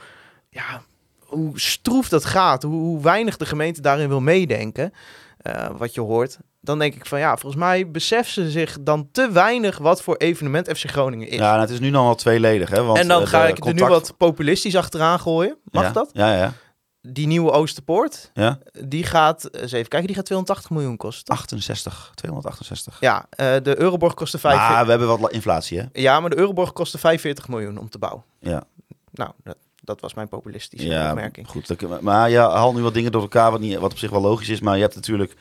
ja, 0.50 0.82
hoe 1.20 1.60
stroef 1.60 2.10
dat 2.10 2.26
gaat, 2.26 2.64
hoe, 2.64 2.82
hoe 2.82 3.02
weinig 3.02 3.38
de 3.38 3.46
gemeente 3.46 3.82
daarin 3.82 4.08
wil 4.08 4.22
meedenken, 4.22 4.94
eh, 5.38 5.70
wat 5.78 5.94
je 5.94 6.02
hoort, 6.02 6.38
dan 6.68 6.80
denk 6.80 6.96
ik 6.96 7.06
van 7.06 7.20
ja, 7.20 7.38
volgens 7.38 7.62
mij 7.62 7.92
beseffen 7.92 8.34
ze 8.34 8.50
zich 8.52 8.78
dan 8.82 9.10
te 9.12 9.32
weinig 9.32 9.78
wat 9.78 10.02
voor 10.02 10.16
evenement 10.16 10.68
FC 10.78 10.90
Groningen 10.90 11.28
is. 11.28 11.38
Ja, 11.38 11.50
nou, 11.50 11.60
het 11.60 11.70
is 11.70 11.80
nu 11.80 11.90
nog 11.90 12.04
wel 12.04 12.16
tweeledig. 12.16 12.70
Hè, 12.70 12.84
want, 12.84 12.98
en 13.00 13.08
dan 13.08 13.22
eh, 13.22 13.28
ga 13.28 13.46
ik 13.48 13.66
er 13.66 13.74
nu 13.74 13.86
wat 13.86 14.14
populistisch 14.18 14.76
achteraan 14.76 15.20
gooien. 15.20 15.58
Mag 15.72 15.84
ja, 15.84 15.92
dat? 15.92 16.10
Ja, 16.14 16.36
ja. 16.38 16.54
Die 17.02 17.28
nieuwe 17.28 17.52
Oosterpoort, 17.52 18.32
ja. 18.34 18.60
die 18.86 19.04
gaat, 19.04 19.50
eens 19.56 19.72
even 19.72 19.88
kijken, 19.88 20.08
die 20.08 20.16
gaat 20.16 20.26
280 20.26 20.70
miljoen 20.70 20.98
kosten. 20.98 21.34
68, 21.34 22.12
268. 22.16 22.98
Ja, 23.00 23.26
eh, 23.30 23.56
de 23.64 23.80
Euroborg 23.80 24.14
kostte 24.14 24.38
45 24.38 24.78
Ah, 24.80 24.84
we 24.84 24.90
hebben 24.90 25.08
wat 25.08 25.20
la- 25.20 25.30
inflatie, 25.30 25.80
hè? 25.80 25.86
Ja, 25.94 26.20
maar 26.20 26.30
de 26.30 26.38
Euroborg 26.38 26.74
kostte 26.74 26.98
45 26.98 27.48
miljoen 27.48 27.78
om 27.78 27.90
te 27.90 27.98
bouwen. 27.98 28.24
Ja. 28.40 28.64
Nou, 29.12 29.32
dat, 29.44 29.58
dat 29.84 30.02
was 30.02 30.14
mijn 30.14 30.28
populistische 30.28 30.88
Ja, 30.88 31.10
opmerking. 31.10 31.48
goed. 31.48 31.68
dat- 31.80 32.02
Maar 32.02 32.30
je 32.30 32.38
haalt 32.38 32.76
nu 32.76 32.82
wat 32.82 32.94
dingen 32.94 33.12
door 33.12 33.22
elkaar, 33.22 33.52
wat, 33.52 33.60
niet, 33.60 33.78
wat 33.78 33.92
op 33.92 33.98
zich 33.98 34.10
wel 34.10 34.22
logisch 34.22 34.50
is. 34.50 34.60
Maar 34.60 34.76
je 34.76 34.82
hebt 34.82 34.96
natuurlijk 34.96 35.34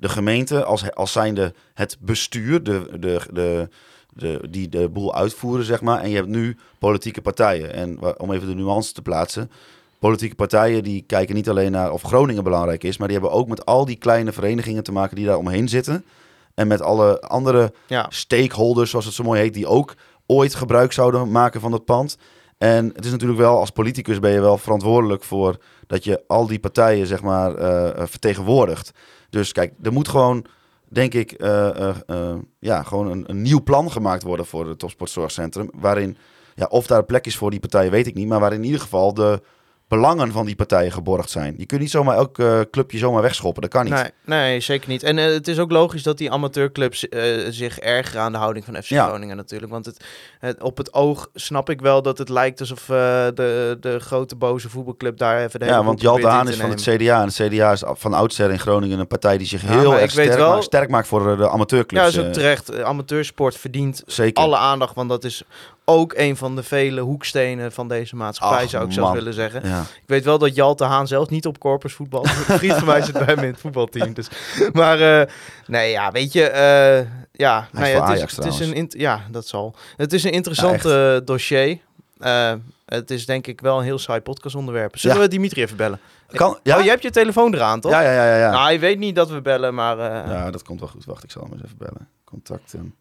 de 0.00 0.08
gemeente 0.08 0.64
als, 0.64 0.92
als 0.94 1.12
zijnde 1.12 1.54
het 1.74 1.96
bestuur, 2.00 2.62
de, 2.62 2.98
de, 3.00 3.20
de, 3.32 3.68
de, 4.12 4.40
die 4.50 4.68
de 4.68 4.88
boel 4.88 5.14
uitvoeren, 5.14 5.64
zeg 5.64 5.80
maar. 5.80 6.00
En 6.00 6.10
je 6.10 6.16
hebt 6.16 6.28
nu 6.28 6.56
politieke 6.78 7.20
partijen. 7.20 7.72
En 7.72 8.18
om 8.18 8.32
even 8.32 8.48
de 8.48 8.54
nuance 8.54 8.92
te 8.92 9.02
plaatsen. 9.02 9.50
Politieke 9.98 10.34
partijen 10.34 10.84
die 10.84 11.04
kijken 11.06 11.34
niet 11.34 11.48
alleen 11.48 11.72
naar 11.72 11.92
of 11.92 12.02
Groningen 12.02 12.44
belangrijk 12.44 12.84
is, 12.84 12.96
maar 12.96 13.08
die 13.08 13.18
hebben 13.18 13.36
ook 13.36 13.48
met 13.48 13.64
al 13.64 13.84
die 13.84 13.96
kleine 13.96 14.32
verenigingen 14.32 14.82
te 14.82 14.92
maken 14.92 15.16
die 15.16 15.26
daar 15.26 15.36
omheen 15.36 15.68
zitten. 15.68 16.04
En 16.54 16.66
met 16.66 16.82
alle 16.82 17.20
andere 17.20 17.72
Ja, 17.86 18.06
stakeholders, 18.08 18.90
zoals 18.90 19.04
het 19.04 19.14
zo 19.14 19.22
mooi 19.22 19.40
heet, 19.40 19.54
die 19.54 19.66
ook 19.66 19.94
ooit 20.26 20.54
gebruik 20.54 20.92
zouden 20.92 21.30
maken 21.30 21.60
van 21.60 21.70
dat 21.70 21.84
pand. 21.84 22.16
En 22.58 22.90
het 22.94 23.04
is 23.04 23.10
natuurlijk 23.10 23.40
wel, 23.40 23.58
als 23.58 23.70
politicus 23.70 24.18
ben 24.18 24.30
je 24.30 24.40
wel 24.40 24.58
verantwoordelijk 24.58 25.24
voor 25.24 25.56
dat 25.86 26.04
je 26.04 26.22
al 26.26 26.46
die 26.46 26.58
partijen, 26.58 27.06
zeg 27.06 27.22
maar, 27.22 27.54
eh, 27.54 27.88
eh, 27.88 28.06
vertegenwoordigt. 28.06 28.92
Dus 29.30 29.52
kijk, 29.52 29.72
er 29.82 29.92
moet 29.92 30.08
gewoon, 30.08 30.44
denk 30.88 31.14
ik, 31.14 31.32
eh, 31.32 31.88
eh, 31.88 31.96
eh, 32.06 32.36
ja, 32.58 32.82
gewoon 32.82 33.10
een, 33.10 33.30
een 33.30 33.42
nieuw 33.42 33.62
plan 33.62 33.90
gemaakt 33.90 34.22
worden 34.22 34.46
voor 34.46 34.68
het 34.68 34.78
topsportzorgcentrum. 34.78 35.70
Waarin, 35.74 36.16
ja, 36.54 36.66
of 36.66 36.86
daar 36.86 37.04
plek 37.04 37.26
is 37.26 37.36
voor 37.36 37.50
die 37.50 37.60
partijen, 37.60 37.90
weet 37.90 38.06
ik 38.06 38.14
niet. 38.14 38.28
Maar 38.28 38.40
waarin 38.40 38.58
in 38.58 38.64
ieder 38.64 38.80
geval 38.80 39.14
de 39.14 39.42
belangen 39.88 40.32
van 40.32 40.46
die 40.46 40.56
partijen 40.56 40.92
geborgd 40.92 41.30
zijn. 41.30 41.54
Je 41.58 41.66
kunt 41.66 41.80
niet 41.80 41.90
zomaar 41.90 42.16
elk 42.16 42.38
eh, 42.38 42.60
clubje 42.70 42.98
zomaar 42.98 43.22
wegschoppen. 43.22 43.62
Dat 43.62 43.70
kan 43.70 43.84
niet. 43.84 43.92
nee, 43.94 44.10
nee, 44.24 44.60
zeker 44.60 44.88
niet. 44.88 45.02
En 45.02 45.18
eh, 45.18 45.24
het 45.24 45.48
is 45.48 45.58
ook 45.58 45.70
logisch 45.70 46.02
dat 46.02 46.18
die 46.18 46.30
amateurclubs 46.30 47.08
eh, 47.08 47.22
zich 47.50 47.78
ergeren 47.78 48.20
aan 48.22 48.32
de 48.32 48.38
houding 48.38 48.64
van 48.64 48.74
FC 48.82 48.88
Ja. 48.88 49.06
Groningen 49.06 49.36
natuurlijk. 49.36 49.72
Want 49.72 49.86
het, 49.86 50.04
het, 50.38 50.62
op 50.62 50.76
het 50.76 50.92
oog 50.94 51.28
snap 51.34 51.70
ik 51.70 51.80
wel 51.80 52.02
dat 52.02 52.18
het 52.18 52.28
lijkt 52.28 52.60
alsof 52.60 52.84
de, 52.84 53.76
de 53.80 53.98
grote 54.00 54.36
boze 54.36 54.68
voetbalclub 54.68 55.18
daar 55.18 55.42
even 55.44 55.58
de 55.60 55.64
hele 55.64 55.76
Ja, 55.78 55.84
want 55.84 56.02
Haan 56.22 56.44
te 56.46 56.52
is 56.52 56.58
van 56.58 56.70
het 56.70 56.80
CDA. 56.82 57.20
En 57.20 57.26
het 57.26 57.34
CDA 57.34 57.72
is 57.72 57.82
van 57.86 58.14
oudsher 58.14 58.50
in 58.50 58.58
Groningen 58.58 58.98
een 58.98 59.06
partij 59.06 59.38
die 59.38 59.46
zich 59.46 59.62
Ja, 59.62 59.68
heel 59.68 59.98
erg 59.98 60.10
sterk, 60.10 60.34
wel- 60.34 60.50
maakt, 60.50 60.64
sterk 60.64 60.88
maakt 60.90 61.08
voor 61.08 61.36
de 61.36 61.48
amateurclubs. 61.48 62.04
Ja, 62.04 62.10
dat 62.10 62.20
is 62.20 62.26
ook 62.28 62.32
terecht. 62.32 62.82
Amateursport 62.82 63.56
verdient 63.56 64.02
Zeker. 64.06 64.42
alle 64.42 64.56
aandacht, 64.56 64.94
want 64.94 65.08
dat 65.08 65.24
is 65.24 65.42
ook 65.88 66.12
een 66.16 66.36
van 66.36 66.56
de 66.56 66.62
vele 66.62 67.00
hoekstenen 67.00 67.72
van 67.72 67.88
deze 67.88 68.16
maatschappij, 68.16 68.62
Ach, 68.64 68.70
zou 68.70 68.84
ik 68.84 68.92
zelf 68.92 69.12
willen 69.12 69.34
zeggen. 69.34 69.68
Ja. 69.68 69.80
Ik 69.80 70.06
weet 70.06 70.24
wel 70.24 70.38
dat 70.38 70.54
Jalte 70.54 70.84
Haan 70.84 71.06
zelf 71.06 71.30
niet 71.30 71.46
op 71.46 71.58
corpus 71.58 71.92
voetbal. 71.92 72.24
Een 72.24 72.30
vriend 72.58 72.74
van 72.74 72.86
mij 72.86 73.02
zit 73.02 73.12
bij 73.12 73.24
hem 73.24 73.38
in 73.38 73.50
het 73.50 73.60
voetbalteam. 73.60 74.12
Dus. 74.12 74.28
Maar 74.72 75.20
eh, 75.20 75.28
nee, 75.66 75.90
ja, 75.90 76.10
weet 76.10 76.32
je, 76.32 76.48
eh, 76.48 77.06
ja, 77.32 77.68
nou 77.72 77.86
ja, 77.86 77.94
het, 77.94 78.02
Ajax 78.02 78.38
is, 78.38 78.44
het 78.44 78.46
is 78.46 78.60
een 78.60 78.90
ja, 78.96 79.20
dat 79.30 79.46
zal. 79.46 79.74
Het 79.96 80.12
is 80.12 80.24
een 80.24 80.32
interessant 80.32 80.82
Ja, 80.82 81.14
eh, 81.14 81.20
dossier. 81.24 81.78
Het 82.84 83.10
is 83.10 83.26
denk 83.26 83.46
ik 83.46 83.60
wel 83.60 83.78
een 83.78 83.84
heel 83.84 83.98
saai 83.98 84.20
podcastonderwerp. 84.20 84.98
Zullen 84.98 85.20
we 85.20 85.28
Dimitri 85.28 85.62
even 85.62 85.76
bellen? 85.76 86.00
Kan, 86.26 86.58
ja? 86.62 86.78
Oh, 86.78 86.84
je 86.84 86.90
hebt 86.90 87.02
je 87.02 87.10
telefoon 87.10 87.54
eraan, 87.54 87.80
toch? 87.80 87.92
ja, 87.92 88.00
ja, 88.00 88.12
ja, 88.12 88.36
ja. 88.36 88.50
Nou, 88.50 88.64
hij 88.64 88.80
weet 88.80 88.98
niet 88.98 89.14
dat 89.14 89.30
we 89.30 89.40
bellen, 89.40 89.74
maar 89.74 89.98
Ja, 90.28 90.50
dat 90.50 90.62
komt 90.62 90.80
wel 90.80 90.88
goed. 90.88 91.04
Wacht, 91.04 91.24
ik 91.24 91.30
zal 91.30 91.42
hem 91.42 91.52
eens 91.52 91.62
even 91.62 91.76
bellen. 91.78 92.08
Contacten. 92.24 92.94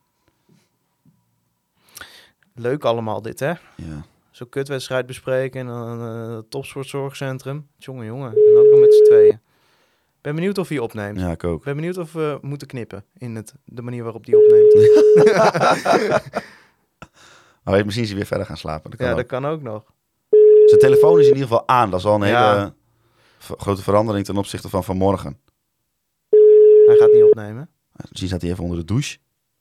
Leuk 2.58 2.84
allemaal 2.86 3.22
dit, 3.22 3.40
hè? 3.40 3.50
Ja. 3.76 4.06
Zo'n 4.32 4.50
kutwedstrijd 4.50 5.06
bespreken 5.06 5.60
en 5.60 5.68
dan 5.68 6.00
het 6.00 6.50
topsportzorgcentrum. 6.52 7.68
Jongen, 7.78 8.06
jongen. 8.06 8.30
En 8.32 8.58
ook 8.58 8.70
nog 8.72 8.80
met 8.80 8.94
z'n 8.94 9.04
tweeën. 9.04 9.40
Ben 10.22 10.36
benieuwd 10.36 10.58
of 10.58 10.68
hij 10.68 10.80
opneemt. 10.80 11.20
ja, 11.20 11.32
ik 11.32 11.44
ook. 11.44 11.64
Ben 11.64 11.76
benieuwd 11.76 11.98
of 11.98 12.14
we 12.14 12.38
moeten 12.42 12.68
knippen 12.68 13.04
in 13.18 13.36
het, 13.36 13.54
de 13.66 13.82
manier 13.82 14.04
waarop 14.04 14.26
die 14.26 14.38
opneemt. 14.38 14.74
Maar 17.64 17.84
misschien 17.84 18.04
is 18.04 18.10
hij 18.10 18.18
weer 18.18 18.28
verder 18.28 18.46
gaan 18.46 18.58
slapen. 18.58 18.90
Dat 18.90 19.00
kan 19.00 19.08
ja, 19.08 19.14
ook. 19.14 19.20
dat 19.20 19.28
kan 19.28 19.46
ook 19.46 19.62
nog. 19.62 19.84
Zijn 20.66 20.80
telefoon 20.80 21.20
is 21.20 21.28
in 21.28 21.34
ieder 21.34 21.48
geval 21.48 21.68
aan. 21.68 21.90
Dat 21.92 22.00
is 22.00 22.06
al 22.06 22.22
een 22.22 22.28
Ja. 22.28 22.58
hele 22.58 22.74
grote 23.58 23.82
verandering 23.84 24.26
ten 24.26 24.38
opzichte 24.38 24.70
van 24.70 24.84
vanmorgen. 24.84 25.40
Hij 26.86 26.96
gaat 27.00 27.12
niet 27.12 27.24
opnemen. 27.24 27.70
Misschien 28.10 28.28
staat 28.28 28.42
hij 28.42 28.52
even 28.52 28.64
onder 28.64 28.80
de 28.80 28.86
douche. 28.86 29.18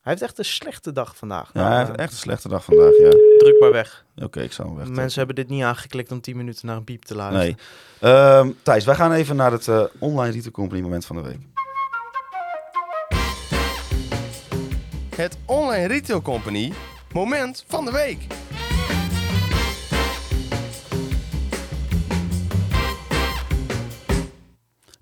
Hij 0.07 0.15
heeft 0.15 0.27
echt 0.27 0.39
een 0.39 0.45
slechte 0.45 0.93
dag 0.93 1.17
vandaag. 1.17 1.51
Ja, 1.53 1.61
Nou, 1.61 1.75
hij 1.75 1.85
heeft 1.85 1.99
echt 1.99 2.13
een 2.13 2.19
slechte 2.19 2.49
dag 2.49 2.65
vandaag, 2.65 2.97
ja. 2.99 3.11
Druk 3.39 3.61
maar 3.61 3.73
weg. 3.73 4.05
Oké, 4.23 4.41
ik 4.41 4.53
zal 4.53 4.67
hem 4.67 4.77
weg. 4.77 4.89
Mensen 4.89 5.19
hebben 5.19 5.37
dit 5.37 5.49
niet 5.49 5.63
aangeklikt 5.63 6.13
om 6.13 6.21
10 6.21 6.37
minuten 6.37 6.67
naar 6.67 6.77
een 6.77 6.85
piep 6.85 7.03
te 7.05 7.15
luisteren. 7.15 7.57
Nee. 8.01 8.13
Ehm, 8.13 8.51
Thijs, 8.63 8.85
wij 8.85 8.95
gaan 8.95 9.13
even 9.13 9.37
naar 9.37 9.53
het 9.53 9.69
eh, 9.69 9.85
online 9.99 10.33
Retail 10.33 10.51
Company 10.51 10.81
moment 10.81 11.07
van 11.07 11.17
de 11.17 11.23
week. 11.23 11.39
Het 15.17 15.37
Online 15.45 15.87
Retail 15.87 16.23
Company 16.23 16.73
moment 17.13 17.65
van 17.69 17.85
de 17.85 17.93
week. 17.93 18.27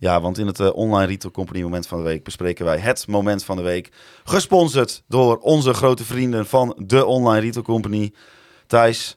Ja, 0.04 0.20
want 0.20 0.38
in 0.38 0.46
het 0.46 0.60
eh, 0.60 0.74
Online 0.74 1.06
Retail 1.06 1.32
Company 1.32 1.62
Moment 1.62 1.86
van 1.86 1.98
de 1.98 2.04
Week 2.04 2.24
bespreken 2.24 2.64
wij 2.64 2.78
het 2.78 3.06
Moment 3.06 3.44
van 3.44 3.56
de 3.56 3.62
Week. 3.62 3.92
Gesponsord 4.24 5.02
door 5.08 5.36
onze 5.38 5.74
grote 5.74 6.04
vrienden 6.04 6.46
van 6.46 6.76
de 6.86 7.04
Online 7.06 7.40
Retail 7.40 7.64
Company. 7.64 8.12
Thijs, 8.66 9.16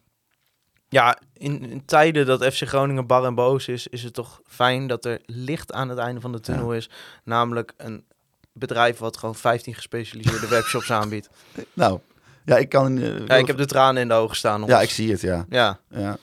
Ja, 0.89 1.17
in, 1.33 1.69
in 1.69 1.85
tijden 1.85 2.25
dat 2.25 2.45
FC 2.45 2.67
Groningen 2.67 3.07
bar 3.07 3.25
en 3.25 3.35
boos 3.35 3.67
is, 3.67 3.87
is 3.87 4.03
het 4.03 4.13
toch 4.13 4.41
fijn 4.45 4.87
dat 4.87 5.05
er 5.05 5.21
licht 5.25 5.73
aan 5.73 5.89
het 5.89 5.97
einde 5.97 6.21
van 6.21 6.31
de 6.31 6.39
tunnel 6.39 6.73
is. 6.73 6.89
Namelijk 7.23 7.73
een 7.77 8.05
bedrijf 8.53 8.97
wat 8.97 9.17
gewoon 9.17 9.35
15 9.35 9.73
gespecialiseerde 9.75 10.47
webshops 10.57 10.91
aanbiedt. 10.91 11.29
nou, 11.73 11.99
ja, 12.45 12.57
ik 12.57 12.69
kan... 12.69 12.97
eh, 12.97 13.25
Ja, 13.27 13.35
ik 13.35 13.47
heb 13.47 13.57
de 13.57 13.65
tranen 13.65 14.01
in 14.01 14.07
de 14.07 14.13
ogen 14.13 14.35
staan. 14.35 14.63
Ja, 14.65 14.81
ik 14.81 14.89
zie 14.89 15.11
het, 15.11 15.21
ja. 15.21 15.45
Ja. 15.49 15.79
ja. 15.89 16.17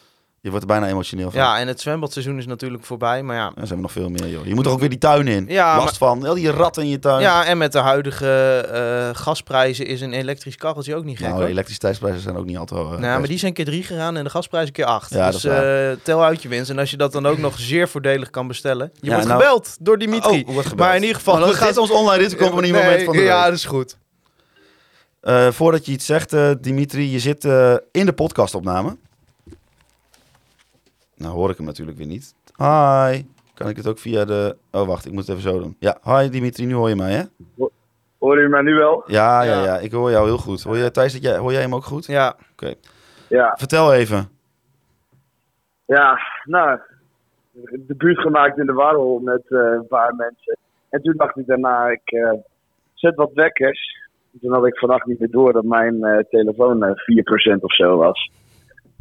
Je 0.44 0.50
wordt 0.50 0.64
er 0.64 0.70
bijna 0.72 0.88
emotioneel 0.88 1.30
van. 1.30 1.40
ja, 1.40 1.58
en 1.58 1.68
het 1.68 1.80
zwembadseizoen 1.80 2.38
is 2.38 2.46
natuurlijk 2.46 2.84
voorbij, 2.84 3.22
maar 3.22 3.36
ja. 3.36 3.52
Er 3.60 3.66
zijn 3.66 3.80
nog 3.80 3.92
veel 3.92 4.08
meer, 4.10 4.28
joh. 4.28 4.46
Je 4.46 4.54
moet 4.54 4.66
er 4.66 4.72
ook 4.72 4.80
weer 4.80 4.88
die 4.88 4.98
tuin 4.98 5.28
in. 5.28 5.44
Ja, 5.48 5.76
Last 5.76 5.96
van. 5.96 6.26
Al 6.26 6.34
die 6.34 6.50
ratten 6.50 6.82
in 6.82 6.88
je 6.88 6.98
tuin. 6.98 7.20
Ja, 7.20 7.44
en 7.44 7.58
met 7.58 7.72
de 7.72 7.78
huidige 7.78 8.58
eh, 8.72 9.20
gasprijzen 9.20 9.86
is 9.86 10.00
een 10.00 10.12
elektrisch 10.12 10.56
kacheltje 10.56 10.94
ook 10.96 11.04
niet 11.04 11.18
gek. 11.18 11.28
nou, 11.28 11.40
de 11.40 11.46
elektriciteitsprijzen 11.46 12.20
zijn 12.20 12.36
ook 12.36 12.44
niet 12.44 12.56
altijd 12.56 12.80
wel... 12.80 12.92
eh, 12.92 12.98
Nou, 12.98 13.18
maar 13.18 13.28
die 13.28 13.38
zijn 13.38 13.52
keer 13.52 13.64
drie 13.64 13.82
gegaan 13.82 14.16
en 14.16 14.24
de 14.24 14.30
gasprijs 14.30 14.66
een 14.66 14.72
keer 14.72 14.84
acht. 14.84 15.10
Ja, 15.10 15.30
dus 15.30 15.44
eh, 15.44 15.90
tel 16.02 16.24
uit 16.24 16.42
je 16.42 16.48
winst. 16.48 16.70
En 16.70 16.78
als 16.78 16.90
je 16.90 16.96
dat 16.96 17.12
dan 17.12 17.26
ook 17.26 17.38
nog 17.38 17.58
zeer 17.58 17.88
voordelig 17.88 18.30
kan 18.30 18.46
bestellen. 18.46 18.92
Je 19.00 19.10
wordt 19.10 19.26
nou- 19.26 19.40
gebeld 19.42 19.76
door 19.80 19.98
Dimitri. 19.98 20.44
Oh, 20.46 20.56
gebeld. 20.56 20.76
Maar 20.76 20.96
in 20.96 21.00
ieder 21.02 21.16
geval... 21.16 21.34
Maar 21.34 21.42
we 21.42 21.48
dat 21.48 21.58
gaat 21.58 21.76
ons 21.76 21.90
online 21.90 22.22
retail 22.22 22.40
company 22.40 22.70
moment 22.70 22.96
Nee, 22.96 23.04
van 23.04 23.16
de 23.16 23.22
Ja, 23.22 23.44
dat 23.44 23.54
is 23.54 23.64
goed. 23.64 23.96
Voordat 25.50 25.86
je 25.86 25.92
iets 25.92 26.06
zegt, 26.06 26.34
Dimitri, 26.60 27.10
je 27.10 27.18
zit 27.18 27.44
in 27.92 28.06
de 28.06 28.12
podcastopname. 28.14 28.96
Nou 31.16 31.32
hoor 31.34 31.50
ik 31.50 31.56
hem 31.56 31.66
natuurlijk 31.66 31.98
weer 31.98 32.06
niet. 32.06 32.34
Hi. 32.56 33.22
Kan 33.54 33.68
ik 33.68 33.76
het 33.76 33.86
ook 33.86 33.98
via 33.98 34.24
de... 34.24 34.56
Oh, 34.70 34.86
wacht, 34.86 35.06
ik 35.06 35.12
moet 35.12 35.26
het 35.26 35.30
even 35.36 35.50
zo 35.52 35.58
doen. 35.60 35.76
Ja, 35.78 35.98
hi 36.04 36.28
Dimitri, 36.28 36.66
nu 36.66 36.74
hoor 36.74 36.88
je 36.88 36.96
mij, 36.96 37.12
hè? 37.12 37.22
Hoor 38.18 38.40
je 38.40 38.48
mij 38.48 38.62
nu 38.62 38.74
wel? 38.74 39.02
Ja, 39.06 39.42
ja, 39.42 39.64
Ja. 39.64 39.78
ik 39.78 39.92
hoor 39.92 40.10
jou 40.10 40.26
heel 40.26 40.38
goed. 40.38 40.62
Hoor 40.62 40.76
jij, 40.78 40.90
Thijs, 40.90 41.12
dat 41.12 41.22
jij, 41.22 41.36
hoor 41.36 41.52
jij 41.52 41.60
hem 41.60 41.74
ook 41.74 41.84
goed? 41.84 42.06
Ja, 42.06 42.36
Ja, 43.28 43.54
Vertel 43.58 43.92
even. 43.94 44.28
ja, 45.84 46.18
nou, 46.44 46.78
de 47.86 47.94
buurt 47.96 48.18
gemaakt 48.18 48.58
in 48.58 48.66
de 48.66 48.72
Warhol 48.72 49.18
met 49.18 49.42
eh, 49.48 49.58
een 49.58 49.86
paar 49.88 50.14
mensen. 50.14 50.56
En 50.88 51.02
toen 51.02 51.14
dacht 51.16 51.36
ik 51.36 51.46
daarna, 51.46 51.88
ik 51.88 52.10
eh, 52.10 52.32
zet 52.94 53.14
wat 53.14 53.30
wekkers. 53.32 54.02
En 54.32 54.40
Toen 54.40 54.52
had 54.52 54.66
ik 54.66 54.78
vannacht 54.78 55.06
niet 55.06 55.18
meer 55.18 55.30
door 55.30 55.52
dat 55.52 55.64
mijn 55.64 56.04
eh, 56.04 56.18
telefoon 56.30 56.82
eh 56.84 56.90
4% 57.56 57.60
of 57.60 57.74
zo 57.74 57.96
was. 57.96 58.30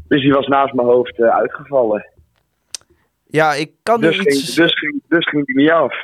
Dus 0.08 0.22
die 0.22 0.34
was 0.34 0.48
naast 0.48 0.74
mijn 0.74 0.88
hoofd 0.88 1.20
eh, 1.20 1.36
uitgevallen. 1.36 2.06
ja 3.26 3.54
ik 3.54 3.72
kan 3.84 4.02
Dus 4.02 4.16
ging, 4.16 4.28
iets... 4.28 4.56
dus, 4.56 4.80
ging, 4.80 5.02
dus 5.08 5.30
ging 5.30 5.46
die 5.46 5.56
niet 5.56 5.72
af. 5.72 5.96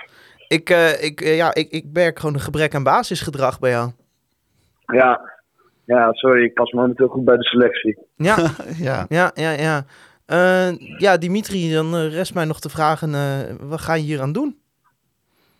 Ik, 0.47 0.69
eh, 0.69 1.03
ik, 1.03 1.21
eh, 1.21 1.35
ja, 1.35 1.53
ik, 1.53 1.69
ik 1.69 1.85
merk 1.93 2.19
gewoon 2.19 2.33
een 2.35 2.41
gebrek 2.41 2.75
aan 2.75 2.83
basisgedrag 2.83 3.59
bij 3.59 3.69
jou. 3.69 3.91
Ja, 4.85 5.21
ja, 5.85 6.13
sorry, 6.13 6.43
ik 6.43 6.53
pas 6.53 6.71
momenteel 6.71 7.07
goed 7.07 7.25
bij 7.25 7.37
de 7.37 7.43
selectie. 7.43 7.97
Ja, 8.29 8.37
ja. 8.77 9.05
ja, 9.09 9.31
ja, 9.33 9.51
ja. 9.51 9.85
Eh, 10.25 10.71
ja, 10.97 11.17
Dimitri, 11.17 11.73
dan 11.73 11.95
rest 11.95 12.33
mij 12.33 12.45
nog 12.45 12.59
te 12.59 12.69
vragen, 12.69 13.13
eh, 13.13 13.55
wat 13.59 13.81
ga 13.81 13.93
je 13.93 14.03
hier 14.03 14.21
aan 14.21 14.31
doen? 14.31 14.57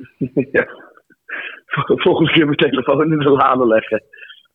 ja. 0.58 0.68
Volgende 1.86 2.32
keer 2.32 2.46
mijn 2.46 2.58
telefoon 2.58 3.12
in 3.12 3.20
de 3.20 3.30
lade 3.30 3.68
leggen. 3.68 4.04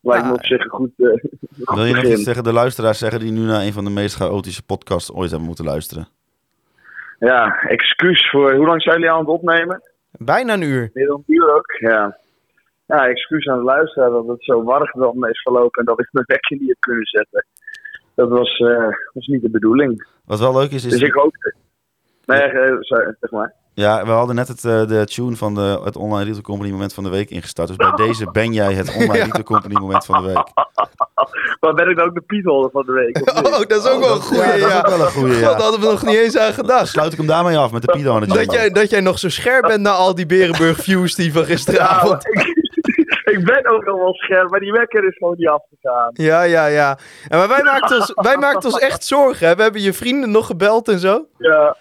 Lijkt 0.05 0.25
me 0.25 0.33
op 0.33 0.45
zich 0.45 0.63
een 0.63 0.69
goed, 0.69 0.91
eh, 0.97 1.07
goed 1.65 1.75
Wil 1.75 1.85
je 1.85 1.93
nog 1.93 2.01
begin. 2.01 2.17
iets 2.17 2.23
tegen 2.23 2.43
de 2.43 2.53
luisteraars 2.53 2.97
zeggen 2.97 3.19
die 3.19 3.31
nu 3.31 3.39
naar 3.39 3.61
een 3.61 3.73
van 3.73 3.83
de 3.83 3.89
meest 3.89 4.15
chaotische 4.15 4.63
podcasts 4.63 5.13
ooit 5.13 5.29
hebben 5.29 5.47
moeten 5.47 5.65
luisteren? 5.65 6.07
Ja, 7.19 7.59
excuus 7.61 8.29
voor... 8.29 8.53
Hoe 8.53 8.65
lang 8.65 8.81
zijn 8.81 8.95
jullie 8.95 9.11
aan 9.11 9.19
het 9.19 9.27
opnemen? 9.27 9.81
Bijna 10.11 10.53
een 10.53 10.61
uur. 10.61 10.89
Meer 10.93 11.07
dan 11.07 11.23
een 11.27 11.35
uur 11.35 11.55
ook? 11.55 11.71
Ja. 11.79 12.17
Ja, 12.85 13.07
excuus 13.07 13.47
aan 13.47 13.57
de 13.57 13.63
luisteraar 13.63 14.09
dat 14.09 14.27
het 14.27 14.43
zo 14.43 14.63
warrig 14.63 14.91
dan 14.91 15.27
is 15.27 15.41
verlopen 15.41 15.79
en 15.79 15.85
dat 15.85 15.99
ik 15.99 16.07
mijn 16.11 16.25
wekker 16.27 16.57
niet 16.57 16.67
heb 16.67 16.79
kunnen 16.79 17.05
zetten. 17.05 17.45
Dat 18.15 18.29
was, 18.29 18.57
eh, 18.57 18.87
was 19.13 19.27
niet 19.27 19.41
de 19.41 19.49
bedoeling. 19.49 20.07
Wat 20.25 20.39
wel 20.39 20.53
leuk 20.53 20.71
is, 20.71 20.85
is... 20.85 20.91
Dus 20.91 21.01
ik 21.01 21.13
hoop... 21.13 21.53
Nee, 22.25 22.41
eh, 22.41 22.75
sorry, 22.79 23.15
zeg 23.19 23.31
maar. 23.31 23.53
Ja, 23.75 24.05
we 24.05 24.11
hadden 24.11 24.35
net 24.35 24.47
het, 24.47 24.65
eh, 24.65 24.87
de 24.87 25.05
tune 25.05 25.35
van 25.35 25.55
de, 25.55 25.81
het 25.83 25.95
Online 25.95 26.23
Retail 26.23 26.41
Company 26.41 26.71
Moment 26.71 26.93
van 26.93 27.03
de 27.03 27.09
Week 27.09 27.29
ingestart. 27.29 27.67
Dus 27.67 27.77
bij 27.77 27.91
deze 27.91 28.31
ben 28.31 28.53
jij 28.53 28.73
het 28.73 28.95
Online 28.95 29.23
Retail 29.25 29.43
Company 29.43 29.73
Moment 29.73 30.05
van 30.05 30.23
de 30.23 30.33
Week. 30.33 30.47
Maar 31.59 31.73
ben 31.73 31.89
ik 31.89 31.97
dan 31.97 32.05
ook 32.07 32.13
de 32.13 32.21
pietholder 32.21 32.71
van 32.71 32.85
de 32.85 32.91
week? 32.91 33.15
of 33.15 33.35
niet? 33.35 33.47
Oh, 33.53 33.67
dat 33.67 33.71
is 33.71 33.87
ook 33.87 33.99
wel 33.99 34.15
een 34.15 34.21
goeie, 34.21 34.41
ja, 34.41 34.57
dat 34.57 34.69
is 34.69 34.77
ook 34.77 34.87
wel 34.87 34.99
een 34.99 35.11
goeie, 35.11 35.35
ja. 35.35 35.49
Daar 35.49 35.61
hadden 35.61 35.79
we 35.79 35.85
nog 35.85 36.05
niet 36.05 36.15
eens 36.15 36.37
aan 36.37 36.53
gedacht. 36.53 36.87
Sluit 36.87 37.11
ik 37.11 37.17
hem 37.17 37.27
daarmee 37.27 37.57
af 37.57 37.71
met 37.71 37.81
de 37.81 37.91
de 37.91 38.27
Dat 38.27 38.51
jij, 38.51 38.69
dat 38.69 38.89
jij 38.89 38.99
nog 38.99 39.19
zo 39.19 39.29
scherp 39.29 39.67
bent 39.67 39.81
na 39.81 39.91
al 39.91 40.15
die 40.15 40.25
Berenburg 40.25 40.77
views 40.77 41.15
die 41.15 41.33
van 41.33 41.45
gisteravond. 41.45 42.27
ik, 42.27 42.47
ik 43.25 43.45
ben 43.45 43.67
ook 43.67 43.85
al 43.85 43.97
wel 43.97 44.13
scherp, 44.13 44.49
maar 44.49 44.59
die 44.59 44.71
wekker 44.71 45.07
is 45.07 45.17
gewoon 45.17 45.35
niet 45.37 45.47
afgegaan. 45.47 46.09
Ja, 46.13 46.41
ja, 46.41 46.65
ja. 46.65 46.97
En 47.27 47.37
maar 47.37 47.47
wij 47.47 47.63
maakten 47.63 47.97
ons, 47.97 48.11
wij 48.15 48.37
maakten 48.37 48.71
ons 48.71 48.79
echt 48.79 49.05
zorgen. 49.05 49.47
Hè? 49.47 49.55
We 49.55 49.61
hebben 49.61 49.81
je 49.81 49.93
vrienden 49.93 50.31
nog 50.31 50.45
gebeld 50.45 50.87
en 50.87 50.99
zo. 50.99 51.25
Ja, 51.37 51.77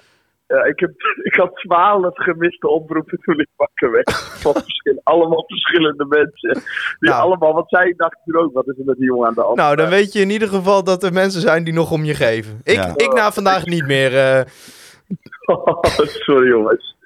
ja 0.46 0.64
ik, 0.64 0.78
heb, 0.80 0.90
ik 1.28 1.34
had 1.34 1.56
twaalf 1.56 2.14
gemiste 2.16 2.68
oproepen 2.68 3.18
toen 3.20 3.40
ik 3.40 3.48
wakker 3.56 3.90
werd. 3.90 4.12
Van 4.14 4.54
allemaal 5.02 5.44
verschillende 5.46 6.04
mensen. 6.06 6.52
Die 6.98 7.10
Nou. 7.10 7.22
allemaal, 7.22 7.52
wat 7.54 7.68
zij 7.68 7.94
dachten 7.96 8.20
toen 8.24 8.36
ook, 8.42 8.52
wat 8.52 8.66
is 8.68 8.78
er 8.78 8.84
met 8.84 8.96
die 8.96 9.06
jongen 9.06 9.26
aan 9.28 9.34
de 9.34 9.40
hand? 9.40 9.56
Nou, 9.56 9.76
dan 9.76 9.88
weet 9.88 10.12
je 10.12 10.20
in 10.20 10.30
ieder 10.30 10.48
geval 10.48 10.84
dat 10.84 11.02
er 11.02 11.12
mensen 11.12 11.40
zijn 11.40 11.64
die 11.64 11.74
nog 11.74 11.90
om 11.90 12.04
je 12.04 12.14
geven. 12.14 12.60
Ik, 12.64 12.74
Ja. 12.74 12.92
ik 12.96 13.12
na 13.12 13.32
vandaag 13.32 13.64
niet 13.64 13.86
meer. 13.86 14.16
eh, 14.18 14.44
Sorry 16.26 16.48
jongens. 16.48 16.96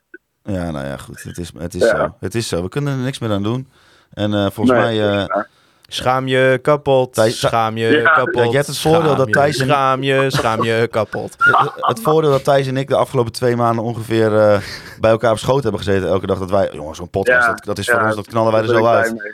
Ja, 0.42 0.70
nou 0.70 0.86
ja, 0.86 0.96
goed. 0.96 1.22
Het 1.22 1.38
is, 1.38 1.52
het 1.58 1.74
is 1.74 1.82
Ja. 1.90 1.96
zo. 1.96 2.14
Het 2.20 2.34
is 2.34 2.48
zo. 2.48 2.62
We 2.62 2.68
kunnen 2.68 2.92
er 2.92 3.04
niks 3.04 3.18
meer 3.18 3.30
aan 3.30 3.42
doen. 3.42 3.68
En 4.12 4.32
eh, 4.34 4.46
volgens 4.50 4.78
Nee, 4.78 4.98
mij... 5.00 5.26
eh, 5.26 5.42
schaam 5.88 6.26
je 6.26 6.58
kapot. 6.62 7.14
Thijs- 7.14 7.38
Schaam 7.40 7.76
je 7.76 7.88
Ja, 7.88 8.10
kapot. 8.12 8.34
ja, 8.34 8.42
je 8.50 8.54
hebt 8.54 8.66
het 8.66 8.78
voordeel 8.78 9.02
schaam 9.02 9.16
dat 9.16 9.26
je, 9.26 9.32
Thijs 9.32 9.58
en- 9.58 9.66
Schaam 9.66 10.02
je, 10.02 10.24
schaam 10.30 10.62
je 10.64 10.88
kapot. 10.90 11.34
het 11.76 12.00
voordeel 12.00 12.30
dat 12.30 12.44
Thijs 12.44 12.66
en 12.66 12.76
ik 12.76 12.88
de 12.88 12.96
afgelopen 12.96 13.32
twee 13.32 13.56
maanden 13.56 13.84
ongeveer 13.84 14.38
eh, 14.38 14.58
bij 15.00 15.10
elkaar 15.10 15.30
op 15.32 15.38
schoot 15.38 15.62
hebben 15.62 15.80
gezeten. 15.80 16.08
Elke 16.08 16.26
dag 16.26 16.38
dat 16.38 16.50
wij... 16.50 16.68
Jongens, 16.72 16.98
zo'n 16.98 17.10
podcast, 17.10 17.46
Ja, 17.46 17.52
dat, 17.54 17.64
dat 17.64 17.78
is 17.78 17.90
voor 17.90 18.00
ons, 18.02 18.14
dat 18.16 18.26
knallen 18.26 18.52
wij 18.52 18.60
er 18.60 18.68
zo 18.68 18.86
uit. 18.86 19.10
mee. 19.22 19.32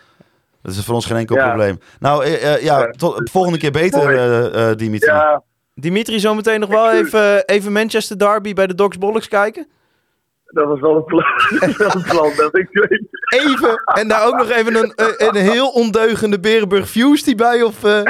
Dat 0.63 0.73
is 0.75 0.85
voor 0.85 0.95
ons 0.95 1.07
geen 1.07 1.17
enkel 1.17 1.37
Ja. 1.37 1.47
probleem. 1.47 1.79
Nou, 1.99 2.25
eh, 2.25 2.55
eh, 2.55 2.63
ja, 2.63 2.91
tot, 2.91 3.31
volgende 3.33 3.59
keer 3.59 3.71
beter, 3.73 4.15
eh, 4.19 4.71
eh, 4.71 4.77
Dimitri. 4.77 5.11
Ja, 5.11 5.43
Dimitri, 5.75 6.21
zometeen 6.21 6.61
nog 6.61 6.69
wel 6.69 6.93
even, 6.93 7.45
even 7.47 7.73
Manchester 7.73 8.19
Derby 8.19 8.53
bij 8.53 8.67
de 8.67 8.75
Docs 8.75 8.99
Bollocks 8.99 9.29
kijken. 9.29 9.67
Dat 10.55 10.67
was 10.67 10.81
wel 10.81 10.97
een 10.97 11.05
plan. 11.05 11.25
dat 11.79 11.95
een 11.95 12.03
plan 12.03 12.31
dat 12.37 12.57
ik 12.59 12.69
weet. 12.71 13.03
Even. 13.45 13.83
En 13.85 14.09
daar 14.09 14.27
ook 14.27 14.37
nog 14.37 14.51
even 14.51 14.75
een, 14.77 14.93
een, 14.97 15.15
een 15.29 15.35
heel 15.37 15.69
ondeugende 15.71 16.41
Berenburg 16.41 16.89
Views 16.89 17.23
die 17.23 17.35
bij. 17.35 17.63
Of 17.63 17.85
eh, 17.85 17.91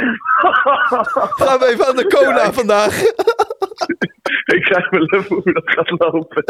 gaan 1.41 1.59
we 1.59 1.65
even 1.71 1.87
aan 1.87 1.95
de 1.95 2.07
cola 2.07 2.29
Ja, 2.37 2.43
ik- 2.47 2.53
vandaag? 2.53 3.01
ik 4.55 4.61
krijg 4.63 4.89
wel 4.89 5.01
even 5.09 5.35
hoe 5.43 5.53
dat 5.53 5.63
gaat 5.65 5.89
lopen. 5.99 6.43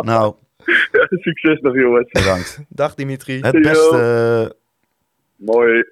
Nou, 0.00 0.34
Succes 1.10 1.60
nog 1.60 1.74
jongens. 1.74 2.10
bedankt. 2.10 2.58
Dag 2.68 2.94
Dimitri. 2.94 3.40
Het 3.40 3.62
beste... 3.62 4.50
eh, 4.50 4.56
Mooi. 5.36 5.84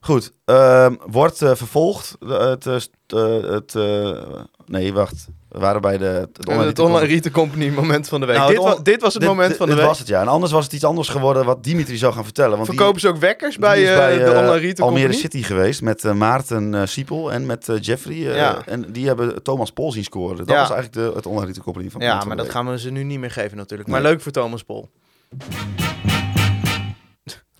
Goed, 0.00 0.32
ehm, 0.44 0.94
wordt 1.06 1.42
eh, 1.42 1.54
vervolgd. 1.54 2.16
Het, 2.26 2.66
eh, 2.66 2.74
eh, 3.06 3.42
het, 3.50 3.74
eh, 3.74 4.40
nee, 4.72 4.92
wacht. 4.92 5.26
We 5.48 5.58
waren 5.58 5.80
bij 5.80 5.98
de, 5.98 6.04
het 6.04 6.28
Het 6.36 6.48
online, 6.48 6.64
retail- 6.66 6.98
Retail 7.06 7.34
Company 7.34 7.68
moment 7.68 8.08
van 8.08 8.20
de 8.20 8.26
week. 8.26 8.36
Nou, 8.36 8.48
dit, 8.48 8.58
het 8.58 8.66
on- 8.68 8.74
wa- 8.76 8.82
dit 8.82 9.00
was 9.00 9.12
het 9.12 9.22
Dit- 9.22 9.30
moment 9.30 9.48
dit- 9.48 9.56
van 9.56 9.66
de 9.66 9.72
dit 9.72 9.80
week. 9.80 9.90
was 9.90 9.98
het, 9.98 10.08
ja. 10.08 10.20
En 10.20 10.28
anders 10.28 10.52
was 10.52 10.64
het 10.64 10.72
iets 10.72 10.84
anders 10.84 11.08
geworden 11.08 11.44
wat 11.44 11.64
Dimitri 11.64 11.96
zou 11.96 12.12
gaan 12.12 12.24
vertellen. 12.24 12.56
Want 12.56 12.68
die- 12.68 12.76
Verkopen 12.76 13.00
ze 13.00 13.08
ook 13.08 13.16
wekkers 13.16 13.58
bij, 13.58 13.90
eh, 13.90 13.96
bij 13.96 14.18
de 14.18 14.24
eh, 14.24 14.30
Online 14.30 14.58
Retail 14.58 14.88
Almere 14.88 15.04
Company? 15.08 15.12
City 15.32 15.42
geweest 15.42 15.82
met 15.82 16.04
eh, 16.04 16.12
Maarten 16.12 16.88
Siepel 16.88 17.32
en 17.32 17.46
met 17.46 17.68
Jeffrey. 17.80 18.16
Ja. 18.16 18.62
En 18.66 18.92
die 18.92 19.06
hebben 19.06 19.42
Thomas 19.42 19.70
Pol 19.72 19.92
zien 19.92 20.04
scoren. 20.04 20.36
Dat 20.36 20.48
Ja. 20.48 20.54
was 20.60 20.70
eigenlijk 20.70 20.92
de, 20.92 21.16
het 21.16 21.26
online 21.26 21.46
retail 21.46 21.64
company 21.64 21.90
van 21.90 22.00
Ja, 22.00 22.12
maar 22.14 22.20
van 22.26 22.36
dat 22.36 22.40
week. 22.46 22.54
gaan 22.54 22.70
we 22.70 22.78
ze 22.78 22.90
nu 22.90 23.02
niet 23.02 23.18
meer 23.18 23.30
geven 23.30 23.56
natuurlijk. 23.56 23.88
Nee. 23.88 24.00
Maar 24.00 24.10
leuk 24.10 24.20
voor 24.20 24.32
Thomas 24.32 24.62
Pol. 24.62 24.88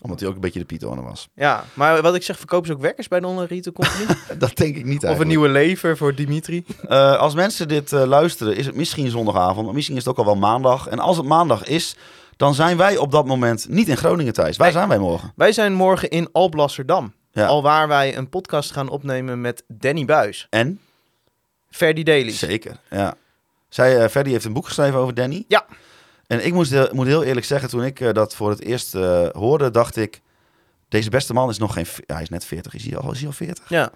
Omdat 0.03 0.19
hij 0.19 0.29
ook 0.29 0.35
een 0.35 0.41
beetje 0.41 0.59
de 0.59 0.65
Pietoner 0.65 1.03
was. 1.03 1.29
Ja, 1.35 1.63
maar 1.73 2.01
wat 2.01 2.15
ik 2.15 2.23
zeg, 2.23 2.37
verkopen 2.37 2.67
ze 2.67 2.73
ook 2.73 2.81
wekkers 2.81 3.07
bij 3.07 3.19
de 3.19 3.27
Online 3.27 3.47
Retail 3.47 3.75
Company? 3.75 4.19
Dat 4.37 4.55
denk 4.55 4.75
ik 4.75 4.85
niet 4.85 5.05
of 5.05 5.19
een 5.19 5.27
nieuwe 5.27 5.49
lever 5.49 5.97
voor 5.97 6.15
Dimitri? 6.15 6.65
Eh, 6.87 7.17
als 7.17 7.33
mensen 7.35 7.67
dit 7.67 7.93
eh, 7.93 8.03
luisteren, 8.03 8.55
is 8.55 8.65
het 8.65 8.75
misschien 8.75 9.09
zondagavond, 9.09 9.65
maar 9.65 9.75
misschien 9.75 9.95
is 9.95 10.05
het 10.05 10.11
ook 10.11 10.19
al 10.19 10.25
wel 10.25 10.35
maandag. 10.35 10.87
En 10.87 10.99
als 10.99 11.17
het 11.17 11.25
maandag 11.25 11.63
is, 11.65 11.95
dan 12.37 12.53
zijn 12.53 12.77
wij 12.77 12.97
op 12.97 13.11
dat 13.11 13.25
moment 13.25 13.69
niet 13.69 13.87
in 13.87 13.97
Groningen 13.97 14.33
thuis. 14.33 14.57
Waar 14.57 14.71
zijn 14.71 14.87
wij 14.87 14.97
morgen? 14.97 15.33
Wij 15.35 15.51
zijn 15.51 15.73
morgen 15.73 16.09
in 16.09 16.29
Alblasserdam. 16.31 17.13
Ja. 17.31 17.47
Al 17.47 17.61
waar 17.61 17.87
wij 17.87 18.17
een 18.17 18.29
podcast 18.29 18.71
gaan 18.71 18.89
opnemen 18.89 19.41
met 19.41 19.63
Danny 19.67 20.05
Buis. 20.05 20.47
En? 20.49 20.79
Ferdy 21.69 22.03
Daily. 22.03 22.31
Zeker, 22.31 22.75
ja. 22.89 23.15
Zij, 23.69 24.03
eh 24.03 24.09
Ferdy 24.09 24.29
heeft 24.29 24.45
een 24.45 24.53
boek 24.53 24.65
geschreven 24.65 24.99
over 24.99 25.13
Danny. 25.13 25.45
Ja. 25.47 25.65
En 26.27 26.45
ik 26.45 26.53
moest, 26.53 26.71
heel- 26.71 26.89
moet 26.91 27.05
heel 27.07 27.23
eerlijk 27.23 27.45
zeggen, 27.45 27.69
toen 27.69 27.83
ik 27.83 27.99
eh, 27.99 28.11
dat 28.13 28.35
voor 28.35 28.49
het 28.49 28.61
eerst 28.61 28.95
eh, 28.95 29.27
hoorde, 29.31 29.71
dacht 29.71 29.95
ik... 29.95 30.21
Deze 30.89 31.09
beste 31.09 31.33
man 31.33 31.49
is 31.49 31.57
nog 31.57 31.73
geen... 31.73 31.85
Ja, 32.05 32.13
hij 32.13 32.23
is 32.23 32.29
net 32.29 32.45
40. 32.45 32.73
Is 32.73 32.83
hij 32.85 32.97
al, 32.97 33.11
is 33.11 33.17
hij 33.17 33.27
al 33.27 33.33
40? 33.33 33.69
Ja. 33.69 33.91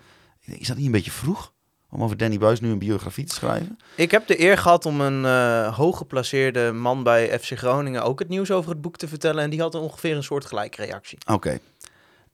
Is 0.46 0.68
dat 0.68 0.78
niet 0.78 0.86
een 0.86 0.92
beetje 0.92 1.12
vroeg? 1.12 1.52
om 1.90 2.04
over 2.04 2.18
Danny 2.18 2.38
Buis 2.38 2.60
nu 2.60 2.70
een 2.72 2.80
biografie 2.80 3.26
te 3.26 3.34
schrijven. 3.36 3.80
Ik 3.96 4.12
heb 4.12 4.28
de 4.28 4.42
eer 4.42 4.58
gehad 4.58 4.86
om 4.86 5.02
een 5.02 5.26
eh 5.26 5.76
hooggeplaceerde 5.78 6.72
man 6.72 7.04
bij 7.04 7.40
FC 7.40 7.58
Groningen 7.58 8.04
ook 8.04 8.20
het 8.20 8.28
nieuws 8.30 8.52
over 8.52 8.72
het 8.72 8.82
boek 8.82 8.98
te 8.98 9.08
vertellen. 9.08 9.44
En 9.44 9.50
die 9.50 9.62
had 9.62 9.76
ongeveer 9.76 10.16
een 10.16 10.24
soort 10.24 10.46
gelijke 10.46 10.86
reactie. 10.86 11.18
Oké. 11.32 11.60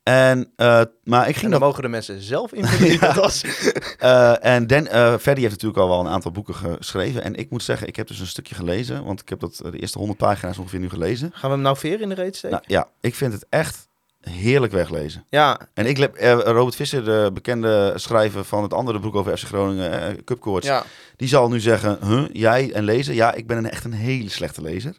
En, 0.03 0.51
eh, 0.55 0.81
maar 1.03 1.21
ik 1.21 1.27
En 1.27 1.39
ging 1.39 1.41
dan 1.41 1.49
dat... 1.51 1.59
mogen 1.59 1.81
de 1.81 1.87
mensen 1.87 2.21
zelf 2.21 2.53
invullen 2.53 2.89
wie 2.89 2.99
dat 2.99 3.15
was. 3.15 3.43
eh, 3.99 4.45
en 4.45 4.67
Dan, 4.67 4.87
eh 4.87 5.15
heeft 5.23 5.39
natuurlijk 5.39 5.77
al 5.77 5.87
wel 5.87 5.99
een 5.99 6.07
aantal 6.07 6.31
boeken 6.31 6.55
geschreven. 6.55 7.23
En 7.23 7.35
ik 7.35 7.49
moet 7.49 7.63
zeggen, 7.63 7.87
ik 7.87 7.95
heb 7.95 8.07
dus 8.07 8.19
een 8.19 8.27
stukje 8.27 8.55
gelezen. 8.55 9.03
Want 9.03 9.21
ik 9.21 9.29
heb 9.29 9.39
dat, 9.39 9.55
de 9.55 9.79
eerste 9.79 9.97
100 9.97 10.19
pagina's 10.19 10.57
ongeveer 10.57 10.79
nu 10.79 10.89
gelezen. 10.89 11.31
Gaan 11.33 11.49
we 11.49 11.55
hem 11.55 11.65
nou 11.65 11.77
veer 11.77 12.01
in 12.01 12.09
de 12.09 12.15
reet 12.15 12.35
steken? 12.35 12.57
Nou, 12.57 12.63
ja, 12.67 12.87
ik 13.01 13.15
vind 13.15 13.33
het 13.33 13.45
echt 13.49 13.87
heerlijk 14.29 14.73
weglezen. 14.73 15.25
Ja, 15.29 15.59
En 15.73 15.85
ik, 15.85 15.99
eh, 15.99 16.31
Robert 16.31 16.75
Visser, 16.75 17.05
de 17.05 17.29
bekende 17.33 17.93
schrijver 17.95 18.45
van 18.45 18.63
het 18.63 18.73
andere 18.73 18.99
boek 18.99 19.15
over 19.15 19.37
FC 19.37 19.45
Groningen, 19.45 20.23
Cupcoach, 20.23 20.63
ja. 20.63 20.83
die 21.15 21.27
zal 21.27 21.49
nu 21.49 21.59
zeggen, 21.59 21.97
huh, 22.07 22.25
jij 22.31 22.71
en 22.73 22.83
lezen? 22.83 23.13
Ja, 23.13 23.33
ik 23.33 23.47
ben 23.47 23.57
een, 23.57 23.69
echt 23.69 23.83
een 23.83 23.93
hele 23.93 24.29
slechte 24.29 24.61
lezer. 24.61 24.97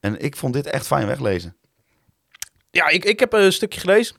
En 0.00 0.20
ik 0.20 0.36
vond 0.36 0.52
dit 0.54 0.66
echt 0.66 0.86
fijn 0.86 1.06
weglezen. 1.06 1.56
Ja, 2.70 2.88
ik, 2.88 3.04
ik 3.04 3.20
heb 3.20 3.32
een 3.32 3.52
stukje 3.52 3.80
gelezen. 3.80 4.16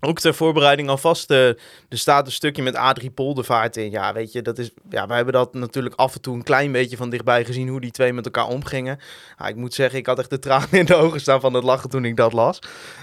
Ook 0.00 0.20
ter 0.20 0.34
voorbereiding 0.34 0.88
alvast. 0.88 1.30
eh, 1.30 1.48
er 1.48 1.56
staat 1.88 2.26
een 2.26 2.32
stukje 2.32 2.62
met 2.62 2.74
Adrie 2.76 3.10
Poldervaart 3.10 3.76
in. 3.76 3.90
Ja, 3.90 4.12
weet 4.12 4.32
je, 4.32 4.42
dat 4.42 4.58
is. 4.58 4.70
Ja, 4.90 5.06
wij 5.06 5.16
hebben 5.16 5.34
dat 5.34 5.54
natuurlijk 5.54 5.94
af 5.94 6.14
en 6.14 6.20
toe 6.20 6.34
een 6.34 6.42
klein 6.42 6.72
beetje 6.72 6.96
van 6.96 7.10
dichtbij 7.10 7.44
gezien 7.44 7.68
hoe 7.68 7.80
die 7.80 7.90
twee 7.90 8.12
met 8.12 8.24
elkaar 8.24 8.46
omgingen. 8.46 8.98
Ja, 9.38 9.46
ik 9.46 9.56
moet 9.56 9.74
zeggen, 9.74 9.98
ik 9.98 10.06
had 10.06 10.18
echt 10.18 10.30
de 10.30 10.38
tranen 10.38 10.70
in 10.72 10.84
de 10.84 10.94
ogen 10.94 11.20
staan 11.20 11.40
van 11.40 11.54
het 11.54 11.64
lachen 11.64 11.90
toen 11.90 12.04
ik 12.04 12.16
dat 12.16 12.32
las. 12.32 12.58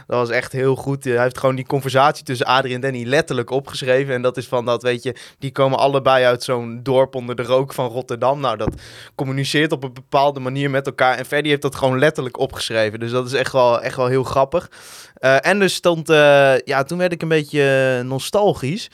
Dat 0.07 0.17
was 0.17 0.29
echt 0.29 0.51
heel 0.51 0.75
goed. 0.75 1.03
Hij 1.03 1.21
heeft 1.21 1.37
gewoon 1.37 1.55
die 1.55 1.65
conversatie 1.65 2.23
tussen 2.23 2.45
Adrie 2.45 2.73
en 2.73 2.81
Danny 2.81 3.03
letterlijk 3.03 3.49
opgeschreven. 3.49 4.13
En 4.13 4.21
dat 4.21 4.37
is 4.37 4.47
van 4.47 4.65
dat, 4.65 4.83
weet 4.83 5.03
je, 5.03 5.15
die 5.39 5.51
komen 5.51 5.79
allebei 5.79 6.25
uit 6.25 6.43
zo'n 6.43 6.79
dorp 6.83 7.15
onder 7.15 7.35
de 7.35 7.43
rook 7.43 7.73
van 7.73 7.87
Rotterdam. 7.89 8.39
Nou, 8.39 8.57
dat 8.57 8.73
communiceert 9.15 9.71
op 9.71 9.83
een 9.83 9.93
bepaalde 9.93 10.39
manier 10.39 10.69
met 10.69 10.85
elkaar. 10.85 11.17
En 11.17 11.25
Ferdy 11.25 11.49
heeft 11.49 11.61
dat 11.61 11.75
gewoon 11.75 11.99
letterlijk 11.99 12.39
opgeschreven. 12.39 12.99
Dus 12.99 13.11
dat 13.11 13.25
is 13.25 13.33
echt 13.33 13.51
wel, 13.51 13.81
echt 13.81 13.95
wel 13.95 14.07
heel 14.07 14.23
grappig. 14.23 14.69
Eh, 15.19 15.45
en 15.45 15.61
er 15.61 15.69
stond, 15.69 16.09
eh, 16.09 16.59
ja, 16.59 16.83
toen 16.83 16.97
werd 16.97 17.11
ik 17.11 17.21
een 17.21 17.27
beetje 17.27 18.01
nostalgisch. 18.03 18.89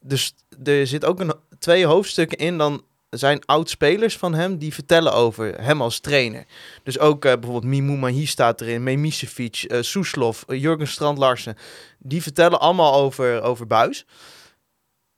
Dus 0.00 0.34
er 0.64 0.86
zit 0.86 1.04
ook 1.04 1.20
een, 1.20 1.34
twee 1.58 1.86
hoofdstukken 1.86 2.38
in. 2.38 2.58
Dan 2.58 2.82
zijn 3.10 3.44
oud-spelers 3.44 4.16
van 4.16 4.34
hem 4.34 4.58
die 4.58 4.74
vertellen 4.74 5.12
over 5.12 5.60
hem 5.60 5.82
als 5.82 6.00
trainer. 6.00 6.44
Dus 6.82 6.98
ook 6.98 7.24
eh, 7.24 7.32
bijvoorbeeld 7.32 7.64
Mimou 7.64 7.98
Mahi 7.98 8.26
staat 8.26 8.60
erin, 8.60 8.82
Memisevic, 8.82 9.64
eh 9.68 9.82
Soeslof, 9.82 10.44
Jurgen 10.46 10.88
Strand-Larsen. 10.88 11.56
Die 11.98 12.22
vertellen 12.22 12.60
allemaal 12.60 12.94
over, 12.94 13.42
over 13.42 13.66
Buis. 13.66 14.06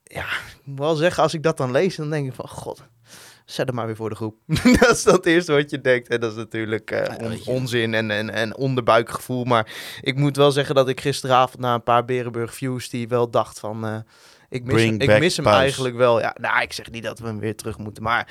Ja, 0.02 0.24
ik 0.24 0.61
moet 0.64 0.78
wel 0.78 0.94
zeggen, 0.94 1.22
als 1.22 1.34
ik 1.34 1.42
dat 1.42 1.57
dan 1.57 1.70
lees, 1.70 1.96
dan 1.96 2.11
denk 2.11 2.26
ik 2.26 2.34
van, 2.34 2.48
god, 2.48 2.82
zet 3.45 3.66
hem 3.66 3.74
maar 3.74 3.86
weer 3.86 3.97
voor 3.97 4.09
de 4.09 4.14
groep. 4.16 4.36
dat 4.80 4.90
is 4.90 5.03
dat 5.03 5.26
eerste 5.26 5.53
wat 5.53 5.70
je 5.70 5.80
denkt. 5.80 6.09
En 6.09 6.20
dat 6.20 6.30
is 6.30 6.36
natuurlijk 6.36 6.90
eh, 6.90 7.26
on- 7.30 7.40
onzin 7.55 7.95
en, 7.95 8.11
en, 8.11 8.30
en 8.30 8.57
onderbuikgevoel. 8.57 9.45
Maar 9.45 9.72
ik 10.01 10.16
moet 10.16 10.36
wel 10.36 10.53
zeggen 10.53 10.74
dat 10.74 10.88
ik 10.88 11.01
gisteravond 11.01 11.62
na 11.62 11.74
een 11.74 11.82
paar 11.82 12.05
Berenburg 12.05 12.55
views 12.55 12.88
die 12.88 13.09
wel 13.09 13.30
dacht 13.30 13.59
van... 13.61 13.86
eh, 13.86 13.97
ik 14.49 14.64
mis, 14.64 14.74
Bring 14.74 15.01
hem, 15.03 15.11
ik 15.11 15.18
mis 15.18 15.36
hem 15.36 15.47
eigenlijk 15.47 15.97
wel. 15.97 16.20
Ja, 16.20 16.36
nou, 16.40 16.62
ik 16.62 16.72
zeg 16.72 16.90
niet 16.90 17.03
dat 17.03 17.18
we 17.18 17.26
hem 17.26 17.38
weer 17.38 17.57
terug 17.57 17.78
moeten. 17.78 18.03
Maar 18.03 18.28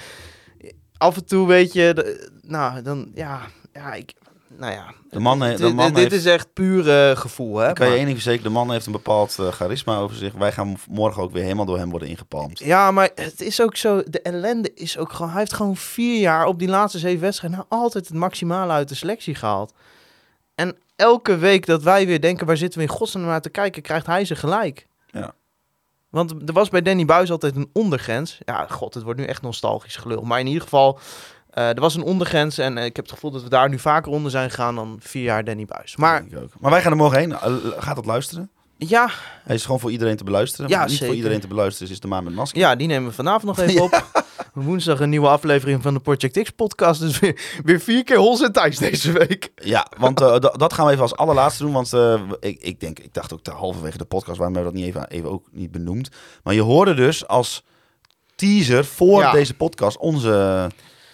af 0.97 1.15
en 1.15 1.25
toe 1.25 1.47
weet 1.47 1.73
je... 1.73 2.19
nou, 2.41 2.81
dan... 2.81 3.11
Ja, 3.13 3.41
ja 3.73 3.93
ik... 3.93 4.13
Nou 4.57 4.73
ja, 4.73 4.93
De 5.09 5.19
man, 5.19 5.39
de 5.39 5.55
dit, 5.55 5.73
man 5.73 5.87
dit 5.87 5.97
heeft, 5.97 6.13
is 6.13 6.25
echt 6.25 6.53
puur 6.53 6.89
eh, 6.89 7.17
gevoel, 7.17 7.57
hè? 7.57 7.69
ik 7.69 7.75
kan 7.75 7.87
je 7.87 7.95
één 7.95 8.05
ding 8.05 8.15
verzekeren, 8.17 8.51
de 8.51 8.57
man 8.57 8.71
heeft 8.71 8.85
een 8.85 8.91
bepaald 8.91 9.39
eh, 9.39 9.47
charisma 9.47 9.97
over 9.97 10.15
zich. 10.15 10.33
Wij 10.33 10.51
gaan 10.51 10.77
morgen 10.89 11.23
ook 11.23 11.31
weer 11.31 11.43
helemaal 11.43 11.65
door 11.65 11.77
hem 11.77 11.89
worden 11.89 12.07
ingepalmd. 12.07 12.59
Ja, 12.59 12.91
maar 12.91 13.09
het 13.15 13.41
is 13.41 13.61
ook 13.61 13.75
zo. 13.75 14.03
De 14.05 14.21
ellende 14.21 14.71
is 14.73 14.97
ook 14.97 15.11
gewoon. 15.11 15.31
Hij 15.31 15.39
heeft 15.39 15.53
gewoon 15.53 15.75
vier 15.75 16.19
jaar 16.19 16.45
op 16.45 16.59
die 16.59 16.67
laatste 16.67 16.99
zeven 16.99 17.21
wedstrijden. 17.21 17.59
Nou, 17.59 17.81
altijd 17.81 18.07
het 18.07 18.17
maximale 18.17 18.71
uit 18.71 18.89
de 18.89 18.95
selectie 18.95 19.35
gehaald. 19.35 19.73
En 20.55 20.77
elke 20.95 21.37
week 21.37 21.65
dat 21.65 21.83
wij 21.83 22.05
weer 22.05 22.21
denken. 22.21 22.45
waar 22.45 22.57
zitten 22.57 22.79
we 22.79 22.85
in 22.85 22.91
godsnaam 22.91 23.25
naar 23.25 23.41
te 23.41 23.49
kijken. 23.49 23.81
krijgt 23.81 24.05
hij 24.05 24.25
ze 24.25 24.35
gelijk. 24.35 24.87
Ja. 25.11 25.33
Want 26.09 26.31
er 26.31 26.53
was 26.53 26.69
bij 26.69 26.81
Danny 26.81 27.05
Buis 27.05 27.31
altijd 27.31 27.55
een 27.55 27.69
ondergrens. 27.73 28.37
Ja, 28.45 28.65
god, 28.69 28.93
het 28.93 29.03
wordt 29.03 29.19
nu 29.19 29.25
echt 29.25 29.41
nostalgisch 29.41 29.95
gelul. 29.95 30.21
Maar 30.21 30.39
in 30.39 30.47
ieder 30.47 30.61
geval. 30.61 30.99
Eh, 31.53 31.67
er 31.69 31.79
was 31.79 31.95
een 31.95 32.03
ondergrens. 32.03 32.57
En 32.57 32.77
eh, 32.77 32.85
ik 32.85 32.95
heb 32.95 33.05
het 33.05 33.13
gevoel 33.13 33.31
dat 33.31 33.43
we 33.43 33.49
daar 33.49 33.69
nu 33.69 33.79
vaker 33.79 34.11
onder 34.11 34.31
zijn 34.31 34.49
gegaan. 34.49 34.75
dan 34.75 34.97
vier 34.99 35.23
jaar 35.23 35.43
Danny 35.43 35.65
Buis. 35.65 35.95
Maar 35.95 36.23
maar 36.59 36.71
wij 36.71 36.81
gaan 36.81 36.91
er 36.91 36.97
morgen 36.97 37.19
heen. 37.19 37.31
Eh, 37.31 37.53
Gaat 37.77 37.95
dat 37.95 38.05
luisteren? 38.05 38.49
ja, 38.77 39.09
Hij 39.43 39.55
is 39.55 39.65
gewoon 39.65 39.79
voor 39.79 39.91
iedereen 39.91 40.15
te 40.17 40.23
beluisteren. 40.23 40.69
Ja, 40.69 40.77
maar 40.77 40.83
niet 40.85 40.91
zeker. 40.93 41.07
voor 41.07 41.15
iedereen 41.15 41.39
te 41.39 41.47
beluisteren 41.47 41.87
is, 41.87 41.93
is 41.93 41.99
de 42.01 42.07
maan 42.07 42.23
met 42.23 42.33
masker. 42.33 42.59
Ja, 42.59 42.75
die 42.75 42.87
nemen 42.87 43.09
we 43.09 43.15
vanavond 43.15 43.57
nog 43.57 43.67
even 43.67 43.81
op. 43.91 44.23
Woensdag 44.53 44.99
een 44.99 45.09
nieuwe 45.09 45.27
aflevering 45.27 45.81
van 45.81 45.93
de 45.93 45.99
Project 45.99 46.41
X 46.41 46.49
podcast. 46.49 46.99
Dus 46.99 47.19
weer, 47.19 47.41
weer 47.63 47.79
vier 47.79 48.03
keer 48.03 48.17
Hols 48.17 48.41
en 48.41 48.51
Thijs 48.51 48.77
deze 48.77 49.11
week. 49.11 49.51
Ja, 49.55 49.87
want 49.97 50.17
da- 50.17 50.39
dat 50.39 50.73
gaan 50.73 50.85
we 50.85 50.91
even 50.91 51.03
als 51.03 51.15
allerlaatste 51.15 51.63
doen. 51.63 51.71
Want 51.73 51.93
ik, 52.39 52.61
ik 52.61 52.79
denk, 52.79 52.99
ik 52.99 53.13
dacht 53.13 53.33
ook 53.33 53.41
te 53.43 53.51
halverwege 53.51 53.97
de 53.97 54.05
podcast, 54.05 54.37
waarom 54.37 54.55
hebben 54.55 54.73
we 54.73 54.79
dat 54.79 54.87
niet 54.87 54.95
even, 54.95 55.09
even 55.09 55.29
ook 55.31 55.45
niet 55.51 55.71
benoemd. 55.71 56.09
Maar 56.43 56.53
je 56.53 56.61
hoorde 56.61 56.93
dus 56.93 57.27
als 57.27 57.63
teaser 58.35 58.85
voor 58.85 59.19
Ja. 59.21 59.31
deze 59.31 59.53
podcast 59.53 59.97
onze, 59.97 60.69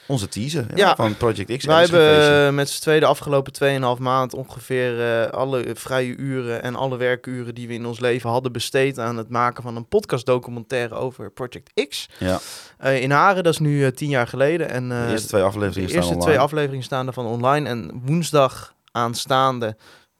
onze 0.09 0.27
teaser 0.27 0.65
ja, 0.69 0.87
Ja. 0.87 0.95
van 0.95 1.17
Project 1.17 1.57
X. 1.57 1.65
Wij 1.65 1.81
hebben 1.81 2.47
eh, 2.47 2.53
met 2.53 2.69
z'n 2.69 2.81
tweeën 2.81 2.99
de 2.99 3.05
afgelopen 3.05 3.53
2,5 3.97 4.01
maand 4.01 4.33
ongeveer 4.33 5.21
eh, 5.23 5.29
alle 5.31 5.65
vrije 5.73 6.15
uren 6.15 6.63
en 6.63 6.75
alle 6.75 6.97
werkuren 6.97 7.55
die 7.55 7.67
we 7.67 7.73
in 7.73 7.85
ons 7.85 7.99
leven 7.99 8.29
hadden 8.29 8.51
besteed 8.51 8.99
aan 8.99 9.17
het 9.17 9.29
maken 9.29 9.63
van 9.63 9.75
een 9.75 9.87
podcastdocumentaire 9.87 10.95
over 10.95 11.31
Project 11.31 11.87
X. 11.89 12.09
Ja, 12.19 12.39
Eh, 12.77 13.01
in 13.01 13.11
Haren, 13.11 13.43
dat 13.43 13.53
is 13.53 13.59
nu 13.59 13.85
eh, 13.85 13.91
tien 13.91 14.09
jaar 14.09 14.27
geleden. 14.27 14.69
En, 14.69 14.89
de 14.89 15.07
eerste 15.09 15.27
twee 15.27 15.41
de 15.41 15.47
afleveringen 15.47 15.89
eerste 15.95 16.11
staan 16.11 16.19
twee 16.21 16.39
afleveringen 16.39 16.83
staan 16.83 17.07
ervan 17.07 17.25
online. 17.25 17.69
En 17.69 18.01
woensdag 18.05 18.75
aanstaande, 18.91 19.65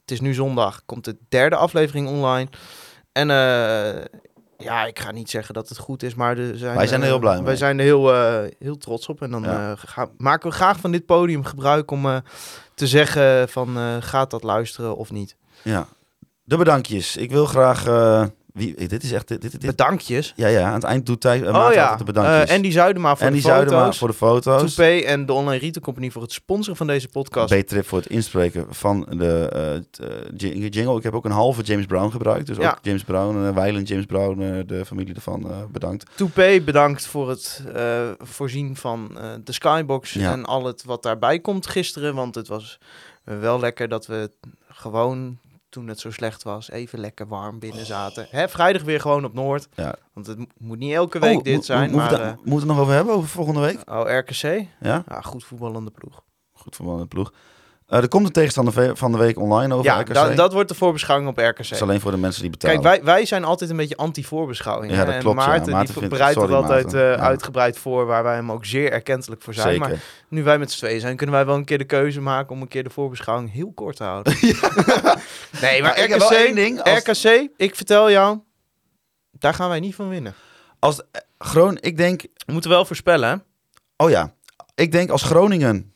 het 0.00 0.10
is 0.10 0.20
nu 0.20 0.34
zondag, 0.34 0.82
komt 0.86 1.04
de 1.04 1.16
derde 1.28 1.56
aflevering 1.56 2.08
online. 2.08 2.48
En 3.12 3.28
ja, 4.60 4.84
ik 4.86 4.98
ga 4.98 5.10
niet 5.10 5.30
zeggen 5.30 5.54
dat 5.54 5.68
het 5.68 5.78
goed 5.78 6.02
is, 6.02 6.14
maar 6.14 6.38
er 6.38 6.58
zijn, 6.58 6.76
Wij 6.76 6.86
zijn 6.86 7.00
er 7.00 7.06
eh, 7.06 7.12
heel 7.12 7.20
blij 7.20 7.34
mee. 7.36 7.44
Wij 7.44 7.56
zijn 7.56 7.78
er 7.78 7.84
heel, 7.84 8.14
eh, 8.14 8.50
heel 8.58 8.76
trots 8.76 9.08
op. 9.08 9.22
En 9.22 9.30
dan 9.30 9.42
Ja. 9.42 9.70
eh, 9.70 9.78
ga- 9.84 10.08
maken 10.16 10.48
we 10.48 10.54
graag 10.54 10.78
van 10.80 10.90
dit 10.92 11.06
podium 11.06 11.44
gebruik 11.44 11.90
om 11.90 12.06
eh, 12.06 12.16
te 12.74 12.86
zeggen 12.86 13.48
van 13.48 13.76
eh, 13.76 13.96
gaat 14.00 14.30
dat 14.30 14.42
luisteren 14.42 14.96
of 14.96 15.10
niet. 15.12 15.36
Ja, 15.62 15.86
de 16.44 16.56
bedankjes. 16.56 17.16
Ik 17.16 17.30
wil 17.30 17.46
graag... 17.46 17.84
eh, 18.54 18.60
wie, 18.76 18.88
dit 18.88 19.02
is 19.02 19.12
echt... 19.12 19.28
Dit, 19.28 19.40
dit, 19.42 19.50
dit- 19.52 19.66
Bedankjes. 19.66 20.32
ja, 20.36 20.46
ja, 20.48 20.66
aan 20.68 20.74
het 20.74 20.84
eind 20.84 21.06
doet 21.06 21.20
Thijs, 21.20 21.40
uh, 21.42 21.48
oh 21.48 21.72
ja, 21.72 21.96
de 21.96 22.04
bedankjes. 22.04 22.48
Eh, 22.48 22.54
Andy 22.56 22.70
Zuidema 22.70 23.16
voor 23.16 23.26
en 23.26 23.32
de 23.32 23.40
die 23.40 23.50
foto's. 23.50 23.98
voor 23.98 24.08
de 24.08 24.14
foto's. 24.14 24.74
Toupee 24.74 25.04
en 25.04 25.26
de 25.26 25.32
Online 25.32 25.58
Retail 25.60 25.84
Company 25.84 26.10
voor 26.10 26.22
het 26.22 26.32
sponsoren 26.32 26.76
van 26.76 26.86
deze 26.86 27.08
podcast. 27.08 27.60
B-trip 27.60 27.86
voor 27.86 27.98
het 27.98 28.08
inspreken 28.08 28.66
van 28.70 29.06
de 29.10 29.48
eh, 29.52 29.74
eh, 29.76 30.68
jingle. 30.70 30.96
Ik 30.96 31.02
heb 31.02 31.14
ook 31.14 31.24
een 31.24 31.30
halve 31.30 31.62
James 31.62 31.86
Brown 31.86 32.10
gebruikt. 32.10 32.46
Dus 32.46 32.56
Ja. 32.56 32.70
ook 32.70 32.78
James 32.82 33.02
Brown, 33.04 33.36
uh, 33.44 33.50
Weiland 33.54 33.88
James 33.88 34.06
Brown, 34.06 34.40
eh, 34.42 34.58
de 34.66 34.84
familie 34.84 35.14
ervan, 35.14 35.50
eh, 35.50 35.56
bedankt. 35.72 36.10
Toupee, 36.16 36.62
bedankt 36.62 37.06
voor 37.06 37.28
het 37.28 37.62
eh, 37.74 38.08
voorzien 38.18 38.76
van 38.76 39.18
eh, 39.18 39.24
de 39.44 39.52
Skybox 39.52 40.12
Ja. 40.12 40.32
en 40.32 40.44
al 40.44 40.64
het 40.64 40.84
wat 40.84 41.02
daarbij 41.02 41.38
komt 41.40 41.66
gisteren. 41.66 42.14
Want 42.14 42.34
het 42.34 42.48
was 42.48 42.78
eh, 43.24 43.38
wel 43.38 43.60
lekker 43.60 43.88
dat 43.88 44.06
we 44.06 44.30
gewoon, 44.68 45.38
toen 45.70 45.88
het 45.88 46.00
zo 46.00 46.10
slecht 46.10 46.42
was, 46.42 46.70
even 46.70 46.98
lekker 46.98 47.28
warm 47.28 47.58
binnen 47.58 47.86
zaten. 47.86 48.26
Hè, 48.30 48.48
vrijdag 48.48 48.82
weer 48.82 49.00
gewoon 49.00 49.24
op 49.24 49.32
Noord. 49.34 49.68
Ja. 49.74 49.94
Want 50.12 50.26
het 50.26 50.38
mo- 50.38 50.44
moet 50.58 50.78
niet 50.78 50.92
elke 50.92 51.18
week 51.18 51.36
Oh, 51.38 51.42
dit 51.44 51.64
zijn, 51.64 51.90
moeten 51.90 51.98
maar... 52.10 52.18
we 52.18 52.24
het- 52.24 52.34
moeten 52.36 52.52
we 52.52 52.56
het 52.56 52.66
nog 52.66 52.78
over 52.78 52.92
hebben, 52.94 53.14
over 53.14 53.28
volgende 53.28 53.60
week? 53.60 53.80
eh, 53.80 53.98
oh, 53.98 54.10
RKC? 54.18 54.42
Ja, 54.80 55.04
Ja, 55.08 55.20
goed 55.20 55.44
voetballende 55.44 55.90
ploeg. 55.90 56.22
goed 56.52 56.76
voor 56.76 56.98
de 56.98 57.06
ploeg. 57.06 57.32
Eh, 57.90 57.98
er 57.98 58.08
komt 58.08 58.26
een 58.26 58.32
tegenstander 58.32 58.96
van 58.96 59.12
de 59.12 59.18
week 59.18 59.38
online 59.38 59.74
over 59.74 59.84
Ja, 59.86 60.00
RKC. 60.00 60.14
da- 60.14 60.28
dat 60.34 60.52
wordt 60.52 60.68
de 60.68 60.74
voorbeschouwing 60.74 61.28
op 61.30 61.36
Dat 61.36 61.58
is 61.58 61.70
RKC. 61.70 61.80
alleen 61.82 62.00
voor 62.00 62.10
de 62.10 62.16
mensen 62.16 62.42
die 62.42 62.50
betalen. 62.50 62.80
Kijk, 62.80 63.02
wij, 63.02 63.14
wij 63.14 63.24
zijn 63.26 63.44
altijd 63.44 63.70
een 63.70 63.76
beetje 63.76 63.96
anti-voorbeschouwing. 63.96 64.92
Ja, 64.92 65.04
dat 65.04 65.14
En 65.14 65.22
ja. 65.28 65.32
Maarten, 65.32 65.86
die 65.98 66.08
bereidt 66.08 66.40
er 66.40 66.54
altijd 66.54 66.94
eh, 66.94 67.00
Ja. 67.00 67.14
uitgebreid 67.16 67.78
voor, 67.78 68.06
waar 68.06 68.22
wij 68.22 68.34
hem 68.34 68.52
ook 68.52 68.64
zeer 68.64 68.92
erkentelijk 68.92 69.42
voor 69.42 69.54
zijn. 69.54 69.68
Zeker. 69.74 69.88
Maar 69.88 69.98
nu 70.28 70.42
wij 70.42 70.58
met 70.58 70.70
z'n 70.72 70.78
tweeën 70.78 71.00
zijn, 71.00 71.16
kunnen 71.16 71.34
wij 71.34 71.46
wel 71.46 71.54
een 71.54 71.64
keer 71.64 71.78
de 71.78 71.84
keuze 71.84 72.20
maken 72.20 72.50
om 72.54 72.62
een 72.62 72.68
keer 72.68 72.84
de 72.84 72.90
voorbeschouwing 72.90 73.52
heel 73.52 73.72
kort 73.74 73.96
te 73.96 74.04
houden. 74.04 74.32
nee, 74.40 75.82
maar 75.82 75.94
Maar 75.96 75.98
ik 76.04 76.08
wel 76.14 76.28
RKC, 76.28 76.32
één 76.36 76.54
ding, 76.54 76.82
als- 76.82 76.98
RKC, 77.22 77.48
ik 77.56 77.76
vertel 77.76 78.10
jou, 78.10 78.38
daar 79.30 79.54
gaan 79.54 79.68
wij 79.68 79.80
niet 79.80 79.94
van 79.94 80.08
winnen. 80.08 80.34
Als 80.78 81.00
eh, 81.00 81.20
Groen, 81.38 81.78
ik 81.80 81.96
denk, 81.96 82.22
We 82.46 82.52
moeten 82.52 82.70
wel 82.70 82.84
voorspellen, 82.84 83.28
hè? 83.28 83.36
oh 84.04 84.10
ja, 84.10 84.34
ik 84.74 84.92
denk 84.92 85.10
als 85.10 85.22
Groningen 85.22 85.92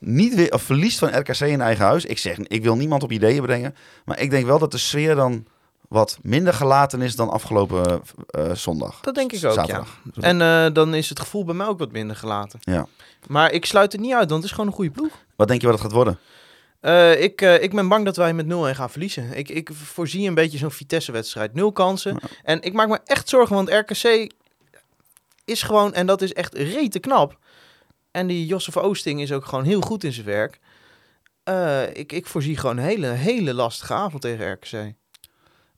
niet 0.00 0.34
weer 0.34 0.52
of 0.52 0.62
verliest 0.62 0.98
van 0.98 1.18
RKC 1.18 1.40
in 1.40 1.60
eigen 1.60 1.84
huis. 1.84 2.04
Ik 2.04 2.18
zeg, 2.18 2.38
ik 2.38 2.62
wil 2.62 2.76
niemand 2.76 3.02
op 3.02 3.12
ideeën 3.12 3.42
brengen, 3.42 3.74
maar 4.04 4.20
ik 4.20 4.30
denk 4.30 4.46
wel 4.46 4.58
dat 4.58 4.70
de 4.70 4.78
sfeer 4.78 5.14
dan 5.14 5.46
wat 5.88 6.18
minder 6.22 6.52
gelaten 6.52 7.02
is 7.02 7.16
dan 7.16 7.30
afgelopen 7.30 8.02
eh, 8.28 8.54
zondag. 8.54 9.00
Dat 9.00 9.14
denk 9.14 9.32
ik 9.32 9.44
ook, 9.44 9.52
Zaterdag. 9.52 10.00
ja. 10.14 10.22
En 10.22 10.40
eh, 10.40 10.74
dan 10.74 10.94
is 10.94 11.08
het 11.08 11.20
gevoel 11.20 11.44
bij 11.44 11.54
mij 11.54 11.66
ook 11.66 11.78
wat 11.78 11.92
minder 11.92 12.16
gelaten. 12.16 12.58
Ja. 12.62 12.86
Maar 13.26 13.52
ik 13.52 13.66
sluit 13.66 13.92
het 13.92 14.00
niet 14.00 14.14
uit, 14.14 14.28
want 14.28 14.42
het 14.42 14.44
is 14.44 14.50
gewoon 14.50 14.66
een 14.66 14.72
goede 14.76 14.90
ploeg. 14.90 15.12
Wat 15.36 15.48
denk 15.48 15.60
je 15.60 15.66
wat 15.66 15.76
het 15.76 15.84
gaat 15.84 15.94
worden? 15.94 16.18
Eh, 16.80 17.22
ik, 17.22 17.42
eh, 17.42 17.62
ik 17.62 17.74
ben 17.74 17.88
bang 17.88 18.04
dat 18.04 18.16
wij 18.16 18.34
met 18.34 18.46
0-1 18.46 18.50
gaan 18.74 18.90
verliezen. 18.90 19.36
Ik, 19.36 19.48
ik 19.48 19.70
voorzie 19.72 20.28
een 20.28 20.34
beetje 20.34 20.58
zo'n 20.58 20.70
Vitesse-wedstrijd. 20.70 21.54
Nul 21.54 21.72
kansen. 21.72 22.18
En 22.42 22.62
ik 22.62 22.72
maak 22.72 22.88
me 22.88 22.98
echt 23.04 23.28
zorgen, 23.28 23.54
want 23.56 23.68
RKC 23.70 24.32
is 25.44 25.62
gewoon, 25.62 25.94
en 25.94 26.06
dat 26.06 26.22
is 26.22 26.32
echt 26.32 26.54
rete 26.54 26.98
knap. 26.98 27.38
En 28.10 28.26
die 28.26 28.46
Josef 28.46 28.76
Oosting 28.76 29.20
is 29.20 29.32
ook 29.32 29.44
gewoon 29.44 29.64
heel 29.64 29.80
goed 29.80 30.04
in 30.04 30.12
zijn 30.12 30.26
werk. 30.26 30.58
Eh, 31.42 31.94
ik, 31.96 32.12
ik 32.12 32.26
voorzie 32.26 32.56
gewoon 32.56 32.76
een 32.76 32.84
hele, 32.84 33.06
hele 33.06 33.54
lastige 33.54 33.94
avond 33.94 34.22
tegen 34.22 34.52
RKC. 34.52 34.94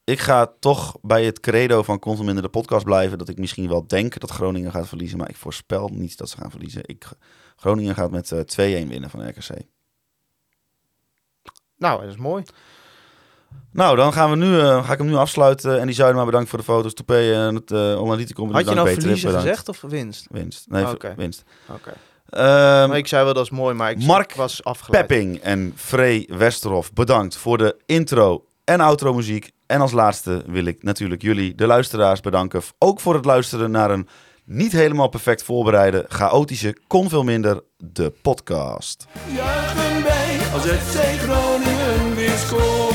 Ik 0.05 0.19
ga 0.19 0.53
toch 0.61 0.97
bij 1.03 1.25
het 1.25 1.41
credo 1.41 1.83
van 1.83 1.99
Consum 1.99 2.29
in 2.29 2.37
de 2.37 2.49
podcast 2.49 2.85
blijven. 2.85 3.19
Dat 3.19 3.29
ik 3.29 3.39
misschien 3.39 3.69
wel 3.69 3.87
denk 3.87 4.19
dat 4.19 4.31
Groningen 4.31 4.71
gaat 4.71 4.89
verliezen. 4.89 5.19
Maar 5.19 5.29
ik 5.29 5.37
voorspel 5.37 5.89
niet 5.89 6.17
dat 6.17 6.29
ze 6.29 6.37
gaan 6.37 6.51
verliezen. 6.51 6.83
Ik, 6.87 7.09
Groningen 7.57 7.95
gaat 7.95 8.11
met 8.11 8.33
eh 8.33 8.85
2-1 8.85 8.89
winnen 8.89 9.11
van 9.11 9.29
RKC. 9.29 9.51
Nou, 11.77 12.01
dat 12.01 12.11
is 12.11 12.17
mooi. 12.17 12.45
Nou, 13.71 13.97
dan 13.97 14.13
gaan 14.13 14.31
we 14.31 14.37
nu, 14.37 14.59
eh, 14.59 14.85
ga 14.85 14.93
ik 14.93 14.99
hem 14.99 15.07
nu 15.07 15.15
afsluiten. 15.15 15.81
En 15.81 15.87
die 15.87 15.95
zouden 15.95 16.17
maar 16.17 16.27
bedankt 16.27 16.49
voor 16.49 16.59
de 16.59 16.65
foto's. 16.65 16.95
Toupé 16.95 17.33
en 17.35 17.55
het 17.55 17.71
uh, 17.71 18.01
online. 18.01 18.53
Had 18.53 18.69
je 18.69 18.75
nou 18.75 18.93
verliezen 18.93 19.31
gezegd 19.31 19.69
of 19.69 19.81
winst? 19.81 20.27
Winst. 20.31 20.69
Nee, 20.69 20.89
Oké. 20.89 21.15
winst. 21.17 21.43
Oké. 21.69 21.93
Maar 22.37 22.97
ik 22.97 23.07
zei 23.07 23.25
wel 23.25 23.35
dat 23.35 23.45
is 23.45 23.51
mooi, 23.51 23.75
maar 23.75 23.91
ik 23.91 24.03
Mark 24.03 24.35
was 24.35 24.65
afgeleid. 24.65 25.07
Pepping 25.07 25.41
en 25.41 25.73
Frey 25.77 26.29
Westerhof, 26.31 26.93
bedankt 26.93 27.37
voor 27.37 27.59
de 27.59 27.77
intro 27.87 28.45
en 28.65 28.81
outro 28.81 29.15
muziek. 29.15 29.51
En 29.67 29.81
als 29.81 29.93
laatste 29.93 30.43
wil 30.47 30.65
ik 30.65 30.83
natuurlijk 30.83 31.23
jullie, 31.23 31.55
de 31.55 31.67
luisteraars, 31.67 32.21
bedanken. 32.21 32.63
Ook 32.79 33.01
voor 33.01 33.15
het 33.15 33.25
luisteren 33.25 33.71
naar 33.71 33.91
een 33.91 34.09
niet 34.45 34.73
helemaal 34.73 35.09
perfect 35.09 35.43
voorbereide, 35.43 36.05
chaotische, 36.09 36.77
kon 36.87 37.09
veel 37.09 37.23
minder, 37.23 37.63
de 37.77 38.13
podcast. 38.23 39.07
Juichen 39.35 40.03
wij 40.03 40.39
als 40.53 40.63
FC 40.63 41.01
Groningen 41.21 42.15
weer 42.15 42.37
scoort. 42.37 42.92